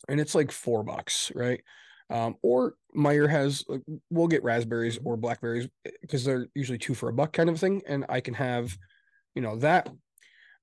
and 0.08 0.18
it's 0.20 0.34
like 0.34 0.50
four 0.50 0.82
bucks, 0.82 1.30
right? 1.34 1.62
Um, 2.08 2.36
or 2.42 2.74
Meijer 2.96 3.28
has 3.30 3.64
like, 3.68 3.82
we'll 4.10 4.26
get 4.28 4.42
raspberries 4.42 4.98
or 5.04 5.16
blackberries 5.16 5.68
because 6.00 6.24
they're 6.24 6.48
usually 6.54 6.78
two 6.78 6.94
for 6.94 7.08
a 7.08 7.12
buck 7.12 7.32
kind 7.32 7.48
of 7.50 7.60
thing, 7.60 7.82
and 7.86 8.04
I 8.08 8.20
can 8.20 8.34
have, 8.34 8.76
you 9.34 9.42
know, 9.42 9.56
that. 9.56 9.88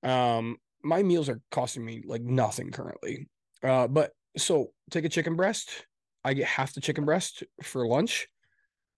Um, 0.02 0.56
my 0.82 1.02
meals 1.02 1.28
are 1.28 1.40
costing 1.50 1.84
me 1.84 2.02
like 2.06 2.22
nothing 2.22 2.70
currently. 2.70 3.28
Uh, 3.62 3.88
but 3.88 4.12
so 4.36 4.72
take 4.90 5.04
a 5.04 5.08
chicken 5.08 5.34
breast. 5.36 5.86
I 6.24 6.34
get 6.34 6.46
half 6.46 6.72
the 6.72 6.80
chicken 6.80 7.04
breast 7.04 7.42
for 7.62 7.86
lunch. 7.86 8.28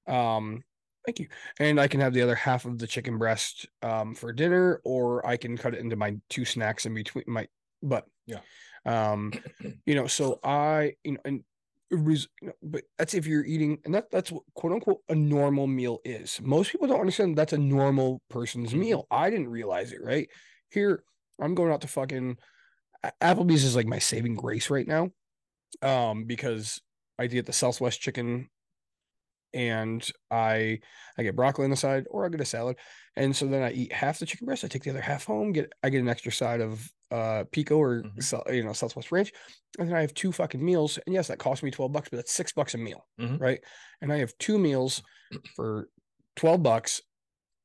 Um, 0.07 0.63
thank 1.07 1.19
you. 1.19 1.29
And 1.59 1.81
I 1.81 1.89
can 1.89 2.01
have 2.01 2.13
the 2.13 2.23
other 2.23 2.35
half 2.35 2.65
of 2.65 2.79
the 2.79 2.87
chicken 2.87 3.19
breast 3.19 3.67
um 3.83 4.15
for 4.15 4.33
dinner, 4.33 4.81
or 4.85 5.27
I 5.27 5.37
can 5.37 5.57
cut 5.57 5.75
it 5.75 5.81
into 5.81 5.97
my 5.97 6.17
two 6.29 6.45
snacks 6.45 6.87
in 6.87 6.95
between 6.95 7.25
my 7.27 7.47
but 7.83 8.05
Yeah. 8.27 8.41
Um, 8.85 9.33
you 9.87 9.95
know, 9.95 10.07
so 10.07 10.39
I, 10.43 10.95
you 11.05 11.13
know, 11.13 11.21
and 11.25 11.45
but 11.91 12.85
that's 12.99 13.15
if 13.15 13.27
you're 13.27 13.45
eating, 13.45 13.79
and 13.85 13.95
that 13.95 14.11
that's 14.11 14.31
what 14.31 14.45
quote 14.55 14.73
unquote 14.73 15.01
a 15.09 15.15
normal 15.15 15.67
meal 15.67 16.01
is. 16.05 16.41
Most 16.41 16.71
people 16.73 16.87
don't 16.87 17.01
understand 17.01 17.37
that's 17.37 17.53
a 17.53 17.59
normal 17.59 18.23
person's 18.31 18.73
Mhm. 18.73 18.79
meal. 18.79 19.07
I 19.11 19.31
didn't 19.31 19.49
realize 19.49 19.93
it, 19.93 20.03
right? 20.03 20.29
Here, 20.71 21.03
I'm 21.41 21.55
going 21.55 21.73
out 21.73 21.81
to 21.83 21.89
fucking 21.89 22.39
Applebee's 23.23 23.65
is 23.65 23.77
like 23.77 23.87
my 23.87 23.99
saving 23.99 24.37
grace 24.37 24.71
right 24.71 24.87
now. 24.87 25.11
Um, 25.83 26.25
because 26.25 26.81
I 27.19 27.27
get 27.29 27.47
the 27.47 27.53
Southwest 27.53 28.01
chicken 28.01 28.51
and 29.53 30.09
I 30.31 30.81
I 31.19 31.23
get 31.23 31.37
broccoli 31.37 31.65
on 31.65 31.71
the 31.71 31.77
side 31.77 32.07
or 32.11 32.25
I 32.25 32.29
get 32.29 32.41
a 32.41 32.45
salad. 32.45 32.77
And 33.17 33.35
so 33.35 33.47
then 33.47 33.63
I 33.63 33.73
eat 33.73 33.93
half 33.93 34.19
the 34.19 34.27
chicken 34.27 34.47
breast, 34.47 34.65
I 34.65 34.69
take 34.69 34.85
the 34.85 34.91
other 34.91 35.01
half 35.01 35.25
home, 35.25 35.53
get 35.53 35.73
I 35.83 35.91
get 35.91 36.01
an 36.01 36.09
extra 36.09 36.33
side 36.33 36.61
of 36.61 36.89
uh 37.11 37.45
pico 37.51 37.77
or 37.77 38.03
Mhm. 38.03 38.55
You 38.55 38.65
know 38.65 38.73
Southwest 38.73 39.11
Ranch, 39.13 39.33
and 39.79 39.89
then 39.89 39.97
I 39.97 40.01
have 40.03 40.15
two 40.15 40.33
fucking 40.33 40.65
meals. 40.65 40.99
And 41.07 41.15
yes, 41.15 41.29
that 41.29 41.39
cost 41.39 41.63
me 41.63 41.71
12 41.71 41.93
bucks, 41.93 42.09
but 42.09 42.17
that's 42.19 42.33
six 42.33 42.53
bucks 42.53 42.75
a 42.75 42.79
meal, 42.79 43.07
Mhm. 43.21 43.41
right? 43.41 43.61
And 44.01 44.13
I 44.13 44.19
have 44.19 44.37
two 44.39 44.59
meals 44.59 45.03
for 45.57 45.89
12 46.37 46.63
bucks 46.63 47.03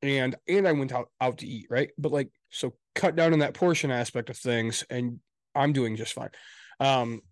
and 0.02 0.36
and 0.48 0.68
I 0.68 0.72
went 0.72 0.92
out 0.92 1.10
out 1.20 1.38
to 1.38 1.46
eat, 1.46 1.66
right? 1.70 1.90
But 1.98 2.12
like 2.12 2.30
so 2.50 2.76
cut 2.94 3.16
down 3.16 3.32
on 3.32 3.40
that 3.40 3.54
portion 3.54 3.90
aspect 3.90 4.30
of 4.30 4.36
things 4.36 4.84
and 4.90 5.20
I'm 5.54 5.72
doing 5.72 5.96
just 5.96 6.12
fine. 6.12 6.30
Um 6.80 7.22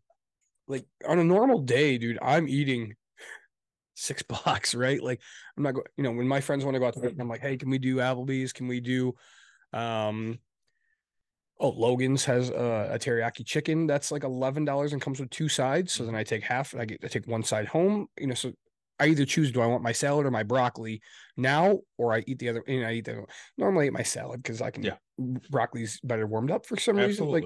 like 0.67 0.87
on 1.07 1.19
a 1.19 1.25
normal 1.25 1.61
day, 1.61 1.99
dude, 1.99 2.19
I'm 2.23 2.49
eating 2.49 2.95
six 3.95 4.23
bucks, 4.45 4.75
right? 4.75 5.03
Like 5.03 5.21
I'm 5.57 5.63
not 5.63 5.73
going, 5.75 5.87
you 5.97 6.05
know, 6.05 6.13
when 6.13 6.29
my 6.29 6.41
friends 6.41 6.65
want 6.65 6.75
to 6.75 6.79
go 6.81 6.87
out 6.87 6.95
to 6.95 7.09
eat, 7.09 7.17
I'm 7.21 7.29
like, 7.29 7.41
hey, 7.43 7.57
can 7.57 7.71
we 7.71 7.79
do 7.79 7.97
Applebee's? 7.97 8.53
Can 8.53 8.67
we 8.69 8.81
do 8.81 9.15
um 9.73 10.39
oh 11.61 11.71
Logan's 11.71 12.25
has 12.25 12.51
a, 12.51 12.91
a 12.93 12.99
teriyaki 12.99 13.45
chicken 13.45 13.87
that's 13.87 14.11
like 14.11 14.25
eleven 14.25 14.65
dollars 14.65 14.93
and 14.93 15.01
comes 15.01 15.21
with 15.21 15.31
two 15.31 15.49
sides. 15.49 15.93
So 15.93 16.05
then 16.05 16.15
I 16.15 16.25
take 16.25 16.43
half 16.43 16.73
and 16.73 16.83
I 16.83 16.85
get 16.85 17.01
I 17.05 17.09
take 17.09 17.27
one 17.27 17.43
side 17.43 17.67
home, 17.67 18.07
you 18.19 18.27
know, 18.27 18.35
so 18.35 18.53
I 19.01 19.07
either 19.07 19.25
choose 19.25 19.51
do 19.51 19.61
I 19.61 19.67
want 19.67 19.83
my 19.83 19.93
salad 19.93 20.27
or 20.27 20.31
my 20.31 20.43
broccoli 20.43 21.01
now, 21.37 21.81
or 21.99 22.13
I 22.13 22.23
eat 22.27 22.39
the 22.39 22.49
other. 22.49 22.63
And 22.67 22.87
I 22.87 22.95
eat 22.95 23.05
the 23.05 23.25
normally 23.59 23.87
I 23.87 23.89
eat 23.89 23.93
my 23.93 24.03
salad 24.03 24.43
because 24.43 24.61
I 24.61 24.71
can. 24.71 24.85
Yeah. 24.85 24.97
broccoli's 25.51 26.01
better 26.03 26.27
warmed 26.27 26.51
up 26.51 26.67
for 26.67 26.77
some 26.79 26.97
reason. 26.97 27.29
Like 27.29 27.45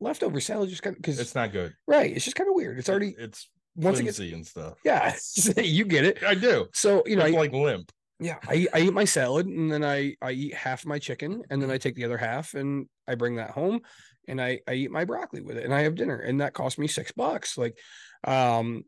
leftover 0.00 0.40
salad 0.40 0.70
just 0.70 0.82
kind 0.82 0.96
of 0.96 1.02
because 1.02 1.18
it's 1.18 1.34
not 1.34 1.52
good. 1.52 1.74
right. 1.86 2.14
It's 2.14 2.24
just 2.24 2.36
kind 2.36 2.48
of 2.48 2.54
weird. 2.54 2.78
It's 2.78 2.88
already 2.88 3.14
it's 3.18 3.48
once 3.76 4.00
gets 4.00 4.18
and 4.18 4.46
stuff. 4.46 4.74
yeah, 4.84 5.14
you 5.56 5.84
get 5.84 6.04
it. 6.04 6.22
I 6.22 6.34
do. 6.34 6.66
So 6.74 7.02
you 7.06 7.16
know, 7.16 7.24
I, 7.24 7.30
like 7.30 7.52
limp. 7.52 7.90
Yeah, 8.20 8.38
I 8.48 8.54
eat- 8.54 8.68
I 8.74 8.80
eat 8.80 8.92
my 8.92 9.04
salad 9.04 9.46
and 9.46 9.70
then 9.72 9.82
I 9.84 10.14
I 10.22 10.32
eat 10.32 10.54
half 10.54 10.84
my 10.86 10.98
chicken 10.98 11.42
and 11.50 11.60
then 11.62 11.70
I 11.70 11.78
take 11.78 11.94
the 11.94 12.04
other 12.04 12.18
half 12.18 12.54
and 12.54 12.86
I 13.08 13.14
bring 13.14 13.36
that 13.36 13.50
home 13.50 13.80
and 14.28 14.40
I 14.40 14.60
I 14.68 14.74
eat 14.74 14.90
my 14.90 15.04
broccoli 15.04 15.40
with 15.40 15.56
it 15.56 15.64
and 15.64 15.74
I 15.74 15.80
have 15.82 15.94
dinner 15.94 16.16
and 16.18 16.40
that 16.40 16.52
cost 16.52 16.78
me 16.78 16.86
six 16.86 17.12
bucks. 17.12 17.56
Like, 17.58 17.78
um, 18.24 18.84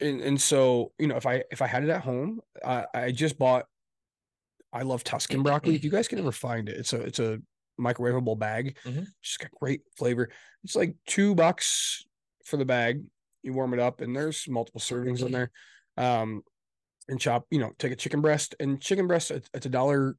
and 0.00 0.20
and 0.20 0.40
so 0.40 0.92
you 0.98 1.06
know 1.06 1.16
if 1.16 1.26
I 1.26 1.44
if 1.50 1.62
I 1.62 1.66
had 1.66 1.84
it 1.84 1.90
at 1.90 2.02
home, 2.02 2.40
I 2.64 2.86
I 2.92 3.10
just 3.12 3.38
bought. 3.38 3.66
I 4.72 4.82
love 4.82 5.04
Tuscan 5.04 5.42
broccoli. 5.42 5.74
If 5.74 5.84
you 5.84 5.90
guys 5.90 6.06
can 6.08 6.18
ever 6.18 6.32
find 6.32 6.68
it, 6.68 6.76
it's 6.76 6.92
a 6.92 7.00
it's 7.00 7.18
a 7.18 7.40
microwavable 7.80 8.38
bag. 8.38 8.76
Mhm. 8.84 9.06
Just 9.22 9.38
got 9.38 9.50
great 9.52 9.82
flavor. 9.96 10.28
It's 10.64 10.76
like 10.76 10.96
two 11.06 11.34
bucks 11.34 12.04
for 12.44 12.56
the 12.58 12.64
bag, 12.64 13.02
you 13.42 13.52
warm 13.54 13.72
it 13.72 13.80
up, 13.80 14.00
and 14.02 14.14
there's 14.14 14.46
multiple 14.48 14.80
servings 14.80 15.24
in 15.24 15.32
there. 15.32 15.50
Um, 15.96 16.42
and 17.08 17.20
chop, 17.20 17.46
you 17.50 17.58
know, 17.58 17.72
take 17.78 17.92
a 17.92 17.96
chicken 17.96 18.20
breast 18.20 18.54
and 18.60 18.80
chicken 18.80 19.06
breast. 19.06 19.30
It's, 19.30 19.66
a 19.66 19.68
dollar. 19.68 20.16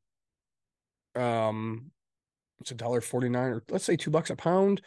Um, 1.15 1.91
it's 2.59 2.71
a 2.71 2.75
dollar 2.75 3.01
forty 3.01 3.29
nine, 3.29 3.51
or 3.51 3.63
let's 3.69 3.85
say 3.85 3.95
two 3.95 4.11
bucks 4.11 4.29
a 4.29 4.35
pound. 4.35 4.81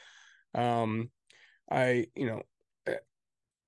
Um, 0.54 1.10
I, 1.70 2.06
you 2.16 2.26
know, 2.26 2.42
eh, 2.86 2.96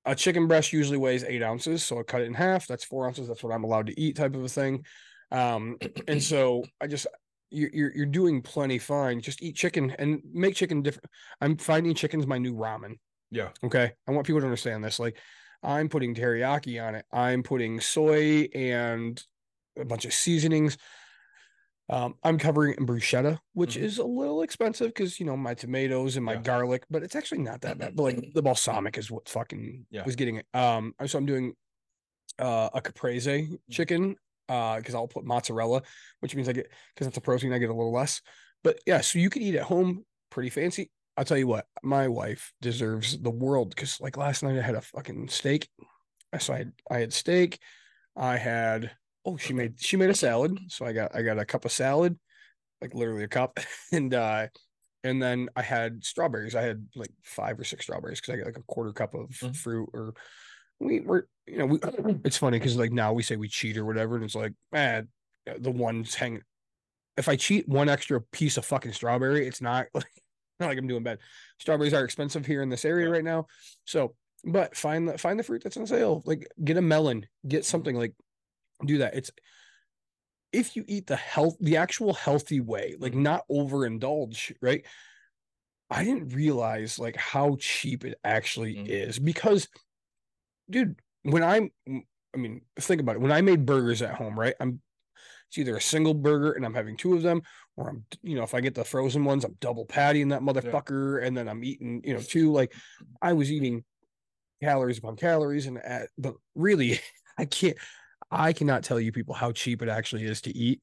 a 0.05 0.15
chicken 0.15 0.49
breast 0.49 0.73
usually 0.73 0.99
weighs 0.99 1.25
eight 1.25 1.43
ounces, 1.43 1.85
so 1.85 1.99
I 1.99 2.03
cut 2.03 2.23
it 2.23 2.27
in 2.27 2.35
half. 2.35 2.67
That's 2.67 2.85
four 2.85 3.07
ounces. 3.07 3.29
That's 3.29 3.43
what 3.43 3.53
I'm 3.53 3.65
allowed 3.65 3.87
to 3.87 4.01
eat, 4.01 4.17
type 4.17 4.35
of 4.35 4.45
a 4.45 4.49
thing. 4.49 4.85
Um, 5.31 5.79
and 6.09 6.23
so 6.23 6.65
I 6.81 6.87
just 6.87 7.07
you're, 7.53 7.93
you're 7.95 8.07
doing 8.07 8.43
plenty 8.43 8.79
fine. 8.79 9.21
Just 9.21 9.43
eat 9.43 9.57
chicken 9.57 9.91
and 9.99 10.23
make 10.33 10.55
chicken 10.55 10.83
different. 10.83 11.11
I'm 11.41 11.57
finding 11.57 11.95
chicken's 11.95 12.27
my 12.27 12.39
new 12.39 12.55
ramen. 12.55 12.99
Yeah. 13.31 13.51
Okay. 13.63 13.93
I 14.07 14.11
want 14.13 14.27
people 14.27 14.41
to 14.41 14.47
understand 14.47 14.83
this. 14.83 14.99
Like, 14.99 15.19
I'm 15.63 15.89
putting 15.89 16.15
teriyaki 16.15 16.83
on 16.85 16.95
it. 16.95 17.07
I'm 17.13 17.43
putting 17.43 17.81
soy 17.81 18.49
and 18.55 19.23
a 19.79 19.85
bunch 19.85 20.05
of 20.05 20.13
seasonings. 20.13 20.77
Um, 21.89 22.15
I'm 22.23 22.39
covering 22.39 22.75
in 22.79 22.87
bruschetta, 22.87 23.39
which 23.53 23.77
Mhm. 23.77 23.83
is 23.83 23.99
a 23.99 24.05
little 24.05 24.43
expensive 24.43 24.89
because 24.89 25.21
you 25.21 25.27
know 25.27 25.37
my 25.37 25.55
tomatoes 25.55 26.17
and 26.17 26.25
my 26.25 26.35
Yeah. 26.35 26.41
garlic, 26.43 26.85
but 26.89 27.03
it's 27.03 27.15
actually 27.15 27.43
not 27.43 27.61
that 27.63 27.77
bad. 27.79 27.97
But 27.97 28.03
like 28.03 28.17
the 28.35 28.43
balsamic 28.43 28.97
is 28.99 29.11
what 29.11 29.29
fucking 29.29 29.87
Yeah. 29.91 30.05
was 30.05 30.17
getting 30.17 30.37
it. 30.37 30.47
Um, 30.55 30.95
so 31.07 31.19
I'm 31.19 31.27
doing 31.27 31.55
uh, 32.39 32.71
a 32.73 32.81
caprese 32.81 33.59
chicken 33.71 34.17
uh 34.49 34.77
because 34.79 34.95
I'll 34.95 35.07
put 35.07 35.25
mozzarella, 35.25 35.83
which 36.21 36.35
means 36.35 36.49
I 36.49 36.53
get 36.53 36.71
because 36.95 37.07
it's 37.07 37.17
a 37.17 37.21
protein, 37.21 37.53
I 37.53 37.59
get 37.59 37.69
a 37.69 37.75
little 37.75 37.93
less. 37.93 38.23
But 38.65 38.81
yeah, 38.87 39.01
so 39.03 39.19
you 39.19 39.29
can 39.29 39.43
eat 39.43 39.55
at 39.55 39.65
home 39.65 40.07
pretty 40.31 40.49
fancy. 40.49 40.91
I'll 41.17 41.25
tell 41.25 41.39
you 41.39 41.47
what, 41.47 41.67
my 41.83 42.09
wife 42.09 42.53
deserves 42.61 43.21
the 43.21 43.31
world 43.31 43.71
because 43.71 44.01
like 44.01 44.17
last 44.17 44.43
night 44.43 44.59
I 44.59 44.63
had 44.63 44.75
a 44.75 44.81
fucking 44.81 45.29
steak. 45.29 45.69
So 46.39 46.55
I 46.55 46.59
had 46.59 46.73
I 46.91 46.99
had 46.99 47.13
steak. 47.13 47.59
I 48.17 48.37
had 48.37 48.93
oh 49.25 49.37
she 49.37 49.53
made 49.53 49.81
she 49.81 49.97
made 49.97 50.11
a 50.11 50.15
salad. 50.15 50.59
So 50.69 50.87
I 50.87 50.93
got 50.93 51.15
I 51.15 51.23
got 51.23 51.39
a 51.39 51.45
cup 51.45 51.65
of 51.65 51.73
salad, 51.73 52.19
like 52.81 52.95
literally 52.95 53.25
a 53.25 53.29
cup, 53.29 53.61
and 53.93 54.15
uh 54.15 54.49
and 55.05 55.23
then 55.23 55.51
I 55.57 55.63
had 55.63 56.05
strawberries. 56.05 56.55
I 56.55 56.63
had 56.63 56.89
like 56.97 57.13
five 57.25 57.61
or 57.61 57.65
six 57.65 57.85
strawberries 57.85 58.21
because 58.21 58.35
I 58.35 58.39
got 58.39 58.47
like 58.47 58.59
a 58.59 58.65
quarter 58.65 58.93
cup 58.93 59.15
of 59.15 59.31
Mhm. 59.31 59.57
fruit 59.57 59.91
or 59.95 60.15
we 60.81 61.01
were 61.01 61.29
you 61.47 61.59
know 61.59 61.67
we 61.67 61.79
it's 62.25 62.39
funny 62.39 62.59
because 62.59 62.77
like 62.77 62.93
now 62.93 63.13
we 63.13 63.23
say 63.23 63.37
we 63.37 63.49
cheat 63.49 63.77
or 63.77 63.85
whatever 63.85 64.17
and 64.17 64.25
it's 64.25 64.35
like 64.35 64.55
man 64.73 65.09
the 65.59 65.71
ones 65.71 66.15
hang 66.15 66.43
if 67.17 67.29
I 67.29 67.37
cheat 67.37 67.69
one 67.69 67.89
extra 67.89 68.21
piece 68.21 68.57
of 68.57 68.65
fucking 68.65 68.93
strawberry 68.93 69.47
it's 69.47 69.61
not 69.61 69.87
like 69.95 70.22
not 70.63 70.69
like 70.69 70.79
I'm 70.79 70.87
doing 70.87 71.03
bad 71.03 71.19
strawberries 71.59 71.93
are 71.95 72.05
expensive 72.05 72.47
here 72.47 72.63
in 72.63 72.69
this 72.71 72.85
area 72.85 73.07
Yeah. 73.07 73.13
right 73.13 73.25
now 73.25 73.47
so 73.85 74.15
but 74.45 74.77
find 74.77 75.09
the 75.09 75.19
find 75.19 75.39
the 75.39 75.45
fruit 75.45 75.63
that's 75.63 75.77
on 75.77 75.87
sale 75.87 76.23
like 76.25 76.49
get 76.65 76.77
a 76.77 76.83
melon 76.83 77.27
get 77.47 77.65
something 77.65 77.95
like 77.97 78.15
do 78.85 78.99
that 78.99 79.15
it's 79.15 79.31
if 80.53 80.77
you 80.77 80.85
eat 80.89 81.07
the 81.07 81.17
health 81.17 81.57
the 81.61 81.77
actual 81.77 82.13
healthy 82.15 82.61
way 82.61 82.95
like 82.99 83.15
not 83.15 83.43
overindulge 83.51 84.53
right 84.61 84.85
I 85.91 86.05
didn't 86.05 86.35
realize 86.35 86.99
like 86.99 87.17
how 87.17 87.57
cheap 87.61 88.05
it 88.07 88.19
actually 88.25 88.77
Mhm. 88.77 88.89
is 88.89 89.19
because 89.19 89.69
dude, 90.71 90.99
when 91.23 91.43
I'm 91.43 91.71
I 92.35 92.39
mean, 92.39 92.63
think 92.81 93.03
about 93.03 93.17
it. 93.17 93.21
When 93.21 93.31
I 93.31 93.43
made 93.43 93.67
burgers 93.67 94.01
at 94.01 94.15
home, 94.15 94.41
right? 94.41 94.55
I'm 94.59 94.81
it's 95.53 95.59
either 95.59 95.77
a 95.77 95.81
single 95.83 96.15
burger 96.15 96.53
and 96.53 96.65
I'm 96.65 96.73
having 96.73 96.97
two 96.97 97.15
of 97.15 97.21
them, 97.23 97.43
or 97.77 97.91
I'm 97.91 98.07
you 98.23 98.35
know, 98.37 98.43
if 98.43 98.55
I 98.55 98.63
get 98.63 98.75
the 98.75 98.85
frozen 98.85 99.23
ones, 99.25 99.45
I'm 99.45 99.57
double 99.61 99.85
pattying 99.87 100.31
that 100.31 100.41
motherfucker, 100.41 101.23
and 101.23 101.37
then 101.37 101.47
I'm 101.47 101.63
eating, 101.63 102.01
you 102.05 102.15
know, 102.15 102.21
two. 102.21 102.51
Like 102.53 102.73
I 103.21 103.35
was 103.35 103.53
eating 103.53 103.85
calories 104.63 104.99
upon 104.99 105.17
calories, 105.17 105.67
and 105.67 105.79
at, 105.79 106.09
but 106.17 106.35
really, 106.55 107.01
I 107.39 107.45
can't 107.45 107.77
I 108.31 108.55
cannot 108.55 108.83
tell 108.83 108.99
you 108.99 109.13
people 109.13 109.35
how 109.35 109.53
cheap 109.53 109.83
it 109.83 109.91
actually 109.91 110.25
is 110.25 110.41
to 110.43 110.57
eat. 110.57 110.81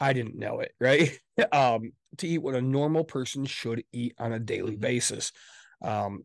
I 0.00 0.14
didn't 0.14 0.36
know 0.38 0.60
it, 0.60 0.72
right? 0.80 1.18
um, 1.52 1.92
to 2.18 2.26
eat 2.26 2.38
what 2.38 2.54
a 2.54 2.62
normal 2.62 3.04
person 3.04 3.44
should 3.44 3.84
eat 3.92 4.14
on 4.18 4.32
a 4.32 4.38
daily 4.38 4.76
Mhm. 4.76 4.80
basis. 4.80 5.32
Um, 5.82 6.24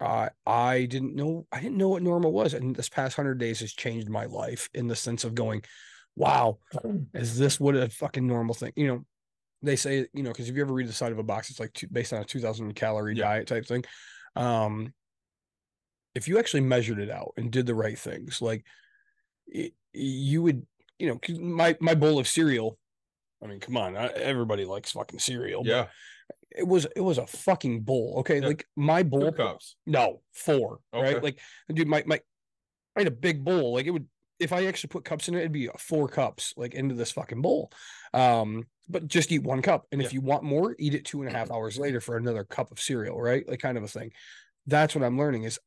I 0.00 0.30
I 0.46 0.86
didn't 0.86 1.14
know 1.14 1.46
I 1.50 1.60
didn't 1.60 1.78
know 1.78 1.88
what 1.88 2.02
normal 2.02 2.32
was, 2.32 2.52
and 2.52 2.76
this 2.76 2.90
past 2.90 3.16
hundred 3.16 3.38
days 3.38 3.60
has 3.60 3.72
changed 3.72 4.10
my 4.10 4.26
life 4.26 4.68
in 4.74 4.88
the 4.88 4.96
sense 4.96 5.24
of 5.24 5.34
going, 5.34 5.62
wow, 6.16 6.58
is 7.14 7.38
this 7.38 7.58
what 7.60 7.74
a 7.76 7.88
fucking 7.88 8.26
normal 8.26 8.54
thing? 8.54 8.72
You 8.76 8.86
know, 8.88 9.04
they 9.62 9.76
say 9.76 10.06
you 10.12 10.22
know 10.22 10.30
because 10.30 10.48
if 10.48 10.56
you 10.56 10.62
ever 10.62 10.72
read 10.74 10.88
the 10.88 10.92
side 10.92 11.12
of 11.12 11.18
a 11.18 11.22
box, 11.22 11.50
it's 11.50 11.60
like 11.60 11.72
two, 11.72 11.88
based 11.90 12.12
on 12.12 12.20
a 12.22 12.24
two 12.24 12.40
thousand 12.40 12.74
calorie 12.74 13.16
Yeah. 13.16 13.24
diet 13.24 13.46
type 13.46 13.66
thing. 13.66 13.84
Um, 14.36 14.92
if 16.14 16.28
you 16.28 16.38
actually 16.38 16.60
measured 16.62 16.98
it 16.98 17.10
out 17.10 17.32
and 17.36 17.50
did 17.50 17.66
the 17.66 17.74
right 17.74 17.98
things, 17.98 18.42
like 18.42 18.64
it, 19.46 19.72
you 19.92 20.42
would, 20.42 20.66
you 20.98 21.08
know, 21.08 21.38
my 21.40 21.76
my 21.80 21.94
bowl 21.94 22.18
of 22.18 22.28
cereal. 22.28 22.78
I 23.42 23.46
mean, 23.48 23.60
come 23.60 23.76
on, 23.76 23.96
I- 23.96 24.06
everybody 24.08 24.64
likes 24.64 24.92
fucking 24.92 25.18
cereal. 25.18 25.62
Yeah. 25.66 25.86
it 26.50 26.66
was 26.66 26.86
it 26.96 27.00
was 27.00 27.18
a 27.18 27.26
fucking 27.26 27.80
bowl. 27.80 28.16
Okay, 28.18 28.40
Yeah. 28.40 28.46
like 28.48 28.66
my 28.76 29.02
bowl. 29.02 29.30
Two 29.30 29.36
cups. 29.36 29.76
No, 29.86 30.20
four. 30.32 30.80
Right, 30.92 31.22
like 31.22 31.38
dude, 31.72 31.88
my 31.88 32.02
my 32.06 32.20
I 32.94 33.00
had 33.00 33.08
a 33.08 33.10
big 33.12 33.42
bowl. 33.42 33.72
Like 33.74 33.86
it 33.86 33.90
would 33.90 34.06
if 34.42 34.52
I 34.52 34.66
actually 34.66 34.88
put 34.88 35.04
cups 35.04 35.28
in 35.28 35.34
it, 35.34 35.40
it'd 35.40 35.52
be 35.52 35.68
four 35.78 36.08
cups 36.08 36.52
like 36.56 36.74
into 36.74 36.94
this 36.94 37.12
fucking 37.12 37.40
bowl. 37.42 37.70
Um, 38.12 38.66
but 38.88 39.06
just 39.06 39.32
eat 39.32 39.42
one 39.42 39.62
cup, 39.62 39.86
and 39.92 40.02
if 40.02 40.12
you 40.12 40.20
want 40.20 40.42
more, 40.42 40.74
eat 40.78 40.94
it 40.94 41.04
two 41.04 41.22
and 41.22 41.30
a 41.32 41.36
half 41.36 41.50
hours 41.50 41.78
later 41.78 42.00
for 42.00 42.16
another 42.16 42.44
cup 42.44 42.72
of 42.72 42.80
cereal. 42.80 43.20
Right, 43.20 43.48
like 43.48 43.60
kind 43.60 43.78
of 43.78 43.84
a 43.84 43.88
thing. 43.88 44.12
That's 44.66 44.94
what 44.94 45.04
I'm 45.04 45.18
learning 45.18 45.44
is 45.44 45.58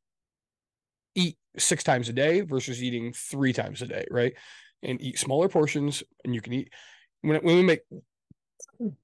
eat 1.16 1.38
six 1.58 1.84
times 1.84 2.10
a 2.10 2.14
day 2.14 2.42
versus 2.42 2.84
eating 2.84 3.14
three 3.14 3.54
times 3.54 3.82
a 3.82 3.88
day. 3.88 4.06
Right, 4.12 4.34
and 4.84 5.02
eat 5.02 5.18
smaller 5.18 5.50
portions, 5.50 6.04
and 6.24 6.36
you 6.36 6.42
can 6.42 6.54
eat 6.54 6.74
when 7.22 7.42
when 7.42 7.56
we 7.56 7.64
make. 7.64 7.82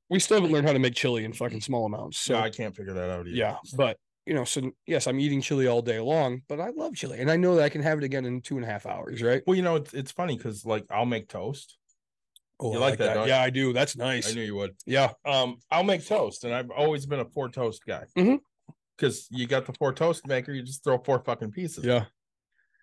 We 0.09 0.19
still 0.19 0.37
haven't 0.37 0.51
learned 0.51 0.67
how 0.67 0.73
to 0.73 0.79
make 0.79 0.93
chili 0.95 1.23
in 1.23 1.31
fucking 1.33 1.61
small 1.61 1.85
amounts. 1.85 2.19
So 2.19 2.33
So 2.33 2.39
I 2.39 2.49
can't 2.49 2.75
figure 2.75 2.93
that 2.93 3.09
out 3.09 3.27
either. 3.27 3.37
yeah, 3.37 3.55
but 3.75 3.97
you 4.25 4.33
know, 4.33 4.43
so 4.43 4.71
yes, 4.85 5.07
I'm 5.07 5.19
eating 5.19 5.41
chili 5.41 5.67
all 5.67 5.81
day 5.81 5.99
long, 5.99 6.41
but 6.47 6.59
I 6.59 6.69
love 6.69 6.95
chili, 6.95 7.19
and 7.19 7.29
I 7.31 7.37
know 7.37 7.55
that 7.55 7.63
I 7.63 7.69
can 7.69 7.81
have 7.81 7.97
it 7.97 8.03
again 8.03 8.25
in 8.25 8.41
two 8.41 8.55
and 8.55 8.63
a 8.65 8.67
half 8.67 8.85
hours, 8.85 9.21
right? 9.21 9.41
Well, 9.47 9.55
you 9.55 9.63
know, 9.63 9.75
it's 9.77 9.93
it's 9.93 10.11
funny 10.11 10.37
because 10.37 10.65
like 10.65 10.85
I'll 10.89 11.05
make 11.05 11.27
toast. 11.27 11.77
Oh, 12.59 12.73
You 12.73 12.77
I 12.77 12.81
like 12.81 12.99
that, 12.99 13.15
you? 13.17 13.25
Yeah, 13.27 13.41
I 13.41 13.49
do. 13.49 13.73
That's 13.73 13.97
nice. 13.97 14.29
I 14.29 14.33
knew 14.35 14.43
you 14.43 14.55
would. 14.55 14.75
Yeah, 14.85 15.13
Um, 15.25 15.57
I'll 15.71 15.83
make 15.83 16.05
toast, 16.05 16.43
and 16.43 16.53
I've 16.53 16.69
always 16.69 17.05
been 17.07 17.19
a 17.19 17.25
four 17.25 17.49
toast 17.49 17.83
guy. 17.85 18.03
Because 18.95 19.27
you 19.31 19.47
got 19.47 19.65
the 19.65 19.73
four 19.73 19.93
toast 19.93 20.27
maker, 20.27 20.53
you 20.53 20.61
just 20.61 20.83
throw 20.83 20.99
four 20.99 21.19
fucking 21.23 21.51
pieces. 21.51 21.83
yeah, 21.83 22.05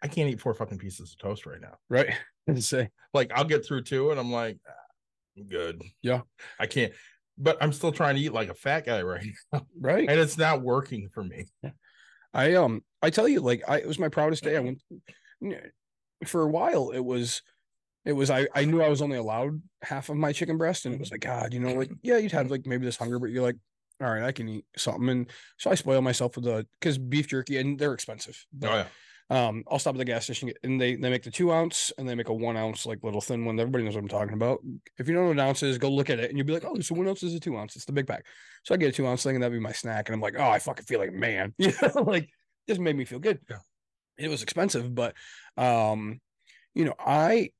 I 0.02 0.08
can't 0.08 0.28
eat 0.28 0.40
four 0.40 0.52
fucking 0.54 0.78
pieces 0.78 1.12
of 1.12 1.18
toast 1.18 1.46
right 1.46 1.60
now. 1.60 1.76
right. 1.88 2.08
And 2.48 2.64
say, 2.64 2.88
Like 3.12 3.30
I'll 3.34 3.44
get 3.44 3.64
through 3.66 3.82
two, 3.82 4.10
and 4.10 4.18
I'm 4.18 4.32
like, 4.32 4.58
"Ah, 4.66 4.72
I'm 5.36 5.48
good. 5.48 5.82
Yeah. 6.02 6.22
I 6.58 6.66
can't. 6.66 6.94
But 7.38 7.56
I'm 7.60 7.72
still 7.72 7.92
trying 7.92 8.16
to 8.16 8.20
eat 8.20 8.32
like 8.32 8.48
a 8.48 8.54
fat 8.54 8.84
guy 8.84 9.02
right 9.02 9.24
now, 9.52 9.66
right. 9.80 10.08
and 10.08 10.18
it's 10.18 10.36
not 10.36 10.62
working 10.62 11.08
for 11.12 11.22
me. 11.22 11.46
I 12.34 12.54
um, 12.54 12.82
I 13.02 13.10
tell 13.10 13.28
you, 13.28 13.40
like, 13.40 13.62
I 13.68 13.78
it 13.78 13.86
was 13.86 13.98
my 13.98 14.08
proudest 14.08 14.44
day. 14.44 14.56
I 14.56 14.60
went 14.60 14.82
for 16.26 16.42
a 16.42 16.48
while. 16.48 16.90
It 16.90 17.04
was, 17.04 17.42
it 18.04 18.12
was. 18.12 18.30
I 18.30 18.48
I 18.54 18.64
knew 18.64 18.82
I 18.82 18.88
was 18.88 19.02
only 19.02 19.16
allowed 19.16 19.62
half 19.82 20.08
of 20.08 20.16
my 20.16 20.32
chicken 20.32 20.58
breast, 20.58 20.84
and 20.84 20.94
it 20.94 21.00
was 21.00 21.10
like, 21.10 21.20
God, 21.20 21.54
you 21.54 21.60
know, 21.60 21.74
like, 21.74 21.90
yeah, 22.02 22.18
you'd 22.18 22.32
have 22.32 22.50
like 22.50 22.66
maybe 22.66 22.84
this 22.84 22.96
hunger, 22.96 23.18
but 23.18 23.30
you're 23.30 23.42
like, 23.42 23.56
all 24.02 24.10
right, 24.10 24.22
I 24.24 24.32
can 24.32 24.48
eat 24.48 24.64
something, 24.76 25.08
and 25.08 25.30
so 25.58 25.70
I 25.70 25.74
spoil 25.74 26.02
myself 26.02 26.36
with 26.36 26.44
the 26.44 26.66
because 26.80 26.98
beef 26.98 27.28
jerky, 27.28 27.56
and 27.58 27.78
they're 27.78 27.94
expensive. 27.94 28.44
but 28.52 28.70
Oh 28.70 28.74
yeah. 28.74 28.86
Um, 29.30 29.62
I'll 29.70 29.78
stop 29.78 29.94
at 29.94 29.98
the 29.98 30.04
gas 30.06 30.24
station 30.24 30.50
and 30.62 30.80
they 30.80 30.96
they 30.96 31.10
make 31.10 31.22
the 31.22 31.30
two 31.30 31.52
ounce 31.52 31.92
and 31.98 32.08
they 32.08 32.14
make 32.14 32.28
a 32.30 32.34
one 32.34 32.56
ounce 32.56 32.86
like 32.86 33.04
little 33.04 33.20
thin 33.20 33.44
one. 33.44 33.60
Everybody 33.60 33.84
knows 33.84 33.94
what 33.94 34.00
I'm 34.02 34.08
talking 34.08 34.32
about. 34.32 34.60
If 34.96 35.06
you 35.06 35.14
don't 35.14 35.24
know 35.24 35.28
what 35.28 35.38
an 35.38 35.46
ounce 35.48 35.62
is, 35.62 35.76
go 35.76 35.90
look 35.90 36.08
at 36.08 36.18
it 36.18 36.30
and 36.30 36.38
you'll 36.38 36.46
be 36.46 36.54
like, 36.54 36.64
oh, 36.64 36.80
so 36.80 36.94
one 36.94 37.06
ounce 37.08 37.22
is 37.22 37.34
a 37.34 37.40
two 37.40 37.56
ounce. 37.58 37.76
It's 37.76 37.84
the 37.84 37.92
big 37.92 38.06
pack. 38.06 38.24
So 38.64 38.74
I 38.74 38.78
get 38.78 38.88
a 38.88 38.92
two 38.92 39.06
ounce 39.06 39.22
thing 39.22 39.36
and 39.36 39.42
that'd 39.42 39.52
be 39.52 39.60
my 39.62 39.72
snack. 39.72 40.08
And 40.08 40.14
I'm 40.14 40.20
like, 40.22 40.36
oh, 40.38 40.48
I 40.48 40.58
fucking 40.58 40.86
feel 40.86 40.98
like 40.98 41.10
a 41.10 41.12
man. 41.12 41.54
You 41.58 41.72
know, 41.82 42.02
like 42.02 42.30
this 42.66 42.78
made 42.78 42.96
me 42.96 43.04
feel 43.04 43.18
good. 43.18 43.38
Yeah. 43.50 43.58
It 44.16 44.28
was 44.28 44.42
expensive, 44.42 44.94
but 44.94 45.14
um, 45.58 46.20
you 46.74 46.84
know, 46.86 46.94
I 46.98 47.50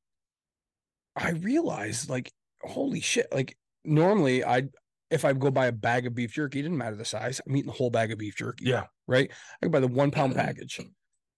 I 1.15 1.31
realized 1.31 2.09
like, 2.09 2.33
holy 2.63 3.01
shit, 3.01 3.27
like 3.33 3.57
normally 3.85 4.43
I'd 4.45 4.71
if 5.11 5.25
I 5.25 5.33
go 5.33 5.51
buy 5.51 5.67
a 5.67 5.73
bag 5.73 6.07
of 6.07 6.15
beef 6.15 6.33
jerky, 6.33 6.61
it 6.61 6.63
didn't 6.63 6.77
matter 6.79 6.97
the 6.97 7.05
size. 7.05 7.41
I'm 7.47 7.57
eating 7.57 7.71
the 7.71 7.77
whole 7.77 7.91
bag 7.91 8.13
of 8.13 8.19
beef 8.19 8.37
jerky 8.37 8.67
Yeah. 8.67 8.85
right? 9.07 9.31
I 9.31 9.67
can 9.67 9.71
buy 9.71 9.81
the 9.81 9.89
one 9.89 10.11
pound 10.11 10.35
package, 10.35 10.81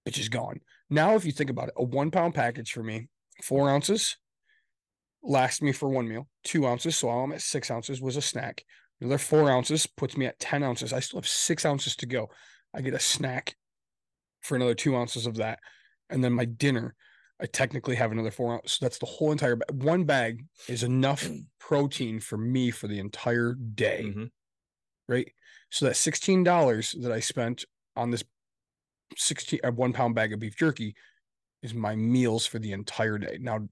which 0.05 0.18
is 0.18 0.28
gone. 0.28 0.60
Now, 0.89 1.14
if 1.14 1.24
you 1.24 1.32
think 1.32 1.51
about 1.51 1.68
it, 1.68 1.74
a 1.77 1.85
one 1.85 2.10
pound 2.10 2.35
package 2.35 2.72
for 2.72 2.82
me, 2.82 3.09
four 3.43 3.68
ounces, 3.70 4.16
lasts 5.22 5.62
me 5.62 5.72
for 5.72 5.89
one 5.89 6.09
meal. 6.09 6.28
Two 6.44 6.66
ounces, 6.66 6.97
so 6.97 7.10
I'm 7.10 7.32
at 7.32 7.43
six 7.43 7.70
ounces, 7.70 8.01
was 8.01 8.16
a 8.16 8.22
snack. 8.22 8.64
Another 9.01 9.18
four 9.18 9.51
ounces 9.51 9.86
puts 9.86 10.16
me 10.16 10.27
at 10.27 10.39
10 10.39 10.62
ounces. 10.62 10.93
I 10.93 11.01
still 11.01 11.18
have 11.20 11.28
six 11.28 11.64
ounces 11.64 11.97
to 11.97 12.06
go. 12.06 12.28
I 12.74 12.81
get 12.81 12.94
a 12.94 12.98
snack 13.01 13.56
for 14.40 14.56
another 14.56 14.74
two 14.74 14.97
ounces 14.97 15.27
of 15.27 15.36
that. 15.36 15.59
And 16.09 16.22
then 16.24 16.32
my 16.32 16.44
dinner, 16.44 16.94
I 17.40 17.47
technically 17.47 17.97
have 17.97 18.12
another 18.12 18.31
four 18.31 18.55
ounces. 18.55 18.78
That's 18.81 18.98
the 18.98 19.06
whole 19.06 19.32
entire 19.32 19.56
bag. 19.56 19.82
One 19.82 20.05
bag 20.05 20.44
is 20.68 20.82
enough 20.82 21.27
protein 21.59 22.20
for 22.20 22.36
me 22.36 22.70
for 22.70 22.89
the 22.89 22.98
entire 22.98 23.55
day 23.55 24.05
Mhm. 24.14 24.31
right? 25.09 25.32
So 25.70 25.86
that 25.86 25.97
sixteen 25.97 26.43
dollars 26.44 26.94
that 27.01 27.12
I 27.12 27.20
spent 27.20 27.64
on 27.97 28.10
this 28.10 28.24
16 29.16 29.61
a 29.65 29.73
one 29.73 29.93
pound 29.93 30.15
bag 30.15 30.32
of 30.32 30.41
beef 30.41 30.57
jerky 30.57 30.95
is 31.62 31.74
my 31.74 31.95
meals 31.97 32.47
for 32.47 32.59
the 32.59 32.73
entire 32.73 33.19
day. 33.19 33.39
Now 33.41 33.69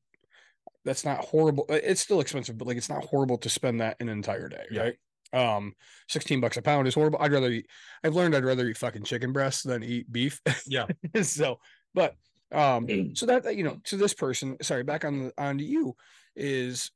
that's 0.85 1.05
not 1.05 1.19
horrible. 1.25 1.67
uh, 1.69 1.75
It's 1.75 2.01
still 2.01 2.21
expensive, 2.21 2.57
but 2.59 2.67
like 2.67 2.77
it's 2.77 2.89
not 2.89 3.05
horrible 3.05 3.39
to 3.39 3.49
spend 3.51 3.81
that 3.81 3.97
an 4.01 4.09
entire 4.09 4.49
day, 4.49 4.65
Yeah. 4.71 4.83
right? 4.83 4.95
Um, 5.31 5.75
16 6.09 6.41
bucks 6.41 6.57
a 6.57 6.63
pound 6.63 6.89
is 6.89 6.95
horrible. 6.95 7.19
I'd 7.21 7.33
rather 7.33 7.51
eat, 7.51 7.67
I've 8.03 8.15
learned 8.15 8.35
I'd 8.35 8.45
rather 8.45 8.67
eat 8.67 8.79
fucking 8.79 9.03
chicken 9.05 9.33
breasts 9.33 9.63
than 9.63 9.83
eat 9.83 10.11
beef. 10.11 10.41
Yeah. 10.67 10.87
so, 11.23 11.59
but 11.95 12.15
um, 12.51 13.15
so 13.15 13.27
that 13.27 13.55
you 13.57 13.65
know, 13.65 13.79
to 13.85 13.97
this 13.99 14.15
person, 14.15 14.57
sorry, 14.63 14.85
back 14.85 15.05
on 15.05 15.19
the 15.25 15.33
on 15.37 15.59
to 15.59 15.65
you 15.65 15.95
is 16.35 16.91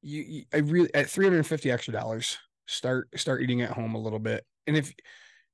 you, 0.00 0.22
you 0.22 0.44
I 0.54 0.58
really 0.58 0.92
at 0.94 1.10
350 1.10 1.70
extra 1.70 1.92
dollars, 1.92 2.38
start 2.66 3.08
start 3.18 3.42
eating 3.42 3.60
at 3.60 3.72
home 3.72 3.94
a 3.94 4.00
little 4.00 4.18
bit. 4.18 4.44
And 4.66 4.76
if 4.76 4.90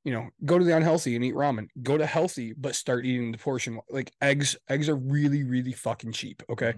you 0.06 0.12
know, 0.12 0.28
go 0.44 0.56
to 0.56 0.64
the 0.64 0.76
unhealthy 0.76 1.16
and 1.16 1.24
eat 1.24 1.34
ramen. 1.34 1.66
Go 1.82 1.98
to 1.98 2.06
healthy, 2.06 2.52
but 2.56 2.76
start 2.76 3.04
eating 3.04 3.32
the 3.32 3.38
portion 3.38 3.80
like 3.90 4.12
eggs. 4.22 4.56
Eggs 4.68 4.88
are 4.88 4.94
really, 4.94 5.42
really 5.42 5.72
fucking 5.72 6.12
cheap. 6.12 6.44
Okay. 6.48 6.74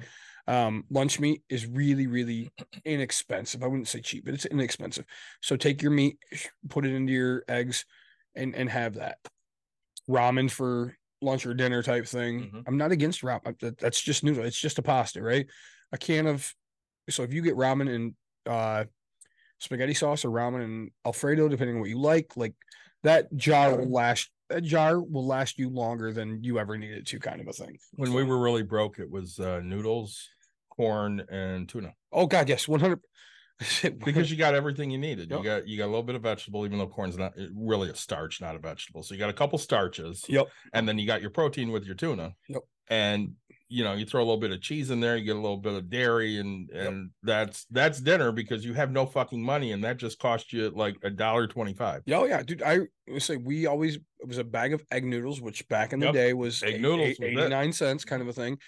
Um, 0.46 0.84
lunch 0.88 1.20
meat 1.20 1.42
is 1.50 1.66
really, 1.66 2.06
really 2.06 2.48
inexpensive. 2.86 3.62
I 3.62 3.66
wouldn't 3.66 3.86
say 3.86 4.00
cheap, 4.00 4.24
but 4.24 4.32
it's 4.32 4.46
inexpensive. 4.46 5.04
So 5.42 5.56
take 5.56 5.82
your 5.82 5.90
meat, 5.90 6.16
put 6.70 6.86
it 6.86 6.94
into 6.94 7.12
your 7.12 7.44
eggs, 7.48 7.84
and 8.34 8.54
and 8.54 8.70
have 8.70 8.94
that 8.94 9.18
ramen 10.08 10.50
for 10.50 10.96
lunch 11.20 11.44
or 11.44 11.52
dinner 11.52 11.82
type 11.82 12.06
thing. 12.06 12.50
Mhm. 12.50 12.64
I'm 12.66 12.78
not 12.78 12.92
against 12.92 13.20
ramen. 13.20 13.78
That's 13.78 14.00
just 14.00 14.24
noodle. 14.24 14.46
It's 14.46 14.58
just 14.58 14.78
a 14.78 14.82
pasta, 14.82 15.20
right? 15.20 15.46
A 15.92 15.98
can 15.98 16.26
of 16.26 16.50
so 17.10 17.24
if 17.24 17.34
you 17.34 17.42
get 17.42 17.56
ramen 17.56 17.94
and 17.94 18.14
uh 18.46 18.86
spaghetti 19.58 19.92
sauce 19.92 20.24
or 20.24 20.30
ramen 20.30 20.64
and 20.64 20.90
alfredo, 21.04 21.48
depending 21.48 21.76
on 21.76 21.80
what 21.80 21.90
you 21.90 21.98
like, 22.00 22.34
like 22.34 22.54
that 23.02 23.34
jar 23.36 23.76
will 23.76 23.90
last. 23.90 24.30
That 24.48 24.64
jar 24.64 25.00
will 25.00 25.26
last 25.26 25.58
you 25.58 25.68
longer 25.68 26.10
than 26.12 26.42
you 26.42 26.58
ever 26.58 26.78
needed 26.78 27.06
to, 27.08 27.18
kind 27.18 27.40
of 27.40 27.48
a 27.48 27.52
thing. 27.52 27.76
When 27.92 28.14
we 28.14 28.24
were 28.24 28.38
really 28.38 28.62
broke, 28.62 28.98
it 28.98 29.10
was 29.10 29.38
uh, 29.38 29.60
noodles, 29.62 30.26
corn, 30.70 31.22
and 31.30 31.68
tuna. 31.68 31.92
Oh 32.12 32.26
God, 32.26 32.48
yes, 32.48 32.66
one 32.66 32.80
hundred. 32.80 33.00
Because 34.04 34.30
you 34.30 34.36
got 34.36 34.54
everything 34.54 34.88
you 34.88 34.98
needed. 34.98 35.30
Yep. 35.30 35.38
You 35.38 35.44
got 35.44 35.68
you 35.68 35.78
got 35.78 35.86
a 35.86 35.92
little 35.92 36.04
bit 36.04 36.14
of 36.14 36.22
vegetable, 36.22 36.64
even 36.64 36.78
though 36.78 36.86
corn's 36.86 37.18
not 37.18 37.32
really 37.54 37.90
a 37.90 37.94
starch, 37.94 38.40
not 38.40 38.54
a 38.54 38.58
vegetable. 38.60 39.02
So 39.02 39.14
you 39.14 39.20
got 39.20 39.30
a 39.30 39.34
couple 39.34 39.58
starches. 39.58 40.24
Yep. 40.28 40.46
And 40.72 40.88
then 40.88 40.96
you 40.96 41.08
got 41.08 41.20
your 41.20 41.30
protein 41.30 41.72
with 41.72 41.84
your 41.84 41.96
tuna. 41.96 42.34
Yep. 42.48 42.62
And 42.88 43.32
you 43.70 43.84
know, 43.84 43.92
you 43.92 44.06
throw 44.06 44.20
a 44.20 44.24
little 44.24 44.40
bit 44.40 44.50
of 44.50 44.60
cheese 44.62 44.90
in 44.90 45.00
there, 45.00 45.16
you 45.16 45.24
get 45.24 45.36
a 45.36 45.40
little 45.40 45.58
bit 45.58 45.74
of 45.74 45.90
dairy, 45.90 46.38
and 46.38 46.70
and 46.70 47.10
that's 47.22 47.66
that's 47.70 48.00
dinner 48.00 48.32
because 48.32 48.64
you 48.64 48.72
have 48.74 48.90
no 48.90 49.04
fucking 49.06 49.42
money, 49.42 49.72
and 49.72 49.84
that 49.84 49.98
just 49.98 50.18
cost 50.18 50.52
you 50.52 50.70
like 50.70 50.96
a 51.02 51.10
dollar 51.10 51.46
twenty 51.46 51.74
five. 51.74 52.02
Yeah, 52.06 52.18
oh, 52.18 52.24
yeah, 52.24 52.42
dude. 52.42 52.62
I 52.62 52.80
would 53.08 53.22
say 53.22 53.36
we 53.36 53.66
always 53.66 53.96
it 53.96 54.26
was 54.26 54.38
a 54.38 54.44
bag 54.44 54.72
of 54.72 54.82
egg 54.90 55.04
noodles, 55.04 55.40
which 55.40 55.68
back 55.68 55.92
in 55.92 56.00
the 56.00 56.06
Yep. 56.06 56.14
day 56.14 56.32
was 56.32 56.62
Egg 56.62 56.74
eight- 56.76 56.80
noodles 56.80 57.08
eight- 57.08 57.20
was 57.20 57.28
it. 57.28 57.46
89 57.46 57.72
cents 57.72 58.04
kind 58.04 58.22
of 58.22 58.28
a 58.28 58.32
thing. 58.32 58.58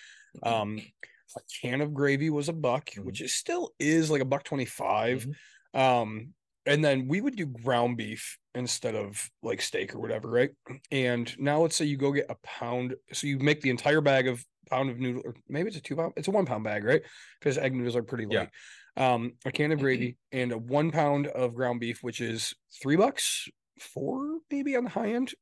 Um 0.43 0.81
a 1.37 1.41
can 1.63 1.81
of 1.81 1.95
gravy 1.95 2.29
was 2.29 2.49
a 2.49 2.53
buck, 2.53 2.91
Mhm. 2.91 3.05
which 3.05 3.21
is 3.21 3.33
still 3.35 3.73
is 3.79 4.11
like 4.11 4.21
a 4.21 4.25
buck 4.27 4.45
25. 4.45 5.27
Um 5.75 6.35
and 6.67 6.85
then 6.85 7.09
we 7.09 7.21
would 7.21 7.37
do 7.37 7.47
ground 7.47 7.97
beef 7.97 8.39
instead 8.55 8.95
of 8.95 9.31
like 9.43 9.61
steak 9.63 9.95
or 9.95 10.01
whatever, 10.01 10.29
right? 10.29 10.51
And 10.91 11.39
now 11.39 11.61
let's 11.61 11.77
say 11.77 11.85
you 11.85 11.97
go 11.97 12.13
get 12.13 12.31
a 12.31 12.37
pound, 12.43 12.97
so 13.13 13.27
you 13.27 13.39
make 13.39 13.61
the 13.61 13.71
entire 13.71 14.01
bag 14.01 14.29
of 14.29 14.45
pound 14.69 14.91
of 14.91 14.99
noodle, 14.99 15.23
or 15.25 15.35
maybe 15.49 15.69
it's 15.69 15.77
a 15.77 15.81
two 15.81 15.97
pound, 15.97 16.13
it's 16.17 16.29
a 16.29 16.33
one 16.33 16.47
pound 16.47 16.65
bag, 16.65 16.85
right? 16.85 17.03
Because 17.39 17.59
egg 17.59 17.75
noodles 17.75 17.97
are 17.97 18.03
pretty 18.03 18.27
Yeah. 18.31 18.41
light. 18.41 18.51
Um, 18.97 19.35
a 19.45 19.53
can 19.53 19.73
of 19.73 19.79
gravy 19.79 20.19
and 20.33 20.53
a 20.53 20.59
one 20.59 20.91
pound 20.91 21.29
of 21.29 21.55
ground 21.55 21.81
beef, 21.81 22.03
which 22.03 22.21
is 22.21 22.55
three 22.83 22.97
bucks, 22.97 23.49
four 23.79 24.41
maybe 24.51 24.77
on 24.77 24.85
the 24.85 24.91
high 24.91 25.13
end. 25.13 25.35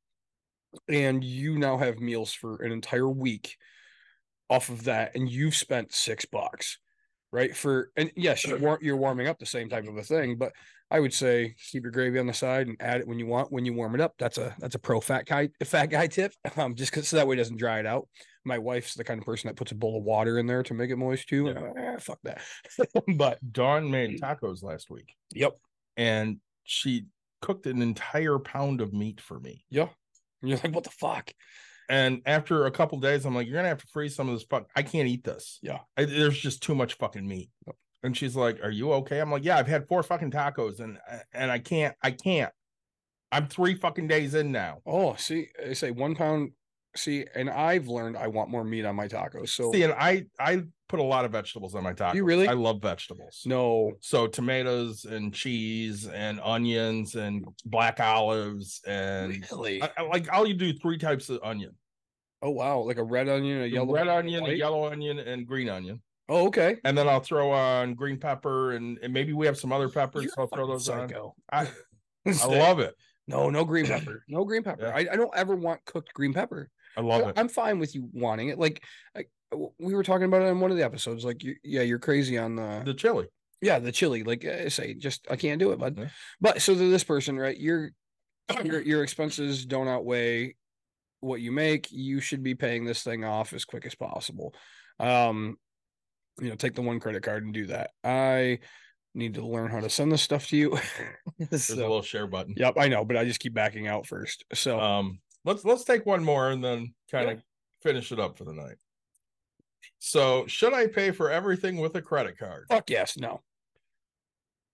And 0.86 1.24
you 1.24 1.58
now 1.58 1.78
have 1.78 1.98
meals 1.98 2.32
for 2.32 2.62
an 2.62 2.72
entire 2.72 3.08
week 3.08 3.56
off 4.50 4.68
of 4.68 4.84
that, 4.84 5.14
and 5.16 5.28
you've 5.28 5.54
spent 5.54 5.92
six 5.92 6.24
bucks, 6.26 6.78
right? 7.32 7.56
For 7.56 7.90
and 7.96 8.12
yes, 8.16 8.44
you're 8.46 8.78
you're 8.82 8.96
warming 8.96 9.26
up 9.28 9.38
the 9.38 9.46
same 9.46 9.68
type 9.68 9.86
of 9.88 9.96
a 9.96 10.02
thing, 10.02 10.36
but 10.36 10.52
I 10.90 11.00
would 11.00 11.12
say 11.12 11.54
keep 11.70 11.82
your 11.82 11.92
gravy 11.92 12.18
on 12.18 12.26
the 12.26 12.32
side 12.32 12.66
and 12.66 12.76
add 12.80 13.00
it 13.00 13.06
when 13.08 13.18
you 13.18 13.26
want 13.26 13.52
when 13.52 13.64
you 13.66 13.74
warm 13.74 13.94
it 13.94 14.00
up. 14.00 14.14
That's 14.18 14.38
a 14.38 14.54
that's 14.58 14.74
a 14.74 14.78
pro 14.78 15.00
fat 15.00 15.26
guy 15.26 15.50
fat 15.64 15.86
guy 15.86 16.06
tip. 16.06 16.32
Um, 16.56 16.74
just 16.74 16.92
cause 16.92 17.08
so 17.08 17.16
that 17.16 17.26
way 17.26 17.34
it 17.34 17.38
doesn't 17.38 17.58
dry 17.58 17.78
it 17.78 17.86
out. 17.86 18.08
My 18.44 18.58
wife's 18.58 18.94
the 18.94 19.04
kind 19.04 19.20
of 19.20 19.26
person 19.26 19.48
that 19.48 19.56
puts 19.56 19.72
a 19.72 19.74
bowl 19.74 19.98
of 19.98 20.04
water 20.04 20.38
in 20.38 20.46
there 20.46 20.62
to 20.62 20.74
make 20.74 20.90
it 20.90 20.96
moist 20.96 21.28
too. 21.28 21.48
I'm 21.48 21.54
like, 21.62 21.72
"Ah, 21.78 21.96
fuck 21.98 22.18
that. 22.24 22.40
but 23.16 23.38
Dawn 23.52 23.90
made 23.90 24.20
tacos 24.20 24.62
last 24.62 24.88
week, 24.90 25.14
yep, 25.34 25.52
and 25.96 26.38
she 26.64 27.06
cooked 27.42 27.66
an 27.66 27.82
entire 27.82 28.38
pound 28.38 28.80
of 28.80 28.92
meat 28.92 29.20
for 29.20 29.38
me. 29.38 29.64
yeah. 29.70 29.88
And 30.40 30.50
you're 30.50 30.58
like, 30.62 30.74
what 30.74 30.84
the 30.84 30.90
fuck? 30.90 31.30
And 31.88 32.22
after 32.26 32.66
a 32.66 32.70
couple 32.70 32.98
days, 33.00 33.24
I'm 33.24 33.34
like, 33.34 33.46
you're 33.46 33.56
gonna 33.56 33.68
have 33.68 33.80
to 33.80 33.86
freeze 33.88 34.14
some 34.14 34.28
of 34.28 34.34
this 34.34 34.46
fuck. 34.48 34.68
I 34.76 34.82
can't 34.82 35.08
eat 35.08 35.24
this. 35.24 35.58
Yeah. 35.62 35.78
I, 35.96 36.04
there's 36.04 36.38
just 36.38 36.62
too 36.62 36.74
much 36.74 36.94
fucking 36.94 37.26
meat. 37.26 37.50
Yep. 37.66 37.76
And 38.02 38.16
she's 38.16 38.36
like, 38.36 38.62
"Are 38.62 38.70
you 38.70 38.92
okay?" 38.92 39.20
I'm 39.20 39.30
like, 39.30 39.44
"Yeah, 39.44 39.56
I've 39.56 39.66
had 39.66 39.88
four 39.88 40.02
fucking 40.02 40.30
tacos, 40.30 40.80
and 40.80 40.98
uh, 41.10 41.18
and 41.32 41.50
I 41.50 41.58
can't, 41.58 41.96
I 42.02 42.12
can't. 42.12 42.52
I'm 43.30 43.46
three 43.46 43.74
fucking 43.74 44.08
days 44.08 44.34
in 44.34 44.52
now. 44.52 44.78
Oh, 44.86 45.14
see, 45.16 45.48
I 45.66 45.72
say 45.72 45.90
one 45.90 46.14
pound. 46.14 46.52
See, 46.96 47.26
and 47.34 47.50
I've 47.50 47.86
learned 47.86 48.16
I 48.16 48.28
want 48.28 48.50
more 48.50 48.64
meat 48.64 48.84
on 48.84 48.96
my 48.96 49.06
tacos. 49.08 49.50
So 49.50 49.70
See, 49.72 49.82
and 49.82 49.92
I 49.92 50.24
I 50.40 50.62
put 50.88 51.00
a 51.00 51.02
lot 51.02 51.24
of 51.24 51.32
vegetables 51.32 51.74
on 51.74 51.84
my 51.84 51.92
tacos. 51.92 52.14
you 52.14 52.24
really? 52.24 52.48
I 52.48 52.54
love 52.54 52.80
vegetables. 52.80 53.42
no, 53.44 53.92
So 54.00 54.26
tomatoes 54.26 55.04
and 55.04 55.32
cheese 55.32 56.06
and 56.06 56.40
onions 56.42 57.14
and 57.14 57.46
black 57.66 58.00
olives 58.00 58.80
and 58.86 59.44
really. 59.52 59.82
I, 59.82 59.90
I 59.98 60.02
like 60.02 60.28
I'll 60.30 60.46
do 60.46 60.72
three 60.72 60.98
types 60.98 61.28
of 61.28 61.40
onion: 61.42 61.72
oh 62.42 62.50
wow, 62.50 62.78
like 62.80 62.98
a 62.98 63.04
red 63.04 63.28
onion, 63.28 63.62
a 63.62 63.66
yellow 63.66 63.92
red 63.92 64.08
onion, 64.08 64.46
a 64.46 64.52
yellow 64.52 64.90
onion, 64.90 65.18
and 65.18 65.46
green 65.46 65.68
onion. 65.68 66.00
Oh, 66.28 66.46
okay. 66.48 66.76
And 66.84 66.96
then 66.96 67.08
I'll 67.08 67.20
throw 67.20 67.50
on 67.52 67.94
green 67.94 68.18
pepper 68.18 68.72
and, 68.72 68.98
and 69.02 69.12
maybe 69.12 69.32
we 69.32 69.46
have 69.46 69.58
some 69.58 69.72
other 69.72 69.88
peppers. 69.88 70.24
You're 70.24 70.32
so 70.34 70.42
I'll 70.42 70.48
throw 70.48 70.66
those 70.66 70.88
on. 70.88 71.10
I, 71.50 71.68
I 72.26 72.46
love 72.46 72.80
it. 72.80 72.94
No, 73.26 73.50
no 73.50 73.64
green 73.64 73.86
pepper. 73.86 74.24
No 74.28 74.44
green 74.44 74.62
pepper. 74.62 74.86
Yeah. 74.86 74.94
I, 74.94 75.12
I 75.12 75.16
don't 75.16 75.34
ever 75.34 75.56
want 75.56 75.84
cooked 75.84 76.12
green 76.12 76.34
pepper. 76.34 76.68
I 76.96 77.00
love 77.00 77.24
I, 77.24 77.30
it. 77.30 77.38
I'm 77.38 77.48
fine 77.48 77.78
with 77.78 77.94
you 77.94 78.08
wanting 78.12 78.48
it. 78.48 78.58
Like 78.58 78.82
I, 79.16 79.24
we 79.78 79.94
were 79.94 80.02
talking 80.02 80.24
about 80.24 80.42
it 80.42 80.46
in 80.46 80.60
one 80.60 80.70
of 80.70 80.76
the 80.76 80.84
episodes. 80.84 81.24
Like, 81.24 81.42
you, 81.42 81.56
yeah, 81.62 81.82
you're 81.82 81.98
crazy 81.98 82.36
on 82.36 82.56
the, 82.56 82.82
The 82.84 82.94
chili. 82.94 83.26
yeah 83.62 83.78
the 83.78 83.92
chili. 83.92 84.22
Like 84.22 84.44
I 84.44 84.68
say, 84.68 84.94
just 84.94 85.26
I 85.30 85.36
can't 85.36 85.58
do 85.58 85.72
it, 85.72 85.78
bud. 85.78 85.96
Yeah. 85.98 86.08
But 86.40 86.60
so 86.60 86.74
to 86.74 86.90
this 86.90 87.04
person, 87.04 87.38
right? 87.38 87.58
Your 87.58 87.90
your 88.64 88.80
your 88.82 89.02
expenses 89.02 89.64
don't 89.64 89.88
outweigh 89.88 90.56
what 91.20 91.40
you 91.40 91.52
make. 91.52 91.90
You 91.90 92.20
should 92.20 92.42
be 92.42 92.54
paying 92.54 92.84
this 92.84 93.02
thing 93.02 93.24
off 93.24 93.52
as 93.52 93.64
quick 93.64 93.86
as 93.86 93.94
possible. 93.94 94.54
Um, 95.00 95.56
you 96.40 96.48
know, 96.48 96.54
take 96.54 96.74
the 96.74 96.82
one 96.82 97.00
credit 97.00 97.22
card 97.22 97.44
and 97.44 97.52
do 97.54 97.66
that. 97.66 97.90
I 98.04 98.58
need 99.14 99.34
to 99.34 99.46
learn 99.46 99.70
how 99.70 99.80
to 99.80 99.90
send 99.90 100.12
this 100.12 100.22
stuff 100.22 100.46
to 100.48 100.56
you. 100.56 100.78
There's 101.38 101.64
So- 101.64 101.74
a 101.74 101.76
little 101.76 102.02
share 102.02 102.26
button. 102.26 102.54
Yep, 102.56 102.74
I 102.78 102.88
know, 102.88 103.04
but 103.04 103.16
I 103.16 103.24
just 103.24 103.40
keep 103.40 103.54
backing 103.54 103.86
out 103.86 104.06
first. 104.06 104.44
So 104.54 104.78
Um, 104.80 105.20
let's 105.44 105.64
let's 105.64 105.84
take 105.84 106.06
one 106.06 106.22
more 106.24 106.50
and 106.50 106.62
then 106.62 106.94
kind 107.10 107.26
Yeah. 107.28 107.34
of 107.34 107.42
finish 107.82 108.12
it 108.12 108.20
up 108.20 108.36
for 108.38 108.44
the 108.44 108.52
night. 108.52 108.76
So, 110.00 110.46
should 110.46 110.74
I 110.74 110.86
pay 110.86 111.10
for 111.10 111.30
everything 111.30 111.76
with 111.78 111.94
a 111.96 112.02
credit 112.02 112.38
card? 112.38 112.66
fuck 112.68 112.88
yes, 112.90 113.16
no. 113.16 113.42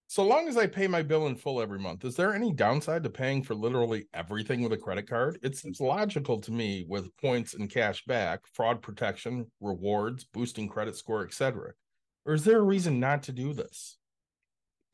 So 0.06 0.22
long 0.22 0.48
as 0.48 0.56
I 0.56 0.66
pay 0.66 0.86
my 0.86 1.02
bill 1.02 1.26
in 1.26 1.34
full 1.34 1.60
every 1.60 1.78
month, 1.78 2.04
is 2.04 2.14
there 2.14 2.34
any 2.34 2.52
downside 2.52 3.02
to 3.04 3.10
paying 3.10 3.42
for 3.42 3.54
literally 3.54 4.06
everything 4.12 4.62
with 4.62 4.72
a 4.72 4.76
credit 4.76 5.08
card? 5.08 5.38
It 5.42 5.56
seems 5.56 5.80
logical 5.80 6.40
to 6.40 6.52
me 6.52 6.84
with 6.88 7.16
points 7.16 7.54
and 7.54 7.70
cash 7.70 8.04
back, 8.04 8.40
fraud 8.52 8.82
protection, 8.82 9.50
rewards, 9.60 10.24
boosting 10.24 10.68
credit 10.68 10.96
score, 10.96 11.24
etc. 11.24 11.72
Or 12.26 12.34
is 12.34 12.44
there 12.44 12.58
a 12.58 12.62
reason 12.62 13.00
not 13.00 13.24
to 13.24 13.32
do 13.32 13.54
this? 13.54 13.96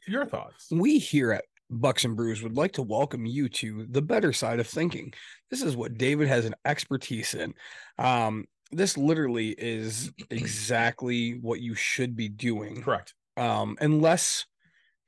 Your 0.06 0.24
thoughts? 0.24 0.68
We 0.70 0.98
here 0.98 1.32
at 1.32 1.44
Bucks 1.70 2.04
and 2.04 2.16
Brews 2.16 2.42
would 2.42 2.56
like 2.56 2.72
to 2.72 2.82
welcome 2.82 3.26
you 3.26 3.48
to 3.48 3.86
the 3.90 4.02
better 4.02 4.32
side 4.32 4.60
of 4.60 4.66
thinking. 4.66 5.12
This 5.50 5.62
is 5.62 5.76
what 5.76 5.98
David 5.98 6.28
has 6.28 6.44
an 6.44 6.54
expertise 6.64 7.34
in. 7.34 7.54
Um, 7.98 8.46
this 8.72 8.96
literally 8.96 9.50
is 9.50 10.12
exactly 10.30 11.32
what 11.32 11.60
you 11.60 11.74
should 11.74 12.16
be 12.16 12.28
doing. 12.28 12.82
Correct. 12.82 13.14
Um, 13.36 13.76
unless 13.80 14.46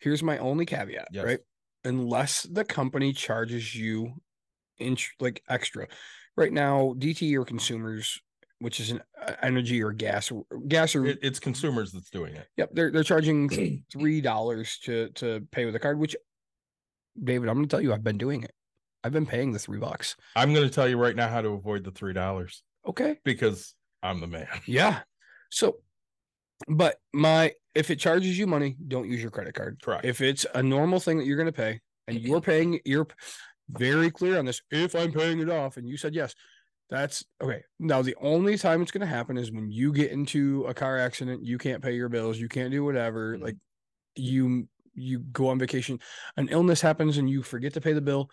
here's 0.03 0.23
my 0.23 0.39
only 0.39 0.67
caveat, 0.67 1.09
Yes. 1.13 1.25
right? 1.25 1.39
Unless 1.85 2.43
the 2.45 2.65
company 2.65 3.13
charges 3.13 3.75
you 3.75 4.15
in 4.79 4.97
like 5.21 5.43
extra. 5.49 5.87
Right 6.37 6.53
now, 6.53 6.95
DT 6.99 7.35
or 7.37 7.45
consumers, 7.45 8.21
which 8.59 8.81
is 8.81 8.91
an 8.91 9.03
uh, 9.21 9.35
energy 9.43 9.83
or 9.83 9.93
gas 9.93 10.31
gas 10.69 10.95
or 10.97 11.07
It, 11.07 11.19
it's 11.23 11.39
consumers 11.41 11.93
that's 11.93 12.09
doing 12.11 12.35
it. 12.37 12.47
Yep, 12.57 12.71
they're 12.73 12.91
they're 12.91 13.03
charging 13.03 13.85
three 13.93 14.21
dollars 14.21 14.79
to 14.85 15.09
to 15.11 15.47
pay 15.51 15.65
with 15.67 15.75
a 15.75 15.79
card. 15.79 15.99
Which, 15.99 16.17
David, 17.23 17.49
I'm 17.49 17.57
going 17.57 17.69
to 17.69 17.71
tell 17.71 17.81
you, 17.83 17.93
I've 17.93 18.05
been 18.05 18.19
doing 18.19 18.43
it. 18.45 18.53
I've 19.05 19.13
been 19.13 19.27
paying 19.27 19.53
the 19.53 19.59
three 19.59 19.79
bucks. 19.79 20.17
I'm 20.37 20.55
going 20.55 20.67
to 20.67 20.73
tell 20.75 20.89
you 20.89 20.97
right 20.97 21.17
now 21.17 21.29
how 21.29 21.43
to 21.43 21.49
avoid 21.51 21.85
the 21.85 21.91
three 21.91 22.13
dollars 22.13 22.63
Okay. 22.87 23.19
because 23.25 23.75
I'm 24.03 24.21
the 24.21 24.27
man. 24.29 24.47
Yeah. 24.67 25.01
So, 25.51 25.77
but 26.69 26.97
my 27.13 27.53
if 27.75 27.91
it 27.91 27.99
charges 27.99 28.39
you 28.39 28.47
money, 28.47 28.77
don't 28.89 29.09
use 29.09 29.23
your 29.23 29.31
credit 29.31 29.55
card. 29.55 29.81
Correct. 29.83 30.05
If 30.05 30.21
it's 30.21 30.45
a 30.55 30.63
normal 30.63 31.01
thing 31.01 31.19
that 31.19 31.27
you're 31.27 31.37
going 31.37 31.47
to 31.47 31.53
pay 31.53 31.81
and 32.07 32.19
you're 32.19 32.41
paying, 32.41 32.81
you're 32.85 33.07
very 33.71 34.11
clear 34.11 34.39
on 34.39 34.45
this. 34.45 34.61
If 34.71 34.95
I'm 34.95 35.13
paying 35.13 35.41
it 35.41 35.49
off, 35.49 35.77
and 35.77 35.89
you 35.89 35.97
said 35.97 36.15
yes, 36.15 36.35
that's 36.91 37.25
okay. 37.43 37.63
Now 37.79 38.03
the 38.03 38.17
only 38.21 38.59
time 38.59 38.83
it's 38.83 38.91
going 38.91 39.01
to 39.01 39.07
happen 39.07 39.39
is 39.39 39.51
when 39.51 39.71
you 39.71 39.93
get 39.93 40.11
into 40.11 40.65
a 40.65 40.75
car 40.75 40.99
accident, 40.99 41.45
you 41.45 41.57
can't 41.57 41.83
pay 41.83 41.95
your 41.95 42.09
bills, 42.11 42.39
you 42.39 42.49
can't 42.49 42.71
do 42.71 42.85
whatever. 42.85 43.37
Mhm. 43.37 43.43
Like 43.43 43.57
you 44.17 44.69
you 44.95 45.21
go 45.21 45.49
on 45.49 45.59
vacation, 45.59 45.99
an 46.37 46.49
illness 46.51 46.83
happens, 46.83 47.17
and 47.17 47.31
you 47.31 47.43
forget 47.43 47.73
to 47.75 47.81
pay 47.81 47.95
the 47.95 48.01
bill. 48.01 48.31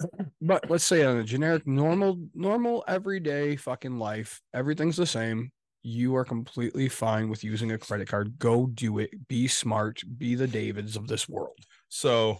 But 0.42 0.68
let's 0.68 0.84
say 0.84 1.04
on 1.04 1.16
a 1.16 1.24
generic, 1.24 1.66
normal, 1.66 2.18
normal, 2.34 2.84
everyday 2.86 3.56
fucking 3.56 3.98
life, 3.98 4.42
everything's 4.52 4.96
the 4.96 5.06
same. 5.06 5.52
You 5.86 6.16
are 6.16 6.24
completely 6.24 6.88
fine 6.88 7.28
with 7.28 7.44
using 7.44 7.70
a 7.72 7.78
credit 7.78 8.08
card. 8.08 8.38
Go 8.38 8.66
do 8.66 8.98
it. 8.98 9.28
Be 9.28 9.46
smart. 9.46 10.02
Be 10.16 10.34
the 10.34 10.46
Davids 10.46 10.96
of 10.96 11.06
this 11.06 11.28
world. 11.28 11.58
So 11.90 12.38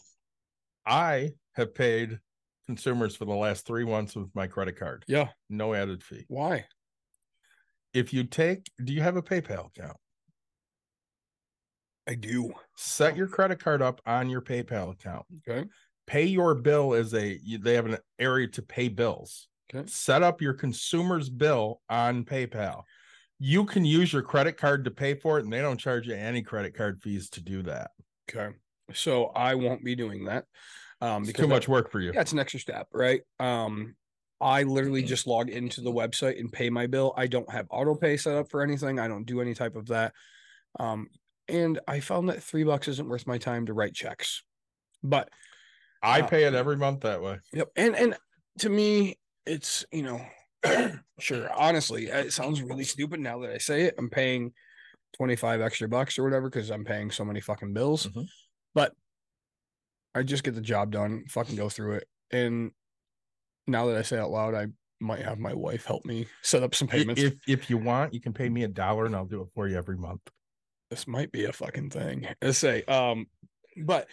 I 0.86 1.32
have 1.52 1.74
paid 1.74 2.18
consumers 2.66 3.14
for 3.14 3.26
the 3.26 3.34
last 3.34 3.66
three 3.66 3.84
months 3.84 4.16
with 4.16 4.34
my 4.34 4.46
credit 4.46 4.78
card. 4.78 5.04
Yeah. 5.06 5.28
No 5.50 5.74
added 5.74 6.02
fee. 6.02 6.24
Why? 6.28 6.64
If 7.92 8.14
you 8.14 8.24
take, 8.24 8.70
do 8.82 8.94
you 8.94 9.02
have 9.02 9.16
a 9.16 9.22
PayPal 9.22 9.66
account? 9.66 9.98
I 12.08 12.14
do. 12.14 12.50
Set 12.76 13.14
your 13.14 13.28
credit 13.28 13.62
card 13.62 13.82
up 13.82 14.00
on 14.06 14.30
your 14.30 14.40
PayPal 14.40 14.92
account. 14.92 15.26
Okay. 15.46 15.68
Pay 16.06 16.24
your 16.24 16.54
bill 16.54 16.94
as 16.94 17.12
a, 17.12 17.38
they 17.60 17.74
have 17.74 17.86
an 17.86 17.98
area 18.18 18.48
to 18.48 18.62
pay 18.62 18.88
bills. 18.88 19.48
Okay. 19.72 19.86
Set 19.86 20.22
up 20.22 20.40
your 20.40 20.54
consumer's 20.54 21.28
bill 21.28 21.82
on 21.90 22.24
PayPal. 22.24 22.84
You 23.38 23.64
can 23.64 23.84
use 23.84 24.12
your 24.12 24.22
credit 24.22 24.56
card 24.56 24.84
to 24.84 24.90
pay 24.90 25.14
for 25.14 25.38
it, 25.38 25.44
and 25.44 25.52
they 25.52 25.60
don't 25.60 25.78
charge 25.78 26.06
you 26.06 26.14
any 26.14 26.42
credit 26.42 26.74
card 26.74 27.00
fees 27.02 27.28
to 27.30 27.42
do 27.42 27.62
that. 27.64 27.90
Okay. 28.30 28.54
So 28.92 29.26
I 29.26 29.54
won't 29.54 29.84
be 29.84 29.94
doing 29.94 30.24
that. 30.26 30.44
Um, 31.00 31.22
It's 31.22 31.28
because 31.32 31.42
too 31.44 31.48
that- 31.48 31.54
much 31.54 31.68
work 31.68 31.90
for 31.90 32.00
you. 32.00 32.12
Yeah, 32.14 32.24
an 32.30 32.38
extra 32.38 32.60
step, 32.60 32.88
right? 32.92 33.22
Um, 33.40 33.96
I 34.40 34.62
literally 34.62 35.02
just 35.02 35.26
log 35.26 35.48
into 35.50 35.80
the 35.80 35.92
website 35.92 36.38
and 36.38 36.52
pay 36.52 36.70
my 36.70 36.86
bill. 36.86 37.14
I 37.16 37.26
don't 37.26 37.50
have 37.50 37.66
auto 37.70 37.94
pay 37.94 38.16
set 38.16 38.36
up 38.36 38.50
for 38.50 38.62
anything. 38.62 38.98
I 38.98 39.08
don't 39.08 39.24
do 39.24 39.40
any 39.40 39.54
type 39.54 39.74
of 39.76 39.86
that. 39.86 40.12
Um, 40.78 41.08
and 41.48 41.78
I 41.88 42.00
found 42.00 42.28
that 42.28 42.42
three 42.42 42.64
bucks 42.64 42.88
isn't 42.88 43.08
worth 43.08 43.26
my 43.26 43.38
time 43.38 43.66
to 43.66 43.72
write 43.74 43.94
checks. 43.94 44.42
But 45.02 45.30
I 46.02 46.20
Uh, 46.22 46.26
pay 46.26 46.44
it 46.44 46.54
every 46.54 46.76
month 46.76 47.00
that 47.02 47.22
way. 47.22 47.38
Yep. 47.52 47.70
And 47.76 47.96
and 47.96 48.16
to 48.58 48.68
me, 48.68 49.18
it's 49.46 49.84
you 49.92 50.02
know, 50.02 50.24
sure. 51.18 51.50
Honestly, 51.52 52.06
it 52.06 52.32
sounds 52.32 52.62
really 52.62 52.84
stupid 52.84 53.20
now 53.20 53.38
that 53.40 53.50
I 53.50 53.58
say 53.58 53.82
it. 53.82 53.94
I'm 53.98 54.10
paying 54.10 54.52
25 55.16 55.60
extra 55.60 55.88
bucks 55.88 56.18
or 56.18 56.24
whatever 56.24 56.48
because 56.48 56.70
I'm 56.70 56.84
paying 56.84 57.10
so 57.10 57.24
many 57.24 57.40
fucking 57.40 57.72
bills. 57.72 58.06
Mhm. 58.06 58.26
But 58.74 58.92
I 60.14 60.22
just 60.22 60.44
get 60.44 60.54
the 60.54 60.60
job 60.60 60.90
done, 60.92 61.24
fucking 61.28 61.56
go 61.56 61.68
through 61.68 61.94
it. 61.94 62.08
And 62.30 62.72
now 63.66 63.86
that 63.86 63.96
I 63.96 64.02
say 64.02 64.16
it 64.16 64.20
out 64.20 64.30
loud, 64.30 64.54
I 64.54 64.66
might 65.00 65.22
have 65.22 65.38
my 65.38 65.54
wife 65.54 65.84
help 65.84 66.04
me 66.04 66.26
set 66.42 66.62
up 66.62 66.74
some 66.74 66.88
payments. 66.88 67.20
If 67.20 67.34
if 67.46 67.70
you 67.70 67.78
want, 67.78 68.14
you 68.14 68.20
can 68.20 68.32
pay 68.32 68.48
me 68.48 68.64
a 68.64 68.68
dollar 68.68 69.06
and 69.06 69.14
I'll 69.14 69.26
do 69.26 69.42
it 69.42 69.48
for 69.54 69.68
you 69.68 69.76
every 69.76 69.96
month. 69.96 70.20
this 70.90 71.06
might 71.08 71.32
be 71.32 71.44
a 71.44 71.52
fucking 71.52 71.90
thing. 71.90 72.28
Let's 72.40 72.58
say, 72.58 72.84
um, 72.84 73.26
but 73.84 74.08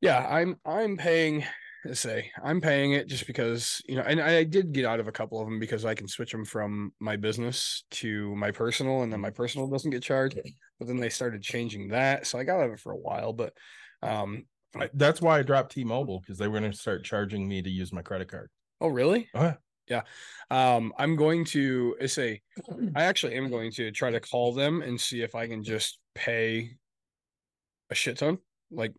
yeah, 0.00 0.26
I'm 0.28 0.58
I'm 0.64 0.96
paying. 0.96 1.44
Let's 1.84 2.00
say 2.00 2.30
I'm 2.44 2.60
paying 2.60 2.92
it 2.92 3.08
just 3.08 3.26
because 3.26 3.82
you 3.86 3.96
know, 3.96 4.02
and 4.02 4.20
I 4.20 4.44
did 4.44 4.72
get 4.72 4.84
out 4.84 5.00
of 5.00 5.08
a 5.08 5.12
couple 5.12 5.40
of 5.40 5.46
them 5.48 5.58
because 5.58 5.84
I 5.84 5.94
can 5.94 6.06
switch 6.06 6.30
them 6.30 6.44
from 6.44 6.92
my 7.00 7.16
business 7.16 7.84
to 7.92 8.34
my 8.36 8.52
personal, 8.52 9.02
and 9.02 9.12
then 9.12 9.20
my 9.20 9.30
personal 9.30 9.66
doesn't 9.68 9.90
get 9.90 10.02
charged. 10.02 10.38
But 10.78 10.86
then 10.88 10.98
they 10.98 11.08
started 11.08 11.42
changing 11.42 11.88
that, 11.88 12.26
so 12.26 12.38
I 12.38 12.44
got 12.44 12.60
out 12.60 12.66
of 12.66 12.72
it 12.74 12.80
for 12.80 12.92
a 12.92 12.96
while. 12.96 13.32
But 13.32 13.54
um, 14.02 14.46
I- 14.76 14.90
That's 14.94 15.20
why 15.20 15.38
I 15.38 15.42
dropped 15.42 15.72
T-Mobile 15.72 16.20
because 16.20 16.38
they 16.38 16.46
were 16.48 16.58
going 16.60 16.70
to 16.70 16.76
start 16.76 17.04
charging 17.04 17.48
me 17.48 17.62
to 17.62 17.70
use 17.70 17.92
my 17.92 18.02
credit 18.02 18.28
card. 18.28 18.50
oh 18.80 18.88
really? 18.88 19.28
Oh, 19.34 19.54
yeah. 19.88 20.02
Um, 20.50 20.92
I'm 20.98 21.16
going 21.16 21.44
to 21.46 21.96
say 22.06 22.42
I 22.94 23.02
actually 23.04 23.34
am 23.34 23.50
going 23.50 23.72
to 23.72 23.90
try 23.90 24.10
to 24.12 24.20
call 24.20 24.54
them 24.54 24.82
and 24.82 25.00
see 25.00 25.22
if 25.22 25.34
I 25.34 25.48
can 25.48 25.64
just 25.64 25.98
pay 26.14 26.76
a 27.90 27.94
shit 27.94 28.18
ton. 28.18 28.38
Like 28.70 28.94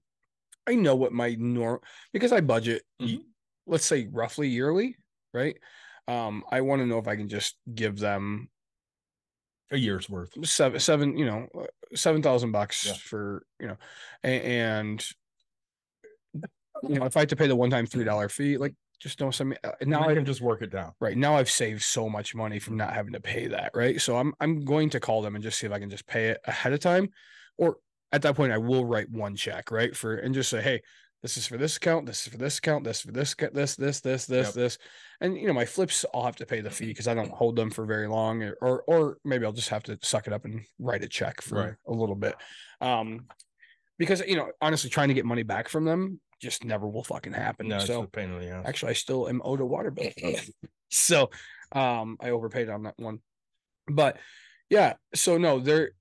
I 0.67 0.75
know 0.75 0.95
what 0.95 1.11
my 1.11 1.35
norm 1.37 1.79
because 2.13 2.31
I 2.31 2.41
budget 2.41 2.83
y- 2.99 3.19
let's 3.65 3.85
say 3.85 4.07
roughly 4.11 4.49
yearly, 4.49 4.95
right? 5.33 5.57
Um, 6.07 6.43
I 6.51 6.61
want 6.61 6.81
to 6.81 6.85
know 6.85 6.99
if 6.99 7.07
I 7.07 7.15
can 7.15 7.29
just 7.29 7.57
give 7.73 7.97
them 7.97 8.49
A 9.71 9.77
year's 9.77 10.09
worth. 10.09 10.31
seven 10.45 10.79
seven, 10.79 11.17
you 11.17 11.25
know, 11.25 11.47
uh, 11.57 11.65
seven 11.95 12.21
thousand 12.21 12.51
bucks 12.51 12.85
Yeah. 12.85 12.93
for 12.93 13.45
you 13.59 13.67
know, 13.67 13.77
a- 14.23 14.27
and 14.45 15.05
you 16.83 16.99
know, 16.99 17.05
if 17.05 17.15
I 17.15 17.21
have 17.21 17.29
to 17.29 17.35
pay 17.35 17.47
the 17.47 17.55
one 17.55 17.69
time 17.69 17.85
three 17.85 18.03
dollar 18.03 18.29
fee, 18.29 18.57
like 18.57 18.75
just 18.99 19.17
don't 19.19 19.33
send 19.33 19.49
me. 19.51 19.57
uh, 19.63 19.71
Now 19.81 20.07
I 20.07 20.13
can 20.13 20.25
just 20.25 20.41
work 20.41 20.61
it 20.61 20.71
down. 20.71 20.93
right 20.99 21.17
now 21.17 21.35
I've 21.35 21.49
saved 21.49 21.81
so 21.81 22.09
much 22.09 22.35
money 22.35 22.59
from 22.59 22.77
not 22.77 22.93
having 22.93 23.13
to 23.13 23.19
pay 23.19 23.47
that, 23.47 23.71
right? 23.73 23.99
So 24.01 24.17
I'm 24.17 24.33
I'm 24.39 24.63
going 24.65 24.89
to 24.91 24.99
call 24.99 25.21
them 25.21 25.35
and 25.35 25.43
just 25.43 25.59
see 25.59 25.65
if 25.67 25.73
I 25.73 25.79
can 25.79 25.89
just 25.89 26.07
pay 26.07 26.29
it 26.29 26.41
ahead 26.45 26.73
of 26.73 26.79
time, 26.79 27.09
or 27.57 27.77
at 28.13 28.21
that 28.21 28.35
point 28.35 28.53
I 28.53 28.57
will 28.57 28.85
write 28.85 29.09
one 29.09 29.35
check, 29.35 29.71
right? 29.71 29.93
For 29.95 30.15
and 30.15 30.33
just 30.33 30.49
say, 30.49 30.61
hey, 30.61 30.81
this 31.23 31.35
is 31.35 31.47
for 31.47 31.57
this 31.57 31.77
account, 31.77 32.05
this 32.05 32.25
is 32.25 32.31
for 32.31 32.37
this 32.37 32.59
account, 32.59 32.83
this 32.83 32.97
is 32.97 33.01
for 33.01 33.11
this 33.11 33.33
this 33.35 33.75
this 33.75 33.99
this 34.01 34.25
this 34.25 34.47
Yep. 34.47 34.53
this, 34.53 34.77
and 35.19 35.37
you 35.37 35.47
know 35.47 35.53
my 35.53 35.65
flips 35.65 36.05
I'll 36.13 36.23
have 36.23 36.35
to 36.37 36.45
pay 36.45 36.61
the 36.61 36.69
fee 36.69 36.87
because 36.87 37.07
I 37.07 37.13
don't 37.15 37.31
hold 37.31 37.55
them 37.55 37.71
for 37.71 37.85
very 37.85 38.07
long, 38.07 38.43
or 38.61 38.83
or, 38.87 39.17
maybe 39.25 39.45
I'll 39.45 39.51
just 39.51 39.69
have 39.69 39.83
to 39.83 39.97
suck 40.01 40.27
it 40.27 40.33
up 40.33 40.45
and 40.45 40.61
write 40.79 41.03
a 41.03 41.07
check 41.07 41.41
for 41.41 41.55
Right. 41.55 41.73
a 41.87 41.91
little 41.91 42.15
bit, 42.15 42.35
um, 42.81 43.25
because 43.97 44.21
you 44.27 44.35
know 44.35 44.51
honestly 44.61 44.89
trying 44.89 45.07
to 45.07 45.13
get 45.13 45.25
money 45.25 45.43
back 45.43 45.67
from 45.69 45.85
them 45.85 46.19
just 46.41 46.65
never 46.65 46.87
will 46.87 47.05
fucking 47.05 47.31
happen. 47.31 47.69
No, 47.69 47.79
so 47.79 48.03
a 48.03 48.07
pain 48.07 48.29
in 48.29 48.39
the 48.39 48.49
ass. 48.49 48.65
Actually, 48.67 48.89
I 48.89 48.93
still 48.93 49.29
am 49.29 49.41
owed 49.45 49.61
a 49.61 49.65
water 49.65 49.91
bill. 49.91 50.11
so 50.91 51.31
um 51.71 52.17
I 52.19 52.29
overpaid 52.29 52.69
on 52.69 52.83
that 52.83 52.95
one. 52.97 53.19
But 53.87 54.17
yeah, 54.69 54.95
so 55.15 55.37
no, 55.37 55.59
there 55.59 55.91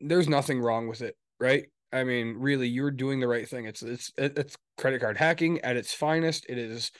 there's 0.00 0.28
nothing 0.28 0.60
wrong 0.60 0.88
with 0.88 1.00
it, 1.00 1.16
right? 1.40 1.66
I 1.92 2.04
mean, 2.04 2.34
really, 2.38 2.68
you're 2.68 2.90
doing 2.90 3.20
the 3.20 3.28
right 3.28 3.48
thing. 3.48 3.64
It's 3.66 3.82
it's 3.82 4.12
it's 4.18 4.56
credit 4.76 5.00
card 5.00 5.16
hacking 5.16 5.60
at 5.62 5.76
its 5.76 5.94
finest. 5.94 6.46
It 6.48 6.58
is 6.58 6.90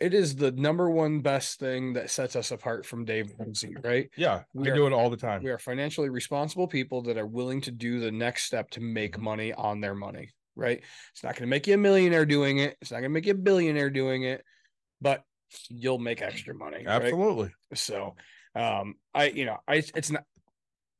it 0.00 0.14
is 0.14 0.36
the 0.36 0.52
number 0.52 0.88
one 0.88 1.20
best 1.20 1.58
thing 1.58 1.94
that 1.94 2.08
sets 2.08 2.36
us 2.36 2.52
apart 2.52 2.86
from 2.86 3.04
Dave 3.04 3.32
Ramsey, 3.36 3.74
right? 3.82 4.08
yeah, 4.16 4.44
we 4.54 4.70
are- 4.70 4.74
do 4.74 4.86
it 4.86 4.92
all 4.92 5.10
the 5.10 5.16
time. 5.16 5.42
We 5.42 5.50
are 5.50 5.58
financially 5.58 6.08
responsible 6.08 6.68
people 6.68 7.02
that 7.02 7.18
are 7.18 7.26
willing 7.26 7.60
to 7.62 7.72
do 7.72 7.98
the 7.98 8.12
next 8.12 8.44
step 8.44 8.70
to 8.70 8.80
make 8.80 9.18
money 9.18 9.52
on 9.52 9.80
their 9.80 9.96
money, 9.96 10.30
right? 10.54 10.80
It's 11.12 11.24
not 11.24 11.32
going 11.34 11.42
to 11.42 11.48
make 11.48 11.66
you 11.66 11.74
a 11.74 11.78
millionaire 11.78 12.24
doing 12.24 12.58
it. 12.58 12.76
It's 12.80 12.92
not 12.92 12.98
going 13.00 13.10
to 13.10 13.14
make 13.14 13.26
you 13.26 13.32
a 13.32 13.36
billionaire 13.36 13.90
doing 13.90 14.22
it, 14.22 14.44
but 15.00 15.24
you'll 15.68 15.98
make 15.98 16.22
extra 16.22 16.54
money. 16.54 16.84
right? 16.86 17.02
Absolutely. 17.02 17.50
So, 17.74 18.14
um, 18.54 18.94
I, 19.14 19.30
you 19.30 19.46
know, 19.46 19.56
I, 19.66 19.82
it's 19.96 20.12
not 20.12 20.22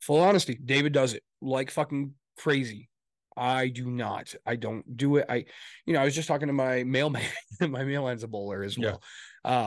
full 0.01 0.21
honesty. 0.21 0.59
David 0.63 0.93
does 0.93 1.15
it 1.15 1.23
like 1.41 1.71
fucking 1.71 2.15
crazy. 2.39 2.89
I 3.37 3.69
do 3.69 3.89
not. 3.91 4.35
I 4.45 4.57
don't 4.57 4.97
do 4.97 5.17
it. 5.17 5.27
I, 5.29 5.45
you 5.87 5.93
know, 5.95 6.01
I 6.01 6.05
was 6.05 6.15
just 6.15 6.27
talking 6.27 6.49
to 6.49 6.53
my 6.53 6.83
mailman. 6.85 7.23
my 7.61 7.85
mailman's 7.85 8.25
a 8.25 8.29
bowler 8.29 8.63
as 8.65 8.77
Yeah. 8.77 8.97
well. 8.97 9.03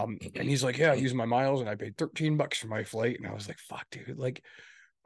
Um, 0.04 0.18
and 0.36 0.50
he's 0.50 0.64
like, 0.64 0.78
"Yeah, 0.78 0.92
I 0.92 0.96
use 0.96 1.14
my 1.14 1.26
miles, 1.26 1.62
and 1.62 1.70
I 1.70 1.76
paid 1.76 1.98
thirteen 1.98 2.36
bucks 2.36 2.58
for 2.60 2.68
my 2.68 2.84
flight." 2.84 3.18
And 3.18 3.26
I 3.28 3.34
was 3.34 3.48
like, 3.48 3.60
"Fuck, 3.60 3.86
dude! 3.92 4.18
Like, 4.18 4.44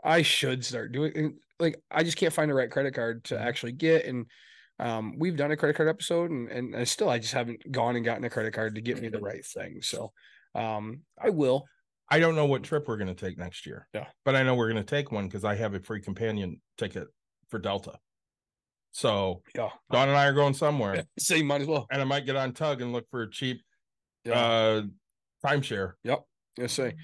I 0.04 0.24
should 0.24 0.66
start 0.66 0.92
doing. 0.92 1.38
Like, 1.60 1.80
I 1.92 2.04
just 2.04 2.18
can't 2.18 2.34
find 2.34 2.50
the 2.50 2.56
right 2.56 2.72
credit 2.72 2.96
card 2.96 3.24
to 3.26 3.36
Mhm. 3.36 3.42
actually 3.42 3.72
get." 3.74 4.06
And 4.06 4.26
um, 4.80 5.14
we've 5.20 5.38
done 5.38 5.52
a 5.52 5.58
credit 5.58 5.78
card 5.78 5.88
episode, 5.88 6.32
and 6.32 6.50
and, 6.50 6.74
and 6.76 6.88
still, 6.88 7.10
I 7.10 7.20
just 7.20 7.34
haven't 7.34 7.72
gone 7.72 7.96
and 7.96 8.04
gotten 8.04 8.24
a 8.26 8.30
credit 8.32 8.54
card 8.56 8.76
to 8.76 8.82
get 8.82 9.00
me 9.00 9.10
the 9.10 9.20
right 9.20 9.46
thing. 9.46 9.82
So, 9.84 10.12
um, 10.56 11.02
I 11.22 11.30
will. 11.30 11.66
I 12.10 12.20
don't 12.20 12.36
know 12.36 12.46
what 12.48 12.64
trip 12.64 12.88
we're 12.88 12.98
going 12.98 13.16
to 13.16 13.26
take 13.26 13.38
next 13.38 13.66
year. 13.68 13.88
Yeah. 13.94 14.08
But 14.26 14.36
I 14.36 14.44
know 14.44 14.56
we're 14.56 14.72
going 14.72 14.84
to 14.84 14.96
take 14.96 15.12
one 15.12 15.28
because 15.28 15.44
I 15.46 15.56
have 15.56 15.74
a 15.76 15.80
free 15.80 16.02
companion 16.02 16.62
ticket 16.78 17.08
for 17.50 17.60
Delta. 17.60 17.98
So 18.92 19.42
Yeah. 19.56 19.70
Dawn 19.92 20.10
and 20.10 20.18
I 20.18 20.26
are 20.26 20.34
going 20.34 20.54
somewhere, 20.54 21.04
So 21.20 21.36
you 21.36 21.44
might 21.44 21.62
as 21.62 21.68
well. 21.68 21.86
and 21.92 22.02
I 22.02 22.06
might 22.06 22.26
get 22.26 22.36
on 22.36 22.54
TUG 22.54 22.82
and 22.82 22.94
look 22.94 23.06
for 23.12 23.24
a 23.24 23.30
cheap 23.30 23.62
Yeah. 24.24 24.40
uh 24.40 24.82
timeshare. 25.46 25.94
Yep. 26.04 26.24
Let's 26.58 26.74
say 26.74 26.96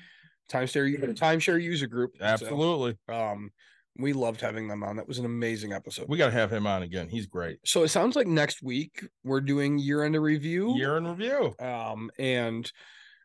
timeshare 0.50 0.90
timeshare 1.18 1.62
user 1.62 1.88
group. 1.88 2.12
So, 2.18 2.24
Absolutely. 2.26 2.98
um, 3.10 3.52
we 3.98 4.14
loved 4.14 4.40
having 4.40 4.68
them 4.70 4.84
on. 4.84 4.96
That 4.96 5.08
was 5.08 5.20
an 5.20 5.26
amazing 5.26 5.74
episode. 5.74 6.08
We 6.08 6.18
got 6.18 6.28
to 6.28 6.32
have 6.32 6.52
him 6.52 6.66
on 6.66 6.82
again. 6.84 7.10
He's 7.10 7.26
great. 7.26 7.58
so 7.66 7.84
it 7.84 7.90
sounds 7.90 8.16
like 8.16 8.26
next 8.26 8.64
week 8.64 9.06
we're 9.26 9.42
doing 9.42 9.78
year 9.78 10.04
end 10.06 10.16
review. 10.22 10.74
Year 10.78 10.96
in 10.98 11.06
review. 11.06 11.54
Um, 11.60 12.10
and 12.18 12.72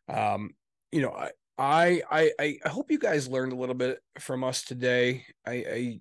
um, 0.08 0.50
you 0.90 1.02
know, 1.02 1.10
I 1.12 1.30
I 1.58 2.02
I 2.10 2.32
I- 2.40 2.58
I 2.64 2.68
hope 2.68 2.90
you 2.90 2.98
guys 2.98 3.28
learned 3.28 3.52
a 3.52 3.56
little 3.56 3.74
bit 3.76 4.00
from 4.18 4.42
us 4.44 4.62
today. 4.64 5.24
I 5.46 5.52
I 5.52 6.00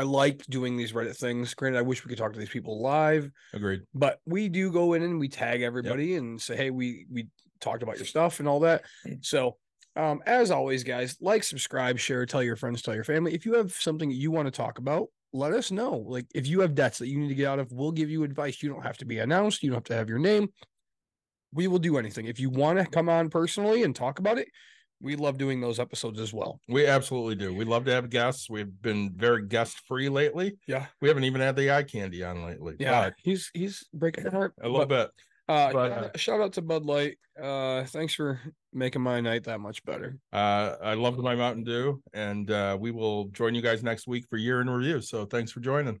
I 0.00 0.04
like 0.04 0.44
doing 0.46 0.76
these 0.76 0.92
Reddit 0.92 1.16
things. 1.16 1.52
Granted, 1.54 1.78
I 1.78 1.82
wish 1.82 2.04
we 2.04 2.08
could 2.08 2.18
talk 2.18 2.32
to 2.32 2.38
these 2.38 2.48
people 2.48 2.80
live. 2.80 3.30
Agreed. 3.52 3.82
but 3.94 4.20
we 4.26 4.48
do 4.48 4.72
go 4.72 4.94
in 4.94 5.02
and 5.02 5.20
we 5.20 5.28
tag 5.28 5.62
everybody 5.62 6.16
and 6.16 6.40
say 6.40 6.56
hey 6.56 6.70
we 6.70 7.06
we 7.10 7.28
talked 7.60 7.82
about 7.82 7.98
your 7.98 8.06
stuff 8.06 8.40
and 8.40 8.48
all 8.48 8.60
that 8.60 8.82
so 9.20 9.56
um 9.96 10.22
as 10.24 10.50
always 10.50 10.82
guys 10.82 11.16
like 11.20 11.44
subscribe 11.44 11.98
share 11.98 12.24
tell 12.24 12.42
your 12.42 12.56
friends 12.56 12.80
tell 12.80 12.94
your 12.94 13.04
family 13.04 13.34
if 13.34 13.44
you 13.44 13.52
have 13.54 13.72
something 13.72 14.10
you 14.10 14.30
want 14.30 14.46
to 14.46 14.50
talk 14.50 14.78
about 14.78 15.08
let 15.32 15.52
us 15.52 15.70
know. 15.70 16.04
Like 16.06 16.26
if 16.34 16.46
you 16.46 16.60
have 16.60 16.74
debts 16.74 16.98
that 16.98 17.08
you 17.08 17.18
need 17.18 17.28
to 17.28 17.34
get 17.34 17.46
out 17.46 17.58
of, 17.58 17.70
we'll 17.70 17.92
give 17.92 18.10
you 18.10 18.24
advice. 18.24 18.62
You 18.62 18.68
don't 18.68 18.82
have 18.82 18.98
to 18.98 19.04
be 19.04 19.18
announced. 19.18 19.62
You 19.62 19.70
don't 19.70 19.76
have 19.76 19.84
to 19.84 19.94
have 19.94 20.08
your 20.08 20.18
name. 20.18 20.48
We 21.52 21.68
will 21.68 21.78
do 21.78 21.98
anything. 21.98 22.26
If 22.26 22.40
you 22.40 22.50
want 22.50 22.78
to 22.78 22.86
come 22.86 23.08
on 23.08 23.30
personally 23.30 23.82
and 23.82 23.94
talk 23.94 24.18
about 24.18 24.38
it, 24.38 24.48
we 25.00 25.16
love 25.16 25.38
doing 25.38 25.60
those 25.60 25.78
episodes 25.80 26.20
as 26.20 26.32
well. 26.32 26.60
We 26.68 26.86
absolutely 26.86 27.34
do. 27.34 27.54
We 27.54 27.64
love 27.64 27.84
to 27.86 27.92
have 27.92 28.10
guests. 28.10 28.50
We've 28.50 28.70
been 28.82 29.12
very 29.14 29.46
guest 29.46 29.80
free 29.86 30.08
lately. 30.08 30.56
Yeah. 30.66 30.86
We 31.00 31.08
haven't 31.08 31.24
even 31.24 31.40
had 31.40 31.56
the 31.56 31.70
eye 31.70 31.84
candy 31.84 32.22
on 32.22 32.44
lately. 32.44 32.76
Yeah. 32.78 33.04
but 33.04 33.14
He's 33.22 33.50
he's 33.54 33.86
breaking 33.94 34.24
my 34.24 34.30
heart. 34.30 34.54
a 34.60 34.68
little 34.68 34.86
but, 34.86 34.88
bit. 34.88 35.10
Uh, 35.48 35.72
but, 35.72 35.88
shout- 35.88 36.04
uh, 36.04 36.18
shout 36.18 36.40
out 36.40 36.52
to 36.54 36.62
Bud 36.62 36.84
Light. 36.84 37.18
Uh, 37.40 37.84
thanks 37.84 38.14
for 38.14 38.40
making 38.72 39.02
my 39.02 39.20
night 39.20 39.44
that 39.44 39.58
much 39.58 39.82
better. 39.84 40.18
Uh, 40.32 40.76
I 40.82 40.94
loved 40.94 41.18
my 41.18 41.34
Mountain 41.34 41.64
Dew, 41.64 42.02
and 42.12 42.50
uh, 42.50 42.76
we 42.78 42.90
will 42.90 43.24
join 43.28 43.54
you 43.54 43.62
guys 43.62 43.82
next 43.82 44.06
week 44.06 44.26
for 44.28 44.36
year 44.36 44.60
in 44.60 44.68
review. 44.70 45.00
So 45.00 45.24
thanks 45.24 45.50
for 45.50 45.60
joining. 45.60 46.00